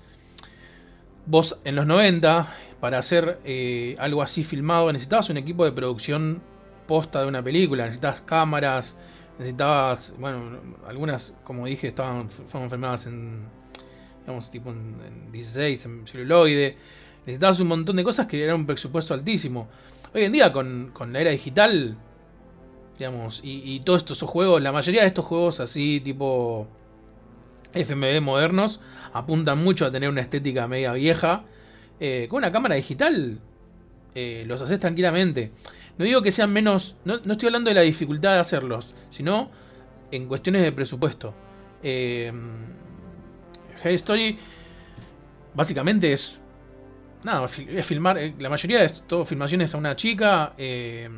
[1.26, 2.46] Vos en los 90,
[2.80, 6.42] para hacer eh, algo así filmado, necesitabas un equipo de producción
[6.86, 7.84] posta de una película.
[7.84, 8.96] Necesitabas cámaras,
[9.38, 13.44] necesitabas, bueno, algunas, como dije, estaban fueron filmadas en,
[14.20, 16.76] digamos, tipo en, en 16, en celuloide.
[17.20, 19.68] Necesitabas un montón de cosas que eran un presupuesto altísimo.
[20.14, 21.96] Hoy en día, con, con la era digital,
[22.98, 26.66] digamos, y, y todos estos juegos, la mayoría de estos juegos así, tipo
[27.72, 28.80] FMV modernos,
[29.12, 31.44] apuntan mucho a tener una estética media vieja.
[32.00, 33.40] Eh, con una cámara digital,
[34.14, 35.52] eh, los haces tranquilamente.
[35.98, 36.96] No digo que sean menos.
[37.04, 39.50] No, no estoy hablando de la dificultad de hacerlos, sino
[40.10, 41.34] en cuestiones de presupuesto.
[41.82, 42.32] Eh,
[43.84, 44.38] Story
[45.54, 46.40] básicamente es.
[47.24, 48.18] Nada, es filmar.
[48.18, 50.54] eh, La mayoría de todo filmaciones a una chica.
[50.56, 51.08] eh,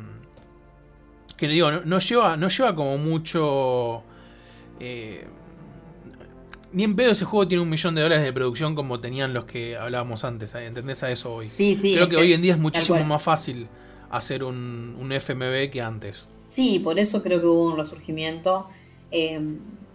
[1.37, 4.03] que digo, no, no lleva, no lleva como mucho...
[4.79, 5.25] eh,
[6.71, 9.45] ni en pedo ese juego tiene un millón de dólares de producción como tenían los
[9.45, 10.53] que hablábamos antes.
[10.55, 11.49] ¿entendés a eso hoy?
[11.49, 11.93] Sí, sí.
[11.93, 13.67] Creo es que hoy en día es muchísimo más fácil
[14.11, 16.27] hacer un, un FMV que antes.
[16.47, 18.67] Sí, por eso creo que hubo un resurgimiento
[19.09, 19.35] eh,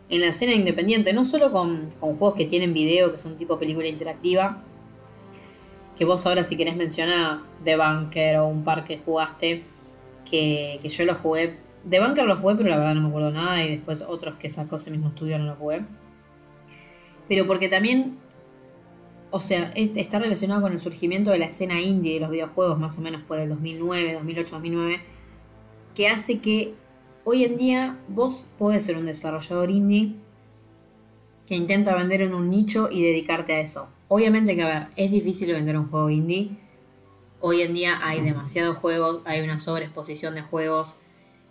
[0.09, 3.89] en la escena independiente, no solo con, juegos que tienen video, que son tipo película
[3.89, 4.63] interactiva,
[5.99, 9.65] que vos ahora si querés mencionar The Bunker o un par que jugaste,
[10.31, 11.59] que, que yo lo jugué.
[11.89, 14.49] The Bunker lo jugué, pero la verdad no me acuerdo nada, y después otros que
[14.49, 15.85] sacó ese mismo estudio no lo jugué.
[17.29, 18.19] Pero porque también,
[19.37, 22.79] o sea, es- está relacionado con el surgimiento de la escena indie de los videojuegos,
[22.79, 25.01] más o menos por el 2009, 2008, 2009
[25.95, 26.75] que hace que
[27.25, 30.15] hoy en día vos podés ser un desarrollador indie
[31.47, 33.89] que intenta vender en un nicho y dedicarte a eso.
[34.09, 36.51] Obviamente que, a ver, es difícil vender un juego indie.
[37.41, 40.97] Hoy en día hay demasiados juegos, hay una sobreexposición de juegos,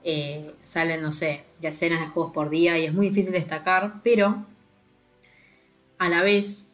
[0.04, 4.46] eh, salen, no sé, decenas de juegos por día y es muy difícil destacar, pero
[5.98, 6.66] a la vez,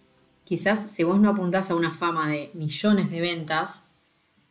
[0.52, 3.84] quizás si vos no apuntás a una fama de millones de ventas,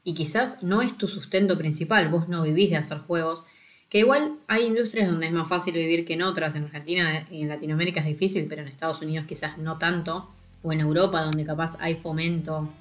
[0.03, 3.45] y quizás no es tu sustento principal, vos no vivís de hacer juegos,
[3.91, 7.43] que igual hay industrias donde es más fácil vivir que en otras, en Argentina y
[7.43, 10.31] en Latinoamérica es difícil, pero en Estados Unidos quizás no tanto,
[10.63, 12.73] o en Europa donde capaz hay fomento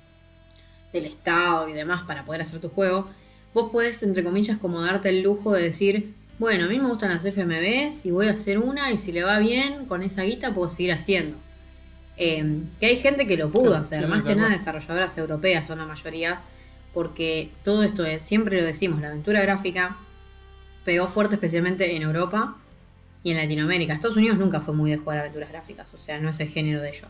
[0.93, 3.09] del Estado y demás para poder hacer tu juego,
[3.53, 7.09] vos podés, entre comillas, como darte el lujo de decir, bueno, a mí me gustan
[7.09, 10.53] las FMVs y voy a hacer una y si le va bien con esa guita
[10.53, 11.48] puedo seguir haciendo.
[12.21, 15.65] Eh, que hay gente que lo pudo Claro, hacer, sí, más que nada desarrolladoras europeas
[15.65, 16.41] son la mayoría,
[16.93, 19.97] porque todo esto es, siempre lo decimos, la aventura gráfica
[20.83, 22.57] pegó fuerte especialmente en Europa
[23.23, 23.93] y en Latinoamérica.
[23.93, 26.81] Estados Unidos nunca fue muy de jugar aventuras gráficas, o sea, no es el género
[26.81, 27.07] de ellos.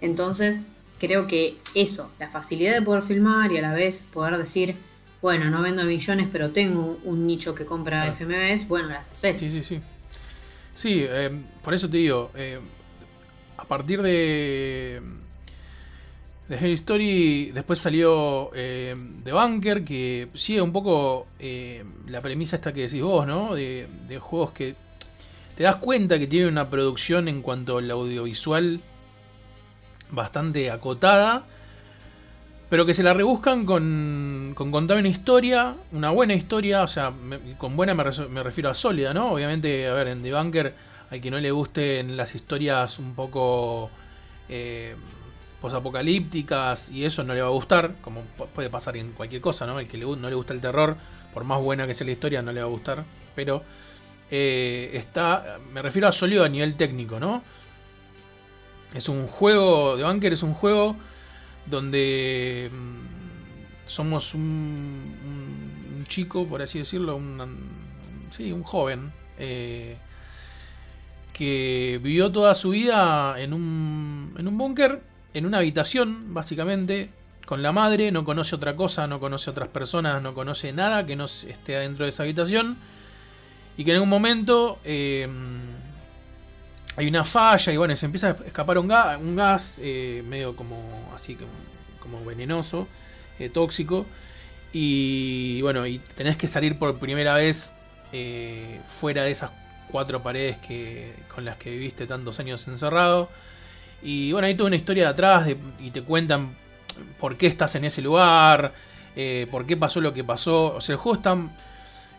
[0.00, 0.66] Entonces,
[0.98, 4.76] creo que eso, la facilidad de poder filmar y a la vez poder decir,
[5.22, 8.12] bueno, no vendo millones, pero tengo un nicho que compra Claro.
[8.12, 9.38] FMVs, bueno, las haces.
[9.38, 9.80] Sí, sí, sí.
[10.74, 11.30] Sí, eh,
[11.62, 12.60] por eso te digo, eh,
[13.58, 15.02] a partir de,
[16.48, 22.56] de Hell Story, después salió eh, The Bunker, que sigue un poco eh, la premisa
[22.56, 23.54] esta que decís vos, ¿no?
[23.54, 24.74] De, de juegos que
[25.56, 28.80] te das cuenta que tienen una producción en cuanto al audiovisual
[30.10, 31.44] bastante acotada,
[32.70, 37.10] pero que se la rebuscan con, con contar una historia, una buena historia, o sea,
[37.10, 39.32] me- con buena me refiero a sólida, ¿no?
[39.32, 40.74] Obviamente, a ver, en The Bunker,
[41.10, 43.90] al que no le gusten las historias un poco
[44.48, 44.94] eh,
[45.60, 49.66] posapocalípticas y eso no le va a gustar, como pu- puede pasar en cualquier cosa,
[49.66, 49.80] ¿no?
[49.80, 50.96] El que no le gusta el terror,
[51.32, 53.04] por más buena que sea la historia, no le va a gustar,
[53.34, 53.62] pero
[54.30, 57.42] eh, está, me refiero a sólido a nivel técnico, ¿no?
[58.94, 60.96] Es un juego, The Bunker es un juego
[61.66, 64.40] donde mm, somos un,
[65.24, 67.70] un- chico, por así decirlo, un, un-
[68.30, 69.98] sí, un joven, eh,
[71.38, 75.00] que vivió toda su vida en un, en un búnker,
[75.32, 77.10] en una habitación, básicamente,
[77.46, 81.14] con la madre, no conoce otra cosa, no conoce otras personas, no conoce nada que
[81.14, 82.76] no esté adentro de esa habitación,
[83.76, 84.80] y que en algún momento...
[84.84, 85.28] eh,
[86.96, 90.56] hay una falla y bueno, se empieza a escapar un gas, un gas eh, medio
[90.56, 90.76] como
[91.14, 91.52] así como,
[92.00, 92.88] como venenoso,
[93.38, 94.04] eh, tóxico.
[94.72, 97.72] Y bueno, y tenés que salir por primera vez
[98.10, 99.52] eh, fuera de esas
[99.90, 103.28] cuatro paredes que, con las que viviste tantos años encerrado.
[104.02, 106.56] Y bueno, hay toda una historia de atrás de- y te cuentan
[107.18, 108.72] por qué estás en ese lugar,
[109.16, 110.74] eh, por qué pasó lo que pasó.
[110.76, 111.36] O sea, el juego está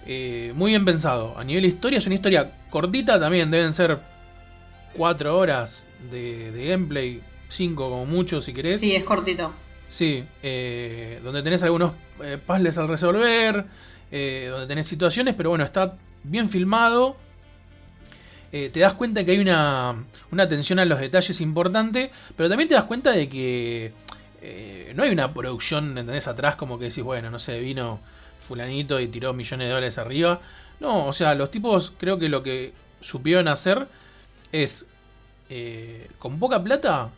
[0.06, 1.38] eh, muy bien pensado.
[1.38, 4.00] A nivel historia es una historia cortita también, deben ser
[4.96, 8.82] 4 horas de, de gameplay, 5 como mucho si querés.
[8.82, 9.54] Sí, es cortito.
[9.88, 11.94] Sí, eh, donde tenés algunos
[12.46, 13.66] puzzles al resolver,
[14.12, 17.18] donde tenés situaciones, pero bueno, está bien filmado.
[18.52, 22.68] Eh, te das cuenta que hay una, una atención a los detalles importante, pero también
[22.68, 23.94] te das cuenta de que
[24.42, 26.28] eh, no hay una producción, ¿entendés?
[26.28, 28.00] Atrás como que decís, bueno, no sé, vino
[28.40, 30.42] fulanito y tiró millones de dólares arriba.
[30.80, 33.88] No, o sea, los tipos creo que lo que supieron hacer
[34.52, 34.86] es,
[35.50, 37.12] eh, con poca plata,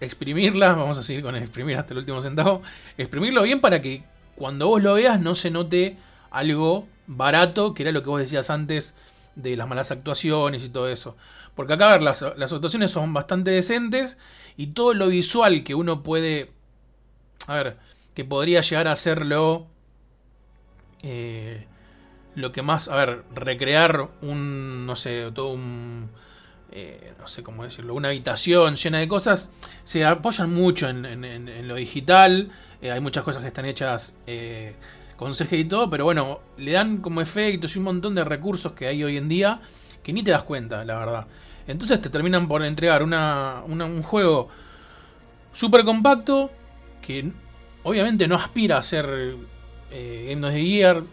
[0.00, 2.62] exprimirla, vamos a seguir con exprimir hasta el último centavo,
[2.96, 4.04] exprimirlo bien para que
[4.36, 5.96] cuando vos lo veas no se note
[6.30, 8.94] algo barato, que era lo que vos decías antes
[9.36, 11.16] de las malas actuaciones y todo eso.
[11.54, 14.18] Porque acá, a ver, las, las actuaciones son bastante decentes
[14.56, 16.50] y todo lo visual que uno puede,
[17.48, 17.78] a ver,
[18.14, 19.68] que podría llegar a hacerlo,
[21.02, 21.66] eh,
[22.34, 26.10] lo que más, a ver, recrear un, no sé, todo un
[26.72, 29.50] eh, no sé cómo decirlo, una habitación llena de cosas,
[29.84, 32.50] se apoyan mucho en, en- lo digital.
[32.82, 34.76] eh, hay muchas cosas que están hechas eh,
[35.20, 38.86] con y todo, pero bueno, le dan como efectos y un montón de recursos que
[38.86, 39.60] hay hoy en día
[40.02, 41.26] que ni te das cuenta, la verdad.
[41.66, 44.48] Entonces te terminan por entregar una, un juego
[45.52, 46.50] súper compacto
[47.02, 47.30] que
[47.82, 49.36] obviamente no aspira a ser
[49.90, 51.06] eh, Game of the.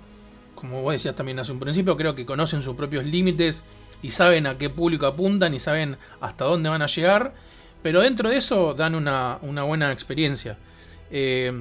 [0.55, 3.65] Como vos decías también hace un principio, creo que conocen sus propios límites
[4.01, 7.33] y saben a qué público apuntan y saben hasta dónde van a llegar.
[7.83, 10.57] Pero dentro de eso dan una, una buena experiencia.
[11.11, 11.51] Eh,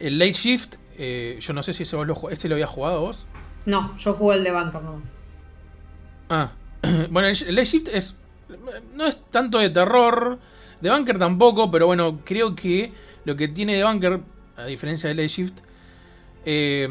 [0.00, 3.00] el Late Shift, eh, yo no sé si ese, vos lo, este lo habías jugado
[3.00, 3.26] vos.
[3.66, 5.18] No, yo jugué el de Banca nomás.
[6.28, 6.50] Ah,
[7.10, 8.16] bueno, el, el Late Shift es.
[8.94, 10.38] No es tanto de terror.
[10.80, 12.92] De Bunker tampoco, pero bueno, creo que
[13.24, 14.20] lo que tiene de Bunker,
[14.56, 15.58] a diferencia de Late Shift,
[16.44, 16.88] eh,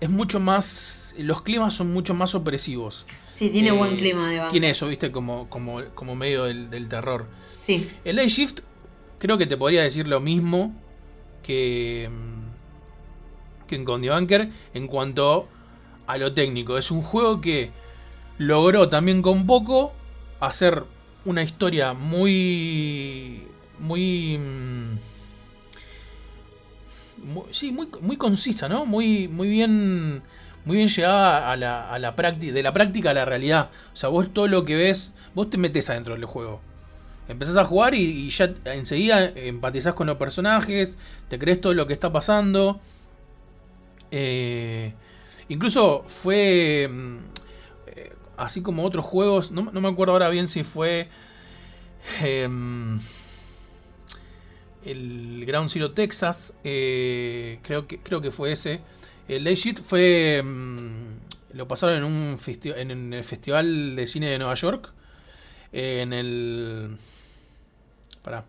[0.00, 1.14] es mucho más.
[1.18, 3.04] Los climas son mucho más opresivos.
[3.30, 4.50] Sí, tiene Eh, buen clima de Banca.
[4.52, 7.26] Tiene eso, viste, como, como, como medio del, del terror.
[7.60, 8.60] Sí, El Late Shift,
[9.18, 10.74] creo que te podría decir lo mismo
[11.50, 12.08] que.
[12.10, 15.48] mm, que en Conde Bunker en cuanto
[16.06, 16.76] a lo técnico.
[16.78, 17.70] Es un juego que
[18.38, 19.92] logró también con poco
[20.40, 20.84] hacer
[21.24, 23.42] una historia muy.
[23.78, 24.38] muy.
[24.38, 24.96] mm,
[27.24, 28.86] muy- sí, muy, muy concisa, ¿no?
[28.86, 30.22] Muy, muy bien.
[30.66, 32.52] Muy bien llegada a la, a la práctica.
[32.52, 33.70] De la práctica a la realidad.
[33.94, 35.12] O sea, vos todo lo que ves.
[35.34, 36.60] Vos te metes adentro del juego.
[37.30, 40.98] Empezás a jugar y, ya enseguida empatizás con los personajes.
[41.28, 42.80] Te crees todo lo que está pasando.
[44.10, 44.92] Eh,
[45.48, 46.88] incluso fue.
[46.90, 47.16] mm,
[47.86, 49.52] eh, así como otros juegos.
[49.52, 51.08] No, no me acuerdo ahora bien si fue.
[52.22, 52.98] em,
[54.84, 56.52] el Ground Zero Texas.
[56.64, 58.80] eh, creo, que, creo que fue ese.
[59.28, 60.42] El Shift fue.
[60.44, 61.20] mm,
[61.54, 62.38] lo pasaron en un
[62.76, 64.92] en el Festival de Cine de Nueva York.
[65.72, 66.96] En el.
[68.22, 68.44] Pará.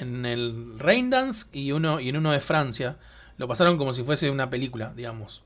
[0.00, 2.98] En el Raindance y uno y en uno de Francia.
[3.36, 5.42] Lo pasaron como si fuese una película, digamos.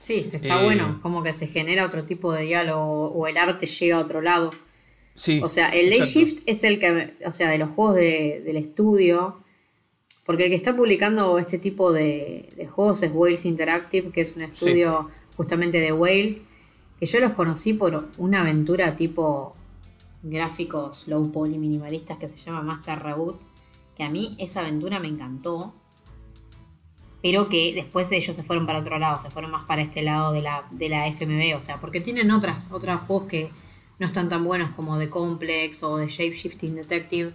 [0.00, 0.98] sí, está Eh, bueno.
[1.02, 4.52] Como que se genera otro tipo de diálogo o el arte llega a otro lado.
[5.14, 5.40] Sí.
[5.42, 6.18] O sea, el Late exacto.
[6.20, 9.42] Shift es el que, o sea, de los juegos de- del estudio,
[10.24, 14.36] porque el que está publicando este tipo de, de juegos es Wales Interactive, que es
[14.36, 16.44] un estudio justamente de Wales,
[17.00, 19.56] que yo los conocí por una aventura tipo
[20.30, 23.40] gráficos low poly minimalistas que se llama Master Reboot,
[23.96, 25.74] que a mí esa aventura me encantó,
[27.22, 30.32] pero que después ellos se fueron para otro lado, se fueron más para este lado
[30.32, 33.50] de la, de la FMB, o sea, porque tienen otras, otros juegos que
[33.98, 37.32] no están tan buenos como The Complex o The Shape Shifting Detective.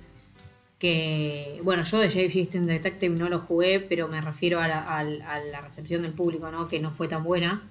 [0.80, 4.80] Que, bueno, yo de Shape Shifting Detective no lo jugué, pero me refiero a la,
[5.00, 6.68] a la- recepción del público, ¿no?
[6.68, 7.70] Que no fue tan buena.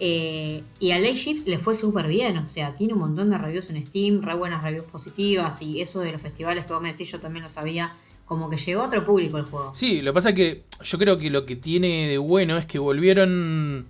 [0.00, 3.38] Eh, y a Late Shift le fue súper bien, o sea, tiene un montón de
[3.38, 6.90] reviews en Steam, re buenas reviews positivas, y eso de los festivales que vos me
[6.90, 9.72] decís, yo también lo sabía, como que llegó a otro público el juego.
[9.74, 12.66] Sí, lo que pasa es que yo creo que lo que tiene de bueno es
[12.66, 13.86] que volvieron.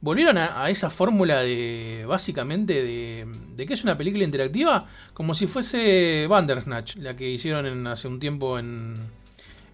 [0.00, 2.04] Volvieron a, a esa fórmula de.
[2.08, 3.26] básicamente de.
[3.56, 4.88] de que es una película interactiva.
[5.14, 8.96] Como si fuese Bandersnatch, la que hicieron en- hace un tiempo en.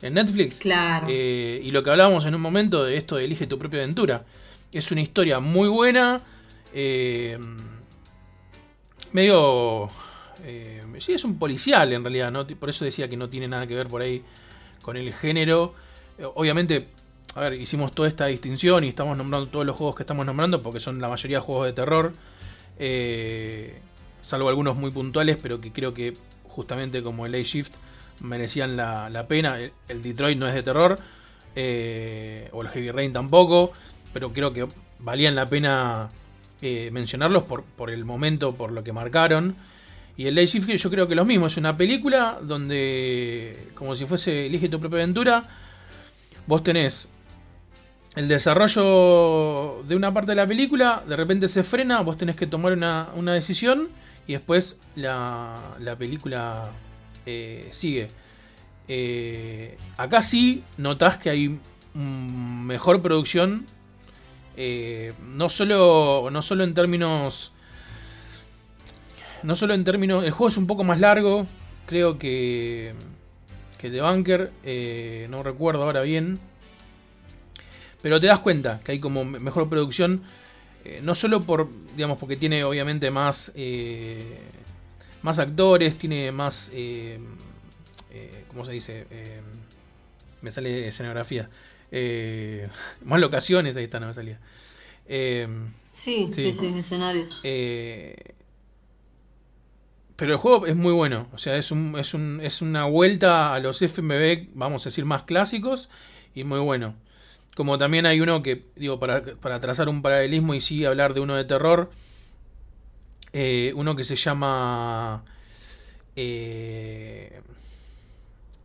[0.03, 0.59] en Netflix.
[0.59, 1.07] Claro.
[1.11, 4.25] Eh, y lo que hablábamos en un momento de esto de Elige tu propia aventura.
[4.73, 6.21] Es una historia muy buena.
[6.75, 7.39] eh,
[9.13, 9.89] medio.
[10.45, 12.47] eh, sí, es un policial en realidad, ¿no?
[12.47, 14.23] Por eso decía que no tiene nada que ver por ahí
[14.83, 15.75] con el género.
[16.19, 16.87] Eh, Obviamente,
[17.35, 20.63] a ver, hicimos toda esta distinción y estamos nombrando todos los juegos que estamos nombrando
[20.63, 22.13] porque son la mayoría juegos de terror.
[24.23, 26.15] salvo algunos muy puntuales, pero que creo que
[26.45, 27.75] justamente como el A-Shift
[28.21, 29.59] merecían la, la pena.
[29.89, 30.99] El, Detroit no es de terror,
[32.53, 33.73] o el Heavy Rain tampoco,
[34.13, 34.67] pero creo que
[34.99, 36.11] valían la pena
[36.61, 39.57] eh, mencionarlos por, por el momento, por lo que marcaron.
[40.17, 44.05] Y el Late Shift yo creo que lo mismo, es una película donde, como si
[44.05, 45.45] fuese Elige tu propia aventura,
[46.47, 47.09] vos tenés
[48.17, 52.49] el desarrollo de una parte de la película, de repente se frena, vos tenés que
[52.49, 53.89] tomar una, una decisión
[54.27, 56.69] y después la, la película
[57.27, 58.09] eh, sigue.
[58.89, 61.61] Eh, acá sí notás que hay
[61.95, 63.67] mejor producción,
[64.61, 67.53] eh, no, solo, no solo en términos...
[69.45, 70.25] No solo en términos...
[70.25, 71.47] El juego es un poco más largo,
[71.87, 72.93] creo que...
[73.79, 76.41] Que The Bunker, eh, no recuerdo ahora bien.
[78.03, 80.23] Pero te das cuenta que hay como me- mejor producción.
[80.85, 83.53] eh, no solo por, digamos, porque tiene obviamente más,
[85.23, 86.73] más actores, tiene más,
[88.49, 89.07] ¿cómo se dice?
[90.43, 91.49] Me sale escenografía.
[91.91, 92.69] Eh,
[93.05, 94.41] más locaciones, ahí está, no me salía.
[95.07, 95.49] Eh,
[95.93, 97.41] Sí, sí, sí, sí, escenarios.
[97.43, 98.35] eh,
[100.17, 101.29] pero el juego es muy bueno.
[101.33, 105.05] O sea, es, un, es, un, es una vuelta a los FMV, vamos a decir,
[105.05, 105.89] más clásicos.
[106.35, 106.95] y muy bueno.
[107.55, 111.21] Como también hay uno que, digo, para, para trazar un paralelismo y sí hablar de
[111.21, 111.91] uno de terror,
[113.75, 115.25] uno que se llama...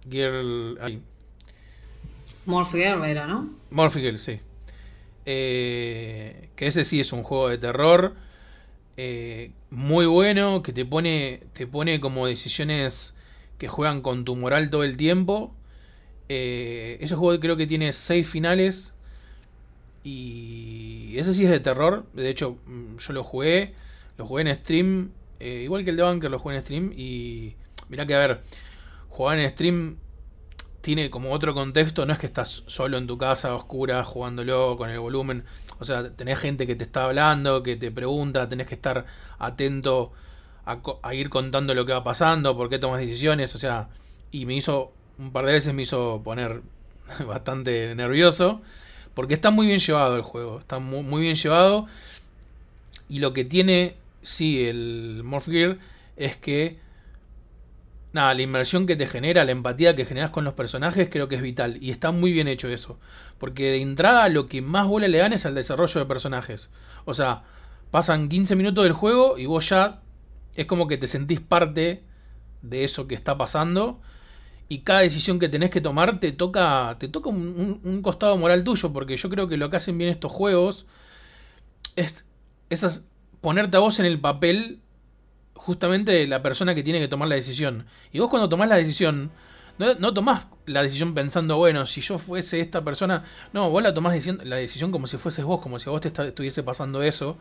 [0.09, 0.77] Girl...
[0.81, 1.01] Ay,
[2.45, 3.49] Morph Girl era, ¿no?
[3.71, 4.39] Morphy Girl, sí.
[5.25, 8.15] Eh, que ese sí es un juego de terror.
[8.97, 10.61] eh, muy bueno.
[10.63, 11.41] Que te pone.
[11.53, 13.15] Te pone como decisiones
[13.57, 15.53] que juegan con tu moral todo el tiempo.
[16.29, 18.93] Eh, ese juego creo que tiene 6 finales.
[20.03, 22.05] Y ese sí es de terror.
[22.13, 23.73] De hecho, mm, yo lo jugué.
[24.17, 25.11] Lo jugué en stream.
[25.39, 26.93] igual que el de Bunker lo jugué en stream.
[26.95, 27.55] Y
[27.89, 28.41] mirá que a ver.
[29.09, 29.97] Jugar en stream
[30.83, 34.89] tiene como otro contexto, no es que estás solo en tu casa, oscura, jugándolo con
[34.89, 35.45] el volumen.
[35.79, 39.05] O sea, tenés gente que te está hablando, que te pregunta, tenés que estar
[39.39, 40.11] atento
[40.65, 43.55] a, ir contando lo que va pasando, por qué tomas decisiones.
[43.55, 43.87] O sea,
[44.29, 46.61] y me hizo, un par de veces me hizo poner
[47.27, 48.61] bastante nervioso.
[49.13, 51.87] Porque está muy bien llevado el juego, está muy bien llevado.
[53.07, 55.77] Y lo que tiene, sí, el Morph Gear
[56.17, 56.77] es que
[58.13, 61.35] nada, la inmersión que te genera, la empatía que generas con los personajes, creo que
[61.35, 61.77] es vital.
[61.81, 62.99] Y está muy bien hecho eso.
[63.37, 66.69] Porque de entrada lo que más bola le dan es al desarrollo de personajes.
[67.05, 67.43] O sea,
[67.91, 70.01] pasan 15 minutos del juego y vos ya
[70.55, 72.03] es como que te sentís parte
[72.61, 74.01] de eso que está pasando.
[74.69, 78.37] Y cada decisión que tenés que tomar te toca, te toca un, un- un costado
[78.37, 78.93] moral tuyo.
[78.93, 80.87] Porque yo creo que lo que hacen bien estos juegos
[81.95, 82.25] es
[82.69, 83.07] esas,
[83.41, 84.79] ponerte a vos en el papel
[85.63, 87.85] justamente la persona que tiene que tomar la decisión.
[88.11, 89.31] Y vos cuando tomás la decisión,
[89.77, 93.93] no, no tomás la decisión pensando, bueno, si yo fuese esta persona, no, vos la
[93.93, 97.37] tomás la decisión como si fueses vos, como si a vos te estuviese pasando eso.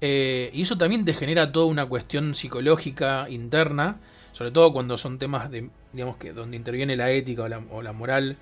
[0.00, 4.00] Eh, y eso también te genera toda una cuestión psicológica interna,
[4.32, 7.82] sobre todo cuando son temas de, digamos que donde interviene la ética o la, o
[7.82, 8.36] la moral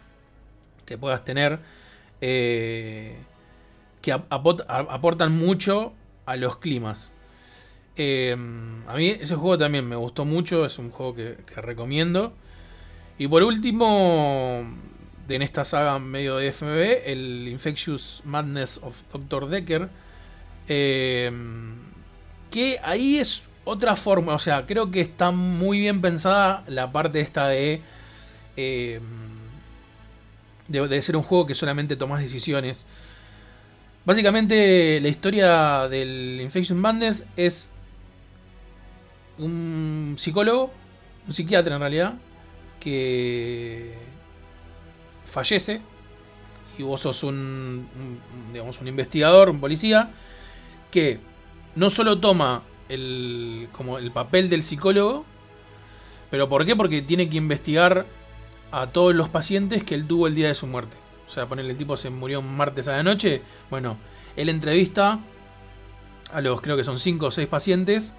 [0.86, 1.60] que puedas tener,
[2.22, 3.18] eh,
[4.00, 5.92] que aportan mucho
[6.24, 7.12] a los climas.
[7.96, 8.36] Eh,
[8.86, 12.34] a mí ese juego también me gustó mucho, es un juego que, recomiendo.
[13.18, 14.64] Y por último,
[15.28, 19.48] en esta saga medio de FMV, el Infectious Madness of Dr.
[19.48, 19.88] Decker.
[20.68, 21.30] eh,
[22.50, 27.20] que ahí es otra forma, o sea, creo que está muy bien pensada la parte
[27.20, 27.82] esta de...
[28.56, 29.00] de,
[30.68, 32.86] de ser un juego que solamente tomas decisiones.
[34.04, 37.68] Básicamente la historia del Infection Madness es
[39.38, 40.72] un psicólogo,
[41.26, 42.14] un psiquiatra en realidad,
[42.80, 43.94] que
[45.24, 45.80] fallece
[46.78, 47.88] y vos sos un,
[48.52, 50.10] digamos, un investigador, un policía,
[50.90, 51.20] que
[51.74, 55.24] no solo toma el, como el papel del psicólogo,
[56.30, 56.76] pero ¿por qué?
[56.76, 58.06] Porque tiene que investigar
[58.72, 60.96] a todos los pacientes que él tuvo el día de su muerte.
[61.26, 63.42] O sea, ponerle el tipo se murió un martes a la noche.
[63.70, 63.96] Bueno,
[64.36, 65.20] él entrevista
[66.32, 68.14] a los, creo que son 5 o 6 pacientes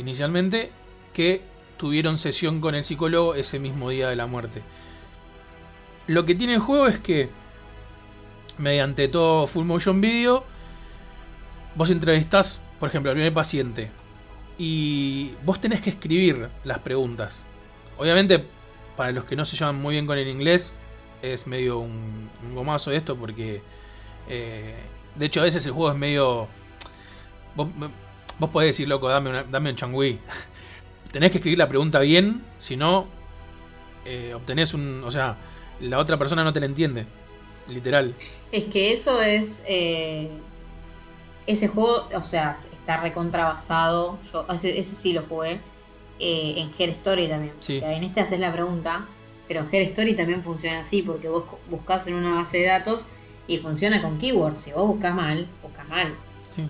[0.00, 0.72] inicialmente,
[1.12, 1.42] que
[1.76, 4.62] tuvieron sesión con el psicólogo ese mismo día de la muerte.
[6.06, 7.30] Lo que tiene el juego es que,
[8.58, 10.44] mediante todo full motion video,
[11.74, 13.90] vos entrevistás, por ejemplo, al primer paciente,
[14.58, 17.46] y vos tenés que escribir las preguntas.
[17.96, 18.44] Obviamente,
[18.96, 20.74] para los que no se llevan muy bien con el inglés,
[21.22, 23.62] es medio un, gomazo esto, porque,
[24.28, 24.74] eh,
[25.14, 26.48] de hecho, a veces el juego es medio...
[28.40, 30.18] vos podés decir, loco, dame, una- dame un changui.
[31.12, 33.06] Tenés que escribir la pregunta bien, si no,
[34.04, 35.02] eh, obtenés un...
[35.04, 35.36] O sea,
[35.80, 37.06] la otra persona no te la entiende.
[37.68, 38.14] Literal.
[38.50, 39.62] Es que eso es.
[39.66, 40.28] eh,
[41.46, 44.18] ese juego, o sea, está recontrabasado.
[44.32, 45.60] Yo, ese, ese sí lo jugué.
[46.18, 47.54] eh, en Her Story también.
[47.58, 47.76] Sí.
[47.78, 49.06] O sea, en este haces la pregunta.
[49.48, 51.02] Pero Her Story también funciona así.
[51.02, 53.06] Porque vos buscas en una base de datos
[53.48, 54.58] y funciona con keywords.
[54.60, 56.14] Si vos buscas mal, buscas mal.
[56.50, 56.68] Sí.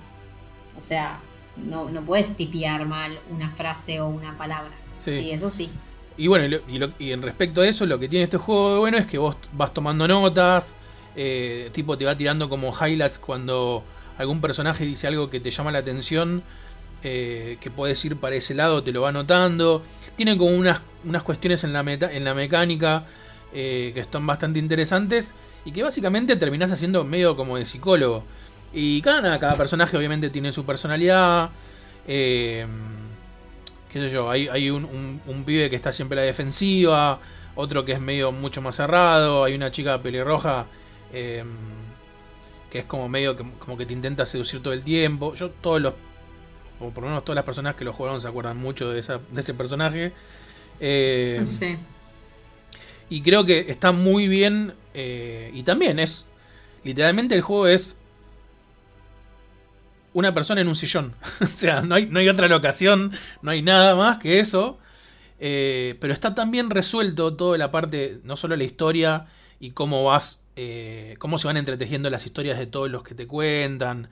[0.77, 1.21] O sea,
[1.67, 4.73] no, no puedes tipear mal una frase o una palabra.
[4.99, 5.21] Sí.
[5.21, 5.71] Sí, eso sí.
[6.17, 8.37] Y bueno, y, lo- y lo- y en respecto a eso, lo que tiene este
[8.37, 10.75] juego de bueno es que vos vas tomando notas,
[11.17, 13.83] eh, tipo te va tirando como highlights cuando
[14.19, 16.43] algún personaje dice algo que te llama la atención,
[17.03, 19.83] eh, que puedes ir para ese lado, te lo va anotando.
[20.17, 23.07] Tiene como unas, unas cuestiones en la, meta- en la mecánica
[23.55, 28.25] eh, que están bastante interesantes y que básicamente terminás haciendo medio como de psicólogo.
[28.73, 31.51] Y cada, cada personaje obviamente tiene su personalidad.
[32.07, 32.67] eh,
[33.93, 37.21] qué sé yo, hay, hay un, un- un pibe que está siempre a la defensiva,
[37.57, 40.67] otro que es medio mucho más cerrado, hay una chica pelirroja
[41.13, 41.45] eh,
[42.71, 45.35] que es como medio que, como que te intenta seducir todo el tiempo.
[45.35, 45.95] Yo todos los,
[46.81, 49.21] o por lo menos todas las personas que lo jugaron se acuerdan mucho de, esa,
[49.31, 50.13] de ese personaje.
[50.81, 51.77] Eh, Sí.
[53.09, 56.27] y creo que está muy bien Eh, y también es.
[56.83, 57.95] Literalmente el juego es.
[60.13, 61.15] Una persona en un sillón.
[61.41, 64.79] o sea, no hay, no hay otra locación, no hay nada más que eso.
[65.39, 69.27] Eh, pero está tan bien resuelto toda la parte, no solo la historia
[69.59, 73.27] y cómo vas, eh, cómo se van entretejiendo las historias de todos los que te
[73.27, 74.11] cuentan,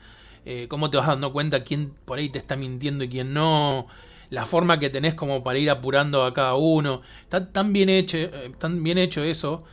[0.68, 3.86] cómo te vas dando cuenta quién por ahí te está mintiendo y quién no,
[4.30, 7.02] la forma que tenés como para ir apurando a cada uno.
[7.22, 8.16] Está tan bien hecho,
[8.58, 9.64] tan bien hecho eso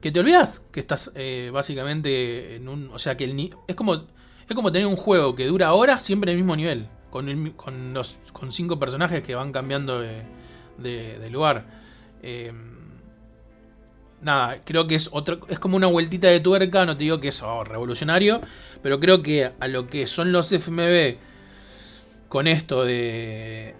[0.00, 2.90] que te olvidas que estás eh, básicamente en un.
[2.92, 4.04] O sea, que el es como
[4.50, 6.86] es como tener un juego que dura horas siempre en el mismo nivel.
[7.10, 11.66] Con, los, con cinco personajes que van cambiando de, lugar.
[12.22, 12.76] Em,
[14.22, 15.40] nada, creo que es otro.
[15.48, 16.86] Es como una vueltita de tuerca.
[16.86, 18.40] No te digo que es oh, revolucionario.
[18.82, 21.16] Pero creo que a lo que son los FMB.
[22.28, 23.74] Con esto de.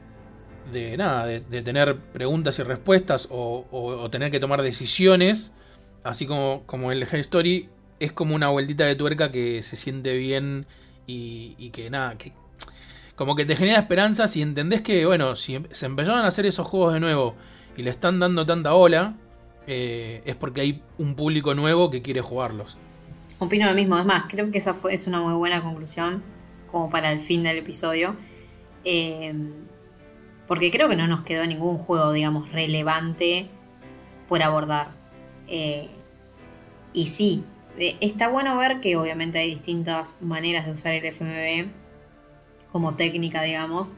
[0.73, 5.53] De nada, de, tener preguntas y respuestas o, o tener que tomar decisiones
[6.05, 7.69] así como, como el Hell Story,
[8.01, 10.67] es como una vueltita de tuerca que se siente bien
[11.07, 12.33] y, que nada, que
[13.17, 16.47] como que te genera esperanzas y entendés que, bueno, si em, se empezaron a hacer
[16.47, 17.35] esos juegos de nuevo
[17.77, 19.17] y le están dando tanta ola,
[19.67, 22.79] eh, es porque hay un público nuevo que quiere jugarlos.
[23.39, 26.23] Opino lo mismo, es más, creo que esa es una muy buena conclusión
[26.71, 28.17] como para el fin del episodio.
[28.85, 29.35] Eh,
[30.51, 33.49] porque creo que no nos quedó ningún juego, digamos, relevante
[34.29, 34.91] por abordar.
[35.47, 35.89] Eh,
[36.93, 37.45] y sí,
[37.79, 41.71] está bueno ver que obviamente hay distintas maneras de usar el FMV
[42.73, 43.97] como técnica, digamos.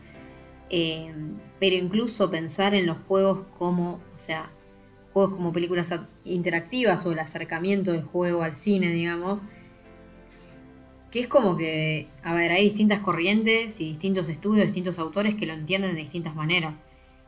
[0.71, 1.13] Eh,
[1.61, 4.51] pero incluso pensar en los juegos como, o sea,
[5.13, 5.93] juegos como películas
[6.25, 9.43] interactivas o el acercamiento del juego al cine, digamos,
[11.11, 15.45] que es como que, a ver, hay distintas corrientes y distintos estudios, distintos autores que
[15.45, 16.85] lo entienden de distintas maneras.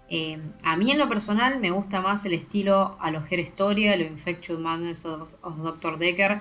[0.09, 3.89] Eh, a mí en lo personal me gusta más el estilo a lo Her Story,
[3.89, 5.99] a lo Infectious Madness of, Dr.
[5.99, 6.41] Decker,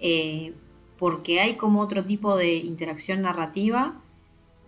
[0.00, 0.52] eh,
[0.98, 4.00] porque hay como otro tipo de interacción narrativa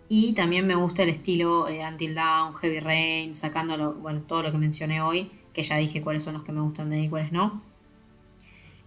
[0.07, 3.93] y también me gusta el estilo eh, Until Dawn, Heavy Rain, sacando
[4.27, 6.97] todo lo que mencioné hoy, que ya dije cuáles son los que me gustan de
[6.97, 7.61] ahí y cuáles no.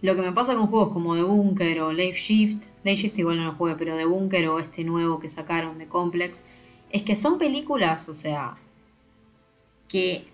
[0.01, 3.37] Lo que me pasa con juegos como The Bunker o Life Shift, Life Shift igual
[3.37, 6.43] no lo jugué, pero The Bunker o este nuevo que sacaron de Complex,
[6.91, 8.57] es que son películas, o sea,
[9.95, 10.25] que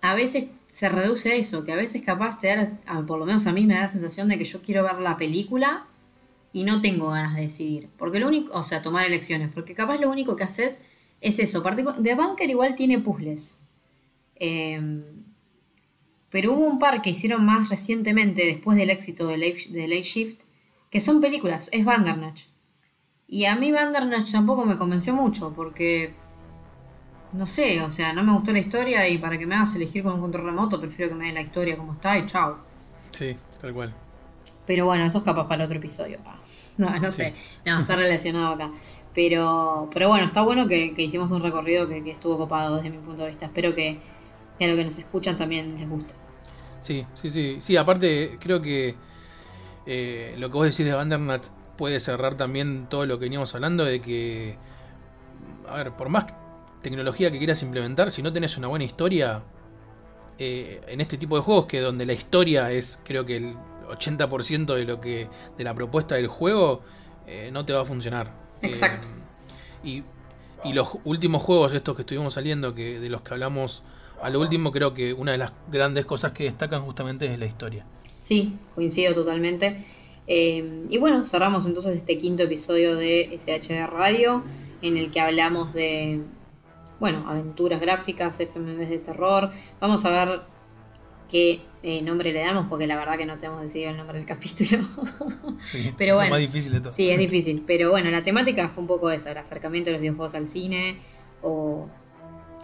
[0.00, 3.46] a veces se reduce a eso, que a veces capaz te da, por lo menos
[3.46, 5.86] a mí me da la sensación de que yo quiero ver la película
[6.54, 7.90] y no tengo ganas de decidir.
[7.98, 10.78] Porque lo único, o sea, tomar elecciones, porque capaz lo único que haces
[11.20, 11.62] es eso.
[11.62, 13.58] The Bunker igual tiene puzzles.
[14.36, 15.04] Em,
[16.30, 20.44] pero hubo un par que hicieron más recientemente, después del éxito de Late, Shift,
[20.88, 22.46] que son películas, es Bandernach.
[23.28, 26.14] Y a mí Bandernach tampoco me convenció mucho, porque
[27.34, 30.04] no sé, o sea, no me gustó la historia y para que me hagas elegir
[30.04, 32.58] con un control remoto, prefiero que me den la historia como está y chao.
[33.10, 33.92] Sí, tal cual.
[34.66, 36.18] Pero bueno, eso es capaz para el otro episodio.
[36.24, 36.38] Ah,
[36.78, 37.34] no, no sé.
[37.66, 38.70] No, está relacionado acá.
[39.14, 43.22] Pero, pero bueno, está bueno que, hicimos un recorrido que, estuvo copado desde mi punto
[43.22, 43.46] de vista.
[43.46, 43.98] Espero que,
[44.60, 46.14] a lo que nos escuchan también les guste.
[46.80, 47.56] Sí, sí, sí.
[47.60, 48.94] Sí, aparte creo que
[49.86, 51.46] eh, lo que vos decís de Vandernat
[51.76, 54.56] puede cerrar también todo lo que veníamos hablando de que,
[55.68, 56.26] a ver, por más
[56.84, 59.42] tecnología que quieras implementar, si no tenés una buena historia,
[60.38, 63.54] eh, en este tipo de juegos, que donde la historia es creo que el
[63.88, 65.28] 80% de lo que.
[65.56, 66.82] de la propuesta del juego,
[67.26, 68.32] eh, no te va a funcionar.
[68.62, 69.08] Exacto.
[69.84, 70.02] Eh,
[70.64, 73.82] y, los últimos juegos, estos que estuvimos saliendo, que de los que hablamos
[74.22, 77.46] a lo último, creo que una de las grandes cosas que destacan justamente es la
[77.46, 77.86] historia.
[78.22, 79.84] Sí, coincido totalmente.
[80.26, 84.42] y bueno, cerramos entonces este quinto episodio de SHD Radio,
[84.80, 86.22] en el que hablamos de,
[87.04, 89.50] bueno, aventuras gráficas, FMVs de terror.
[89.78, 90.40] Vamos a ver
[91.28, 94.26] qué eh, nombre le damos, porque la verdad que no tenemos decidido el nombre del
[94.34, 94.82] capítulo.
[95.58, 96.92] Sí, pero bueno, es más difícil de todo.
[96.94, 97.62] Sí, es difícil.
[97.66, 100.96] Pero bueno, la temática fue un poco eso, el acercamiento de los videojuegos al cine
[101.42, 101.88] o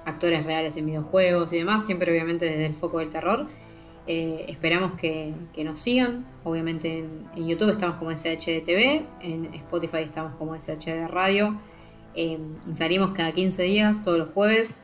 [0.07, 3.47] actores reales en videojuegos y demás, siempre obviamente desde el foco del terror.
[4.07, 6.25] Eh, esperamos que, nos sigan.
[6.45, 11.59] Obviamente en, en, YouTube estamos como SHD en Spotify estamos como SHD Radio.
[12.15, 12.39] Eh,
[12.73, 14.83] salimos cada 15 días, todos los jueves.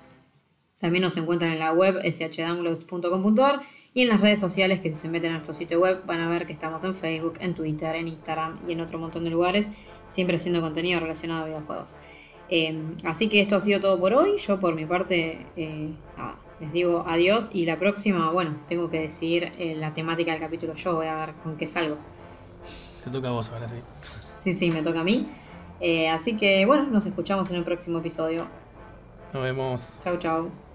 [0.80, 3.60] También nos encuentran en la web shdownloads.com.ar
[3.94, 6.28] y en las redes sociales que si se meten a nuestro sitio web van a
[6.28, 9.70] ver que estamos en Facebook, en Twitter, en Instagram y en otro montón de lugares,
[10.08, 11.96] siempre haciendo contenido relacionado a videojuegos.
[12.50, 14.36] Eh, así que esto ha sido todo por hoy.
[14.38, 15.94] Yo por mi parte eh,
[16.60, 20.94] les digo adiós y la próxima, bueno, tengo que decidir la temática del capítulo yo,
[20.94, 21.96] voy a ver con qué salgo.
[23.06, 23.76] Se toca a vos ahora sí.
[24.42, 25.28] Sí, sí, me toca a mí.
[25.80, 28.46] Eh, así que bueno, nos escuchamos en el próximo episodio.
[29.32, 30.00] Nos vemos.
[30.02, 30.65] Chau, chau.